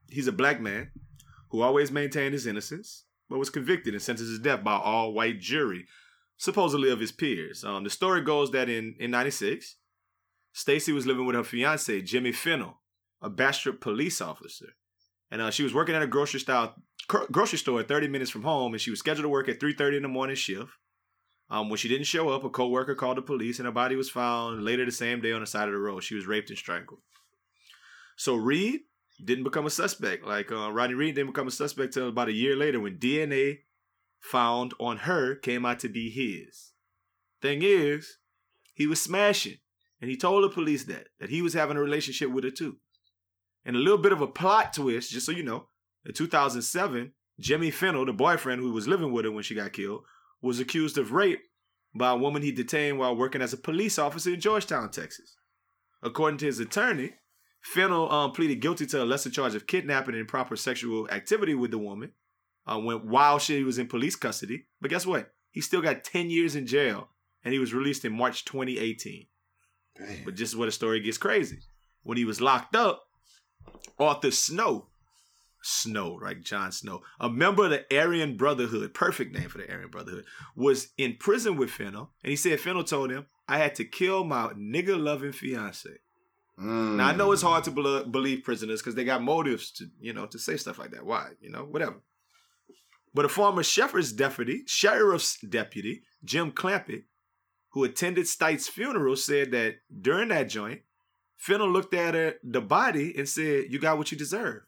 He's 0.08 0.28
a 0.28 0.32
black 0.32 0.60
man 0.60 0.92
who 1.50 1.60
always 1.60 1.92
maintained 1.92 2.32
his 2.32 2.46
innocence, 2.46 3.04
but 3.28 3.38
was 3.38 3.50
convicted 3.50 3.92
and 3.92 4.02
sentenced 4.02 4.34
to 4.34 4.42
death 4.42 4.64
by 4.64 4.76
all 4.76 5.12
white 5.12 5.40
jury, 5.40 5.84
supposedly 6.36 6.90
of 6.90 7.00
his 7.00 7.12
peers. 7.12 7.64
Um, 7.64 7.84
the 7.84 7.90
story 7.90 8.22
goes 8.22 8.50
that 8.52 8.68
in 8.68 8.94
in 8.98 9.10
'96, 9.10 9.76
Stacy 10.52 10.92
was 10.92 11.06
living 11.06 11.26
with 11.26 11.36
her 11.36 11.44
fiance 11.44 12.02
Jimmy 12.02 12.32
Fennell, 12.32 12.80
a 13.20 13.30
Bastrop 13.30 13.80
police 13.80 14.20
officer, 14.20 14.76
and 15.30 15.42
uh, 15.42 15.50
she 15.50 15.62
was 15.62 15.74
working 15.74 15.94
at 15.94 16.02
a 16.02 16.06
grocery 16.06 16.40
style 16.40 16.74
grocery 17.08 17.58
store 17.58 17.82
30 17.82 18.08
minutes 18.08 18.30
from 18.30 18.42
home, 18.42 18.72
and 18.72 18.80
she 18.80 18.90
was 18.90 18.98
scheduled 18.98 19.24
to 19.24 19.28
work 19.28 19.48
at 19.48 19.60
3:30 19.60 19.98
in 19.98 20.02
the 20.02 20.08
morning 20.08 20.36
shift. 20.36 20.72
Um, 21.48 21.68
when 21.68 21.78
she 21.78 21.88
didn't 21.88 22.06
show 22.06 22.30
up, 22.30 22.42
a 22.42 22.50
coworker 22.50 22.96
called 22.96 23.18
the 23.18 23.22
police, 23.22 23.60
and 23.60 23.66
her 23.66 23.72
body 23.72 23.94
was 23.94 24.10
found 24.10 24.64
later 24.64 24.84
the 24.84 24.90
same 24.90 25.20
day 25.20 25.32
on 25.32 25.40
the 25.40 25.46
side 25.46 25.68
of 25.68 25.74
the 25.74 25.78
road. 25.78 26.02
She 26.02 26.16
was 26.16 26.26
raped 26.26 26.50
and 26.50 26.58
strangled. 26.58 27.00
So 28.16 28.34
Reed 28.34 28.80
didn't 29.24 29.44
become 29.44 29.66
a 29.66 29.70
suspect. 29.70 30.24
Like 30.24 30.50
uh, 30.50 30.72
Rodney 30.72 30.94
Reed 30.94 31.14
didn't 31.14 31.30
become 31.30 31.46
a 31.46 31.52
suspect 31.52 31.94
until 31.94 32.08
about 32.08 32.28
a 32.28 32.32
year 32.32 32.56
later 32.56 32.80
when 32.80 32.98
DNA 32.98 33.58
found 34.20 34.74
on 34.78 34.98
her 34.98 35.34
came 35.34 35.64
out 35.64 35.78
to 35.80 35.88
be 35.88 36.10
his. 36.10 36.72
Thing 37.40 37.60
is, 37.62 38.18
he 38.74 38.86
was 38.86 39.00
smashing, 39.00 39.58
and 40.00 40.10
he 40.10 40.16
told 40.16 40.44
the 40.44 40.48
police 40.48 40.84
that 40.84 41.08
that 41.20 41.30
he 41.30 41.42
was 41.42 41.54
having 41.54 41.76
a 41.76 41.80
relationship 41.80 42.30
with 42.30 42.44
her 42.44 42.50
too. 42.50 42.76
And 43.64 43.76
a 43.76 43.80
little 43.80 43.98
bit 43.98 44.12
of 44.12 44.20
a 44.20 44.26
plot 44.26 44.72
twist, 44.72 45.10
just 45.10 45.26
so 45.26 45.32
you 45.32 45.42
know, 45.42 45.68
in 46.04 46.12
2007, 46.12 47.12
Jimmy 47.40 47.70
Fennell, 47.70 48.06
the 48.06 48.12
boyfriend 48.12 48.60
who 48.60 48.72
was 48.72 48.88
living 48.88 49.12
with 49.12 49.24
her 49.24 49.30
when 49.30 49.42
she 49.42 49.54
got 49.54 49.72
killed, 49.72 50.04
was 50.40 50.60
accused 50.60 50.98
of 50.98 51.12
rape 51.12 51.40
by 51.94 52.10
a 52.10 52.16
woman 52.16 52.42
he 52.42 52.52
detained 52.52 52.98
while 52.98 53.16
working 53.16 53.42
as 53.42 53.52
a 53.52 53.58
police 53.58 53.98
officer 53.98 54.32
in 54.32 54.40
Georgetown, 54.40 54.90
Texas. 54.90 55.36
According 56.02 56.38
to 56.38 56.46
his 56.46 56.60
attorney, 56.60 57.14
Fennell 57.60 58.10
um, 58.12 58.32
pleaded 58.32 58.60
guilty 58.60 58.86
to 58.86 59.02
a 59.02 59.04
lesser 59.04 59.30
charge 59.30 59.54
of 59.54 59.66
kidnapping 59.66 60.14
and 60.14 60.20
improper 60.20 60.56
sexual 60.56 61.08
activity 61.10 61.54
with 61.54 61.72
the 61.72 61.78
woman 61.78 62.12
uh, 62.66 62.78
when 62.78 63.08
while 63.08 63.38
she 63.38 63.62
was 63.62 63.78
in 63.78 63.86
police 63.86 64.16
custody. 64.16 64.66
But 64.80 64.90
guess 64.90 65.06
what? 65.06 65.32
He 65.50 65.60
still 65.60 65.82
got 65.82 66.04
10 66.04 66.30
years 66.30 66.54
in 66.54 66.66
jail, 66.66 67.08
and 67.44 67.52
he 67.52 67.58
was 67.58 67.72
released 67.72 68.04
in 68.04 68.12
March 68.12 68.44
2018. 68.44 69.26
But 70.24 70.34
just 70.34 70.56
where 70.56 70.66
the 70.66 70.72
story 70.72 71.00
gets 71.00 71.18
crazy. 71.18 71.60
When 72.02 72.18
he 72.18 72.24
was 72.24 72.40
locked 72.40 72.76
up, 72.76 73.04
Arthur 73.98 74.30
Snow, 74.30 74.88
Snow, 75.62 76.18
right? 76.20 76.40
John 76.42 76.70
Snow, 76.70 77.02
a 77.18 77.28
member 77.28 77.64
of 77.64 77.70
the 77.70 77.98
Aryan 77.98 78.36
Brotherhood, 78.36 78.94
perfect 78.94 79.34
name 79.34 79.48
for 79.48 79.58
the 79.58 79.70
Aryan 79.70 79.90
Brotherhood, 79.90 80.24
was 80.54 80.88
in 80.98 81.16
prison 81.18 81.56
with 81.56 81.70
Fennell, 81.70 82.12
and 82.22 82.30
he 82.30 82.36
said 82.36 82.60
Fennell 82.60 82.84
told 82.84 83.10
him, 83.10 83.26
I 83.48 83.58
had 83.58 83.74
to 83.76 83.84
kill 83.84 84.24
my 84.24 84.48
nigga 84.54 85.00
loving 85.00 85.32
fiance. 85.32 85.90
Mm. 86.60 86.96
Now 86.96 87.08
I 87.08 87.16
know 87.16 87.32
it's 87.32 87.42
hard 87.42 87.64
to 87.64 87.70
believe 87.70 88.44
prisoners 88.44 88.80
because 88.80 88.94
they 88.94 89.04
got 89.04 89.22
motives 89.22 89.70
to, 89.72 89.90
you 90.00 90.12
know, 90.12 90.26
to 90.26 90.38
say 90.38 90.56
stuff 90.56 90.78
like 90.78 90.90
that. 90.92 91.04
Why, 91.04 91.30
you 91.40 91.50
know, 91.50 91.64
whatever. 91.64 91.96
But 93.16 93.24
a 93.24 93.30
former 93.30 93.62
sheriff's 93.62 94.12
deputy, 94.12 94.64
sheriff's 94.66 95.40
deputy, 95.40 96.02
Jim 96.22 96.52
Clampett, 96.52 97.04
who 97.70 97.82
attended 97.82 98.26
Stites' 98.26 98.68
funeral, 98.68 99.16
said 99.16 99.52
that 99.52 99.76
during 100.02 100.28
that 100.28 100.50
joint, 100.50 100.82
Fennell 101.34 101.70
looked 101.70 101.94
at 101.94 102.12
her, 102.12 102.34
the 102.44 102.60
body 102.60 103.14
and 103.16 103.26
said, 103.26 103.72
"You 103.72 103.78
got 103.78 103.96
what 103.96 104.12
you 104.12 104.18
deserve." 104.18 104.64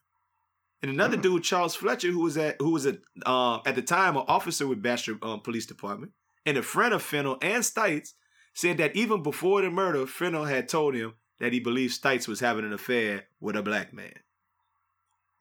And 0.81 0.91
another 0.91 1.19
dude, 1.19 1.45
Charles 1.45 1.75
Fletcher, 1.75 2.11
who 2.11 2.21
was 2.21 2.39
at 2.39 2.57
who 2.59 2.71
was 2.71 2.87
at 2.87 3.01
uh, 3.27 3.59
at 3.67 3.75
the 3.75 3.83
time 3.83 4.17
an 4.17 4.25
officer 4.29 4.67
with 4.67 4.81
Bastrop 4.81 5.23
um, 5.23 5.41
Police 5.41 5.67
Department 5.67 6.13
and 6.47 6.57
a 6.57 6.63
friend 6.63 6.95
of 6.95 7.03
Fennell 7.03 7.37
and 7.43 7.63
Stites, 7.63 8.15
said 8.55 8.79
that 8.79 8.97
even 8.97 9.23
before 9.23 9.61
the 9.61 9.71
murder, 9.71 10.07
Fennell 10.07 10.47
had 10.47 10.71
told 10.71 10.95
him 10.95 11.17
that 11.39 11.53
he 11.53 11.61
believed 11.61 12.01
Stites 12.01 12.27
was 12.27 12.41
having 12.41 12.65
an 12.65 12.73
affair 12.73 13.27
with 13.41 13.57
a 13.57 13.63
black 13.63 13.93
man. 13.93 14.15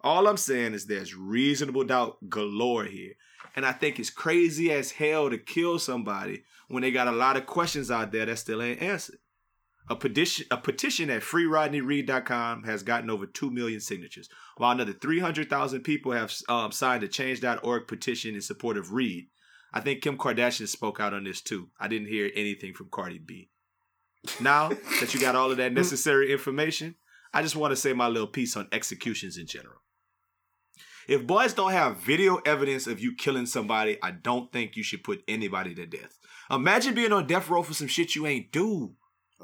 All 0.01 0.27
I'm 0.27 0.37
saying 0.37 0.73
is 0.73 0.85
there's 0.85 1.15
reasonable 1.15 1.83
doubt 1.83 2.29
galore 2.29 2.85
here. 2.85 3.13
And 3.55 3.65
I 3.65 3.71
think 3.71 3.99
it's 3.99 4.11
crazy 4.11 4.71
as 4.71 4.91
hell 4.91 5.29
to 5.29 5.37
kill 5.37 5.79
somebody 5.79 6.43
when 6.67 6.81
they 6.81 6.91
got 6.91 7.07
a 7.07 7.11
lot 7.11 7.37
of 7.37 7.45
questions 7.45 7.89
out 7.89 8.11
there 8.11 8.25
that 8.25 8.37
still 8.37 8.61
ain't 8.61 8.81
answered. 8.81 9.17
A 9.89 9.95
petition, 9.95 10.45
a 10.51 10.57
petition 10.57 11.09
at 11.09 11.21
freerodneyreed.com 11.21 12.63
has 12.63 12.83
gotten 12.83 13.09
over 13.09 13.25
2 13.25 13.49
million 13.49 13.79
signatures, 13.79 14.29
while 14.57 14.71
another 14.71 14.93
300,000 14.93 15.81
people 15.81 16.11
have 16.11 16.33
um, 16.49 16.71
signed 16.71 17.03
a 17.03 17.07
change.org 17.07 17.87
petition 17.87 18.35
in 18.35 18.41
support 18.41 18.77
of 18.77 18.91
Reed. 18.91 19.27
I 19.73 19.79
think 19.79 20.01
Kim 20.01 20.17
Kardashian 20.17 20.67
spoke 20.67 20.99
out 20.99 21.13
on 21.13 21.23
this 21.23 21.41
too. 21.41 21.69
I 21.79 21.87
didn't 21.87 22.09
hear 22.09 22.29
anything 22.35 22.73
from 22.73 22.89
Cardi 22.91 23.19
B. 23.19 23.49
Now 24.41 24.69
that 24.99 25.13
you 25.13 25.21
got 25.21 25.35
all 25.35 25.51
of 25.51 25.57
that 25.57 25.73
necessary 25.81 26.31
information, 26.31 26.95
I 27.33 27.41
just 27.41 27.55
want 27.55 27.71
to 27.71 27.75
say 27.75 27.93
my 27.93 28.07
little 28.07 28.27
piece 28.27 28.57
on 28.57 28.67
executions 28.71 29.37
in 29.37 29.47
general. 29.47 29.79
If 31.07 31.25
boys 31.25 31.53
don't 31.53 31.71
have 31.71 31.97
video 31.97 32.41
evidence 32.45 32.85
of 32.85 32.99
you 32.99 33.15
killing 33.15 33.45
somebody, 33.45 33.97
I 34.03 34.11
don't 34.11 34.51
think 34.51 34.75
you 34.75 34.83
should 34.83 35.05
put 35.05 35.23
anybody 35.27 35.73
to 35.75 35.85
death. 35.85 36.17
Imagine 36.51 36.95
being 36.95 37.13
on 37.13 37.27
death 37.27 37.49
row 37.49 37.63
for 37.63 37.73
some 37.73 37.87
shit 37.87 38.15
you 38.15 38.27
ain't 38.27 38.51
do. 38.51 38.91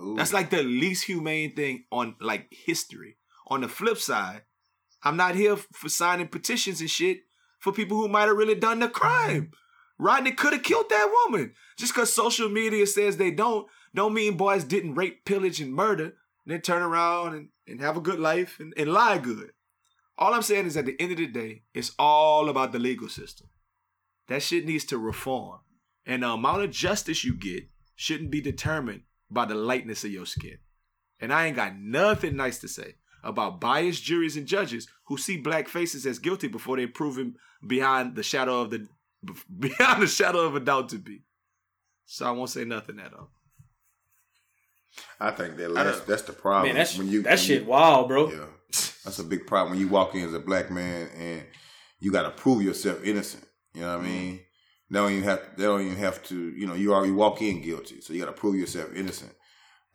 Ooh. 0.01 0.15
That's 0.17 0.33
like 0.33 0.49
the 0.49 0.63
least 0.63 1.05
humane 1.05 1.55
thing 1.55 1.85
on 1.89 2.15
like 2.19 2.47
history. 2.51 3.17
On 3.47 3.61
the 3.61 3.69
flip 3.69 3.97
side, 3.97 4.41
I'm 5.03 5.15
not 5.15 5.35
here 5.35 5.55
for 5.55 5.87
signing 5.87 6.27
petitions 6.27 6.81
and 6.81 6.89
shit 6.89 7.19
for 7.59 7.71
people 7.71 7.97
who 7.97 8.09
might 8.09 8.27
have 8.27 8.35
really 8.35 8.55
done 8.55 8.79
the 8.79 8.89
crime. 8.89 9.51
Rodney 9.97 10.31
could 10.31 10.53
have 10.53 10.63
killed 10.63 10.89
that 10.89 11.11
woman. 11.25 11.53
Just 11.77 11.93
because 11.93 12.11
social 12.11 12.49
media 12.49 12.85
says 12.87 13.15
they 13.15 13.31
don't, 13.31 13.67
don't 13.95 14.13
mean 14.13 14.35
boys 14.35 14.65
didn't 14.65 14.95
rape, 14.95 15.23
pillage, 15.23 15.61
and 15.61 15.73
murder, 15.73 16.05
and 16.05 16.13
then 16.47 16.61
turn 16.61 16.81
around 16.81 17.35
and, 17.35 17.49
and 17.67 17.79
have 17.79 17.95
a 17.95 18.01
good 18.01 18.19
life 18.19 18.57
and, 18.59 18.73
and 18.75 18.91
lie 18.91 19.17
good. 19.17 19.51
All 20.17 20.33
I'm 20.33 20.41
saying 20.41 20.65
is 20.67 20.77
at 20.77 20.85
the 20.85 20.95
end 20.99 21.11
of 21.11 21.17
the 21.17 21.27
day, 21.27 21.63
it's 21.73 21.91
all 21.97 22.49
about 22.49 22.71
the 22.71 22.79
legal 22.79 23.09
system. 23.09 23.47
That 24.27 24.43
shit 24.43 24.65
needs 24.65 24.85
to 24.85 24.97
reform. 24.97 25.59
And 26.05 26.23
the 26.23 26.29
amount 26.29 26.63
of 26.63 26.71
justice 26.71 27.23
you 27.23 27.33
get 27.35 27.67
shouldn't 27.95 28.31
be 28.31 28.41
determined 28.41 29.01
by 29.29 29.45
the 29.45 29.55
lightness 29.55 30.03
of 30.03 30.11
your 30.11 30.25
skin. 30.25 30.57
And 31.19 31.33
I 31.33 31.47
ain't 31.47 31.55
got 31.55 31.77
nothing 31.77 32.35
nice 32.35 32.59
to 32.59 32.67
say 32.67 32.95
about 33.23 33.61
biased 33.61 34.03
juries 34.03 34.35
and 34.35 34.45
judges 34.45 34.87
who 35.05 35.17
see 35.17 35.37
black 35.37 35.67
faces 35.69 36.05
as 36.05 36.19
guilty 36.19 36.47
before 36.47 36.75
they 36.77 36.85
prove 36.87 37.17
him 37.17 37.35
behind 37.65 38.15
the 38.15 38.23
shadow 38.23 38.59
of 38.61 38.69
the 38.71 38.87
beyond 39.59 40.03
the 40.03 40.07
shadow 40.07 40.39
of 40.41 40.55
a 40.55 40.59
doubt 40.59 40.89
to 40.89 40.97
be. 40.97 41.21
So 42.05 42.25
I 42.25 42.31
won't 42.31 42.49
say 42.49 42.65
nothing 42.65 42.99
at 42.99 43.13
all. 43.13 43.29
I 45.19 45.31
think 45.31 45.55
that 45.57 45.71
I 45.75 45.83
that's, 45.83 46.01
that's 46.01 46.21
the 46.23 46.33
problem. 46.33 46.67
Man, 46.67 46.75
that's 46.75 46.97
when 46.97 47.07
you, 47.07 47.23
that 47.23 47.29
when 47.29 47.37
shit 47.37 47.61
you- 47.61 47.67
wild, 47.67 48.09
bro. 48.09 48.29
Yeah, 48.29 48.45
that's 49.03 49.19
a 49.19 49.23
big 49.23 49.45
problem 49.47 49.71
when 49.71 49.79
you 49.79 49.87
walk 49.87 50.15
in 50.15 50.23
as 50.23 50.33
a 50.33 50.39
black 50.39 50.71
man 50.71 51.09
and 51.17 51.43
you 51.99 52.11
got 52.11 52.23
to 52.23 52.31
prove 52.31 52.61
yourself 52.61 53.03
innocent. 53.03 53.45
You 53.73 53.81
know 53.81 53.97
what 53.97 54.05
I 54.05 54.09
mean? 54.09 54.39
They 54.89 54.99
don't 54.99 55.11
even 55.11 55.23
have. 55.23 55.41
They 55.57 55.63
don't 55.63 55.81
even 55.81 55.97
have 55.97 56.21
to. 56.23 56.35
You 56.35 56.67
know, 56.67 56.73
you 56.75 56.93
already 56.93 57.11
walk 57.11 57.41
in 57.41 57.61
guilty, 57.61 58.01
so 58.01 58.13
you 58.13 58.19
got 58.19 58.27
to 58.27 58.39
prove 58.39 58.55
yourself 58.55 58.89
innocent. 58.95 59.31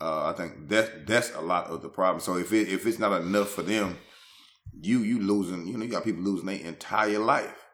Uh, 0.00 0.26
I 0.26 0.32
think 0.32 0.68
that 0.68 1.06
that's 1.06 1.34
a 1.34 1.40
lot 1.40 1.66
of 1.66 1.82
the 1.82 1.88
problem. 1.88 2.20
So 2.20 2.36
if 2.36 2.52
it 2.52 2.68
if 2.68 2.86
it's 2.86 2.98
not 2.98 3.20
enough 3.20 3.50
for 3.50 3.62
them, 3.62 3.98
you 4.80 5.00
you 5.00 5.20
losing. 5.20 5.66
You 5.66 5.76
know, 5.76 5.84
you 5.84 5.90
got 5.90 6.04
people 6.04 6.22
losing 6.22 6.46
their 6.46 6.60
entire 6.60 7.18
life 7.18 7.66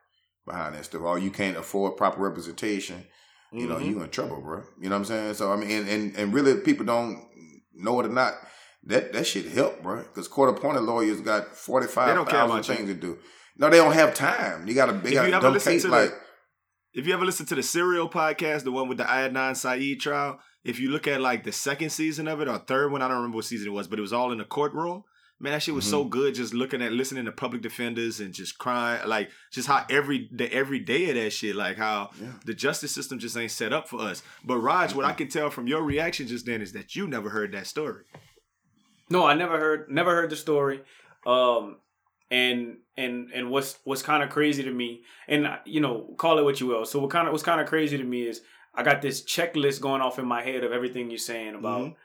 behind 0.46 0.74
that 0.74 0.84
stuff. 0.84 1.02
Or 1.02 1.18
you 1.18 1.30
can't 1.30 1.56
afford 1.56 1.96
proper 1.96 2.20
representation. 2.20 3.06
You 3.52 3.68
know, 3.68 3.76
Mhm. 3.76 3.88
you 3.88 4.02
in 4.02 4.10
trouble, 4.10 4.40
bro. 4.40 4.64
You 4.80 4.88
know 4.88 4.96
what 4.96 5.00
I'm 5.00 5.04
saying? 5.04 5.34
So 5.34 5.52
I 5.52 5.56
mean, 5.56 5.70
and 5.70 5.88
and, 5.88 6.16
and 6.16 6.34
really, 6.34 6.60
people 6.60 6.84
don't 6.84 7.24
know 7.72 8.00
it 8.00 8.06
or 8.06 8.10
not. 8.10 8.34
That 8.86 9.12
that 9.12 9.26
shit 9.26 9.46
help, 9.46 9.82
bro. 9.82 10.02
Because 10.02 10.28
court 10.28 10.56
appointed 10.56 10.82
lawyers 10.82 11.20
got 11.20 11.56
forty 11.56 11.86
five 11.86 12.14
thousand 12.28 12.50
about 12.50 12.68
you. 12.68 12.74
things 12.74 12.88
to 12.88 12.94
do. 12.94 13.18
No, 13.56 13.70
they 13.70 13.78
don't 13.78 13.92
have 13.92 14.14
time. 14.14 14.66
You 14.66 14.74
got 14.74 14.86
to 14.86 14.92
they 14.92 15.10
If 15.10 15.30
got 15.30 15.40
to 15.40 15.46
ever 15.46 15.60
case 15.60 15.84
like 15.84 16.10
the, 16.10 16.18
if 17.00 17.06
you 17.06 17.14
ever 17.14 17.24
listen 17.24 17.46
to 17.46 17.54
the 17.54 17.62
Serial 17.62 18.08
podcast, 18.08 18.64
the 18.64 18.72
one 18.72 18.88
with 18.88 18.98
the 18.98 19.04
Adnan 19.04 19.56
Syed 19.56 20.00
trial, 20.00 20.38
if 20.64 20.78
you 20.78 20.90
look 20.90 21.08
at 21.08 21.20
like 21.20 21.44
the 21.44 21.52
second 21.52 21.90
season 21.90 22.28
of 22.28 22.40
it 22.40 22.48
or 22.48 22.58
third 22.58 22.92
one, 22.92 23.02
I 23.02 23.08
don't 23.08 23.18
remember 23.18 23.36
what 23.36 23.44
season 23.46 23.68
it 23.68 23.72
was, 23.72 23.88
but 23.88 23.98
it 23.98 24.02
was 24.02 24.12
all 24.12 24.32
in 24.32 24.38
the 24.38 24.44
courtroom. 24.44 25.04
Man, 25.40 25.52
that 25.52 25.62
shit 25.62 25.74
was 25.74 25.88
so 25.88 26.02
mm-hmm. 26.02 26.10
good. 26.10 26.34
Just 26.36 26.54
looking 26.54 26.80
at 26.80 26.92
listening 26.92 27.24
to 27.24 27.32
public 27.32 27.60
defenders 27.60 28.20
and 28.20 28.32
just 28.32 28.58
crying, 28.58 29.06
like 29.06 29.30
just 29.50 29.66
how 29.66 29.84
every 29.90 30.28
the 30.32 30.52
every 30.52 30.78
day 30.78 31.10
of 31.10 31.16
that 31.16 31.30
shit, 31.30 31.56
like 31.56 31.76
how 31.76 32.10
the 32.44 32.54
justice 32.54 32.92
system 32.92 33.18
just 33.18 33.36
ain't 33.36 33.50
set 33.50 33.72
up 33.72 33.88
for 33.88 34.00
us. 34.00 34.22
But 34.44 34.58
Raj, 34.58 34.94
what 34.94 35.04
I 35.04 35.12
can 35.12 35.28
tell 35.28 35.50
from 35.50 35.66
your 35.66 35.82
reaction 35.82 36.28
just 36.28 36.46
then 36.46 36.62
is 36.62 36.72
that 36.72 36.94
you 36.94 37.08
never 37.08 37.30
heard 37.30 37.52
that 37.52 37.66
story. 37.66 38.04
No, 39.10 39.24
I 39.26 39.34
never 39.34 39.58
heard 39.58 39.90
never 39.90 40.14
heard 40.14 40.30
the 40.30 40.36
story. 40.36 40.82
Um 41.26 41.78
and 42.30 42.78
and 42.96 43.30
and 43.32 43.50
what's 43.50 43.78
what's 43.84 44.02
kind 44.02 44.22
of 44.22 44.30
crazy 44.30 44.62
to 44.62 44.70
me 44.72 45.02
and 45.28 45.46
you 45.64 45.80
know, 45.80 46.14
call 46.16 46.38
it 46.38 46.42
what 46.44 46.60
you 46.60 46.66
will. 46.66 46.84
So 46.84 46.98
what 47.00 47.10
kind 47.10 47.26
of 47.28 47.32
what's 47.32 47.44
kind 47.44 47.60
of 47.60 47.66
crazy 47.66 47.96
to 47.98 48.04
me 48.04 48.26
is 48.26 48.40
I 48.74 48.82
got 48.82 49.02
this 49.02 49.22
checklist 49.22 49.80
going 49.80 50.00
off 50.00 50.18
in 50.18 50.26
my 50.26 50.42
head 50.42 50.64
of 50.64 50.72
everything 50.72 51.10
you're 51.10 51.18
saying 51.18 51.54
about 51.54 51.82
Mhm. 51.82 51.96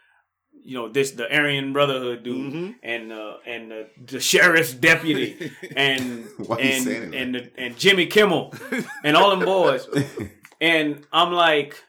you 0.61 0.75
know 0.77 0.89
this 0.89 1.11
the 1.11 1.25
Aryan 1.33 1.73
Brotherhood 1.73 2.21
dude 2.23 2.53
Mhm. 2.53 2.75
and 2.83 3.11
uh, 3.13 3.37
and 3.45 3.71
the, 3.71 3.87
the 4.05 4.19
sheriff's 4.19 4.73
deputy 4.73 5.51
and 5.75 6.27
and 6.37 6.47
like 6.49 6.61
and 7.21 7.35
the, 7.35 7.51
and 7.57 7.77
Jimmy 7.77 8.05
Kimmel 8.07 8.53
and 9.03 9.15
all 9.17 9.29
them 9.31 9.45
boys 9.45 9.87
and 10.61 11.05
I'm 11.13 11.31
like, 11.31 11.81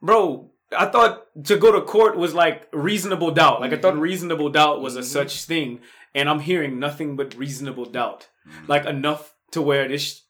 bro, 0.00 0.50
I 0.76 0.86
thought 0.86 1.26
to 1.44 1.56
go 1.56 1.72
to 1.72 1.80
court 1.80 2.16
was 2.16 2.34
like 2.34 2.68
reasonable 2.72 3.30
doubt. 3.30 3.60
Like 3.60 3.72
I 3.72 3.76
thought 3.76 3.94
mm-hmm. 3.94 4.02
reasonable 4.02 4.50
doubt 4.50 4.80
was 4.80 4.96
a 4.96 5.00
mm-hmm. 5.00 5.06
such 5.06 5.44
thing, 5.44 5.80
and 6.14 6.28
I'm 6.28 6.40
hearing 6.40 6.78
nothing 6.78 7.16
but 7.16 7.34
reasonable 7.34 7.86
doubt. 7.86 8.28
Mm-hmm. 8.48 8.66
Like 8.66 8.84
enough 8.86 9.34
to 9.52 9.62
where 9.62 9.88
this, 9.88 10.22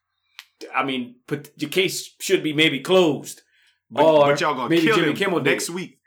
I 0.75 0.85
mean, 0.85 1.17
put 1.27 1.51
your 1.57 1.71
case 1.71 2.15
should 2.21 2.43
be 2.43 2.53
maybe 2.53 2.81
closed, 2.81 3.43
But, 3.91 4.05
or 4.05 4.27
but 4.31 4.41
y'all 4.41 4.55
gonna 4.55 4.69
maybe 4.69 4.83
kill 4.83 4.97
Jimmy 4.97 5.11
him 5.11 5.17
Kimmel 5.17 5.41
did 5.41 5.51
next 5.51 5.69
it. 5.69 5.75
week. 5.75 5.99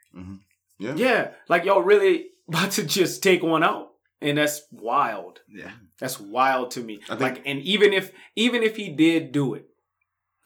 Yeah. 0.82 0.96
Yeah, 0.96 1.32
like 1.48 1.66
y'all 1.66 1.84
really 1.84 2.30
about 2.48 2.72
to 2.72 2.84
just 2.84 3.22
take 3.22 3.44
one 3.44 3.64
out, 3.64 3.92
and 4.20 4.38
that's 4.38 4.64
wild. 4.72 5.42
Yeah. 5.48 5.72
That's 6.00 6.20
wild 6.20 6.72
to 6.72 6.82
me. 6.82 7.00
Think- 7.08 7.22
like, 7.22 7.44
and 7.46 7.60
even 7.62 7.94
if 7.94 8.12
even 8.36 8.64
if 8.64 8.76
he 8.76 8.90
did 8.90 9.32
do 9.32 9.54
it, 9.54 9.68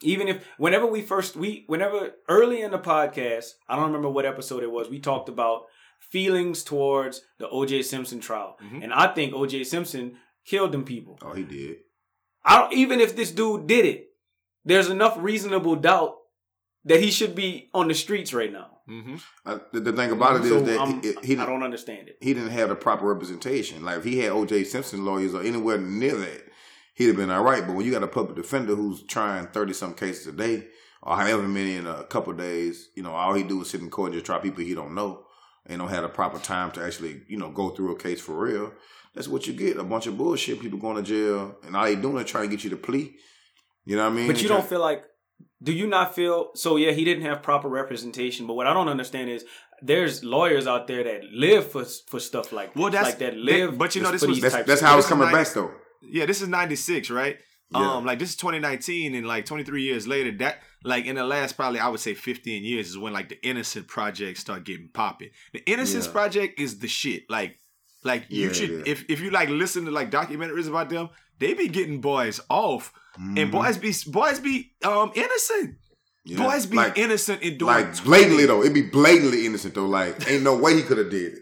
even 0.02 0.28
if 0.28 0.44
whenever 0.58 0.86
we 0.86 1.02
first 1.02 1.36
we 1.36 1.64
whenever 1.66 2.12
early 2.28 2.60
in 2.62 2.70
the 2.70 2.78
podcast, 2.78 3.50
I 3.68 3.76
don't 3.76 3.86
remember 3.86 4.10
what 4.10 4.26
episode 4.26 4.62
it 4.62 4.70
was, 4.70 4.88
we 4.88 5.00
talked 5.00 5.28
about 5.28 5.62
feelings 6.00 6.62
towards 6.62 7.22
the 7.38 7.48
O.J. 7.48 7.82
Simpson 7.82 8.20
trial, 8.20 8.58
Mhm. 8.62 8.84
and 8.84 8.92
I 8.92 9.12
think 9.14 9.34
O.J. 9.34 9.64
Simpson 9.64 10.16
killed 10.44 10.72
them 10.72 10.84
people. 10.84 11.18
Oh, 11.22 11.32
he 11.32 11.42
did. 11.42 11.78
I 12.44 12.60
don't 12.60 12.72
even 12.74 13.00
if 13.00 13.16
this 13.16 13.30
dude 13.32 13.66
did 13.66 13.84
it, 13.86 14.08
there's 14.64 14.88
enough 14.88 15.16
reasonable 15.18 15.76
doubt 15.76 16.14
that 16.84 17.00
he 17.00 17.10
should 17.10 17.34
be 17.34 17.68
on 17.74 17.88
the 17.88 17.94
streets 17.94 18.32
right 18.32 18.52
now. 18.52 18.78
Mm-hmm. 18.88 19.16
Uh, 19.44 19.58
the, 19.72 19.80
the 19.80 19.92
thing 19.92 20.12
about 20.12 20.36
it 20.36 20.42
is 20.44 20.50
So, 20.50 20.60
that 20.60 20.78
I'm- 20.78 21.02
he, 21.02 21.34
he, 21.34 21.36
I 21.36 21.44
don't 21.46 21.64
understand 21.64 22.08
it. 22.08 22.18
he 22.20 22.32
didn't 22.34 22.50
have 22.50 22.68
the 22.68 22.76
proper 22.76 23.06
representation. 23.06 23.82
Like 23.84 23.98
if 23.98 24.04
he 24.04 24.18
had 24.18 24.30
O.J. 24.30 24.62
Simpson 24.64 25.04
lawyers 25.04 25.34
or 25.34 25.42
anywhere 25.42 25.78
near 25.78 26.14
that, 26.14 26.42
he'd 26.96 27.06
have 27.06 27.16
been 27.16 27.30
all 27.30 27.42
right. 27.44 27.64
But 27.66 27.74
when 27.76 27.86
you 27.86 27.92
got 27.92 28.02
a 28.02 28.08
public 28.08 28.36
defender 28.36 28.74
who's 28.74 29.02
trying 29.04 29.46
thirty 29.46 29.72
some 29.72 29.94
cases 29.94 30.26
a 30.26 30.32
day 30.32 30.66
or 31.02 31.16
however 31.16 31.46
many 31.46 31.76
in 31.76 31.86
a 31.86 32.02
couple 32.04 32.32
of 32.32 32.38
days, 32.38 32.88
you 32.96 33.02
know, 33.02 33.12
all 33.12 33.32
he 33.34 33.42
do 33.44 33.62
is 33.62 33.70
sit 33.70 33.80
in 33.80 33.88
court 33.90 34.08
and 34.08 34.14
just 34.14 34.26
try 34.26 34.38
people 34.38 34.64
he 34.64 34.74
don't 34.74 34.94
know 34.94 35.22
and 35.66 35.78
don't 35.78 35.88
have 35.88 36.02
the 36.02 36.08
proper 36.08 36.38
time 36.38 36.70
to 36.72 36.84
actually, 36.84 37.22
you 37.28 37.36
know, 37.38 37.50
go 37.50 37.70
through 37.70 37.92
a 37.92 37.98
case 37.98 38.20
for 38.20 38.36
real. 38.36 38.72
That's 39.14 39.28
what 39.28 39.46
you 39.46 39.52
get. 39.54 39.78
A 39.78 39.84
bunch 39.84 40.06
of 40.06 40.18
bullshit. 40.18 40.60
People 40.60 40.78
going 40.78 40.96
to 40.96 41.02
jail 41.02 41.56
and 41.64 41.74
all 41.76 41.84
they 41.84 41.96
doing 41.96 42.18
is 42.24 42.30
trying 42.30 42.50
to 42.50 42.54
get 42.54 42.64
you 42.64 42.70
to 42.70 42.76
plea. 42.76 43.14
You 43.84 43.96
know 43.96 44.04
what 44.04 44.12
I 44.12 44.16
mean? 44.16 44.26
But 44.26 44.42
you 44.42 44.48
Try- 44.48 44.56
don't 44.58 44.68
feel 44.68 44.80
like 44.80 45.04
do 45.62 45.72
you 45.72 45.86
not 45.86 46.14
feel 46.14 46.50
so 46.54 46.76
yeah, 46.76 46.90
he 46.92 47.04
didn't 47.04 47.24
have 47.24 47.42
proper 47.42 47.68
representation, 47.68 48.46
but 48.46 48.54
what 48.54 48.66
I 48.66 48.74
don't 48.74 48.88
understand 48.88 49.30
is 49.30 49.44
there's 49.82 50.24
lawyers 50.24 50.66
out 50.66 50.86
there 50.86 51.04
that 51.04 51.20
live 51.32 51.70
for 51.70 51.84
for 51.84 52.20
stuff 52.20 52.52
like 52.52 52.74
Well, 52.76 52.90
that's- 52.90 53.06
like 53.10 53.18
that 53.20 53.34
that- 53.34 53.38
live 53.38 53.78
but 53.78 53.94
you 53.94 54.02
know, 54.02 54.10
this 54.12 54.22
was- 54.26 54.40
That's, 54.40 54.64
that's 54.66 54.80
how 54.80 54.98
it's 54.98 55.06
coming 55.06 55.30
nice. 55.30 55.48
back 55.48 55.54
though. 55.54 55.70
Yeah, 56.10 56.26
this 56.26 56.40
is 56.42 56.48
96, 56.48 57.10
right? 57.10 57.38
Yeah. 57.74 57.96
Um, 57.96 58.04
like 58.06 58.18
this 58.20 58.30
is 58.30 58.36
2019, 58.36 59.14
and 59.14 59.26
like 59.26 59.44
23 59.44 59.82
years 59.82 60.06
later, 60.06 60.30
that 60.38 60.60
like 60.84 61.04
in 61.06 61.16
the 61.16 61.24
last 61.24 61.56
probably 61.56 61.80
I 61.80 61.88
would 61.88 61.98
say 62.00 62.14
15 62.14 62.62
years 62.64 62.88
is 62.90 62.96
when 62.98 63.12
like 63.12 63.28
the 63.28 63.44
Innocent 63.44 63.88
Project 63.88 64.38
start 64.38 64.64
getting 64.64 64.88
popping. 64.92 65.30
The 65.52 65.68
Innocence 65.68 66.06
Yeah. 66.06 66.12
Project 66.12 66.60
is 66.60 66.78
the 66.78 66.86
shit. 66.88 67.24
Like, 67.28 67.58
like 68.04 68.26
you 68.28 68.54
should 68.54 68.70
yeah. 68.70 68.82
if 68.86 69.04
if 69.08 69.20
you 69.20 69.30
like 69.30 69.48
listen 69.48 69.84
to 69.86 69.90
like 69.90 70.10
documentaries 70.12 70.68
about 70.68 70.90
them, 70.90 71.08
they 71.40 71.54
be 71.54 71.66
getting 71.66 72.00
boys 72.00 72.40
off, 72.48 72.92
and 73.16 73.36
Mhm. 73.36 73.50
boys 73.50 73.78
be 73.78 73.92
boys 74.12 74.38
be 74.38 74.72
um 74.84 75.10
innocent. 75.16 75.74
Yeah. 76.24 76.38
Boys 76.38 76.66
be 76.66 76.76
Like- 76.76 76.96
innocent 76.98 77.42
in 77.42 77.58
doing 77.58 77.72
Like 77.74 78.04
blatantly 78.04 78.46
though, 78.46 78.60
it'd 78.60 78.74
be 78.74 78.82
blatantly 78.82 79.44
innocent 79.44 79.74
though. 79.74 79.86
Like 79.86 80.28
ain't 80.30 80.44
no 80.44 80.56
way 80.56 80.74
he 80.76 80.82
could 80.82 80.98
have 80.98 81.10
did 81.10 81.34
it. 81.34 81.38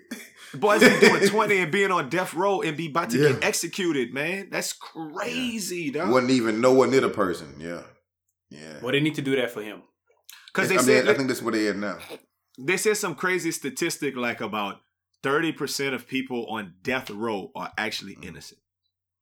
Boys 0.60 0.80
be 0.80 1.00
doing 1.00 1.28
20 1.28 1.58
and 1.58 1.72
being 1.72 1.90
on 1.90 2.08
death 2.08 2.34
row 2.34 2.60
and 2.62 2.76
be 2.76 2.88
about 2.88 3.10
to 3.10 3.18
Yeah. 3.18 3.32
get 3.32 3.44
executed, 3.44 4.12
man. 4.14 4.48
That's 4.50 4.72
crazy, 4.72 5.90
dog. 5.90 6.10
Wouldn't 6.10 6.32
even 6.32 6.60
know 6.60 6.72
what 6.72 6.90
near 6.90 7.00
the 7.00 7.08
person. 7.10 7.54
Yeah, 7.58 7.82
yeah. 8.50 8.78
well, 8.82 8.92
they 8.92 9.00
need 9.00 9.14
to 9.16 9.22
do 9.22 9.36
that 9.36 9.50
for 9.50 9.62
him. 9.62 9.82
Because 10.52 10.66
I 10.70 10.74
they 10.74 10.76
mean, 10.76 10.84
said 10.84 11.08
I 11.08 11.14
think 11.14 11.28
that's 11.28 11.42
what 11.42 11.54
they 11.54 11.68
at 11.68 11.76
now. 11.76 11.98
they 12.58 12.76
said 12.76 12.96
some 12.96 13.14
crazy 13.14 13.50
statistic 13.50 14.16
like 14.16 14.40
about 14.40 14.80
30% 15.24 15.94
of 15.94 16.06
people 16.06 16.46
on 16.48 16.74
death 16.82 17.10
row 17.10 17.50
are 17.56 17.72
actually 17.78 18.14
mm. 18.16 18.24
innocent. 18.26 18.60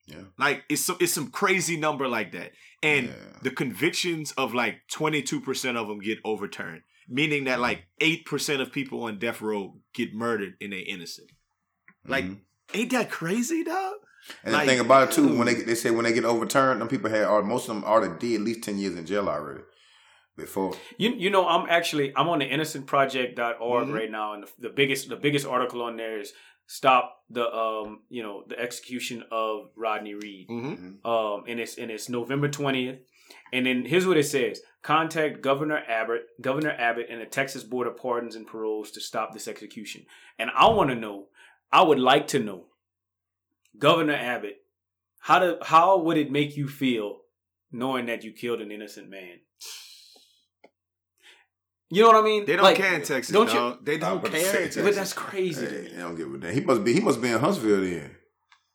Yeah. 0.07 0.25
Like 0.37 0.65
it's 0.69 0.83
so, 0.85 0.97
it's 1.01 1.13
some 1.13 1.31
crazy 1.31 1.77
number 1.77 2.09
like 2.09 2.33
that. 2.33 2.53
And 2.83 3.07
Yeah. 3.09 3.15
the 3.43 3.51
convictions 3.53 4.33
of 4.33 4.53
like 4.53 4.81
22% 4.93 5.77
of 5.77 5.87
them 5.89 6.01
get 6.01 6.19
overturned, 6.25 6.83
meaning 7.09 7.45
that 7.45 7.61
like 7.61 7.85
8% 8.01 8.61
of 8.61 8.73
people 8.73 9.05
on 9.05 9.19
death 9.19 9.41
row 9.41 9.77
get 9.95 10.15
murdered 10.15 10.55
and 10.61 10.73
they're 10.73 10.81
innocent. 10.87 11.31
Like 12.07 12.25
Mhm. 12.25 12.41
ain't 12.75 12.91
that 12.93 13.11
crazy, 13.11 13.65
dog? 13.65 13.95
and 14.45 14.53
like, 14.55 14.67
the 14.67 14.73
thing 14.73 14.81
about 14.81 15.09
it 15.09 15.15
too, 15.15 15.37
when 15.37 15.47
they 15.47 15.55
dude. 15.55 15.67
they 15.67 15.75
say 15.75 15.91
when 15.91 16.05
they 16.05 16.13
get 16.13 16.25
overturned, 16.25 16.81
them 16.81 16.89
people 16.89 17.11
had 17.11 17.25
or 17.27 17.43
most 17.43 17.69
of 17.69 17.75
them 17.75 17.85
already 17.85 18.15
did 18.19 18.37
at 18.41 18.45
least 18.47 18.63
ten 18.63 18.79
years 18.79 18.95
in 18.97 19.05
jail 19.07 19.29
already. 19.29 19.63
Before 20.37 20.73
You 20.97 21.11
you 21.11 21.29
know 21.31 21.47
I'm 21.47 21.67
actually 21.69 22.13
I'm 22.17 22.29
on 22.29 22.39
the 22.39 22.47
innocentproject.org 22.47 23.89
Mhm. 23.89 23.93
right 23.95 24.11
now, 24.11 24.33
and 24.35 24.45
the, 24.45 24.69
the 24.69 24.69
biggest 24.71 25.09
the 25.09 25.17
biggest 25.17 25.47
article 25.47 25.83
on 25.83 25.97
there 25.97 26.21
is 26.21 26.33
stop 26.67 27.23
the 27.29 27.53
um 27.55 28.01
you 28.09 28.23
know 28.23 28.45
the 28.49 28.59
execution 28.59 29.25
of 29.31 29.71
Rodney 29.77 30.15
Reed. 30.15 30.49
Mm-hmm. 30.49 31.07
um, 31.07 31.45
and 31.47 31.61
it's 31.61 31.77
and 31.79 31.91
it's 31.91 32.09
November 32.09 32.49
twentieth. 32.49 32.99
And 33.53 33.67
then 33.67 33.85
here's 33.85 34.07
what 34.07 34.17
it 34.17 34.25
says: 34.25 34.61
Contact 34.83 35.43
Governor 35.43 35.83
Abbott, 35.89 36.27
Governor 36.41 36.73
Abbott, 36.77 37.07
and 37.09 37.21
the 37.21 37.27
Texas 37.27 37.63
Board 37.63 37.87
of 37.87 37.97
Pardons 37.97 38.35
and 38.35 38.47
Paroles 38.47 38.91
to 38.93 39.01
stop 39.01 39.33
this 39.33 39.47
execution. 39.47 40.07
And 40.39 40.51
I 40.57 40.69
want 40.71 40.91
to 40.91 40.97
know, 40.97 41.27
I 41.71 41.83
would 41.83 42.01
like 42.01 42.27
to 42.29 42.41
know, 42.41 42.65
Governor 43.79 44.15
Abbott, 44.15 44.57
how 45.21 45.39
do 45.39 45.57
how 45.63 45.99
would 45.99 46.17
it 46.17 46.33
make 46.33 46.57
you 46.57 46.69
feel 46.69 47.21
knowing 47.71 48.07
that 48.07 48.25
you 48.25 48.33
killed 48.33 48.61
an 48.61 48.73
innocent 48.73 49.09
man? 49.09 49.39
You 51.91 52.03
know 52.03 52.09
what 52.09 52.17
I 52.17 52.23
mean? 52.23 52.47
They 52.47 52.57
don't 52.57 52.65
Like, 52.65 52.77
care 52.77 52.95
in 52.95 53.03
Texas, 53.03 53.33
don't 53.33 53.53
you? 53.53 53.79
They 53.83 53.99
don't 53.99 54.23
was 54.23 54.31
about 54.31 54.37
to 54.39 54.45
care. 54.45 54.57
in 54.57 54.63
Texas. 54.63 54.83
But 54.83 54.95
that's 54.95 55.13
crazy. 55.13 55.67
hey, 55.67 55.89
they 55.93 55.99
don't 56.01 56.17
give 56.17 56.33
a 56.35 56.39
damn. 56.39 56.55
He 56.55 56.61
must 56.63 56.83
be 56.85 56.95
he 56.95 57.01
must 57.01 57.21
be 57.21 57.29
in 57.29 57.39
Huntsville 57.39 57.83
then. 57.83 58.17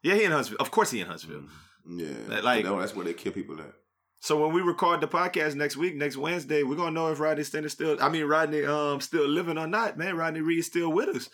Yeah, 0.03 0.13
he 0.15 0.23
in 0.23 0.31
Huntsville. 0.31 0.57
Of 0.59 0.69
course 0.71 0.91
he 0.91 1.01
in 1.01 1.07
Huntsville. 1.07 1.41
Mm-hmm. 1.87 1.99
Yeah, 1.99 2.39
like- 2.41 2.63
no, 2.63 2.79
that's 2.79 2.95
where 2.95 3.05
they 3.05 3.13
kill 3.13 3.31
people 3.33 3.59
at. 3.59 3.73
So 4.19 4.41
when 4.41 4.53
we 4.53 4.61
record 4.61 5.01
the 5.01 5.07
podcast 5.07 5.55
next 5.55 5.77
week, 5.77 5.95
next 5.95 6.17
Wednesday, 6.17 6.63
we're 6.63 6.75
gonna 6.75 6.91
know 6.91 7.11
if 7.11 7.19
Rodney 7.19 7.43
Stenner 7.43 7.69
still 7.69 7.97
I 8.01 8.09
mean 8.09 8.25
Rodney 8.25 8.65
um 8.65 8.99
still 9.01 9.27
living 9.27 9.57
or 9.57 9.67
not, 9.67 9.97
man. 9.97 10.15
Rodney 10.15 10.41
Reed's 10.41 10.67
still 10.67 10.91
with 10.91 11.09
us. 11.15 11.29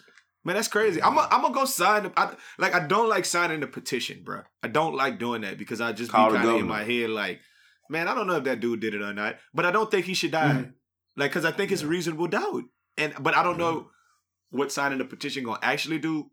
Man, 0.45 0.55
that's 0.55 0.67
crazy. 0.67 1.01
I'm 1.01 1.15
gonna 1.15 1.27
I'm 1.31 1.41
gonna 1.41 1.53
go 1.53 1.65
sign 1.65 2.03
the 2.03 2.13
I, 2.17 2.33
like 2.57 2.75
I 2.75 2.85
don't 2.85 3.07
like 3.07 3.25
signing 3.25 3.61
the 3.61 3.67
petition, 3.67 4.23
bro. 4.23 4.41
I 4.61 4.67
don't 4.67 4.95
like 4.95 5.17
doing 5.17 5.41
that 5.41 5.57
because 5.57 5.79
I 5.79 5.93
just 5.93 6.11
Call 6.11 6.29
be 6.31 6.37
kind 6.37 6.49
of 6.49 6.55
in 6.57 6.67
my 6.67 6.83
head 6.83 7.09
like, 7.09 7.39
man, 7.89 8.07
I 8.07 8.15
don't 8.15 8.27
know 8.27 8.35
if 8.35 8.43
that 8.43 8.59
dude 8.59 8.81
did 8.81 8.93
it 8.93 9.01
or 9.01 9.13
not, 9.13 9.37
but 9.53 9.65
I 9.65 9.71
don't 9.71 9.89
think 9.89 10.05
he 10.05 10.13
should 10.13 10.31
die. 10.31 10.51
Mm-hmm. 10.51 10.71
Like, 11.15 11.31
cause 11.31 11.45
I 11.45 11.51
think 11.51 11.71
it's 11.71 11.83
reasonable 11.83 12.27
doubt, 12.27 12.63
and 12.97 13.13
but 13.21 13.35
I 13.35 13.43
don't 13.43 13.57
know 13.57 13.89
what 14.49 14.71
signing 14.71 14.97
the 14.97 15.05
petition 15.05 15.45
gonna 15.45 15.59
actually 15.61 15.99
do. 15.99 16.29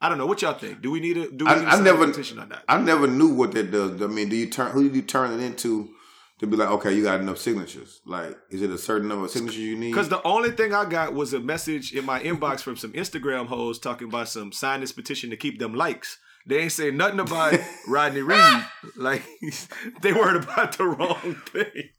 I 0.00 0.08
don't 0.08 0.18
know. 0.18 0.26
What 0.26 0.42
y'all 0.42 0.54
think? 0.54 0.80
Do 0.80 0.90
we 0.90 1.00
need 1.00 1.16
a 1.16 1.30
do 1.30 1.44
we 1.44 1.50
I- 1.50 1.58
need 1.58 1.66
I 1.66 1.80
never- 1.80 2.04
a 2.04 2.06
petition 2.08 2.38
or 2.38 2.46
not? 2.46 2.62
I 2.68 2.78
never 2.78 3.06
knew 3.06 3.28
what 3.28 3.52
that 3.52 3.70
does. 3.70 4.00
I 4.02 4.06
mean, 4.06 4.28
do 4.28 4.36
you 4.36 4.46
turn 4.46 4.70
who 4.72 4.88
do 4.88 4.94
you 4.96 5.02
turn 5.02 5.32
it 5.32 5.42
into 5.42 5.90
to 6.38 6.46
be 6.46 6.56
like, 6.56 6.68
okay, 6.68 6.92
you 6.94 7.02
got 7.02 7.20
enough 7.20 7.38
signatures? 7.38 8.00
Like, 8.06 8.36
is 8.50 8.62
it 8.62 8.70
a 8.70 8.78
certain 8.78 9.08
number 9.08 9.24
of 9.24 9.30
signatures 9.32 9.58
you 9.58 9.76
need? 9.76 9.90
Because 9.90 10.08
the 10.08 10.22
only 10.22 10.52
thing 10.52 10.72
I 10.72 10.84
got 10.84 11.14
was 11.14 11.32
a 11.32 11.40
message 11.40 11.92
in 11.92 12.04
my 12.04 12.20
inbox 12.20 12.60
from 12.60 12.76
some 12.76 12.92
Instagram 12.92 13.46
hoes 13.48 13.78
talking 13.80 14.06
about 14.08 14.28
some 14.28 14.52
sign 14.52 14.80
this 14.80 14.92
petition 14.92 15.30
to 15.30 15.36
keep 15.36 15.58
them 15.58 15.74
likes. 15.74 16.18
They 16.46 16.58
ain't 16.60 16.72
say 16.72 16.90
nothing 16.92 17.18
about 17.20 17.58
Rodney 17.88 18.22
Reed. 18.22 18.64
Like 18.96 19.22
they 20.02 20.12
worried 20.12 20.42
about 20.44 20.78
the 20.78 20.84
wrong 20.84 21.34
thing. 21.46 21.90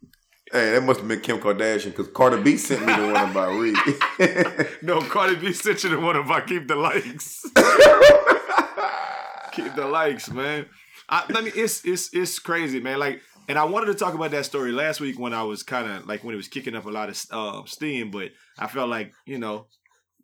Hey, 0.52 0.72
that 0.72 0.84
must 0.84 1.00
have 1.00 1.08
been 1.08 1.22
Kim 1.22 1.40
Kardashian 1.40 1.96
because 1.96 2.08
Cardi 2.08 2.42
B 2.42 2.58
sent 2.58 2.82
me 2.86 2.94
the 2.96 3.14
one 3.14 3.30
about 3.30 3.60
Reed. 3.60 3.78
No, 4.82 5.00
Cardi 5.02 5.36
B 5.36 5.54
sent 5.54 5.84
you 5.84 5.90
the 5.92 6.00
one 6.00 6.16
about 6.16 6.48
keep 6.48 6.68
the 6.68 6.76
likes. 6.76 7.42
keep 9.52 9.76
the 9.76 9.88
likes, 9.88 10.30
man. 10.32 10.66
I, 11.08 11.26
I 11.30 11.42
mean, 11.42 11.54
it's 11.56 11.86
it's 11.86 12.14
it's 12.14 12.40
crazy, 12.40 12.80
man. 12.80 13.00
Like 13.00 13.22
And 13.48 13.58
I 13.60 13.66
wanted 13.66 13.88
to 13.88 13.96
talk 13.96 14.14
about 14.14 14.32
that 14.32 14.46
story 14.46 14.72
last 14.72 15.00
week 15.00 15.20
when 15.20 15.34
I 15.34 15.44
was 15.44 15.64
kind 15.64 15.90
of 15.90 16.08
like 16.08 16.24
when 16.24 16.34
it 16.34 16.38
was 16.38 16.48
kicking 16.48 16.76
up 16.76 16.86
a 16.86 16.90
lot 16.90 17.10
of 17.10 17.26
uh, 17.32 17.66
steam, 17.66 18.12
but 18.12 18.32
I 18.58 18.68
felt 18.68 18.90
like 18.90 19.14
you 19.26 19.38
know 19.38 19.68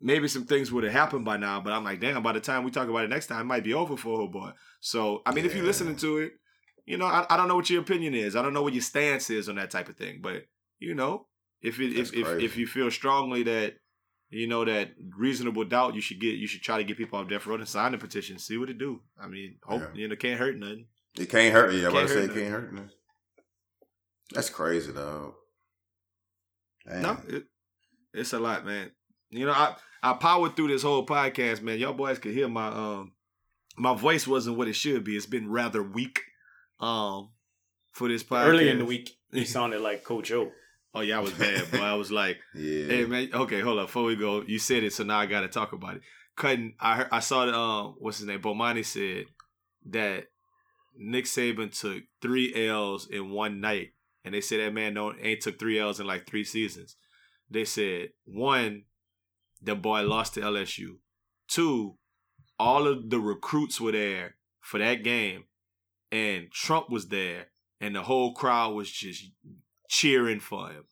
maybe 0.00 0.28
some 0.28 0.44
things 0.44 0.70
would 0.72 0.84
have 0.84 0.92
happened 0.92 1.24
by 1.24 1.36
now. 1.36 1.60
But 1.60 1.72
I'm 1.72 1.84
like, 1.84 2.00
damn, 2.00 2.22
by 2.22 2.32
the 2.32 2.40
time 2.40 2.64
we 2.64 2.70
talk 2.70 2.88
about 2.88 3.04
it 3.04 3.10
next 3.10 3.28
time, 3.28 3.42
it 3.42 3.44
might 3.44 3.64
be 3.64 3.74
over 3.74 3.96
for 3.96 4.20
her 4.22 4.28
boy. 4.28 4.50
So 4.80 5.22
I 5.24 5.32
mean, 5.32 5.44
if 5.44 5.54
you're 5.54 5.64
listening 5.64 5.96
to 5.96 6.18
it, 6.18 6.32
you 6.86 6.96
know, 6.96 7.06
I, 7.06 7.26
I 7.28 7.36
don't 7.36 7.48
know 7.48 7.56
what 7.56 7.68
your 7.68 7.82
opinion 7.82 8.14
is. 8.14 8.36
I 8.36 8.42
don't 8.42 8.54
know 8.54 8.62
what 8.62 8.72
your 8.72 8.82
stance 8.82 9.28
is 9.28 9.48
on 9.48 9.56
that 9.56 9.70
type 9.70 9.88
of 9.88 9.96
thing. 9.96 10.20
But 10.22 10.46
you 10.78 10.94
know, 10.94 11.26
if 11.60 11.80
it, 11.80 11.98
if, 11.98 12.14
if 12.14 12.28
if 12.40 12.56
you 12.56 12.66
feel 12.66 12.90
strongly 12.90 13.42
that 13.42 13.74
you 14.30 14.46
know 14.46 14.64
that 14.64 14.90
reasonable 15.16 15.64
doubt, 15.64 15.94
you 15.94 16.00
should 16.00 16.20
get 16.20 16.36
you 16.36 16.46
should 16.46 16.62
try 16.62 16.78
to 16.78 16.84
get 16.84 16.96
people 16.96 17.18
off 17.18 17.28
death 17.28 17.46
row 17.46 17.56
and 17.56 17.68
sign 17.68 17.92
the 17.92 17.98
petition, 17.98 18.38
see 18.38 18.56
what 18.56 18.70
it 18.70 18.78
do. 18.78 19.00
I 19.20 19.26
mean, 19.26 19.56
hope 19.64 19.82
you 19.94 20.08
know, 20.08 20.16
can't 20.16 20.38
hurt 20.38 20.56
nothing. 20.56 20.86
It 21.18 21.28
can't 21.28 21.52
hurt. 21.52 21.74
Yeah, 21.74 21.88
I 21.88 21.90
about 21.90 22.02
to 22.02 22.08
say 22.08 22.24
it 22.24 22.34
can't 22.34 22.50
hurt. 22.50 22.72
nothing. 22.72 22.90
That's 24.32 24.50
crazy, 24.50 24.92
though. 24.92 25.34
No, 26.86 27.18
it, 27.28 27.44
it's 28.14 28.32
a 28.32 28.38
lot, 28.38 28.64
man. 28.64 28.92
You 29.30 29.46
know, 29.46 29.52
I 29.52 29.74
I 30.02 30.12
powered 30.12 30.54
through 30.54 30.68
this 30.68 30.82
whole 30.82 31.04
podcast, 31.04 31.62
man. 31.62 31.78
Y'all 31.78 31.94
boys 31.94 32.20
could 32.20 32.32
hear 32.32 32.48
my 32.48 32.68
um 32.68 33.12
my 33.76 33.94
voice 33.94 34.26
wasn't 34.26 34.56
what 34.56 34.68
it 34.68 34.74
should 34.74 35.02
be. 35.02 35.16
It's 35.16 35.26
been 35.26 35.50
rather 35.50 35.82
weak 35.82 36.20
um 36.80 37.30
for 37.92 38.08
this 38.08 38.22
podcast. 38.22 38.46
Early 38.46 38.68
in 38.68 38.78
the 38.78 38.84
week, 38.84 39.16
he 39.32 39.44
sounded 39.56 39.80
like 39.80 40.04
Coach 40.04 40.30
O. 40.32 40.52
Oh 40.94 41.00
yeah, 41.00 41.18
I 41.18 41.20
was 41.20 41.32
bad, 41.32 41.70
boy. 41.70 41.78
I 41.78 41.94
was 41.94 42.10
like, 42.10 42.38
yeah. 42.54 42.86
hey 42.86 43.04
man, 43.04 43.28
okay, 43.32 43.60
hold 43.60 43.78
up. 43.78 43.88
Before 43.88 44.04
we 44.04 44.16
go, 44.16 44.42
you 44.46 44.58
said 44.58 44.82
it, 44.82 44.92
so 44.92 45.04
now 45.04 45.18
I 45.18 45.26
got 45.26 45.42
to 45.42 45.48
talk 45.48 45.72
about 45.72 45.96
it. 45.96 46.02
Cutting, 46.36 46.74
I 46.80 46.96
heard, 46.96 47.08
I 47.12 47.20
saw 47.20 47.46
the 47.46 47.54
um, 47.54 47.96
what's 47.98 48.18
his 48.18 48.26
name? 48.26 48.40
Bomani 48.40 48.84
said 48.84 49.26
that 49.90 50.28
Nick 50.96 51.26
Saban 51.26 51.78
took 51.78 52.04
three 52.22 52.68
L's 52.68 53.08
in 53.10 53.30
one 53.30 53.60
night, 53.60 53.90
and 54.24 54.34
they 54.34 54.40
said 54.40 54.60
that 54.60 54.72
man 54.72 54.94
don't 54.94 55.18
ain't 55.20 55.42
took 55.42 55.58
three 55.58 55.78
L's 55.78 56.00
in 56.00 56.06
like 56.06 56.26
three 56.26 56.44
seasons. 56.44 56.96
They 57.50 57.64
said 57.64 58.10
one, 58.24 58.84
the 59.62 59.74
boy 59.74 60.02
lost 60.02 60.34
to 60.34 60.40
LSU. 60.40 60.96
Two, 61.48 61.96
all 62.58 62.86
of 62.86 63.10
the 63.10 63.20
recruits 63.20 63.80
were 63.80 63.92
there 63.92 64.36
for 64.60 64.78
that 64.78 65.04
game, 65.04 65.44
and 66.12 66.50
Trump 66.50 66.90
was 66.90 67.08
there, 67.08 67.46
and 67.80 67.94
the 67.94 68.02
whole 68.02 68.32
crowd 68.34 68.74
was 68.74 68.90
just 68.90 69.30
cheering 69.88 70.40
for 70.40 70.68
him. 70.68 70.84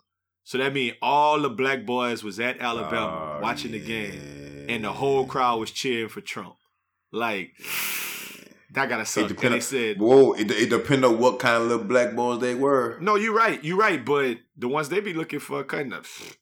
So 0.44 0.58
that 0.58 0.74
means 0.74 0.96
all 1.00 1.40
the 1.40 1.48
black 1.48 1.86
boys 1.86 2.22
was 2.22 2.38
at 2.38 2.60
Alabama 2.60 3.36
Oh, 3.38 3.40
watching 3.42 3.72
the 3.72 3.80
game, 3.80 4.66
and 4.68 4.84
the 4.84 4.92
whole 4.92 5.26
crowd 5.26 5.58
was 5.60 5.70
cheering 5.70 6.08
for 6.08 6.20
Trump. 6.20 6.56
Like 7.12 7.52
that 8.72 8.88
gotta 8.88 9.06
suck. 9.06 9.24
It 9.24 9.28
depend 9.28 9.54
they 9.54 9.60
said, 9.60 10.00
whoa, 10.00 10.32
it, 10.32 10.50
it 10.50 10.68
depend 10.70 11.04
on 11.04 11.18
what 11.18 11.38
kind 11.38 11.62
of 11.62 11.68
little 11.68 11.84
black 11.84 12.14
boys 12.14 12.40
they 12.40 12.54
were. 12.54 12.98
"No, 13.00 13.14
you're 13.14 13.34
right. 13.34 13.62
You're 13.64 13.78
right." 13.78 14.04
But 14.04 14.38
the 14.56 14.68
ones 14.68 14.88
they 14.88 15.00
be 15.00 15.14
looking 15.14 15.38
for, 15.38 15.62
kind 15.64 15.92
of 15.94 16.36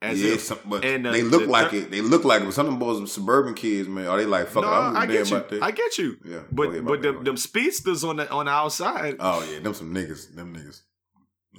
as 0.00 0.22
yeah, 0.22 0.34
if 0.34 0.42
some, 0.42 0.58
but 0.64 0.84
and, 0.84 1.04
they 1.06 1.22
look 1.22 1.42
the 1.44 1.48
like 1.48 1.72
it. 1.72 1.90
They 1.90 2.00
look 2.00 2.24
like 2.24 2.42
it. 2.42 2.44
But 2.44 2.54
some 2.54 2.66
of 2.66 2.72
them 2.72 2.78
boys, 2.78 3.00
are 3.00 3.06
suburban 3.06 3.54
kids, 3.54 3.88
man, 3.88 4.06
are 4.06 4.16
they 4.16 4.26
like 4.26 4.46
fuck? 4.48 4.62
No, 4.62 4.70
I'm 4.70 4.96
I 4.96 5.06
get 5.06 5.28
you. 5.30 5.42
I 5.60 5.70
get 5.72 5.98
you. 5.98 6.16
Yeah, 6.24 6.40
But 6.52 6.68
ahead, 6.70 6.84
but 6.86 7.02
bad, 7.02 7.14
them, 7.16 7.24
them 7.24 7.36
speedsters 7.36 8.04
on 8.04 8.16
the 8.16 8.30
on 8.30 8.46
the 8.46 8.52
outside, 8.52 9.16
Oh 9.18 9.46
yeah, 9.52 9.58
them 9.60 9.74
some 9.74 9.92
niggas. 9.94 10.34
Them 10.34 10.54
niggas. 10.54 10.82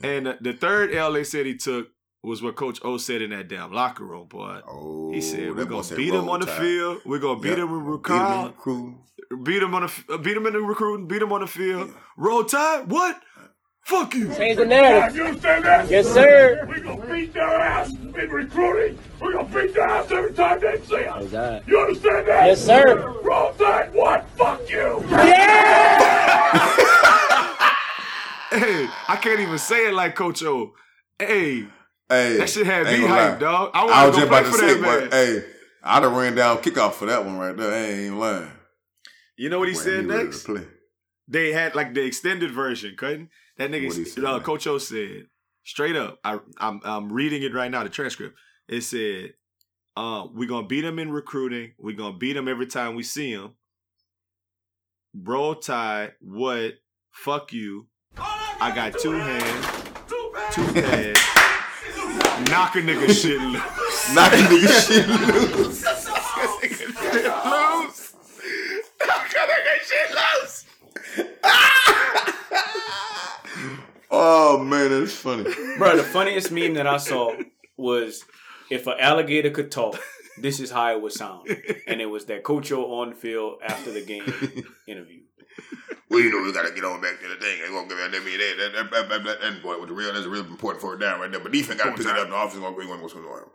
and 0.03 0.25
the, 0.27 0.37
the 0.39 0.53
third 0.53 0.93
L 0.93 1.11
they 1.13 1.23
said 1.25 1.45
he 1.45 1.55
took 1.57 1.89
was 2.23 2.41
what 2.41 2.55
Coach 2.55 2.79
O 2.83 2.97
said 2.97 3.21
in 3.21 3.29
that 3.31 3.47
damn 3.47 3.71
locker 3.71 4.05
room, 4.05 4.27
boy. 4.27 4.59
Oh, 4.67 5.11
He 5.13 5.21
said, 5.21 5.55
"We're 5.55 5.65
gonna 5.65 5.95
beat 5.95 6.13
him 6.13 6.27
on 6.29 6.41
the 6.41 6.45
tide." 6.47 6.59
field. 6.61 7.01
We're 7.05 7.19
gonna 7.19 7.39
beat 7.39 7.49
Yep. 7.49 7.57
him 7.59 7.69
in 7.69 7.69
Beat 7.69 7.75
'em 7.79 7.85
in 7.85 7.91
recruiting. 7.91 8.45
recruiting. 8.47 8.99
Beat 9.43 9.63
him 9.63 9.75
on 9.75 9.81
the 10.07 10.17
beat 10.17 10.35
him 10.37 10.45
in 10.47 10.53
the 10.53 10.59
recruiting. 10.59 11.07
Beat 11.07 11.21
him 11.21 11.31
on 11.31 11.41
the 11.41 11.47
field. 11.47 11.93
Roll 12.17 12.43
tide. 12.45 12.89
What? 12.89 13.21
Fuck 13.89 14.13
you. 14.13 14.31
Change 14.35 14.57
the 14.57 14.65
narrative. 14.65 15.15
You 15.15 15.23
understand 15.25 15.65
that? 15.65 15.89
Yes, 15.89 16.07
sir. 16.13 16.63
We 16.69 16.79
gonna 16.79 17.11
beat 17.11 17.33
their 17.33 17.43
ass 17.59 17.89
in 17.91 18.11
recruiting. 18.29 18.99
We 19.19 19.33
gonna 19.33 19.45
beat 19.49 19.73
their 19.73 19.87
ass 19.87 20.11
every 20.11 20.31
time 20.33 20.59
they 20.59 20.79
see 20.81 21.05
us. 21.05 21.31
that? 21.31 21.67
You 21.67 21.79
understand 21.79 22.27
that? 22.27 22.45
Yes, 22.45 22.63
sir. 22.63 23.19
Roll 23.23 23.51
Tide, 23.53 23.91
what? 23.95 24.29
Fuck 24.37 24.69
you. 24.69 25.03
Yeah. 25.09 26.75
Hey, 28.51 28.87
I 29.07 29.15
can't 29.15 29.39
even 29.41 29.59
say 29.59 29.87
it 29.89 29.93
like 29.93 30.15
Coach 30.15 30.41
O. 30.43 30.73
Hey, 31.19 31.67
Hey, 32.09 32.37
that 32.37 32.49
shit 32.49 32.65
had 32.65 32.87
ain't 32.87 33.01
me 33.03 33.07
hyped, 33.07 33.33
lie. 33.33 33.37
dog. 33.39 33.71
I 33.75 33.85
I 33.85 34.07
was 34.07 34.15
to 34.15 34.21
just 34.21 34.27
about 34.27 34.45
to 34.45 34.51
say, 34.57 34.81
but 34.81 35.01
man. 35.01 35.11
hey, 35.11 35.43
I'd 35.83 36.01
have 36.01 36.11
ran 36.15 36.33
down 36.33 36.57
kickoff 36.57 36.93
for 36.93 37.05
that 37.05 37.23
one 37.23 37.37
right 37.37 37.55
there. 37.55 37.71
I 37.71 37.77
ain't 38.05 38.17
lying. 38.17 38.49
You 39.37 39.49
know 39.49 39.59
what 39.59 39.67
he 39.67 39.75
When 39.75 39.83
said 39.83 40.07
next? 40.07 40.49
They 41.27 41.51
had 41.53 41.75
like 41.75 41.93
the 41.93 42.03
extended 42.03 42.49
version, 42.51 42.95
couldn't? 42.97 43.29
That 43.59 43.71
nigga, 43.71 44.23
uh. 44.23 44.39
Coach 44.39 44.65
O 44.67 44.77
said 44.77 45.27
straight 45.65 45.97
up. 45.97 46.19
I, 46.23 46.39
I'm 46.57 46.79
I'm 46.83 47.11
reading 47.11 47.43
it 47.43 47.53
right 47.53 47.69
now, 47.69 47.83
the 47.83 47.89
transcript. 47.89 48.37
It 48.69 48.81
said, 48.81 49.33
uh, 49.97 50.27
"We're 50.33 50.47
gonna 50.47 50.65
beat 50.65 50.85
him 50.85 50.97
in 50.97 51.11
recruiting. 51.11 51.73
We're 51.77 51.97
gonna 51.97 52.17
beat 52.17 52.37
him 52.37 52.47
every 52.47 52.67
time 52.67 52.95
we 52.95 53.03
see 53.03 53.31
him." 53.31 53.55
Bro, 55.13 55.55
tie 55.55 56.11
what? 56.21 56.75
Fuck 57.11 57.51
you. 57.51 57.87
I 58.17 58.71
got 58.73 58.97
two 58.97 59.11
hands, 59.11 59.65
two 60.53 60.71
pads. 60.73 61.19
Knock 62.49 62.75
a 62.75 62.79
nigga 62.79 63.09
shit 63.09 63.41
loose. 63.41 63.61
Knock 64.15 64.31
a 64.31 64.37
nigga 64.37 64.87
shit 64.87 65.07
loose. 65.09 65.98
Oh, 74.59 74.63
man, 74.65 74.89
that's 74.89 75.13
funny, 75.13 75.43
bro. 75.77 75.95
The 75.95 76.03
funniest 76.03 76.51
meme 76.51 76.73
that 76.73 76.85
I 76.85 76.97
saw 76.97 77.33
was 77.77 78.25
if 78.69 78.87
an 78.87 78.95
alligator 78.99 79.51
could 79.51 79.71
talk, 79.71 79.97
this 80.37 80.59
is 80.59 80.69
how 80.69 80.91
it 80.91 81.01
would 81.01 81.13
sound, 81.13 81.47
and 81.87 82.01
it 82.01 82.07
was 82.07 82.25
that 82.25 82.43
Coach 82.43 82.71
on 82.71 83.13
field 83.13 83.59
after 83.65 83.91
the 83.91 84.03
game 84.03 84.23
interview. 84.87 85.21
Well, 86.09 86.19
you 86.19 86.31
know, 86.31 86.43
we 86.43 86.51
gotta 86.51 86.73
get 86.73 86.83
on 86.83 87.01
back 87.01 87.21
to 87.21 87.27
the 87.27 87.35
thing. 87.35 87.59
They're 87.59 87.69
gonna 87.69 87.87
give 87.87 87.97
that 87.97 88.25
me 88.25 88.35
that 88.35 88.73
that 88.73 88.91
that, 88.91 89.23
that, 89.23 89.41
that, 89.41 89.63
boy 89.63 89.79
with 89.79 89.89
the 89.89 89.95
real. 89.95 90.11
That's 90.11 90.25
real 90.25 90.43
important 90.43 90.81
for 90.81 90.95
it 90.95 90.99
down 90.99 91.19
right 91.19 91.31
there. 91.31 91.39
But 91.39 91.51
defense 91.51 91.81
gotta 91.81 91.95
pick 91.95 92.05
it 92.05 92.17
up. 92.17 92.27
The 92.27 92.35
offense 92.35 92.59
gonna 92.59 92.75
bring 92.75 92.89
on 92.89 93.01
what's 93.01 93.13
going 93.13 93.25
on. 93.25 93.49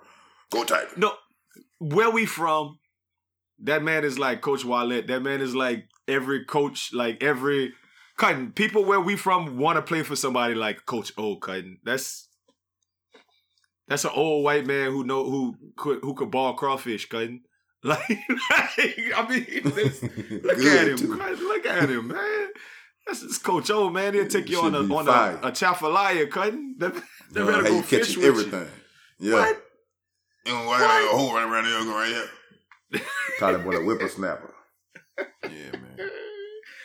Go 0.51 0.65
tight. 0.65 0.97
No, 0.97 1.15
where 1.81 2.11
we 2.11 2.27
from? 2.27 2.79
That 3.59 3.83
man 3.83 4.05
is 4.05 4.19
like 4.19 4.41
Coach 4.41 4.65
Wallet. 4.65 5.09
That 5.09 5.21
man 5.21 5.41
is 5.41 5.55
like 5.55 5.87
every 6.07 6.45
coach, 6.45 6.91
like 6.93 7.23
every 7.23 7.73
Cutting. 8.17 8.53
People 8.53 8.85
where 8.85 9.01
we 9.01 9.17
from 9.17 9.59
want 9.59 9.77
to 9.77 9.83
play 9.83 10.03
for 10.03 10.15
somebody 10.17 10.55
like 10.55 10.87
Coach 10.87 11.13
O. 11.19 11.37
Cutting. 11.37 11.79
That's 11.85 12.29
that's 13.89 14.05
an 14.05 14.13
old 14.15 14.45
white 14.45 14.67
man 14.67 14.91
who 14.93 15.05
know 15.05 15.25
who 15.29 15.57
could 15.77 15.99
who 16.03 16.15
could 16.15 16.31
ball 16.31 16.55
crawfish. 16.55 17.09
Cutting. 17.09 17.43
Like, 17.87 18.01
I 18.09 19.27
mean, 19.29 19.45
this- 19.75 20.03
look 20.43 20.57
at 20.59 20.89
him. 20.89 20.97
too. 20.97 21.19
Cutting, 21.19 21.37
Look 21.47 21.67
at 21.67 21.91
him, 21.91 22.09
man. 22.09 22.49
That's 23.07 23.21
just 23.21 23.45
Coach 23.45 23.69
O, 23.71 23.91
man. 23.91 24.15
He'll 24.15 24.27
take 24.27 24.49
you 24.49 24.59
on 24.63 24.75
a 24.75 24.79
on 24.79 25.05
fired. 25.05 25.45
a, 25.45 25.49
Atchafalaya 25.49 26.27
cutting. 26.31 26.77
They, 26.79 26.89
they 26.89 27.41
No, 27.41 27.45
better 27.45 27.53
how 27.63 27.63
go 27.69 27.77
you 27.77 27.83
fish 27.83 28.17
with 28.17 28.25
everything. 28.25 28.67
you. 29.19 29.33
Yeah. 29.33 29.39
What? 29.39 29.63
You 30.47 30.53
know, 30.55 30.71
I 30.71 30.79
got 30.79 31.15
a 31.15 31.17
hole 31.19 31.35
right 31.35 31.43
around 31.47 31.65
here, 31.67 31.85
go 31.85 31.95
right 31.95 32.09
here. 32.09 33.03
Call 33.39 33.53
that 33.53 33.63
boy 33.65 33.73
a 33.77 33.81
whippersnapper. 33.81 34.54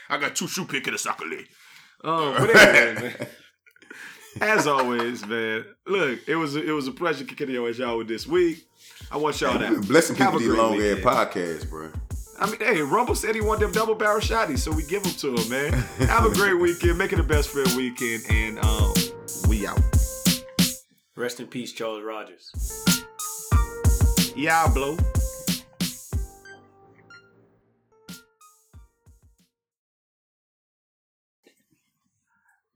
Yeah, 0.09 0.17
man. 0.17 0.23
I 0.23 0.27
got 0.27 0.35
two 0.35 0.47
shoe 0.47 0.65
pick 0.65 0.87
in 0.87 0.93
the 0.93 0.99
soccer 0.99 1.25
league. 1.25 1.47
Um, 2.01 2.33
but 2.37 2.55
anyway, 2.55 3.13
man. 3.19 3.27
As 4.39 4.67
always, 4.67 5.25
man. 5.25 5.65
Look, 5.85 6.19
it 6.29 6.37
was 6.37 6.55
a, 6.55 6.65
it 6.65 6.71
was 6.71 6.87
a 6.87 6.93
pleasure 6.93 7.25
kicking 7.25 7.49
your 7.49 7.67
ass 7.69 7.81
out 7.81 7.97
with 7.97 8.07
this 8.07 8.25
week. 8.25 8.65
I 9.11 9.17
want 9.17 9.41
y'all 9.41 9.59
to 9.59 9.81
Blessing 9.81 10.15
have 10.15 10.31
people 10.31 10.37
a 10.37 10.49
these 10.49 10.57
long 10.57 10.73
ass 10.75 10.79
weekend. 10.79 11.03
podcasts, 11.03 11.69
bro. 11.69 11.89
I 12.39 12.45
mean, 12.49 12.59
hey, 12.61 12.81
Rumble 12.81 13.15
said 13.15 13.35
he 13.35 13.41
want 13.41 13.59
them 13.59 13.73
double 13.73 13.95
barrel 13.95 14.21
shotties, 14.21 14.59
so 14.59 14.71
we 14.71 14.83
give 14.83 15.03
them 15.03 15.11
to 15.11 15.35
him, 15.35 15.49
man. 15.49 15.73
Have 16.07 16.25
a 16.25 16.33
great 16.33 16.53
weekend. 16.57 16.97
Make 16.97 17.11
it 17.11 17.19
a 17.19 17.23
best 17.23 17.49
friend 17.49 17.69
weekend, 17.75 18.23
and 18.29 18.59
um, 18.63 18.93
we 19.49 19.67
out. 19.67 19.81
Rest 21.17 21.41
in 21.41 21.47
peace, 21.47 21.73
Charles 21.73 22.01
Rogers. 22.01 22.49
Yeah, 24.37 24.71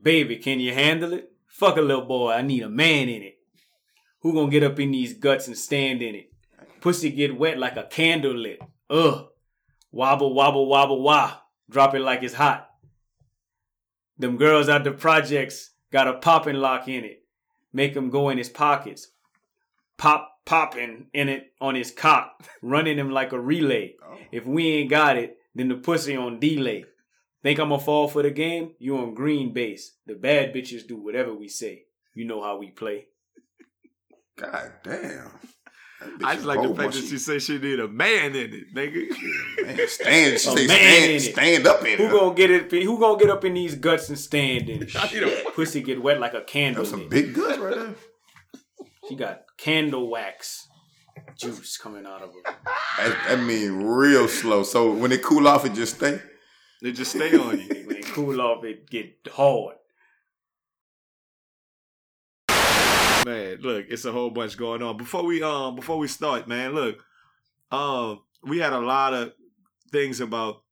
Baby, 0.03 0.35
can 0.35 0.59
you 0.59 0.73
handle 0.73 1.13
it? 1.13 1.31
Fuck 1.47 1.77
a 1.77 1.81
little 1.81 2.05
boy. 2.05 2.33
I 2.33 2.41
need 2.41 2.61
a 2.61 2.69
man 2.69 3.07
in 3.07 3.23
it. 3.23 3.37
Who 4.19 4.33
gonna 4.33 4.51
get 4.51 4.63
up 4.63 4.79
in 4.79 4.91
these 4.91 5.13
guts 5.13 5.47
and 5.47 5.57
stand 5.57 6.01
in 6.01 6.15
it? 6.15 6.31
Pussy 6.81 7.09
get 7.09 7.37
wet 7.37 7.57
like 7.57 7.77
a 7.77 7.83
candle 7.83 8.35
lit. 8.35 8.59
Ugh. 8.89 9.27
Wobble, 9.91 10.33
wobble, 10.33 10.67
wobble, 10.67 11.01
wah. 11.01 11.37
Drop 11.69 11.95
it 11.95 12.01
like 12.01 12.21
it's 12.21 12.33
hot. 12.33 12.69
Them 14.17 14.37
girls 14.37 14.67
out 14.67 14.83
the 14.83 14.91
projects 14.91 15.71
got 15.91 16.07
a 16.07 16.13
poppin' 16.13 16.59
lock 16.59 16.87
in 16.87 17.05
it. 17.05 17.23
Make 17.71 17.91
Make 17.91 17.97
'em 17.97 18.09
go 18.09 18.29
in 18.29 18.37
his 18.37 18.49
pockets. 18.49 19.07
Pop, 19.97 20.39
poppin' 20.45 21.07
in 21.13 21.29
it 21.29 21.53
on 21.61 21.75
his 21.75 21.91
cock. 21.91 22.43
Running 22.61 22.97
him 22.97 23.09
like 23.09 23.31
a 23.31 23.39
relay. 23.39 23.95
Oh. 24.05 24.17
If 24.31 24.45
we 24.45 24.67
ain't 24.69 24.89
got 24.89 25.17
it, 25.17 25.37
then 25.55 25.69
the 25.69 25.75
pussy 25.75 26.17
on 26.17 26.39
delay. 26.39 26.85
Think 27.43 27.59
I'm 27.59 27.69
gonna 27.69 27.81
fall 27.81 28.07
for 28.07 28.23
the 28.23 28.31
game? 28.31 28.71
You 28.79 28.97
on 28.97 29.13
green 29.13 29.53
base. 29.53 29.95
The 30.07 30.15
bad 30.15 30.53
bitches 30.53 30.87
do 30.87 30.95
whatever 30.97 31.33
we 31.33 31.49
say. 31.49 31.83
You 32.15 32.25
know 32.25 32.41
how 32.41 32.57
we 32.57 32.71
play. 32.71 33.07
God 34.37 34.71
damn. 34.83 35.29
I 36.23 36.35
just 36.35 36.45
like 36.45 36.61
the 36.61 36.73
fact 36.75 36.93
that 36.93 37.03
she 37.05 37.17
said 37.17 37.41
she 37.41 37.57
need 37.59 37.79
a 37.79 37.87
man 37.87 38.35
in 38.35 38.53
it, 38.53 38.73
nigga. 38.75 39.09
Man, 39.77 39.87
stand, 39.87 40.39
she 40.39 40.49
A 40.49 40.51
say 40.57 40.67
man 40.67 40.77
stand, 40.77 41.05
in 41.05 41.11
it. 41.15 41.19
stand 41.21 41.67
up 41.67 41.85
in 41.85 41.97
Who 41.97 42.05
it. 42.07 42.11
gonna 42.11 42.35
get 42.35 42.51
it? 42.51 42.71
Who 42.83 42.99
gonna 42.99 43.17
get 43.19 43.29
up 43.29 43.45
in 43.45 43.53
these 43.53 43.75
guts 43.75 44.09
and 44.09 44.19
stand 44.19 44.69
in 44.69 44.83
it? 44.83 44.95
A- 44.95 45.51
Pussy 45.51 45.81
get 45.81 46.01
wet 46.03 46.19
like 46.19 46.33
a 46.33 46.41
candle. 46.41 46.83
That's 46.83 46.89
some 46.91 47.07
big 47.09 47.33
guts 47.33 47.57
right 47.59 47.75
there. 47.75 47.95
She 49.09 49.15
got 49.15 49.41
candle 49.57 50.09
wax 50.09 50.65
juice 51.37 51.75
coming 51.77 52.05
out 52.05 52.21
of 52.21 52.29
her. 52.33 52.53
That, 52.97 53.17
that 53.27 53.39
mean 53.43 53.83
real 53.83 54.29
slow. 54.29 54.63
So 54.63 54.93
when 54.93 55.11
it 55.11 55.21
cool 55.21 55.45
off, 55.45 55.65
it 55.65 55.73
just 55.73 55.97
stay. 55.97 56.21
They 56.83 56.91
just 56.91 57.11
stay 57.11 57.37
on 57.37 57.61
you. 57.61 57.85
When 57.85 57.95
it 57.95 58.05
cool 58.07 58.41
off, 58.41 58.65
it 58.65 58.89
get 58.89 59.15
hard. 59.31 59.77
Man, 63.25 63.59
look, 63.61 63.85
it's 63.87 64.03
a 64.03 64.11
whole 64.11 64.29
bunch 64.29 64.57
going 64.57 64.83
on. 64.83 64.97
Before 64.97 65.23
we 65.23 65.41
um 65.41 65.77
before 65.77 65.97
we 65.97 66.09
start, 66.09 66.45
man, 66.45 66.75
look, 66.75 66.97
um, 67.71 68.19
we 68.43 68.59
had 68.59 68.73
a 68.73 68.81
lot 68.81 69.13
of 69.13 69.31
things 69.93 70.19
about 70.19 70.63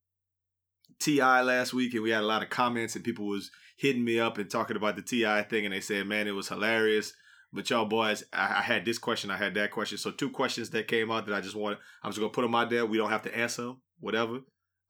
Ti 0.99 1.21
last 1.21 1.73
week, 1.73 1.93
and 1.93 2.03
we 2.03 2.09
had 2.09 2.23
a 2.23 2.27
lot 2.27 2.43
of 2.43 2.49
comments, 2.49 2.97
and 2.97 3.05
people 3.05 3.25
was 3.25 3.49
hitting 3.77 4.03
me 4.03 4.19
up 4.19 4.37
and 4.37 4.49
talking 4.49 4.75
about 4.75 4.97
the 4.97 5.01
Ti 5.01 5.43
thing, 5.43 5.63
and 5.63 5.73
they 5.73 5.79
said, 5.79 6.07
man, 6.07 6.27
it 6.27 6.35
was 6.35 6.49
hilarious. 6.49 7.13
But 7.53 7.69
y'all 7.69 7.85
boys, 7.85 8.25
I, 8.33 8.57
I 8.57 8.61
had 8.61 8.83
this 8.83 8.97
question, 8.97 9.31
I 9.31 9.37
had 9.37 9.53
that 9.53 9.71
question, 9.71 9.97
so 9.97 10.11
two 10.11 10.29
questions 10.29 10.71
that 10.71 10.89
came 10.89 11.09
out 11.09 11.25
that 11.27 11.35
I 11.35 11.39
just 11.39 11.55
want. 11.55 11.79
I'm 12.03 12.11
just 12.11 12.19
gonna 12.19 12.33
put 12.33 12.41
them 12.41 12.55
out 12.55 12.69
there. 12.69 12.85
We 12.85 12.97
don't 12.97 13.09
have 13.09 13.23
to 13.23 13.37
answer 13.37 13.61
them, 13.61 13.81
whatever. 14.01 14.39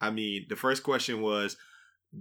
I 0.02 0.10
mean, 0.10 0.48
the 0.50 0.56
first 0.56 0.84
question 0.84 1.22
was, 1.22 1.56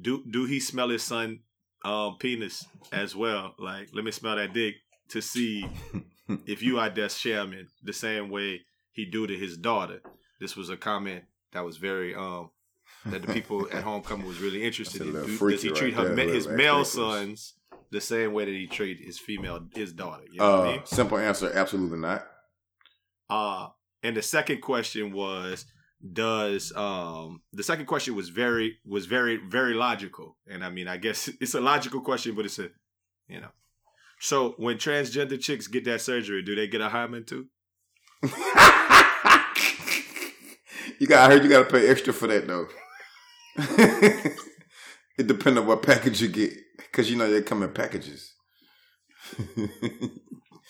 do 0.00 0.22
do 0.30 0.44
he 0.44 0.60
smell 0.60 0.90
his 0.90 1.02
son 1.02 1.40
um 1.84 2.16
penis 2.18 2.66
as 2.92 3.16
well? 3.16 3.54
Like, 3.58 3.88
let 3.94 4.04
me 4.04 4.10
smell 4.10 4.36
that 4.36 4.52
dick 4.52 4.74
to 5.08 5.20
see 5.20 5.66
if 6.46 6.62
you 6.62 6.78
are 6.78 6.90
Des 6.90 7.08
Sherman 7.08 7.68
the 7.82 7.92
same 7.92 8.28
way 8.30 8.60
he 8.92 9.04
do 9.06 9.26
to 9.26 9.36
his 9.36 9.56
daughter. 9.56 10.00
This 10.40 10.56
was 10.56 10.68
a 10.70 10.76
comment 10.76 11.24
that 11.52 11.64
was 11.64 11.76
very 11.78 12.14
um 12.14 12.50
that 13.06 13.22
the 13.22 13.32
people 13.32 13.66
at 13.72 13.82
homecoming 13.82 14.26
was 14.26 14.40
really 14.40 14.62
interested 14.62 15.00
in. 15.02 15.12
Do- 15.12 15.38
Does 15.50 15.62
he 15.62 15.70
treat 15.70 15.96
right 15.96 16.08
her 16.08 16.14
there, 16.14 16.28
his 16.28 16.46
male 16.46 16.84
sons 16.84 17.54
the 17.90 18.00
same 18.00 18.32
way 18.34 18.44
that 18.44 18.50
he 18.54 18.66
treat 18.66 18.98
his 19.00 19.18
female 19.18 19.66
his 19.74 19.92
daughter? 19.94 20.24
You 20.30 20.38
know 20.38 20.50
what 20.58 20.66
I 20.66 20.68
Uh, 20.68 20.72
mean? 20.72 20.86
simple 20.86 21.18
answer, 21.18 21.50
absolutely 21.52 21.98
not. 21.98 22.26
Uh 23.28 23.68
and 24.02 24.16
the 24.16 24.22
second 24.22 24.60
question 24.60 25.12
was 25.12 25.66
does 26.12 26.72
um 26.76 27.42
the 27.52 27.62
second 27.62 27.86
question 27.86 28.14
was 28.14 28.30
very 28.30 28.78
was 28.86 29.06
very 29.06 29.36
very 29.36 29.74
logical 29.74 30.36
and 30.48 30.64
i 30.64 30.70
mean 30.70 30.88
i 30.88 30.96
guess 30.96 31.28
it's 31.40 31.54
a 31.54 31.60
logical 31.60 32.00
question 32.00 32.34
but 32.34 32.44
it's 32.46 32.58
a 32.58 32.68
you 33.28 33.40
know 33.40 33.50
so 34.18 34.54
when 34.56 34.76
transgender 34.76 35.40
chicks 35.40 35.66
get 35.66 35.84
that 35.84 36.00
surgery 36.00 36.42
do 36.42 36.54
they 36.54 36.66
get 36.66 36.80
a 36.80 36.88
hymen 36.88 37.24
too 37.24 37.46
You 41.00 41.06
got. 41.06 41.30
I 41.30 41.32
heard 41.32 41.42
you 41.42 41.48
got 41.48 41.66
to 41.66 41.72
pay 41.74 41.88
extra 41.88 42.12
for 42.12 42.26
that 42.26 42.46
though. 42.46 42.68
it 45.18 45.26
depends 45.26 45.58
on 45.58 45.66
what 45.66 45.82
package 45.82 46.20
you 46.20 46.28
get, 46.28 46.52
because 46.76 47.10
you 47.10 47.16
know 47.16 47.30
they 47.30 47.40
come 47.40 47.62
in 47.62 47.72
packages. 47.72 48.34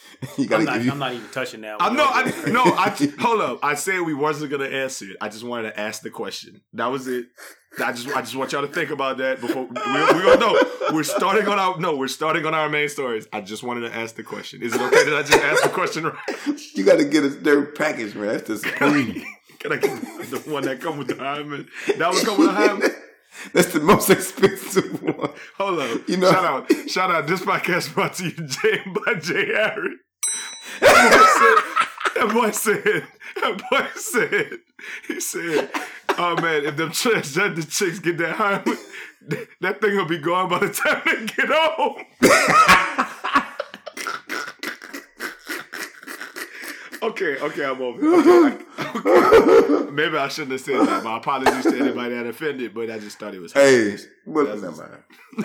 you 0.38 0.48
I'm 0.50 0.64
not, 0.64 0.82
you. 0.82 0.90
I'm 0.90 0.98
not 0.98 1.12
even 1.12 1.28
touching 1.30 1.62
that. 1.62 1.80
I 1.80 1.88
one. 1.88 1.96
know. 1.96 2.06
I 2.06 2.50
no. 2.50 2.62
I 2.62 2.90
hold 3.18 3.40
up. 3.40 3.60
I 3.62 3.74
said 3.74 4.00
we 4.00 4.14
wasn't 4.14 4.50
gonna 4.50 4.64
answer 4.64 5.06
it. 5.06 5.16
I 5.20 5.28
just 5.28 5.44
wanted 5.44 5.70
to 5.70 5.80
ask 5.80 6.02
the 6.02 6.10
question. 6.10 6.60
That 6.74 6.86
was 6.86 7.06
it. 7.08 7.26
I 7.78 7.92
just 7.92 8.08
I 8.08 8.20
just 8.20 8.34
want 8.36 8.52
y'all 8.52 8.66
to 8.66 8.72
think 8.72 8.90
about 8.90 9.18
that 9.18 9.40
before 9.40 9.64
we 9.64 9.70
we 9.70 9.74
gonna 9.74 10.40
know 10.40 10.60
we're 10.92 11.04
starting 11.04 11.46
on 11.46 11.58
our 11.58 11.78
no 11.78 11.96
we're 11.96 12.08
starting 12.08 12.44
on 12.44 12.52
our 12.52 12.68
main 12.68 12.88
stories. 12.88 13.28
I 13.32 13.40
just 13.40 13.62
wanted 13.62 13.88
to 13.88 13.94
ask 13.94 14.16
the 14.16 14.24
question. 14.24 14.62
Is 14.62 14.74
it 14.74 14.80
okay 14.80 15.04
that 15.04 15.14
I 15.14 15.22
just 15.22 15.38
ask 15.38 15.62
the 15.62 15.68
question 15.68 16.04
right? 16.04 16.16
You 16.74 16.84
got 16.84 16.98
to 16.98 17.04
get 17.04 17.24
a 17.24 17.28
their 17.28 17.66
package, 17.66 18.14
man. 18.14 18.28
That's 18.28 18.48
the 18.48 18.58
supreme. 18.58 19.22
Can 19.60 19.72
I 19.72 19.76
get 19.76 19.90
the 20.30 20.42
one 20.50 20.64
that 20.64 20.80
come 20.80 20.98
with 20.98 21.08
the 21.08 21.16
hymen? 21.16 21.68
That 21.98 22.12
would 22.12 22.24
come 22.24 22.38
with 22.38 22.48
a 22.48 22.52
hymen. 22.52 22.90
That's 23.52 23.72
the 23.72 23.80
most 23.80 24.10
expensive 24.10 25.02
one. 25.02 25.30
Hold 25.58 25.80
up. 25.80 26.08
You 26.08 26.16
know- 26.18 26.30
shout 26.30 26.44
out, 26.44 26.72
shout 26.88 27.10
out. 27.10 27.26
This 27.26 27.40
podcast 27.42 27.94
brought 27.94 28.14
to 28.14 28.24
you 28.24 28.30
Jay 28.46 28.80
by 29.04 29.14
Jay 29.14 29.46
Harry. 29.54 29.96
That 30.80 32.30
boy 32.32 32.50
said, 32.50 33.06
that 33.42 33.62
boy 33.70 33.86
said, 33.94 34.58
he 35.08 35.20
said, 35.20 35.70
oh 36.10 36.36
man, 36.40 36.64
if 36.64 36.76
them 36.76 36.90
transgender 36.90 37.68
chicks 37.70 37.98
get 37.98 38.18
that 38.18 38.36
high, 38.36 38.62
that 39.60 39.80
thing 39.80 39.96
will 39.96 40.06
be 40.06 40.18
gone 40.18 40.48
by 40.50 40.58
the 40.58 40.68
time 40.72 41.02
they 41.04 41.26
get 41.26 41.48
home. 41.50 42.04
okay, 47.02 47.38
okay, 47.38 47.64
I'm 47.64 47.80
over. 47.80 48.00
Okay, 48.20 48.64
okay. 48.78 49.90
Maybe 49.90 50.16
I 50.16 50.28
shouldn't 50.28 50.52
have 50.52 50.60
said 50.60 50.86
that. 50.86 51.04
My 51.04 51.18
apologies 51.18 51.64
to 51.64 51.78
anybody 51.78 52.14
that 52.14 52.26
offended, 52.26 52.74
but 52.74 52.90
I 52.90 52.98
just 52.98 53.18
thought 53.18 53.34
it 53.34 53.40
was. 53.40 53.52
Hey, 53.52 53.96
well, 54.24 54.46
never 54.46 54.70
mind. 54.72 54.90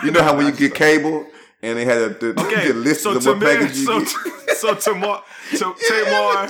You 0.03 0.11
know 0.11 0.21
how 0.23 0.35
when 0.35 0.45
you 0.47 0.51
get 0.51 0.75
cable 0.75 1.25
and 1.61 1.77
they 1.77 1.85
had 1.85 2.19
the, 2.19 2.33
the, 2.33 2.41
Okay, 2.41 2.67
the 2.69 2.73
list 2.73 3.03
so 3.03 3.15
of 3.15 3.25
what 3.25 3.39
Tamar, 3.39 3.57
package 3.57 3.77
you 3.77 3.85
so, 3.85 4.05
tomorrow, 4.05 4.53
so 4.55 4.75
Tamar, 4.75 5.23
so 5.53 5.75
Tamar, 5.87 6.47